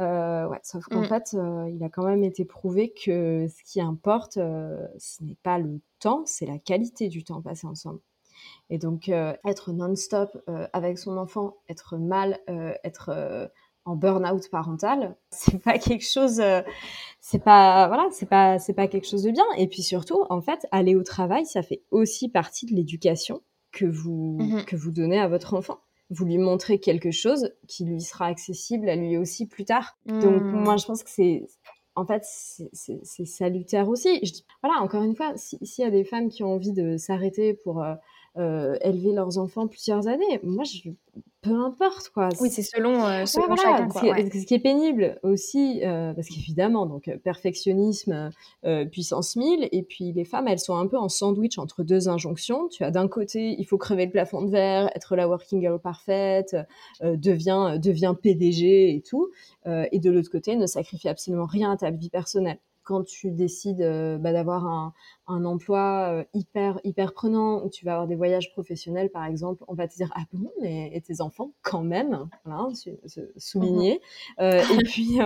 Euh, 0.00 0.48
ouais, 0.48 0.58
sauf 0.62 0.84
qu'en 0.86 1.02
mmh. 1.02 1.08
fait, 1.08 1.34
euh, 1.34 1.70
il 1.70 1.82
a 1.84 1.88
quand 1.88 2.04
même 2.04 2.24
été 2.24 2.44
prouvé 2.44 2.92
que 2.92 3.46
ce 3.48 3.62
qui 3.62 3.80
importe, 3.80 4.38
euh, 4.38 4.86
ce 4.98 5.22
n'est 5.22 5.36
pas 5.42 5.58
le 5.58 5.80
temps, 6.00 6.24
c'est 6.26 6.46
la 6.46 6.58
qualité 6.58 7.08
du 7.08 7.22
temps 7.22 7.40
passé 7.40 7.66
ensemble. 7.66 8.00
Et 8.68 8.78
donc, 8.78 9.08
être 9.08 9.72
non-stop 9.72 10.36
avec 10.72 10.98
son 10.98 11.16
enfant, 11.16 11.56
être 11.68 11.96
mal, 11.96 12.40
être 12.82 13.50
en 13.84 13.94
burn-out 13.94 14.50
parental, 14.50 15.16
c'est 15.30 15.62
pas 15.62 15.78
quelque 15.78 16.04
chose, 16.04 16.42
c'est 17.20 17.44
pas, 17.44 17.86
voilà, 17.86 18.08
c'est 18.10 18.28
pas, 18.28 18.58
c'est 18.58 18.74
pas 18.74 18.88
quelque 18.88 19.06
chose 19.06 19.22
de 19.22 19.30
bien. 19.30 19.46
Et 19.56 19.68
puis 19.68 19.82
surtout, 19.82 20.26
en 20.28 20.42
fait, 20.42 20.66
aller 20.72 20.96
au 20.96 21.04
travail, 21.04 21.46
ça 21.46 21.62
fait 21.62 21.82
aussi 21.90 22.28
partie 22.28 22.66
de 22.66 22.74
l'éducation 22.74 23.40
que 23.70 23.86
vous, 23.86 24.38
mmh 24.40 24.64
que 24.64 24.76
vous 24.76 24.90
donnez 24.90 25.20
à 25.20 25.28
votre 25.28 25.54
enfant 25.54 25.78
vous 26.10 26.24
lui 26.24 26.38
montrez 26.38 26.78
quelque 26.78 27.10
chose 27.10 27.52
qui 27.66 27.84
lui 27.84 28.00
sera 28.00 28.26
accessible 28.26 28.88
à 28.88 28.96
lui 28.96 29.16
aussi 29.16 29.46
plus 29.46 29.64
tard. 29.64 29.96
Donc 30.06 30.42
hmm. 30.42 30.62
moi 30.62 30.76
je 30.76 30.86
pense 30.86 31.02
que 31.02 31.10
c'est 31.10 31.46
en 31.96 32.06
fait 32.06 32.24
c'est 32.24 33.24
salutaire 33.24 33.88
aussi. 33.88 34.20
Je 34.22 34.32
dis, 34.32 34.44
voilà 34.62 34.80
encore 34.80 35.02
une 35.02 35.16
fois, 35.16 35.32
s'il 35.36 35.84
y 35.84 35.86
a 35.86 35.90
des 35.90 36.04
femmes 36.04 36.28
qui 36.28 36.42
ont 36.42 36.54
envie 36.54 36.72
de 36.72 36.96
s'arrêter 36.96 37.54
pour 37.54 37.82
euh, 37.82 37.94
euh, 38.36 38.76
élever 38.82 39.12
leurs 39.12 39.38
enfants 39.38 39.66
plusieurs 39.66 40.08
années, 40.08 40.40
moi 40.42 40.64
je 40.64 40.90
peu 41.44 41.54
importe 41.54 42.08
quoi. 42.08 42.30
Oui, 42.40 42.48
c'est 42.50 42.62
selon, 42.62 43.04
euh, 43.04 43.26
chacun. 43.26 43.86
Quoi, 43.88 44.00
Ce 44.00 44.46
qui 44.46 44.54
est 44.54 44.58
pénible 44.58 45.18
aussi, 45.22 45.80
euh, 45.84 46.14
parce 46.14 46.28
qu'évidemment, 46.28 46.86
donc 46.86 47.08
euh, 47.08 47.18
perfectionnisme, 47.18 48.30
puissance 48.90 49.36
1000, 49.36 49.68
et 49.70 49.82
puis 49.82 50.12
les 50.12 50.24
femmes, 50.24 50.48
elles 50.48 50.58
sont 50.58 50.76
un 50.76 50.86
peu 50.86 50.96
en 50.96 51.08
sandwich 51.08 51.58
entre 51.58 51.84
deux 51.84 52.08
injonctions. 52.08 52.68
Tu 52.68 52.82
as 52.82 52.90
d'un 52.90 53.08
côté, 53.08 53.54
il 53.58 53.64
faut 53.66 53.78
crever 53.78 54.06
le 54.06 54.10
plafond 54.10 54.42
de 54.42 54.50
verre, 54.50 54.90
être 54.96 55.16
la 55.16 55.28
working 55.28 55.60
girl 55.60 55.78
parfaite, 55.78 56.56
devient, 57.02 57.78
devient 57.80 58.14
PDG 58.20 58.94
et 58.94 59.02
tout, 59.02 59.30
et 59.66 59.98
de 59.98 60.10
l'autre 60.10 60.30
côté, 60.30 60.56
ne 60.56 60.66
sacrifie 60.66 61.08
absolument 61.08 61.46
rien 61.46 61.72
à 61.72 61.76
ta 61.76 61.90
vie 61.90 62.10
personnelle 62.10 62.58
quand 62.84 63.02
tu 63.02 63.30
décides 63.30 63.80
euh, 63.80 64.18
bah, 64.18 64.32
d'avoir 64.32 64.66
un, 64.66 64.92
un, 65.26 65.44
emploi 65.44 66.08
euh, 66.10 66.24
hyper 66.34 66.78
hyper 66.84 67.14
prenant 67.14 67.64
où 67.64 67.70
tu 67.70 67.84
vas 67.84 67.92
avoir 67.92 68.06
des 68.06 68.14
voyages 68.14 68.52
professionnels 68.52 69.10
par 69.10 69.24
exemple, 69.24 69.64
on 69.68 69.74
va 69.74 69.88
te 69.88 69.96
dire 69.96 70.12
ah 70.14 70.22
bon 70.32 70.50
mais 70.60 70.90
et 70.94 71.00
tes 71.00 71.20
enfants 71.20 71.52
quand 71.62 71.82
même, 71.82 72.28
voilà, 72.44 72.68
souligner. 73.36 74.00
Mmh 74.38 74.42
euh, 74.42 74.62
et 74.62 74.76
puis 74.84 75.18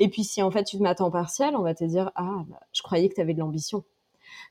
et 0.00 0.08
puis 0.08 0.24
si 0.24 0.42
en 0.42 0.50
fait 0.50 0.64
tu 0.64 0.76
te 0.76 0.82
mets 0.82 0.90
à 0.90 0.94
temps 0.94 1.10
partiel, 1.10 1.56
on 1.56 1.62
va 1.62 1.74
te 1.74 1.84
dire 1.84 2.12
ah 2.14 2.44
bah, 2.48 2.60
je 2.72 2.82
croyais 2.82 3.08
que 3.08 3.14
tu 3.14 3.20
avais 3.20 3.34
de 3.34 3.40
l'ambition. 3.40 3.84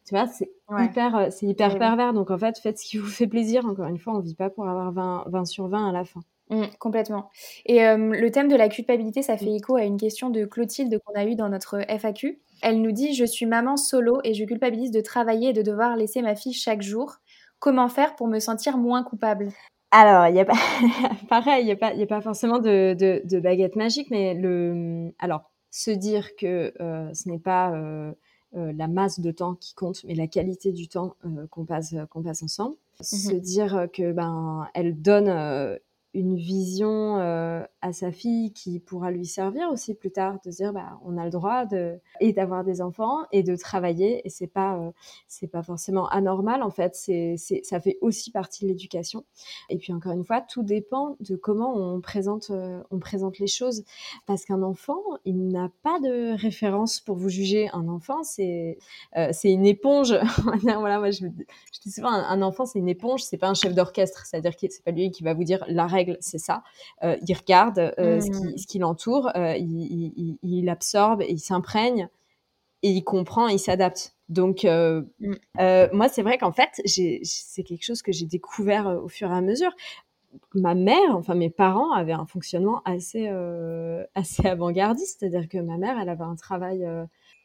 Tu 0.05 0.15
vois, 0.15 0.27
c'est 0.27 0.49
hyper 0.71 1.31
c'est 1.31 1.45
hyper 1.45 1.77
pervers. 1.77 2.13
Donc 2.13 2.31
en 2.31 2.37
fait, 2.37 2.57
faites 2.57 2.79
ce 2.79 2.85
qui 2.85 2.97
vous 2.97 3.07
fait 3.07 3.27
plaisir. 3.27 3.65
Encore 3.65 3.85
une 3.87 3.99
fois, 3.99 4.13
on 4.13 4.19
vit 4.19 4.35
pas 4.35 4.49
pour 4.49 4.67
avoir 4.67 4.91
20, 4.91 5.25
20 5.27 5.45
sur 5.45 5.67
20 5.67 5.89
à 5.89 5.91
la 5.91 6.03
fin. 6.03 6.21
Mmh, 6.49 6.63
complètement. 6.79 7.29
Et 7.65 7.79
le 7.79 8.29
thème 8.29 8.47
de 8.47 8.55
la 8.55 8.69
culpabilité, 8.69 9.21
ça 9.21 9.37
fait 9.37 9.53
écho 9.53 9.75
à 9.75 9.83
une 9.83 9.97
question 9.97 10.29
de 10.29 10.45
Clotilde 10.45 10.99
qu'on 11.05 11.13
a 11.13 11.25
eue 11.25 11.35
dans 11.35 11.49
notre 11.49 11.79
FAQ. 11.87 12.39
Elle 12.61 12.81
nous 12.81 12.91
dit 12.91 13.13
Je 13.13 13.25
suis 13.25 13.45
maman 13.45 13.77
solo 13.77 14.19
et 14.23 14.33
je 14.33 14.43
culpabilise 14.45 14.91
de 14.91 15.01
travailler 15.01 15.49
et 15.49 15.53
de 15.53 15.61
devoir 15.61 15.95
laisser 15.95 16.21
ma 16.21 16.35
fille 16.35 16.53
chaque 16.53 16.81
jour. 16.81 17.17
Comment 17.59 17.89
faire 17.89 18.15
pour 18.15 18.27
me 18.27 18.39
sentir 18.39 18.77
moins 18.77 19.03
coupable? 19.03 19.49
Alors, 19.91 20.27
il 20.27 20.35
y 20.35 20.39
a 20.39 20.45
pas, 20.45 20.53
pareil, 21.29 21.63
il 21.63 21.65
n'y 21.65 21.71
a 21.71 21.75
pas, 21.75 21.93
a 21.97 22.05
pas 22.05 22.21
forcément 22.21 22.59
de, 22.59 22.93
de, 22.93 23.39
baguette 23.39 23.75
magique, 23.75 24.09
mais 24.11 24.33
le, 24.33 25.13
alors, 25.19 25.49
se 25.71 25.91
dire 25.91 26.35
que 26.35 26.73
euh, 26.81 27.13
ce 27.13 27.29
n'est 27.29 27.39
pas 27.39 27.71
euh, 27.71 28.11
euh, 28.55 28.73
la 28.75 28.87
masse 28.87 29.19
de 29.19 29.31
temps 29.31 29.55
qui 29.55 29.73
compte, 29.75 30.03
mais 30.03 30.15
la 30.15 30.27
qualité 30.27 30.71
du 30.71 30.87
temps 30.87 31.15
qu'on 31.51 31.65
passe, 31.65 31.95
qu'on 32.09 32.21
passe 32.21 32.43
ensemble. 32.43 32.75
Mmh 32.99 33.03
se 33.03 33.33
dire 33.35 33.87
que 33.93 34.11
ben, 34.11 34.67
elle 34.73 34.99
donne 34.99 35.27
une 36.17 36.35
vision 36.35 37.19
euh, 37.19 37.63
à 37.81 37.93
sa 37.93 38.11
fille 38.11 38.51
qui 38.51 38.79
pourra 38.79 39.11
lui 39.11 39.27
servir 39.27 39.69
aussi 39.71 39.93
plus 39.93 40.09
tard 40.09 40.39
de 40.43 40.49
dire 40.49 40.73
bah 40.73 40.99
on 41.05 41.15
a 41.15 41.23
le 41.23 41.29
droit 41.29 41.65
de 41.65 41.99
et 42.19 42.33
d'avoir 42.33 42.63
des 42.63 42.81
enfants 42.81 43.19
et 43.31 43.43
de 43.43 43.55
travailler. 43.55 44.25
Et 44.25 44.29
c'est 44.29 44.47
pas 44.47 44.77
euh, 44.77 44.91
c'est 45.27 45.47
pas 45.47 45.61
forcément 45.61 46.07
anormal 46.09 46.63
en 46.63 46.71
fait. 46.71 46.95
C'est 46.95 47.35
ça 47.37 47.79
fait 47.79 47.99
aussi 48.01 48.31
partie 48.31 48.63
de 48.63 48.69
l'éducation. 48.69 49.25
Et 49.69 49.77
puis 49.77 49.93
encore 49.93 50.11
une 50.13 50.23
fois 50.23 50.41
tout 50.41 50.63
dépend 50.63 51.17
de 51.19 51.35
comment 51.35 51.75
on 51.75 52.01
présente 52.01 52.49
euh, 52.49 52.81
on 52.89 52.97
présente 52.97 53.37
les 53.37 53.47
choses. 53.47 53.83
Parce 54.25 54.43
qu'un 54.43 54.63
enfant 54.63 55.01
il 55.23 55.49
n'a 55.49 55.69
pas 55.83 55.99
de 55.99 56.35
référence 56.35 56.99
pour 56.99 57.15
vous 57.15 57.29
juger. 57.29 57.69
Un 57.73 57.87
enfant 57.87 58.23
c'est 58.23 58.79
c'est 59.31 59.51
une 59.51 59.65
éponge. 59.65 60.15
Voilà 60.77 60.99
moi 60.99 61.11
je, 61.11 61.25
je 61.25 61.79
dis 61.81 61.91
souvent 61.91 62.09
un, 62.09 62.41
enfant 62.41 62.65
c'est 62.65 62.79
une 62.79 62.89
éponge 62.89 63.23
c'est 63.23 63.37
pas 63.37 63.49
un 63.49 63.53
chef 63.53 63.75
d'orchestre. 63.75 64.25
C'est 64.25 64.37
à 64.37 64.41
dire 64.41 64.55
que 64.55 64.65
c'est 64.69 64.83
pas 64.83 64.91
lui 64.91 65.11
qui 65.11 65.23
va 65.23 65.35
vous 65.35 65.43
dire 65.43 65.63
la 65.67 65.85
règle 65.85 66.06
c'est 66.19 66.37
ça. 66.37 66.63
Euh, 67.03 67.17
il 67.27 67.33
regarde 67.35 67.93
euh, 67.99 68.17
mmh. 68.17 68.57
ce 68.57 68.67
qui, 68.67 68.79
l'entoure, 68.79 69.31
euh, 69.35 69.55
il, 69.57 70.69
absorbe, 70.69 71.23
il 71.27 71.39
s'imprègne 71.39 72.09
et 72.83 72.91
il 72.91 73.03
comprend, 73.03 73.47
il 73.47 73.59
s'adapte. 73.59 74.15
Donc, 74.29 74.63
mmh. 74.63 75.35
moi, 75.93 76.09
c'est 76.09 76.21
vrai 76.21 76.37
qu'en 76.37 76.51
fait, 76.51 76.81
c'est 76.85 77.63
quelque 77.63 77.83
chose 77.83 78.01
que 78.01 78.11
j'ai 78.11 78.25
découvert 78.25 78.87
au 79.03 79.07
fur 79.07 79.31
et 79.31 79.35
à 79.35 79.41
mesure 79.41 79.71
ma 80.53 80.75
mère, 80.75 81.15
enfin 81.15 81.33
mes 81.33 81.49
parents 81.49 81.93
avaient 81.93 82.13
un 82.13 82.27
fonctionnement 82.27 82.81
assez 82.85 83.27
assez 84.15 84.45
avant-gardiste, 84.45 85.19
c'est-à-dire 85.19 85.47
que 85.47 85.57
ma 85.57 85.77
mère, 85.77 85.97
elle 85.99 86.09
avait 86.09 86.23
un 86.23 86.35
travail 86.35 86.85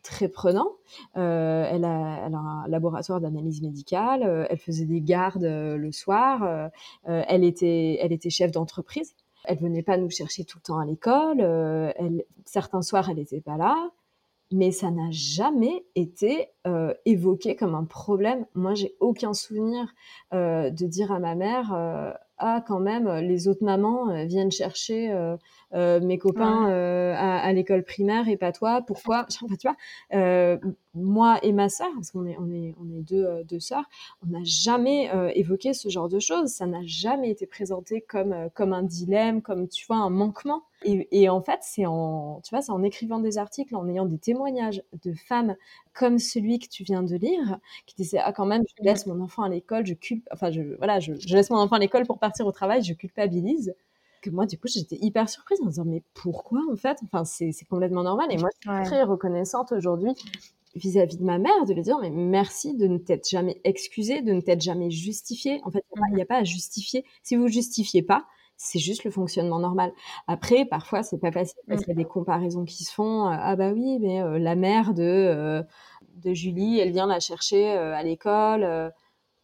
très 0.02 0.28
prenant. 0.28 0.72
Euh, 1.16 1.66
elle, 1.70 1.84
a, 1.84 2.26
un 2.26 2.68
laboratoire 2.68 3.20
d'analyse 3.20 3.62
médicale, 3.62 4.22
euh, 4.24 4.46
elle 4.50 4.58
faisait 4.58 4.84
des 4.84 5.00
gardes 5.00 5.44
euh, 5.44 5.76
le 5.76 5.92
soir, 5.92 6.70
elle, 7.04 7.44
était, 7.44 7.98
elle 8.00 8.12
était 8.12 8.30
chef 8.30 8.50
d'entreprise. 8.50 9.14
Elle 9.44 9.58
venait 9.58 9.82
pas 9.82 9.96
nous 9.96 10.10
chercher 10.10 10.44
tout 10.44 10.58
le 10.58 10.62
temps 10.62 10.78
à 10.78 10.84
l'école. 10.84 11.40
elle, 11.40 12.24
certains 12.44 12.82
soirs, 12.82 13.10
elle 13.10 13.16
n'était 13.16 13.40
pas 13.40 13.56
là. 13.56 13.90
Mais 14.52 14.70
ça 14.70 14.90
n'a 14.90 15.10
jamais 15.10 15.84
été 15.94 16.50
évoqué 17.06 17.56
comme 17.56 17.74
un 17.74 17.84
problème. 17.84 18.44
Moi, 18.54 18.74
j'ai 18.74 18.94
aucun 19.00 19.32
souvenir 19.32 19.94
de 20.32 20.86
dire 20.86 21.10
à 21.10 21.18
ma 21.18 21.34
mère 21.34 21.74
ah 22.38 22.62
quand 22.66 22.80
même 22.80 23.08
les 23.20 23.48
autres 23.48 23.64
mamans 23.64 24.26
viennent 24.26 24.52
chercher 24.52 25.36
mes 25.72 26.18
copains 26.18 26.66
à, 27.16 27.52
l'école 27.52 27.84
primaire 27.84 28.28
et 28.28 28.36
pas 28.36 28.52
toi. 28.52 28.82
Pourquoi? 28.86 29.26
Enfin, 29.42 29.56
Tu 29.56 29.68
vois, 29.68 30.72
moi 30.94 31.38
et 31.42 31.52
ma 31.52 31.68
sœur, 31.68 31.88
parce 31.94 32.10
qu'on 32.10 32.26
est, 32.26 32.36
on 32.38 32.50
est, 32.50 32.74
on 32.78 32.90
est 32.90 33.02
deux, 33.02 33.44
deux 33.44 33.60
sœurs, 33.60 33.84
on 34.24 34.30
n'a 34.30 34.44
jamais 34.44 35.10
évoqué 35.34 35.74
ce 35.74 35.88
genre 35.88 36.08
de 36.08 36.18
choses. 36.18 36.50
Ça 36.50 36.66
n'a 36.66 36.82
jamais 36.84 37.30
été 37.30 37.46
présenté 37.46 38.00
comme, 38.00 38.48
comme 38.54 38.72
un 38.72 38.82
dilemme, 38.82 39.42
comme 39.42 39.68
tu 39.68 39.86
vois, 39.86 39.96
un 39.96 40.10
manquement. 40.10 40.62
Et, 40.84 41.28
en 41.28 41.40
fait, 41.40 41.60
c'est 41.62 41.86
en, 41.86 42.40
tu 42.42 42.50
vois, 42.50 42.62
c'est 42.62 42.72
en 42.72 42.82
écrivant 42.82 43.20
des 43.20 43.38
articles, 43.38 43.74
en 43.76 43.88
ayant 43.88 44.06
des 44.06 44.18
témoignages 44.18 44.82
de 45.04 45.12
femmes 45.12 45.56
comme 45.92 46.18
celui 46.18 46.58
que 46.58 46.68
tu 46.68 46.82
viens 46.82 47.02
de 47.02 47.14
lire, 47.16 47.58
qui 47.86 47.94
disaient 47.94 48.18
ah 48.18 48.32
quand 48.32 48.46
même, 48.46 48.62
je 48.76 48.84
laisse 48.84 49.06
mon 49.06 49.20
enfant 49.20 49.42
à 49.42 49.48
l'école, 49.48 49.86
je 49.86 49.94
culpe, 49.94 50.26
enfin 50.32 50.50
je, 50.50 50.62
voilà, 50.78 51.00
je, 51.00 51.12
laisse 51.34 51.50
mon 51.50 51.58
enfant 51.58 51.76
à 51.76 51.78
l'école 51.78 52.06
pour 52.06 52.18
partir 52.18 52.46
au 52.46 52.52
travail, 52.52 52.82
je 52.82 52.94
culpabilise. 52.94 53.74
Que 54.22 54.30
moi, 54.30 54.46
du 54.46 54.56
coup, 54.56 54.68
j'étais 54.68 54.96
hyper 55.00 55.28
surprise 55.28 55.60
en 55.60 55.64
me 55.64 55.70
disant 55.70 55.84
mais 55.84 56.02
pourquoi 56.14 56.60
en 56.70 56.76
fait? 56.76 56.98
Enfin, 57.04 57.24
c'est 57.24 57.52
complètement 57.68 58.04
normal. 58.04 58.28
Et 58.30 58.38
moi, 58.38 58.48
je 58.62 58.70
suis 58.70 58.84
très 58.88 59.02
reconnaissante 59.02 59.72
aujourd'hui 59.72 60.12
vis-à-vis 60.74 61.18
de 61.18 61.24
ma 61.24 61.38
mère 61.38 61.66
de 61.66 61.74
lui 61.74 61.82
dire 61.82 61.98
mais 62.00 62.08
merci 62.08 62.74
de 62.74 62.86
ne 62.86 62.96
t'être 62.96 63.28
jamais 63.28 63.60
excusée, 63.64 64.22
de 64.22 64.32
ne 64.32 64.40
t'être 64.40 64.62
jamais 64.62 64.90
justifiée. 64.90 65.60
En 65.64 65.70
fait, 65.70 65.84
il 66.08 66.14
n'y 66.14 66.20
a, 66.20 66.24
a, 66.24 66.26
pas 66.26 66.38
à 66.38 66.44
justifier. 66.44 67.04
Si 67.22 67.36
vous 67.36 67.48
justifiez 67.48 68.02
pas, 68.02 68.26
c'est 68.56 68.78
juste 68.78 69.04
le 69.04 69.10
fonctionnement 69.10 69.58
normal. 69.58 69.92
Après, 70.28 70.64
parfois, 70.64 71.02
c'est 71.02 71.18
pas 71.18 71.32
facile 71.32 71.58
parce 71.66 71.80
mmh. 71.80 71.84
qu'il 71.84 71.94
y 71.94 71.98
a 71.98 72.02
des 72.02 72.08
comparaisons 72.08 72.64
qui 72.64 72.84
se 72.84 72.92
font. 72.92 73.26
Euh, 73.28 73.34
ah 73.36 73.56
bah 73.56 73.72
oui, 73.72 73.98
mais 74.00 74.22
euh, 74.22 74.38
la 74.38 74.54
mère 74.54 74.94
de, 74.94 75.02
euh, 75.02 75.62
de 76.16 76.32
Julie, 76.32 76.78
elle 76.78 76.92
vient 76.92 77.06
la 77.06 77.20
chercher 77.20 77.72
à 77.72 78.02
l'école. 78.02 78.92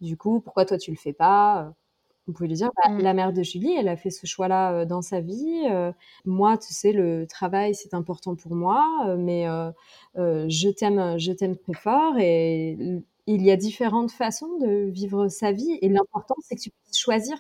du 0.01 0.17
coup, 0.17 0.41
pourquoi 0.41 0.65
toi 0.65 0.79
tu 0.79 0.91
le 0.93 0.97
fais 0.97 1.13
pas 1.13 1.73
Vous 2.29 2.33
pouvez 2.33 2.49
lui 2.49 2.55
dire, 2.55 2.71
bah, 2.77 2.91
mmh. 2.91 3.01
la 3.01 3.15
mère 3.15 3.33
de 3.33 3.43
Julie, 3.43 3.73
elle 3.77 3.89
a 3.89 3.97
fait 3.97 4.11
ce 4.11 4.27
choix-là 4.27 4.85
dans 4.85 5.03
sa 5.03 5.21
vie. 5.21 5.65
moi, 6.25 6.57
tu 6.59 6.73
sais, 6.73 6.93
le 6.93 7.27
travail, 7.27 7.75
c'est 7.75 7.95
important 7.95 8.37
pour 8.37 8.55
moi, 8.55 9.17
mais 9.19 9.47
je 10.15 10.69
t'aime, 10.69 11.19
je 11.19 11.33
t'aime 11.33 11.57
très 11.57 11.75
fort 11.75 12.17
et 12.19 12.79
il 13.27 13.43
y 13.43 13.51
a 13.51 13.57
différentes 13.57 14.13
façons 14.13 14.59
de 14.59 14.91
vivre 14.91 15.29
sa 15.29 15.53
vie 15.53 15.79
et 15.83 15.89
l'important, 15.89 16.37
c'est 16.41 16.55
que 16.57 16.61
tu 16.61 16.71
puisses 16.71 16.99
choisir 16.99 17.39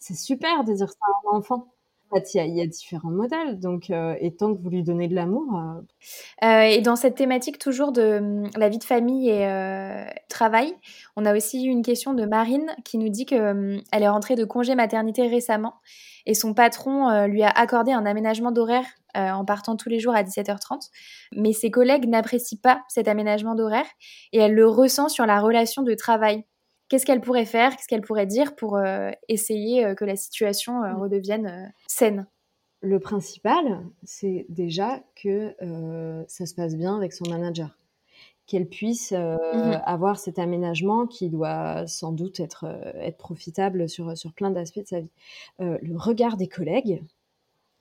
c'est 0.00 0.14
super 0.14 0.64
de 0.64 0.72
dire 0.72 0.88
ça 0.88 0.98
à 1.02 1.34
un 1.34 1.38
enfant. 1.38 1.72
Fait, 2.12 2.34
il 2.34 2.56
y, 2.56 2.60
a 2.60 2.66
différents 2.66 3.10
modèles, 3.10 3.60
donc 3.60 3.90
euh, 3.90 4.16
et 4.20 4.34
tant 4.34 4.52
que 4.52 4.60
vous 4.60 4.68
lui 4.68 4.82
donnez 4.82 5.06
de 5.06 5.14
l'amour. 5.14 5.44
Euh, 5.54 6.44
euh, 6.44 6.62
et 6.62 6.80
dans 6.80 6.96
cette 6.96 7.14
thématique 7.14 7.58
toujours 7.58 7.92
de 7.92 8.18
hum, 8.18 8.50
la 8.56 8.68
vie 8.68 8.78
de 8.78 8.84
famille 8.84 9.30
et 9.30 9.46
travail, 10.28 10.74
on 11.16 11.24
a 11.24 11.36
aussi 11.36 11.64
eu 11.64 11.68
une 11.68 11.82
question 11.82 12.12
de 12.12 12.24
Marine 12.24 12.66
qui 12.84 12.98
nous 12.98 13.10
dit 13.10 13.26
que 13.26 13.52
hum, 13.52 13.80
elle 13.92 14.02
est 14.02 14.08
rentrée 14.08 14.34
de 14.34 14.44
congé 14.44 14.74
maternité 14.74 15.28
récemment 15.28 15.74
et 16.26 16.34
son 16.34 16.52
patron 16.52 17.26
lui 17.26 17.42
a 17.44 17.48
accordé 17.48 17.92
un 17.92 18.04
aménagement 18.04 18.50
d'horaire 18.50 18.86
en 19.14 19.44
partant 19.44 19.76
tous 19.76 19.88
les 19.88 19.98
jours 19.98 20.14
à 20.14 20.22
17h30, 20.22 20.90
mais 21.34 21.52
ses 21.52 21.70
collègues 21.70 22.08
n'apprécient 22.08 22.58
pas 22.62 22.82
cet 22.88 23.08
aménagement 23.08 23.54
d'horaire 23.54 23.86
et 24.32 24.38
elle 24.38 24.54
le 24.54 24.68
ressent 24.68 25.08
sur 25.08 25.26
la 25.26 25.40
relation 25.40 25.82
de 25.82 25.94
travail 25.94 26.44
qu'est-ce 26.90 27.06
qu'elle 27.06 27.22
pourrait 27.22 27.46
faire, 27.46 27.74
qu'est-ce 27.74 27.88
qu'elle 27.88 28.02
pourrait 28.02 28.26
dire 28.26 28.54
pour 28.54 28.76
euh, 28.76 29.10
essayer 29.28 29.86
euh, 29.86 29.94
que 29.94 30.04
la 30.04 30.16
situation 30.16 30.82
euh, 30.82 30.92
mm. 30.92 30.96
redevienne 30.96 31.72
saine 31.86 32.26
Le 32.82 32.98
principal, 33.00 33.80
c'est 34.02 34.44
déjà 34.50 35.02
que 35.16 35.54
ça 36.28 36.44
se 36.44 36.54
passe 36.54 36.76
bien 36.76 36.96
avec 36.96 37.14
son 37.14 37.30
manager 37.30 37.76
qu'elle 38.46 38.68
puisse 38.68 39.12
mm-hmm. 39.12 39.80
avoir 39.84 40.18
cet 40.18 40.40
aménagement 40.40 41.06
qui 41.06 41.30
doit 41.30 41.86
sans 41.86 42.10
doute 42.10 42.40
être, 42.40 42.64
être 42.96 43.16
profitable 43.16 43.88
sur, 43.88 44.18
sur 44.18 44.32
plein 44.32 44.50
d'aspects 44.50 44.80
de 44.80 44.86
sa 44.88 45.00
vie. 45.00 45.10
le 45.60 45.96
regard 45.96 46.36
des 46.36 46.48
collègues, 46.48 47.00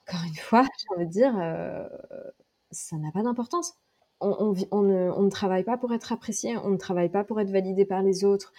encore 0.07 0.21
une 0.27 0.35
fois, 0.35 0.63
j'ai 0.77 0.95
envie 0.95 1.07
de 1.07 1.11
dire, 1.11 1.33
ça 2.69 2.97
n'a 2.97 3.11
pas 3.11 3.23
d'importance. 3.23 3.73
On, 4.21 4.53
on, 4.69 4.81
ne, 4.83 5.09
on, 5.09 5.23
ne, 5.23 5.29
travaille 5.29 5.63
pas 5.63 5.77
pour 5.77 5.91
être 5.91 6.11
apprécié, 6.11 6.55
on 6.57 6.69
ne 6.69 6.77
travaille 6.77 7.09
pas 7.09 7.23
pour 7.23 7.39
être 7.39 7.49
validé 7.49 7.85
par 7.85 8.03
les 8.03 8.23
autres, 8.23 8.53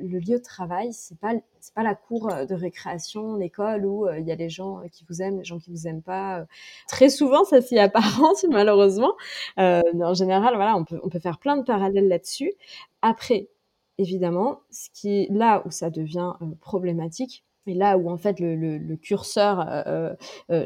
le 0.00 0.18
lieu 0.18 0.38
de 0.38 0.42
travail, 0.42 0.92
c'est 0.92 1.18
pas 1.18 1.34
c'est 1.60 1.74
pas 1.74 1.82
la 1.82 1.94
cour 1.94 2.30
euh, 2.30 2.46
de 2.46 2.54
récréation, 2.54 3.36
l'école 3.36 3.84
où 3.84 4.06
euh, 4.06 4.18
il 4.18 4.26
y 4.26 4.32
a 4.32 4.34
les 4.34 4.48
gens 4.48 4.80
euh, 4.80 4.88
qui 4.88 5.04
vous 5.08 5.22
aiment, 5.22 5.38
les 5.38 5.44
gens 5.44 5.58
qui 5.58 5.70
vous 5.70 5.86
aiment 5.86 6.02
pas. 6.02 6.46
Très 6.88 7.10
souvent, 7.10 7.44
ça 7.44 7.60
s'y 7.60 7.78
apparente 7.78 8.44
malheureusement. 8.50 9.12
en 9.56 10.14
général, 10.14 10.54
voilà, 10.54 10.76
on 10.76 10.84
peut 10.84 11.00
on 11.02 11.08
peut 11.08 11.20
faire 11.20 11.38
plein 11.38 11.56
de 11.56 11.62
parallèles 11.62 12.08
là-dessus. 12.08 12.52
Après, 13.02 13.48
évidemment, 13.98 14.60
ce 14.70 14.88
qui 14.92 15.28
là 15.30 15.62
où 15.66 15.70
ça 15.70 15.90
devient 15.90 16.34
problématique, 16.60 17.44
et 17.66 17.74
là 17.74 17.98
où 17.98 18.10
en 18.10 18.16
fait 18.16 18.40
le, 18.40 18.96
curseur 18.96 19.66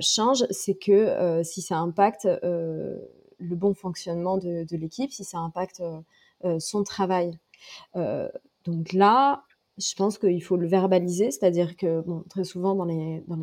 change, 0.00 0.44
c'est 0.50 0.74
que 0.74 1.42
si 1.42 1.60
ça 1.60 1.76
impacte 1.78 2.26
le 2.42 3.56
bon 3.56 3.74
fonctionnement 3.74 4.38
de 4.38 4.76
l'équipe, 4.76 5.12
si 5.12 5.24
ça 5.24 5.38
impacte 5.38 5.82
son 6.58 6.84
travail. 6.84 7.38
Donc 8.66 8.92
là, 8.92 9.44
je 9.78 9.94
pense 9.94 10.18
qu'il 10.18 10.42
faut 10.42 10.56
le 10.56 10.66
verbaliser, 10.66 11.30
c'est-à-dire 11.30 11.76
que 11.76 12.04
très 12.28 12.44
souvent 12.44 12.74
dans 12.74 12.84
les, 12.84 13.22
dans 13.26 13.38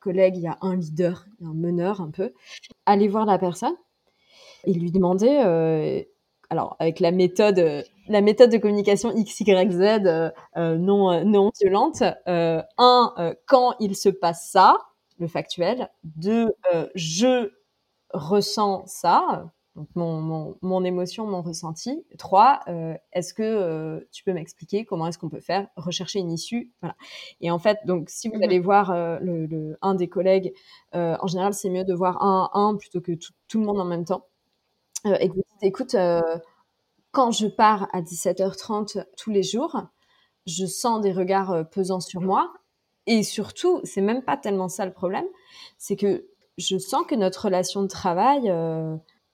collègues, 0.00 0.36
il 0.36 0.42
y 0.42 0.48
a 0.48 0.58
un 0.60 0.76
leader, 0.76 1.26
un 1.44 1.54
meneur 1.54 2.00
un 2.00 2.10
peu. 2.10 2.32
Aller 2.86 3.08
voir 3.08 3.26
la 3.26 3.38
personne 3.38 3.74
et 4.64 4.72
lui 4.72 4.90
demander, 4.90 5.42
euh, 5.44 6.02
alors 6.50 6.76
avec 6.78 7.00
la 7.00 7.10
méthode, 7.10 7.84
méthode 8.08 8.50
de 8.50 8.58
communication 8.58 9.12
XYZ 9.12 9.46
euh, 9.50 10.30
euh, 10.56 10.76
non, 10.78 11.24
non 11.24 11.50
violente, 11.60 12.02
un, 12.26 13.34
quand 13.46 13.74
il 13.80 13.96
se 13.96 14.08
passe 14.08 14.50
ça, 14.50 14.76
le 15.18 15.26
factuel, 15.26 15.88
deux, 16.04 16.48
je 16.94 17.50
ressens 18.12 18.84
ça, 18.86 19.50
donc 19.78 19.88
mon, 19.94 20.56
mon, 20.60 20.84
émotion, 20.84 21.24
mon 21.24 21.40
ressenti. 21.40 22.04
Trois, 22.18 22.60
euh, 22.66 22.94
est-ce 23.12 23.32
que 23.32 23.44
euh, 23.44 24.00
tu 24.10 24.24
peux 24.24 24.32
m'expliquer 24.32 24.84
comment 24.84 25.06
est-ce 25.06 25.18
qu'on 25.18 25.28
peut 25.28 25.40
faire 25.40 25.68
rechercher 25.76 26.18
une 26.18 26.32
issue? 26.32 26.72
Voilà. 26.82 26.96
Et 27.40 27.52
en 27.52 27.60
fait, 27.60 27.78
donc 27.86 28.10
si 28.10 28.28
vous 28.28 28.38
mmh 28.38 28.42
allez 28.42 28.58
voir 28.58 28.90
euh, 28.90 29.18
le, 29.20 29.78
un 29.80 29.94
des 29.94 30.08
collègues, 30.08 30.52
en 30.92 31.26
général, 31.28 31.54
c'est 31.54 31.70
mieux 31.70 31.84
de 31.84 31.94
voir 31.94 32.20
un 32.22 32.50
un 32.54 32.76
plutôt 32.76 33.00
que 33.00 33.12
tout, 33.12 33.32
tout 33.46 33.60
le 33.60 33.66
monde 33.66 33.78
en 33.78 33.84
même 33.84 34.04
temps. 34.04 34.26
et 35.04 35.28
que 35.28 35.34
vous 35.34 35.42
dites, 35.52 35.62
écoute, 35.62 35.94
quand 37.12 37.30
je 37.30 37.46
pars 37.46 37.88
à 37.92 38.02
17h30 38.02 39.04
tous 39.16 39.30
les 39.30 39.44
jours, 39.44 39.80
je 40.46 40.66
sens 40.66 41.00
des 41.00 41.12
regards 41.12 41.68
pesants 41.70 42.00
sur 42.00 42.20
moi. 42.20 42.52
Et 43.06 43.22
surtout, 43.22 43.80
c'est 43.84 44.00
même 44.00 44.24
pas 44.24 44.36
tellement 44.36 44.68
ça 44.68 44.84
le 44.86 44.92
problème, 44.92 45.26
c'est 45.78 45.96
que 45.96 46.26
je 46.58 46.78
sens 46.78 47.06
que 47.06 47.14
notre 47.14 47.44
relation 47.44 47.82
de 47.82 47.88
travail 47.88 48.50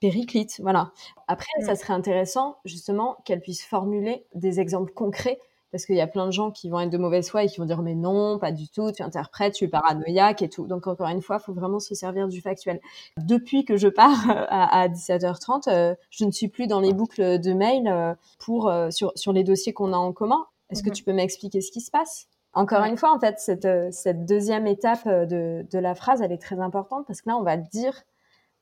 périclite. 0.05 0.59
Voilà. 0.61 0.91
Après, 1.27 1.51
ça 1.61 1.73
mm. 1.73 1.75
serait 1.75 1.93
intéressant 1.93 2.57
justement 2.63 3.17
qu'elle 3.25 3.41
puisse 3.41 3.63
formuler 3.63 4.25
des 4.35 4.59
exemples 4.59 4.93
concrets 4.93 5.39
parce 5.71 5.85
qu'il 5.85 5.95
y 5.95 6.01
a 6.01 6.07
plein 6.07 6.27
de 6.27 6.31
gens 6.31 6.51
qui 6.51 6.69
vont 6.69 6.79
être 6.79 6.91
de 6.91 6.97
mauvaise 6.97 7.29
foi 7.29 7.43
et 7.43 7.47
qui 7.47 7.57
vont 7.57 7.65
dire 7.65 7.81
mais 7.81 7.95
non, 7.95 8.37
pas 8.39 8.51
du 8.51 8.69
tout, 8.69 8.91
tu 8.91 9.01
interprètes, 9.01 9.55
tu 9.55 9.65
es 9.65 9.67
paranoïaque 9.67 10.41
et 10.41 10.47
tout. 10.47 10.67
Donc 10.67 10.85
encore 10.87 11.07
une 11.09 11.21
fois, 11.21 11.37
il 11.41 11.43
faut 11.43 11.53
vraiment 11.53 11.79
se 11.79 11.95
servir 11.95 12.27
du 12.27 12.39
factuel. 12.39 12.79
Depuis 13.17 13.65
que 13.65 13.77
je 13.77 13.87
pars 13.87 14.47
à, 14.49 14.87
17h30, 14.87 15.67
euh, 15.67 15.95
je 16.11 16.23
ne 16.23 16.31
suis 16.31 16.47
plus 16.49 16.67
dans 16.67 16.79
les 16.79 16.93
boucles 16.93 17.39
de 17.39 17.53
mail 17.53 17.87
euh, 17.87 18.13
pour 18.39 18.69
euh, 18.69 18.91
sur, 18.91 19.11
sur 19.15 19.33
les 19.33 19.43
dossiers 19.43 19.73
qu'on 19.73 19.91
a 19.91 19.97
en 19.97 20.13
commun. 20.13 20.45
Est-ce 20.69 20.83
que 20.83 20.89
mm-hmm. 20.89 20.93
tu 20.93 21.03
peux 21.03 21.13
m'expliquer 21.13 21.61
ce 21.61 21.71
qui 21.71 21.81
se 21.81 21.91
passe? 21.91 22.27
Encore 22.53 22.83
une 22.85 22.95
fois, 22.95 23.13
en 23.13 23.19
fait, 23.19 23.39
cette, 23.39 23.67
cette 23.91 24.25
deuxième 24.25 24.67
étape 24.67 25.05
de, 25.07 25.65
de 25.69 25.79
la 25.79 25.93
phrase, 25.93 26.21
elle 26.21 26.31
est 26.31 26.41
très 26.41 26.59
importante 26.59 27.05
parce 27.05 27.21
que 27.21 27.29
là, 27.29 27.35
on 27.35 27.43
va 27.43 27.57
dire 27.57 28.03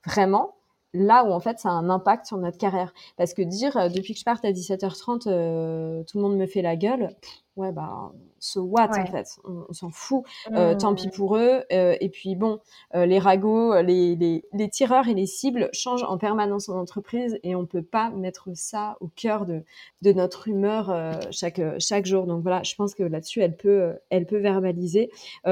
vraiment 0.03 0.55
là 0.93 1.25
où 1.25 1.31
en 1.31 1.39
fait 1.39 1.59
ça 1.59 1.69
a 1.69 1.73
un 1.73 1.89
impact 1.89 2.25
sur 2.27 2.37
notre 2.37 2.57
carrière. 2.57 2.93
Parce 3.17 3.33
que 3.33 3.41
dire 3.41 3.75
euh, 3.77 3.89
depuis 3.89 4.13
que 4.13 4.19
je 4.19 4.25
parte 4.25 4.45
à 4.45 4.51
17h30, 4.51 5.27
euh, 5.27 6.03
tout 6.03 6.17
le 6.17 6.23
monde 6.23 6.37
me 6.37 6.47
fait 6.47 6.61
la 6.61 6.75
gueule, 6.75 7.09
ouais 7.55 7.71
bah 7.71 8.11
so 8.39 8.63
what 8.63 8.89
en 8.89 9.05
fait, 9.05 9.37
on, 9.45 9.71
s'en 9.71 9.89
fout. 9.89 10.23
Euh, 10.51 10.75
tant 10.75 10.93
pis 10.93 11.07
mmh. 11.07 11.11
pour 11.11 11.37
eux. 11.37 11.63
Euh, 11.71 11.95
et 12.01 12.09
puis 12.09 12.35
bon, 12.35 12.59
euh, 12.93 13.05
les 13.05 13.19
ragots, 13.19 13.81
les, 13.81 14.15
les, 14.15 14.43
les, 14.51 14.69
tireurs 14.69 15.07
et 15.07 15.13
les 15.13 15.25
cibles 15.25 15.69
changent 15.71 16.03
en 16.03 16.17
permanence 16.17 16.67
en 16.67 16.77
entreprise 16.77 17.39
et 17.43 17.55
on 17.55 17.65
peut 17.65 17.81
pas 17.81 18.09
mettre 18.09 18.49
ça 18.53 18.97
au 18.99 19.07
cœur 19.07 19.45
de, 19.45 19.63
de 20.01 20.11
notre 20.11 20.49
humeur 20.49 20.93
chaque 21.31 21.61
chaque 21.79 22.05
jour. 22.05 22.25
Donc 22.25 22.41
voilà, 22.41 22.63
je 22.63 22.75
pense 22.75 22.93
que 22.93 23.03
là-dessus 23.03 23.41
elle 23.41 23.55
peut 23.55 23.93
elle 24.09 24.25
peut 24.25 24.39
verbaliser. 24.39 25.09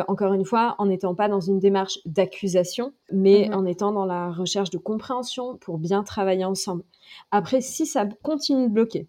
encore 0.08 0.34
une 0.34 0.46
fois, 0.46 0.76
en 0.78 0.88
n'étant 0.88 1.16
pas 1.16 1.30
dans 1.30 1.40
une 1.40 1.60
démarche 1.60 2.00
d'accusation, 2.06 2.94
mais 3.12 3.48
mmh 3.48 3.52
en 3.52 3.66
étant 3.66 3.92
dans 3.92 4.06
la 4.06 4.32
recherche 4.32 4.70
de 4.70 4.78
compréhension 4.78 5.58
pour 5.58 5.78
bien 5.78 6.04
travailler 6.04 6.46
ensemble. 6.46 6.84
Après, 7.32 7.62
si 7.62 7.86
ça 7.86 8.06
continue 8.24 8.68
de 8.68 8.74
bloquer, 8.74 9.08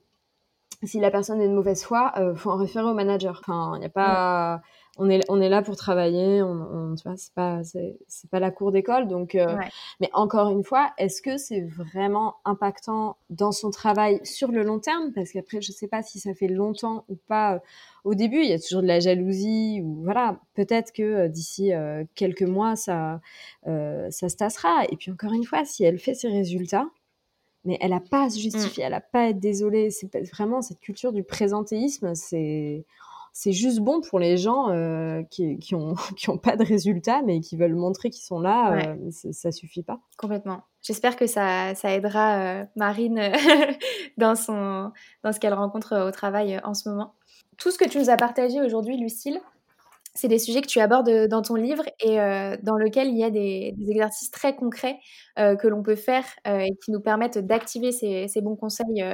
si 0.84 1.00
la 1.00 1.10
personne 1.10 1.40
est 1.40 1.48
de 1.48 1.54
mauvaise 1.54 1.82
foi, 1.84 2.12
euh, 2.16 2.34
faut 2.34 2.50
en 2.50 2.56
référer 2.56 2.86
au 2.86 2.94
manager. 2.94 3.40
Enfin, 3.40 3.72
il 3.76 3.80
n'y 3.80 3.86
a 3.86 3.90
pas. 3.90 4.60
on 4.98 5.08
est, 5.08 5.20
on 5.28 5.40
est 5.40 5.48
là 5.48 5.62
pour 5.62 5.76
travailler, 5.76 6.42
on, 6.42 6.94
tu 6.96 7.08
vois, 7.08 7.16
c'est 7.16 7.32
pas, 7.34 7.62
c'est, 7.64 7.96
pas 8.30 8.40
la 8.40 8.50
cour 8.50 8.72
d'école. 8.72 9.06
Donc, 9.08 9.34
euh, 9.34 9.56
mais 10.00 10.10
encore 10.12 10.50
une 10.50 10.64
fois, 10.64 10.92
est-ce 10.98 11.22
que 11.22 11.38
c'est 11.38 11.62
vraiment 11.62 12.36
impactant 12.44 13.16
dans 13.30 13.52
son 13.52 13.70
travail 13.70 14.20
sur 14.24 14.50
le 14.50 14.62
long 14.62 14.80
terme? 14.80 15.12
Parce 15.14 15.30
qu'après, 15.30 15.60
je 15.60 15.72
sais 15.72 15.88
pas 15.88 16.02
si 16.02 16.18
ça 16.18 16.34
fait 16.34 16.48
longtemps 16.48 17.04
ou 17.08 17.16
pas. 17.28 17.54
Euh, 17.54 17.58
au 18.04 18.14
début, 18.14 18.38
il 18.38 18.50
y 18.50 18.52
a 18.52 18.58
toujours 18.58 18.82
de 18.82 18.88
la 18.88 18.98
jalousie 18.98 19.80
ou 19.84 20.02
voilà. 20.02 20.40
Peut-être 20.54 20.92
que 20.92 21.02
euh, 21.02 21.28
d'ici 21.28 21.70
quelques 22.14 22.42
mois, 22.42 22.76
ça, 22.76 23.20
ça 23.64 24.28
se 24.28 24.36
tassera. 24.36 24.84
Et 24.90 24.96
puis 24.96 25.10
encore 25.12 25.32
une 25.32 25.44
fois, 25.44 25.64
si 25.64 25.84
elle 25.84 25.98
fait 25.98 26.14
ses 26.14 26.28
résultats, 26.28 26.88
mais 27.64 27.78
elle 27.80 27.90
n'a 27.90 28.00
pas 28.00 28.24
à 28.24 28.30
se 28.30 28.38
justifier, 28.38 28.84
mmh. 28.84 28.86
elle 28.86 28.92
n'a 28.92 29.00
pas 29.00 29.20
à 29.22 29.28
être 29.28 29.40
désolée. 29.40 29.90
C'est 29.90 30.10
vraiment 30.32 30.62
cette 30.62 30.80
culture 30.80 31.12
du 31.12 31.22
présentéisme, 31.22 32.14
c'est 32.14 32.84
c'est 33.32 33.52
juste 33.52 33.80
bon 33.80 34.02
pour 34.02 34.18
les 34.18 34.36
gens 34.36 34.68
euh, 34.68 35.22
qui, 35.30 35.58
qui, 35.58 35.74
ont, 35.74 35.94
qui 36.16 36.28
ont 36.30 36.38
pas 36.38 36.56
de 36.56 36.64
résultats, 36.64 37.22
mais 37.22 37.40
qui 37.40 37.56
veulent 37.56 37.74
montrer 37.74 38.10
qu'ils 38.10 38.24
sont 38.24 38.40
là. 38.40 38.74
Euh, 38.74 39.10
ça 39.10 39.50
suffit 39.50 39.82
pas. 39.82 40.00
Complètement. 40.18 40.62
J'espère 40.82 41.16
que 41.16 41.26
ça, 41.26 41.74
ça 41.74 41.92
aidera 41.92 42.36
euh, 42.36 42.64
Marine 42.76 43.32
dans, 44.18 44.34
son, 44.34 44.92
dans 45.24 45.32
ce 45.32 45.40
qu'elle 45.40 45.54
rencontre 45.54 46.06
au 46.06 46.10
travail 46.10 46.60
en 46.62 46.74
ce 46.74 46.88
moment. 46.88 47.14
Tout 47.56 47.70
ce 47.70 47.78
que 47.78 47.88
tu 47.88 47.98
nous 47.98 48.10
as 48.10 48.16
partagé 48.16 48.60
aujourd'hui, 48.60 48.98
Lucille, 48.98 49.40
c'est 50.14 50.28
des 50.28 50.38
sujets 50.38 50.60
que 50.62 50.66
tu 50.66 50.80
abordes 50.80 51.28
dans 51.28 51.42
ton 51.42 51.54
livre 51.54 51.84
et 52.00 52.16
dans 52.62 52.76
lequel 52.76 53.08
il 53.08 53.16
y 53.16 53.24
a 53.24 53.30
des, 53.30 53.74
exercices 53.88 54.30
très 54.30 54.54
concrets 54.54 54.98
que 55.36 55.66
l'on 55.68 55.82
peut 55.82 55.96
faire 55.96 56.24
et 56.46 56.70
qui 56.84 56.90
nous 56.90 57.00
permettent 57.00 57.38
d'activer 57.38 57.92
ces, 57.92 58.28
ces, 58.28 58.40
bons 58.40 58.56
conseils 58.56 59.04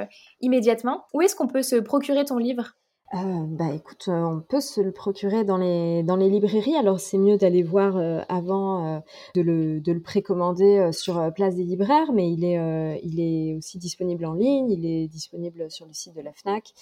immédiatement. 0.41 1.05
Où 1.13 1.21
est-ce 1.21 1.35
qu'on 1.35 1.47
peut 1.47 1.61
se 1.61 1.77
procurer 1.77 2.25
ton 2.25 2.37
livre? 2.37 2.73
Euh, 3.15 3.45
bah 3.47 3.73
écoute, 3.73 4.05
euh, 4.07 4.21
on 4.21 4.39
peut 4.39 4.61
se 4.61 4.81
le 4.81 4.91
procurer 4.91 5.43
dans 5.43 5.57
les, 5.57 6.03
dans 6.03 6.15
les 6.15 6.29
librairies. 6.29 6.75
Alors 6.75 6.99
c'est 6.99 7.17
mieux 7.17 7.37
d'aller 7.37 7.63
voir 7.63 7.97
euh, 7.97 8.21
avant 8.29 9.01
de, 9.33 9.41
le, 9.41 9.79
de 9.79 9.91
le 9.91 9.99
précommander 9.99 10.91
sur 10.91 11.33
Place 11.33 11.55
des 11.55 11.63
libraires, 11.63 12.11
mais 12.13 12.31
il 12.31 12.43
est, 12.45 13.01
il 13.03 13.19
est 13.19 13.55
aussi 13.55 13.79
disponible 13.79 14.25
en 14.25 14.33
ligne, 14.33 14.69
il 14.69 14.85
est 14.85 15.07
disponible 15.07 15.71
sur 15.71 15.87
le 15.87 15.93
site 15.93 16.15
de 16.15 16.21
la 16.21 16.33
FNAC. 16.33 16.73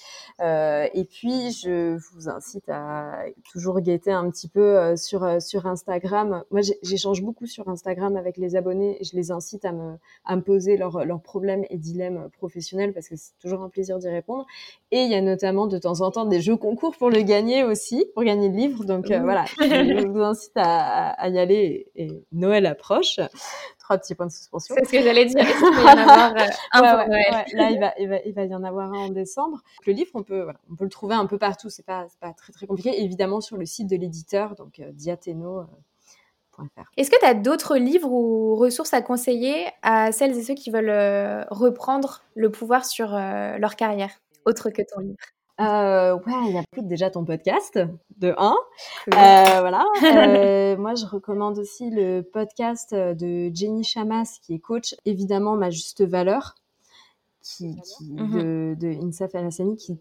et 0.94 1.06
puis 1.06 1.52
je 1.52 1.98
vous 2.12 2.30
incite 2.30 2.68
à 2.70 3.24
toujours 3.52 3.80
guetter 3.80 4.12
un 4.12 4.30
petit 4.30 4.50
peu 4.50 4.96
sur, 4.98 5.42
sur 5.42 5.66
Instagram. 5.66 6.44
Moi 6.52 6.62
j'échange 6.82 7.22
beaucoup 7.22 7.46
sur 7.46 7.70
Instagram 7.70 8.18
avec 8.18 8.38
les 8.38 8.56
abonnés 8.56 8.98
et 9.00 9.06
je 9.06 9.16
les 9.16 9.32
incite 9.32 9.64
à 9.64 9.72
me, 9.72 9.98
à 10.26 10.38
poser 10.38 10.78
leurs 10.78 11.06
leurs 11.06 11.22
problèmes 11.22 11.64
et 11.70 11.78
dilemmes 11.78 12.30
professionnels 12.38 12.94
parce 12.94 13.08
que 13.08 13.16
c'est 13.16 13.38
toujours 13.40 13.62
un 13.62 13.70
plaisir 13.70 13.98
d'y 14.00 14.10
répondre. 14.10 14.46
Et 14.92 15.02
il 15.02 15.12
y 15.12 15.16
a 15.16 15.22
notamment 15.22 15.68
de 15.68 15.78
temps 15.78 16.02
en 16.02 16.12
temps 16.12 16.17
des 16.26 16.42
jeux 16.42 16.56
concours 16.56 16.96
pour 16.98 17.10
le 17.10 17.22
gagner 17.22 17.64
aussi, 17.64 18.06
pour 18.14 18.24
gagner 18.24 18.50
le 18.50 18.56
livre. 18.56 18.84
Donc 18.84 19.12
euh, 19.12 19.20
voilà, 19.20 19.46
je 19.60 20.08
vous 20.08 20.22
incite 20.22 20.54
à, 20.56 21.30
y 21.30 21.38
aller. 21.38 21.88
Et, 21.96 22.24
Noël 22.32 22.66
approche. 22.66 23.20
Trois 23.80 23.98
petits 23.98 24.16
points 24.16 24.26
de 24.26 24.32
suspension. 24.32 24.76
C'est 24.78 24.86
ce 24.86 24.92
que 24.92 25.02
j'allais 25.02 25.26
dire. 25.26 25.46
Il 25.46 25.80
y 25.80 25.84
en 25.84 25.88
avoir 26.74 27.02
euh, 27.02 27.14
un 27.14 27.46
Là, 27.54 27.72
il 27.72 27.80
va, 27.80 27.94
il, 27.98 28.10
va, 28.10 28.18
il 28.26 28.34
va 28.34 28.44
y 28.44 28.54
en 28.54 28.64
avoir 28.64 28.92
un 28.92 29.06
en 29.06 29.10
décembre. 29.10 29.62
Le 29.86 29.94
livre, 29.94 30.12
on 30.14 30.24
peut, 30.24 30.42
voilà, 30.42 30.60
on 30.70 30.76
peut 30.76 30.84
le 30.84 30.90
trouver 30.90 31.16
un 31.16 31.26
peu 31.26 31.38
partout. 31.38 31.70
C'est 31.70 31.86
pas, 31.86 32.08
pas 32.20 32.34
très 32.34 32.52
très 32.52 32.68
compliqué. 32.68 33.02
Évidemment 33.02 33.40
sur 33.40 33.56
le 33.58 33.66
site 33.66 33.88
de 33.90 33.96
l'éditeur, 33.96 34.56
donc 34.56 34.80
euh, 34.80 34.92
Diateno. 34.92 35.64
Est-ce 36.98 37.12
que 37.12 37.20
tu 37.20 37.26
as 37.26 37.36
d'autres 37.36 37.78
livres 37.78 38.12
ou 38.12 38.56
ressources 38.56 38.94
à 38.96 39.04
conseiller 39.04 39.68
à 39.84 40.12
celles 40.12 40.36
et 40.36 40.42
ceux 40.42 40.56
qui 40.56 40.72
veulent 40.72 41.46
reprendre 41.52 42.24
le 42.34 42.50
pouvoir 42.52 42.84
sur 42.84 43.12
leur 43.12 43.76
carrière, 43.76 44.10
autre 44.44 44.72
que 44.72 44.82
ton 44.82 45.02
livre? 45.02 45.37
Euh, 45.60 46.16
ouais, 46.16 46.34
il 46.50 46.54
y 46.54 46.58
a 46.58 46.82
déjà 46.82 47.10
ton 47.10 47.26
podcast 47.26 47.80
de 48.18 48.34
1. 48.38 48.52
Euh, 48.52 48.56
voilà. 49.60 49.86
Euh, 50.04 50.78
moi, 50.78 50.96
je 50.96 51.06
recommande 51.06 51.58
aussi 51.58 51.90
le 51.90 52.22
podcast 52.22 52.94
de 52.94 53.50
Jenny 53.54 53.84
Chamas, 53.84 54.40
qui 54.42 54.56
est 54.56 54.60
coach, 54.60 54.96
évidemment, 55.06 55.56
ma 55.56 55.70
juste 55.70 56.04
valeur, 56.06 56.56
qui, 57.42 57.76
qui 57.82 58.14
mhm. 58.14 58.32
de, 58.32 58.76
de 58.80 59.06
Insaf 59.06 59.34
El 59.36 59.46
Hassani, 59.46 59.76
qui, 59.78 60.00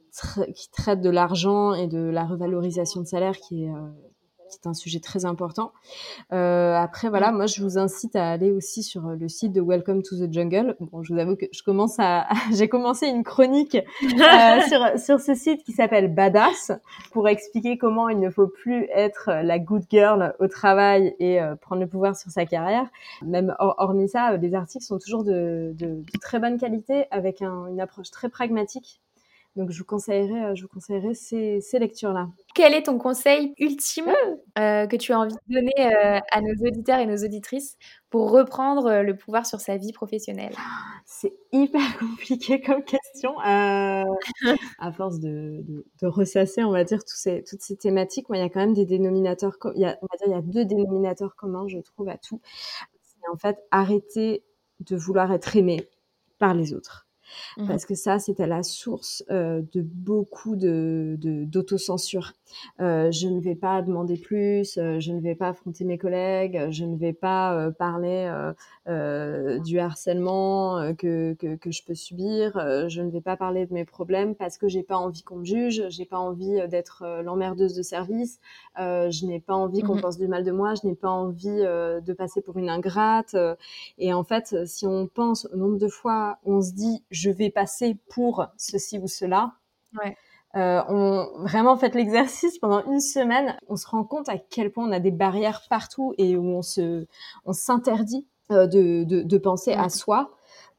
qui 0.54 0.70
traite 0.70 1.00
de 1.00 1.10
l'argent 1.10 1.74
et 1.74 1.86
de 1.86 1.98
la 1.98 2.24
revalorisation 2.24 3.00
de 3.00 3.06
salaire, 3.06 3.36
qui 3.36 3.64
est 3.64 3.72
euh, 4.46 4.50
c'est 4.50 4.66
un 4.66 4.74
sujet 4.74 5.00
très 5.00 5.24
important. 5.24 5.72
Euh, 6.32 6.74
après, 6.74 7.08
voilà, 7.08 7.32
moi, 7.32 7.46
je 7.46 7.62
vous 7.62 7.78
incite 7.78 8.16
à 8.16 8.30
aller 8.30 8.50
aussi 8.50 8.82
sur 8.82 9.02
le 9.02 9.28
site 9.28 9.52
de 9.52 9.60
Welcome 9.60 10.02
to 10.02 10.16
the 10.16 10.32
Jungle. 10.32 10.76
Bon, 10.80 11.02
je 11.02 11.12
vous 11.12 11.18
avoue 11.18 11.36
que 11.36 11.46
je 11.52 11.62
commence 11.62 11.96
à, 11.98 12.26
j'ai 12.52 12.68
commencé 12.68 13.06
une 13.06 13.24
chronique 13.24 13.76
euh, 13.76 14.60
sur, 14.68 14.98
sur 14.98 15.20
ce 15.20 15.34
site 15.34 15.62
qui 15.64 15.72
s'appelle 15.72 16.12
Badass 16.12 16.72
pour 17.12 17.28
expliquer 17.28 17.78
comment 17.78 18.08
il 18.08 18.20
ne 18.20 18.30
faut 18.30 18.48
plus 18.48 18.84
être 18.94 19.30
la 19.42 19.58
good 19.58 19.84
girl 19.90 20.34
au 20.38 20.48
travail 20.48 21.14
et 21.18 21.40
euh, 21.40 21.56
prendre 21.56 21.80
le 21.80 21.88
pouvoir 21.88 22.16
sur 22.16 22.30
sa 22.30 22.46
carrière. 22.46 22.86
Même 23.22 23.54
hormis 23.58 24.08
ça, 24.08 24.36
les 24.36 24.54
articles 24.54 24.84
sont 24.84 24.98
toujours 24.98 25.24
de, 25.24 25.72
de, 25.74 26.02
très 26.20 26.38
bonne 26.38 26.58
qualité 26.58 27.06
avec 27.10 27.42
une 27.42 27.80
approche 27.80 28.10
très 28.10 28.28
pragmatique 28.28 29.00
donc, 29.56 29.70
je 29.70 29.78
vous 29.78 29.86
conseillerais, 29.86 30.50
euh, 30.50 30.54
je 30.54 30.62
vous 30.62 30.68
conseillerais 30.68 31.14
ces, 31.14 31.62
ces 31.62 31.78
lectures-là. 31.78 32.28
Quel 32.54 32.74
est 32.74 32.82
ton 32.82 32.98
conseil 32.98 33.54
ultime 33.58 34.12
euh, 34.58 34.86
que 34.86 34.96
tu 34.96 35.14
as 35.14 35.18
envie 35.18 35.34
de 35.48 35.54
donner 35.54 35.72
euh, 35.78 36.20
à 36.30 36.40
nos 36.42 36.66
auditeurs 36.66 36.98
et 36.98 37.06
nos 37.06 37.16
auditrices 37.16 37.78
pour 38.10 38.30
reprendre 38.30 39.00
le 39.00 39.16
pouvoir 39.16 39.46
sur 39.46 39.60
sa 39.60 39.78
vie 39.78 39.94
professionnelle? 39.94 40.54
C'est 41.06 41.32
hyper 41.52 41.80
compliqué 41.98 42.60
comme 42.60 42.84
question. 42.84 43.38
à 43.40 44.04
force 44.94 45.20
de, 45.20 45.64
de, 46.02 46.06
ressasser, 46.06 46.62
on 46.62 46.70
va 46.70 46.84
dire, 46.84 47.02
tous 47.02 47.16
ces, 47.16 47.42
toutes 47.42 47.62
ces 47.62 47.76
thématiques, 47.76 48.28
moi, 48.28 48.36
il 48.36 48.42
y 48.42 48.44
a 48.44 48.50
quand 48.50 48.60
même 48.60 48.74
des 48.74 48.84
dénominateurs, 48.84 49.56
il 49.74 49.80
y 49.80 49.86
a, 49.86 49.98
on 50.02 50.06
va 50.06 50.18
dire, 50.18 50.26
il 50.26 50.32
y 50.32 50.34
a 50.34 50.42
deux 50.42 50.66
dénominateurs 50.66 51.34
communs, 51.34 51.66
je 51.66 51.78
trouve, 51.78 52.10
à 52.10 52.18
tout. 52.18 52.42
C'est 53.00 53.28
en 53.32 53.36
fait 53.38 53.56
arrêter 53.70 54.44
de 54.80 54.96
vouloir 54.96 55.32
être 55.32 55.56
aimé 55.56 55.82
par 56.38 56.52
les 56.52 56.74
autres. 56.74 57.05
Mmh 57.56 57.66
parce 57.66 57.84
que 57.84 57.94
ça, 57.94 58.18
c'était 58.18 58.46
la 58.46 58.62
source 58.62 59.24
euh, 59.30 59.62
de 59.72 59.82
beaucoup 59.82 60.56
de, 60.56 61.16
d'autocensure. 61.18 62.32
Euh, 62.80 63.10
je 63.10 63.28
ne 63.28 63.40
vais 63.40 63.54
pas 63.54 63.82
demander 63.82 64.16
plus, 64.16 64.78
euh, 64.78 65.00
je 65.00 65.12
ne 65.12 65.20
vais 65.20 65.34
pas 65.34 65.48
affronter 65.48 65.84
mes 65.84 65.98
collègues, 65.98 66.68
je 66.70 66.84
ne 66.84 66.96
vais 66.96 67.12
pas 67.12 67.70
parler 67.78 68.30
du 69.64 69.78
harcèlement 69.78 70.94
que, 70.94 71.34
que, 71.34 71.56
que, 71.56 71.70
je 71.70 71.82
peux 71.84 71.94
subir, 71.94 72.52
je 72.88 73.02
ne 73.02 73.10
vais 73.10 73.20
pas 73.20 73.36
parler 73.36 73.66
de 73.66 73.74
mes 73.74 73.84
problèmes 73.84 74.34
parce 74.34 74.58
que 74.58 74.68
j'ai 74.68 74.82
pas 74.82 74.96
envie 74.96 75.22
qu'on 75.22 75.36
me 75.36 75.44
juge, 75.44 75.84
j'ai 75.88 76.04
pas 76.04 76.18
envie 76.18 76.60
d'être 76.68 77.04
l'emmerdeuse 77.24 77.74
de 77.74 77.82
service, 77.82 78.38
je 78.76 79.26
n'ai 79.26 79.40
pas 79.40 79.54
envie 79.54 79.80
qu'on 79.80 79.96
mmh 79.96 80.00
pense 80.00 80.18
du 80.18 80.28
mal 80.28 80.44
de 80.44 80.52
moi, 80.52 80.74
je 80.74 80.86
n'ai 80.86 80.94
pas 80.94 81.10
envie 81.10 81.48
de 81.48 82.12
passer 82.12 82.40
pour 82.42 82.58
une 82.58 82.70
ingrate. 82.70 83.34
et 83.98 84.12
en 84.12 84.24
fait, 84.24 84.66
si 84.66 84.86
on 84.86 85.06
pense 85.06 85.48
au 85.52 85.56
nombre 85.56 85.78
de 85.78 85.88
fois 85.88 86.38
on 86.44 86.60
se 86.62 86.72
dit 86.72 87.02
je 87.16 87.30
vais 87.30 87.50
passer 87.50 87.96
pour 88.10 88.46
ceci 88.56 88.98
ou 88.98 89.08
cela. 89.08 89.54
Euh, 90.54 90.82
on 90.88 91.42
vraiment 91.42 91.76
fait 91.76 91.94
l'exercice 91.94 92.58
pendant 92.58 92.84
une 92.86 93.00
semaine, 93.00 93.56
on 93.68 93.76
se 93.76 93.86
rend 93.86 94.04
compte 94.04 94.28
à 94.28 94.38
quel 94.38 94.70
point 94.70 94.88
on 94.88 94.92
a 94.92 95.00
des 95.00 95.10
barrières 95.10 95.62
partout 95.68 96.14
et 96.18 96.36
où 96.36 96.44
on 96.44 96.62
se, 96.62 97.06
on 97.44 97.52
s'interdit 97.52 98.26
euh, 98.50 98.66
de, 98.66 99.04
de, 99.04 99.38
penser 99.38 99.72
à 99.72 99.88
soi 99.88 100.30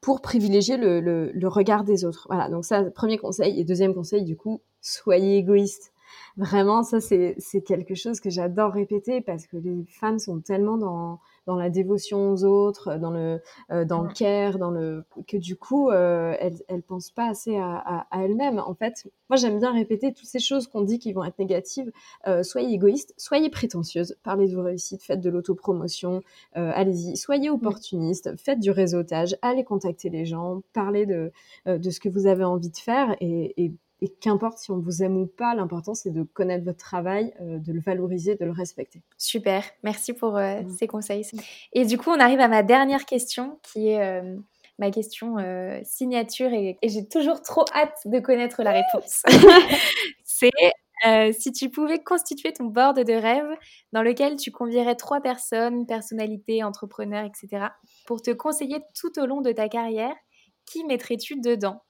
pour 0.02 0.22
privilégier 0.22 0.78
le, 0.78 1.00
le, 1.00 1.48
regard 1.48 1.84
des 1.84 2.06
autres. 2.06 2.28
Voilà, 2.30 2.50
donc 2.50 2.66
ça, 2.66 2.84
premier 2.92 3.18
conseil. 3.18 3.60
Et 3.60 3.66
deuxième 3.66 3.94
conseil, 3.94 4.24
du 4.24 4.36
coup, 4.36 4.62
soyez 4.82 5.38
égoïste. 5.38 5.92
Vraiment, 6.38 6.84
ça, 6.84 7.00
c'est, 7.00 7.36
c'est 7.38 7.62
quelque 7.62 7.94
chose 7.94 8.20
que 8.20 8.30
j'adore 8.30 8.72
répéter 8.72 9.22
parce 9.22 9.48
que 9.48 9.58
les 9.58 9.86
femmes 10.00 10.18
sont 10.18 10.40
tellement 10.40 10.78
dans, 10.78 11.20
dans 11.48 11.56
la 11.56 11.70
dévotion 11.70 12.32
aux 12.32 12.44
autres, 12.44 12.98
dans 12.98 13.10
le, 13.10 13.42
euh, 13.72 13.86
dans 13.86 14.04
le 14.04 14.14
care, 14.14 14.60
dans 14.60 14.70
le 14.70 15.04
que 15.28 15.38
du 15.38 15.56
coup, 15.56 15.90
euh, 15.90 16.36
elles, 16.40 16.62
elles 16.68 16.84
pensent 16.84 17.10
pas 17.10 17.30
assez 17.30 17.56
à, 17.58 18.06
à, 18.12 18.24
elles-mêmes. 18.24 18.60
En 18.60 18.76
fait, 18.76 19.08
moi, 19.30 19.38
j'aime 19.38 19.58
bien 19.58 19.72
répéter 19.72 20.14
toutes 20.14 20.28
ces 20.28 20.40
choses 20.40 20.68
qu'on 20.68 20.82
dit 20.82 21.00
qui 21.00 21.14
vont 21.14 21.24
être 21.24 21.40
négatives. 21.40 21.92
Euh, 22.28 22.44
soyez 22.44 22.74
égoïste, 22.74 23.14
soyez 23.18 23.50
prétentieuse, 23.50 24.18
parlez 24.24 24.48
de 24.50 24.56
vos 24.56 24.64
réussites, 24.64 25.04
faites 25.04 25.22
de 25.22 25.30
l'autopromotion, 25.30 26.22
euh, 26.58 26.72
allez-y. 26.76 27.16
Soyez 27.16 27.50
opportuniste, 27.50 28.36
faites 28.38 28.60
du 28.60 28.72
réseautage, 28.72 29.38
allez 29.42 29.64
contacter 29.64 30.10
les 30.10 30.26
gens, 30.26 30.62
parlez 30.74 31.06
de, 31.06 31.32
euh, 31.68 31.78
de 31.78 31.90
ce 31.90 32.02
que 32.02 32.10
vous 32.10 32.28
avez 32.28 32.44
envie 32.44 32.70
de 32.70 32.78
faire 32.78 33.16
et, 33.22 33.54
et 33.64 33.72
et 34.02 34.10
qu'importe 34.10 34.60
si 34.60 34.72
on 34.72 34.78
vous 34.78 35.02
aime 35.04 35.18
ou 35.18 35.26
pas, 35.26 35.56
l'important 35.56 35.94
c'est 35.94 36.12
de 36.12 36.24
connaître 36.24 36.64
votre 36.66 36.78
travail, 36.78 37.34
euh, 37.42 37.58
de 37.58 37.74
le 37.74 37.80
valoriser, 37.80 38.36
de 38.36 38.46
le 38.46 38.52
respecter. 38.52 39.02
Super, 39.18 39.64
merci 39.84 40.14
pour 40.14 40.38
euh, 40.38 40.62
mm. 40.62 40.70
ces 40.70 40.88
conseils. 40.88 41.26
Et 41.74 41.86
du 41.86 41.98
coup, 41.98 42.12
on 42.12 42.20
arrive 42.20 42.40
à 42.40 42.48
ma 42.48 42.64
dernière 42.64 43.06
question 43.06 43.60
qui 43.64 43.90
est 43.90 44.02
euh, 44.02 44.36
ma 44.80 44.92
question 44.92 45.38
signature 45.84 46.54
et, 46.54 46.78
et 46.82 46.90
j'ai 46.90 47.08
toujours 47.08 47.42
trop 47.42 47.66
hâte 47.74 47.98
de 48.06 48.20
connaître 48.20 48.62
la 48.62 48.72
réponse. 48.72 49.24
c'est 50.24 50.52
si 51.34 51.52
tu 51.52 51.70
pouvais 51.70 51.98
constituer 52.00 52.54
ton 52.54 52.66
board 52.66 53.00
de 53.04 53.14
rêve 53.14 53.48
dans 53.92 54.04
lequel 54.04 54.36
tu 54.36 54.52
convierais 54.52 54.96
trois 54.96 55.20
personnes, 55.20 55.88
personnalités, 55.88 56.64
entrepreneurs, 56.64 57.26
etc., 57.26 57.68
pour 58.06 58.22
te 58.22 58.30
conseiller 58.30 58.80
tout 59.00 59.20
au 59.20 59.26
long 59.26 59.42
de 59.42 59.52
ta 59.52 59.68
carrière, 59.68 60.16
qui 60.68 60.84
mettrais-tu 60.84 61.40
dedans? 61.40 61.82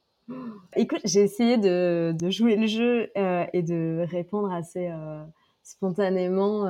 Écoute, 0.76 1.02
j'ai 1.06 1.22
essayé 1.22 1.58
de, 1.58 2.16
jouer 2.30 2.56
le 2.56 2.68
jeu 2.68 3.10
euh, 3.18 3.46
et 3.54 3.64
de 3.64 4.06
répondre 4.10 4.52
assez, 4.52 4.90
euh, 4.90 5.24
spontanément. 5.64 6.66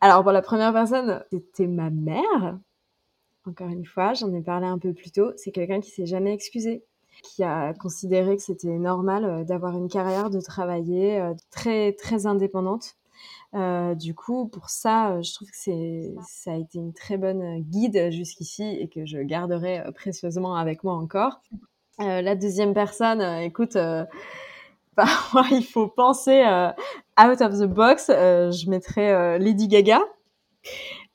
Alors 0.00 0.22
pour 0.22 0.32
la 0.32 0.42
première 0.42 0.72
personne, 0.72 1.22
c'était 1.32 1.66
ma 1.66 1.90
mère. 1.90 2.58
Encore 3.46 3.68
une 3.68 3.86
fois, 3.86 4.12
j'en 4.14 4.32
ai 4.34 4.42
parlé 4.42 4.66
un 4.66 4.78
peu 4.78 4.92
plus 4.92 5.12
tôt. 5.12 5.32
C'est 5.36 5.50
quelqu'un 5.50 5.80
qui 5.80 5.90
s'est 5.90 6.06
jamais 6.06 6.32
excusé 6.32 6.84
qui 7.22 7.42
a 7.42 7.74
considéré 7.74 8.36
que 8.36 8.42
c'était 8.42 8.78
normal 8.78 9.44
d'avoir 9.44 9.76
une 9.76 9.88
carrière, 9.88 10.30
de 10.30 10.40
travailler 10.40 11.22
très 11.50 11.92
très 11.92 12.24
indépendante. 12.24 12.96
Euh, 13.54 13.94
du 13.94 14.14
coup, 14.14 14.46
pour 14.46 14.70
ça, 14.70 15.20
je 15.22 15.34
trouve 15.34 15.50
que 15.50 15.56
ça 16.26 16.52
a 16.52 16.56
été 16.56 16.78
une 16.78 16.92
très 16.92 17.18
bonne 17.18 17.60
guide 17.60 18.10
jusqu'ici 18.10 18.62
et 18.62 18.88
que 18.88 19.04
je 19.06 19.18
garderai 19.18 19.82
précieusement 19.94 20.54
avec 20.54 20.84
moi 20.84 20.94
encore. 20.94 21.42
Euh, 22.00 22.22
la 22.22 22.34
deuxième 22.34 22.74
personne, 22.74 23.20
écoute, 23.42 23.74
bah, 24.96 25.06
il 25.50 25.64
faut 25.64 25.88
penser 25.88 26.42
out 27.18 27.40
of 27.40 27.58
the 27.58 27.66
box. 27.66 28.06
je 28.08 28.70
mettrais 28.70 29.38
Lady 29.38 29.68
Gaga. 29.68 30.00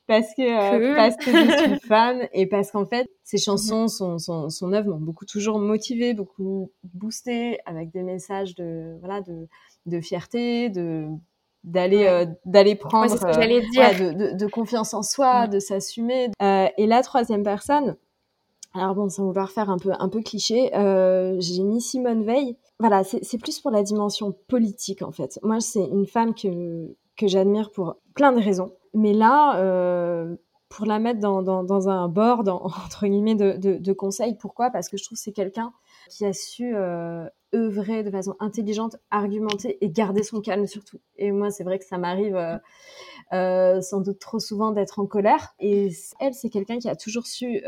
Parce 0.08 0.36
que 0.36 0.96
parce 0.96 1.16
que 1.16 1.32
je 1.32 1.64
suis 1.64 1.80
fan 1.88 2.28
et 2.32 2.46
parce 2.46 2.70
qu'en 2.70 2.86
fait 2.86 3.10
ses 3.24 3.40
chansons 3.40 3.88
son 3.88 4.20
son, 4.20 4.52
son 4.52 4.74
œuvre 4.74 4.92
m'ont 4.92 5.00
beaucoup 5.00 5.26
toujours 5.26 5.58
motivé 5.58 6.14
beaucoup 6.14 6.72
boosté 6.84 7.58
avec 7.66 7.90
des 7.90 8.04
messages 8.04 8.54
de 8.54 8.98
voilà 9.00 9.22
de 9.22 9.48
de 9.88 10.02
fierté 10.02 10.70
de 10.70 11.10
d'aller 11.66 12.06
euh, 12.06 12.26
d'aller 12.46 12.76
prendre 12.76 13.12
euh, 13.12 13.34
de, 13.34 14.38
de, 14.38 14.48
confiance 14.48 14.94
en 14.94 15.02
soi, 15.02 15.48
de 15.48 15.60
s'assumer. 15.60 16.30
Euh, 16.42 16.68
et 16.78 16.86
la 16.86 17.02
troisième 17.02 17.44
personne, 17.44 17.98
alors 18.76 18.96
bon, 18.96 19.10
sans 19.10 19.26
vouloir 19.26 19.50
faire 19.50 19.70
un 19.70 19.78
peu 19.78 19.92
un 19.98 20.10
peu 20.10 20.22
cliché, 20.22 20.70
j'ai 21.40 21.64
mis 21.64 21.82
Simone 21.82 22.24
Veil. 22.24 22.58
Voilà, 22.80 23.04
c'est 23.04 23.38
plus 23.38 23.60
pour 23.60 23.72
la 23.72 23.84
dimension 23.84 24.34
politique 24.48 25.02
en 25.02 25.12
fait. 25.12 25.40
Moi, 25.44 25.60
c'est 25.60 25.86
une 25.86 26.06
femme 26.06 26.34
que 26.36 26.96
que 27.18 27.28
j'admire 27.28 27.72
pour 27.72 27.96
plein 28.14 28.34
de 28.34 28.42
raisons. 28.42 28.74
Mais 28.94 29.14
là, 29.14 29.58
pour 30.76 30.86
la 30.86 31.00
mettre 31.00 31.22
dans, 31.22 31.90
un 31.90 32.08
board, 32.10 32.50
entre 32.62 33.08
guillemets, 33.08 33.36
de, 33.36 33.94
conseils. 33.94 34.36
Pourquoi? 34.36 34.70
Parce 34.70 34.90
que 34.90 34.98
je 34.98 35.04
trouve 35.04 35.18
que 35.18 35.24
c'est 35.24 35.32
quelqu'un 35.32 35.74
qui 36.10 36.26
a 36.26 36.34
su 36.34 36.76
euh, 36.76 37.28
œuvrer 37.54 38.04
de 38.04 38.12
façon 38.12 38.36
intelligente, 38.40 38.98
argumenter 39.10 39.78
et 39.80 39.90
garder 39.90 40.22
son 40.22 40.42
calme 40.42 40.68
surtout. 40.68 41.00
Et 41.18 41.32
moi, 41.32 41.50
c'est 41.50 41.64
vrai 41.64 41.80
que 41.80 41.86
ça 41.86 41.98
m'arrive 41.98 42.36
euh, 42.36 42.58
euh, 43.32 43.82
sans 43.82 44.02
doute 44.02 44.20
trop 44.20 44.40
souvent 44.40 44.72
d'être 44.72 45.00
en 45.00 45.06
colère. 45.06 45.56
Et 45.60 45.92
elle, 46.20 46.34
c'est 46.34 46.50
quelqu'un 46.50 46.78
qui 46.78 46.90
a 46.90 46.96
toujours 46.96 47.26
su 47.26 47.62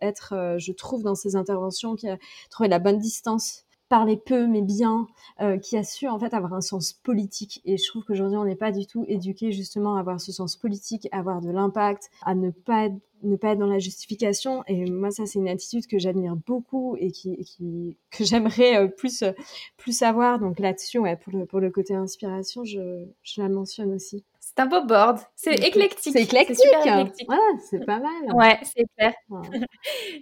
être, 0.00 0.56
je 0.58 0.72
trouve, 0.72 1.02
dans 1.02 1.14
ses 1.14 1.36
interventions, 1.36 1.96
qui 1.96 2.08
a 2.08 2.16
trouvé 2.50 2.68
la 2.68 2.78
bonne 2.78 2.98
distance 2.98 3.64
parler 3.88 4.16
peu 4.16 4.46
mais 4.46 4.62
bien, 4.62 5.06
euh, 5.40 5.58
qui 5.58 5.76
a 5.76 5.84
su 5.84 6.08
en 6.08 6.18
fait 6.18 6.34
avoir 6.34 6.54
un 6.54 6.60
sens 6.60 6.92
politique. 6.92 7.60
Et 7.64 7.76
je 7.76 7.86
trouve 7.86 8.04
qu'aujourd'hui 8.04 8.36
on 8.36 8.44
n'est 8.44 8.56
pas 8.56 8.72
du 8.72 8.86
tout 8.86 9.04
éduqué 9.08 9.52
justement 9.52 9.96
à 9.96 10.00
avoir 10.00 10.20
ce 10.20 10.32
sens 10.32 10.56
politique, 10.56 11.08
à 11.12 11.18
avoir 11.18 11.40
de 11.40 11.50
l'impact, 11.50 12.10
à 12.22 12.34
ne 12.34 12.50
pas 12.50 12.86
être, 12.86 12.96
ne 13.22 13.36
pas 13.36 13.52
être 13.52 13.58
dans 13.58 13.66
la 13.66 13.78
justification. 13.78 14.64
Et 14.66 14.90
moi 14.90 15.10
ça 15.10 15.26
c'est 15.26 15.38
une 15.38 15.48
attitude 15.48 15.86
que 15.86 15.98
j'admire 15.98 16.36
beaucoup 16.36 16.96
et 16.98 17.10
qui, 17.10 17.96
que 18.10 18.24
j'aimerais 18.24 18.76
euh, 18.76 18.88
plus 18.88 19.24
plus 19.76 20.02
avoir. 20.02 20.38
Donc 20.38 20.58
là-dessus 20.58 20.98
ouais 20.98 21.16
pour 21.16 21.32
le 21.32 21.46
pour 21.46 21.60
le 21.60 21.70
côté 21.70 21.94
inspiration 21.94 22.64
je 22.64 23.06
je 23.22 23.40
la 23.42 23.48
mentionne 23.48 23.92
aussi. 23.92 24.24
C'est 24.46 24.62
un 24.62 24.66
beau 24.66 24.84
board. 24.84 25.18
C'est 25.36 25.54
éclectique. 25.54 26.12
C'est 26.12 26.22
éclectique. 26.22 26.56
C'est 26.56 26.78
super 26.78 26.98
éclectique. 26.98 27.28
C'est 27.70 27.86
pas 27.86 27.98
mal. 27.98 28.34
Ouais, 28.34 28.58
c'est 28.62 28.84
clair. 28.96 29.14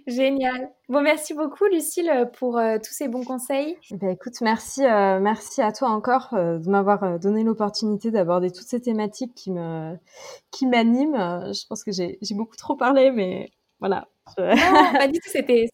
Génial. 0.07 0.71
Bon, 0.87 1.01
merci 1.01 1.33
beaucoup, 1.33 1.65
Lucille, 1.65 2.29
pour 2.37 2.57
euh, 2.57 2.77
tous 2.77 2.93
ces 2.93 3.09
bons 3.09 3.25
conseils. 3.25 3.77
Eh 3.91 3.97
ben, 3.97 4.09
écoute, 4.09 4.39
merci, 4.41 4.85
euh, 4.85 5.19
merci 5.19 5.61
à 5.61 5.73
toi 5.73 5.89
encore 5.89 6.29
euh, 6.33 6.57
de 6.57 6.69
m'avoir 6.69 7.03
euh, 7.03 7.17
donné 7.17 7.43
l'opportunité 7.43 8.11
d'aborder 8.11 8.49
toutes 8.49 8.67
ces 8.67 8.81
thématiques 8.81 9.35
qui 9.35 9.51
me, 9.51 9.97
qui 10.51 10.67
m'animent. 10.67 11.53
Je 11.53 11.67
pense 11.67 11.83
que 11.83 11.91
j'ai 11.91 12.17
beaucoup 12.31 12.55
trop 12.55 12.75
parlé, 12.77 13.11
mais 13.11 13.51
voilà. 13.83 14.07
Non, 14.37 14.93
pas 14.93 15.07
du 15.07 15.19
tout. 15.19 15.29
C'était, 15.29 15.67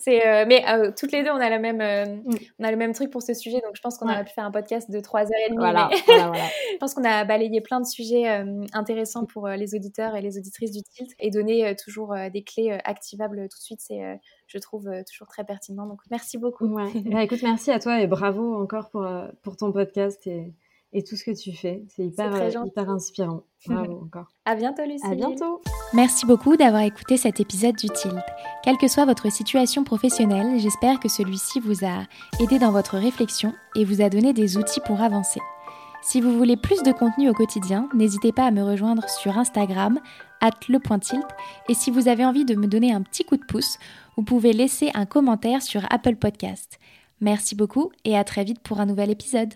c'est, 0.00 0.26
euh, 0.26 0.44
mais 0.48 0.64
euh, 0.68 0.90
toutes 0.96 1.12
les 1.12 1.22
deux, 1.22 1.30
on 1.30 1.36
a, 1.40 1.48
la 1.48 1.58
même, 1.58 1.80
euh, 1.80 2.06
mm. 2.06 2.36
on 2.58 2.64
a 2.64 2.70
le 2.72 2.76
même 2.76 2.92
truc 2.92 3.10
pour 3.10 3.22
ce 3.22 3.34
sujet, 3.34 3.60
donc 3.60 3.76
je 3.76 3.80
pense 3.80 3.98
qu'on 3.98 4.08
aurait 4.08 4.24
pu 4.24 4.32
faire 4.32 4.44
un 4.44 4.50
podcast 4.50 4.90
de 4.90 5.00
3 5.00 5.20
heures 5.20 5.28
et 5.46 5.50
demie. 5.50 5.58
Voilà, 5.58 5.90
voilà, 6.06 6.28
voilà. 6.28 6.44
je 6.72 6.76
pense 6.78 6.94
qu'on 6.94 7.04
a 7.04 7.24
balayé 7.24 7.60
plein 7.60 7.80
de 7.80 7.86
sujets 7.86 8.26
intéressants 8.72 9.26
pour 9.26 9.48
les 9.48 9.74
auditeurs 9.74 10.16
et 10.16 10.22
les 10.22 10.38
auditrices 10.38 10.72
du 10.72 10.82
Tilt 10.82 11.10
et 11.20 11.30
donné 11.30 11.74
toujours 11.76 12.14
des 12.32 12.42
clés 12.42 12.76
activables 12.84 13.48
tout 13.48 13.58
de 13.58 13.62
suite. 13.62 13.80
C'est, 13.80 14.20
je 14.46 14.58
trouve, 14.58 14.90
toujours 15.10 15.28
très 15.28 15.44
pertinent. 15.44 15.86
Donc 15.86 16.00
merci 16.10 16.36
beaucoup. 16.38 16.66
Ouais. 16.66 16.90
bah, 17.04 17.22
écoute, 17.22 17.42
merci 17.42 17.70
à 17.70 17.78
toi 17.78 18.00
et 18.00 18.06
bravo 18.06 18.54
encore 18.60 18.90
pour, 18.90 19.06
pour 19.42 19.56
ton 19.56 19.72
podcast 19.72 20.26
et 20.26 20.52
et 20.94 21.02
tout 21.02 21.16
ce 21.16 21.24
que 21.24 21.32
tu 21.32 21.52
fais. 21.52 21.84
C'est 21.88 22.06
hyper, 22.06 22.34
euh, 22.34 22.50
hyper 22.64 22.88
inspirant. 22.88 23.42
Bravo 23.66 24.00
encore. 24.04 24.28
À 24.44 24.54
bientôt, 24.54 24.82
Lucie. 24.84 25.04
À 25.04 25.14
bientôt. 25.14 25.60
Merci 25.92 26.24
beaucoup 26.24 26.56
d'avoir 26.56 26.82
écouté 26.82 27.16
cet 27.16 27.40
épisode 27.40 27.76
du 27.76 27.88
Tilt. 27.88 28.24
Quelle 28.62 28.78
que 28.78 28.88
soit 28.88 29.04
votre 29.04 29.30
situation 29.30 29.84
professionnelle, 29.84 30.58
j'espère 30.58 31.00
que 31.00 31.08
celui-ci 31.08 31.60
vous 31.60 31.84
a 31.84 32.04
aidé 32.40 32.58
dans 32.58 32.72
votre 32.72 32.96
réflexion 32.96 33.52
et 33.76 33.84
vous 33.84 34.00
a 34.00 34.08
donné 34.08 34.32
des 34.32 34.56
outils 34.56 34.80
pour 34.80 35.02
avancer. 35.02 35.40
Si 36.02 36.20
vous 36.20 36.36
voulez 36.36 36.56
plus 36.56 36.82
de 36.82 36.92
contenu 36.92 37.30
au 37.30 37.32
quotidien, 37.32 37.88
n'hésitez 37.94 38.30
pas 38.30 38.44
à 38.44 38.50
me 38.50 38.62
rejoindre 38.62 39.08
sur 39.08 39.38
Instagram, 39.38 39.98
lepointilt. 40.68 41.26
Et 41.68 41.74
si 41.74 41.90
vous 41.90 42.08
avez 42.08 42.24
envie 42.24 42.44
de 42.44 42.54
me 42.54 42.66
donner 42.66 42.92
un 42.92 43.02
petit 43.02 43.24
coup 43.24 43.36
de 43.36 43.44
pouce, 43.44 43.78
vous 44.16 44.22
pouvez 44.22 44.52
laisser 44.52 44.90
un 44.94 45.06
commentaire 45.06 45.62
sur 45.62 45.82
Apple 45.90 46.16
Podcast. 46.16 46.78
Merci 47.20 47.54
beaucoup 47.54 47.90
et 48.04 48.16
à 48.16 48.24
très 48.24 48.44
vite 48.44 48.60
pour 48.60 48.80
un 48.80 48.86
nouvel 48.86 49.10
épisode. 49.10 49.54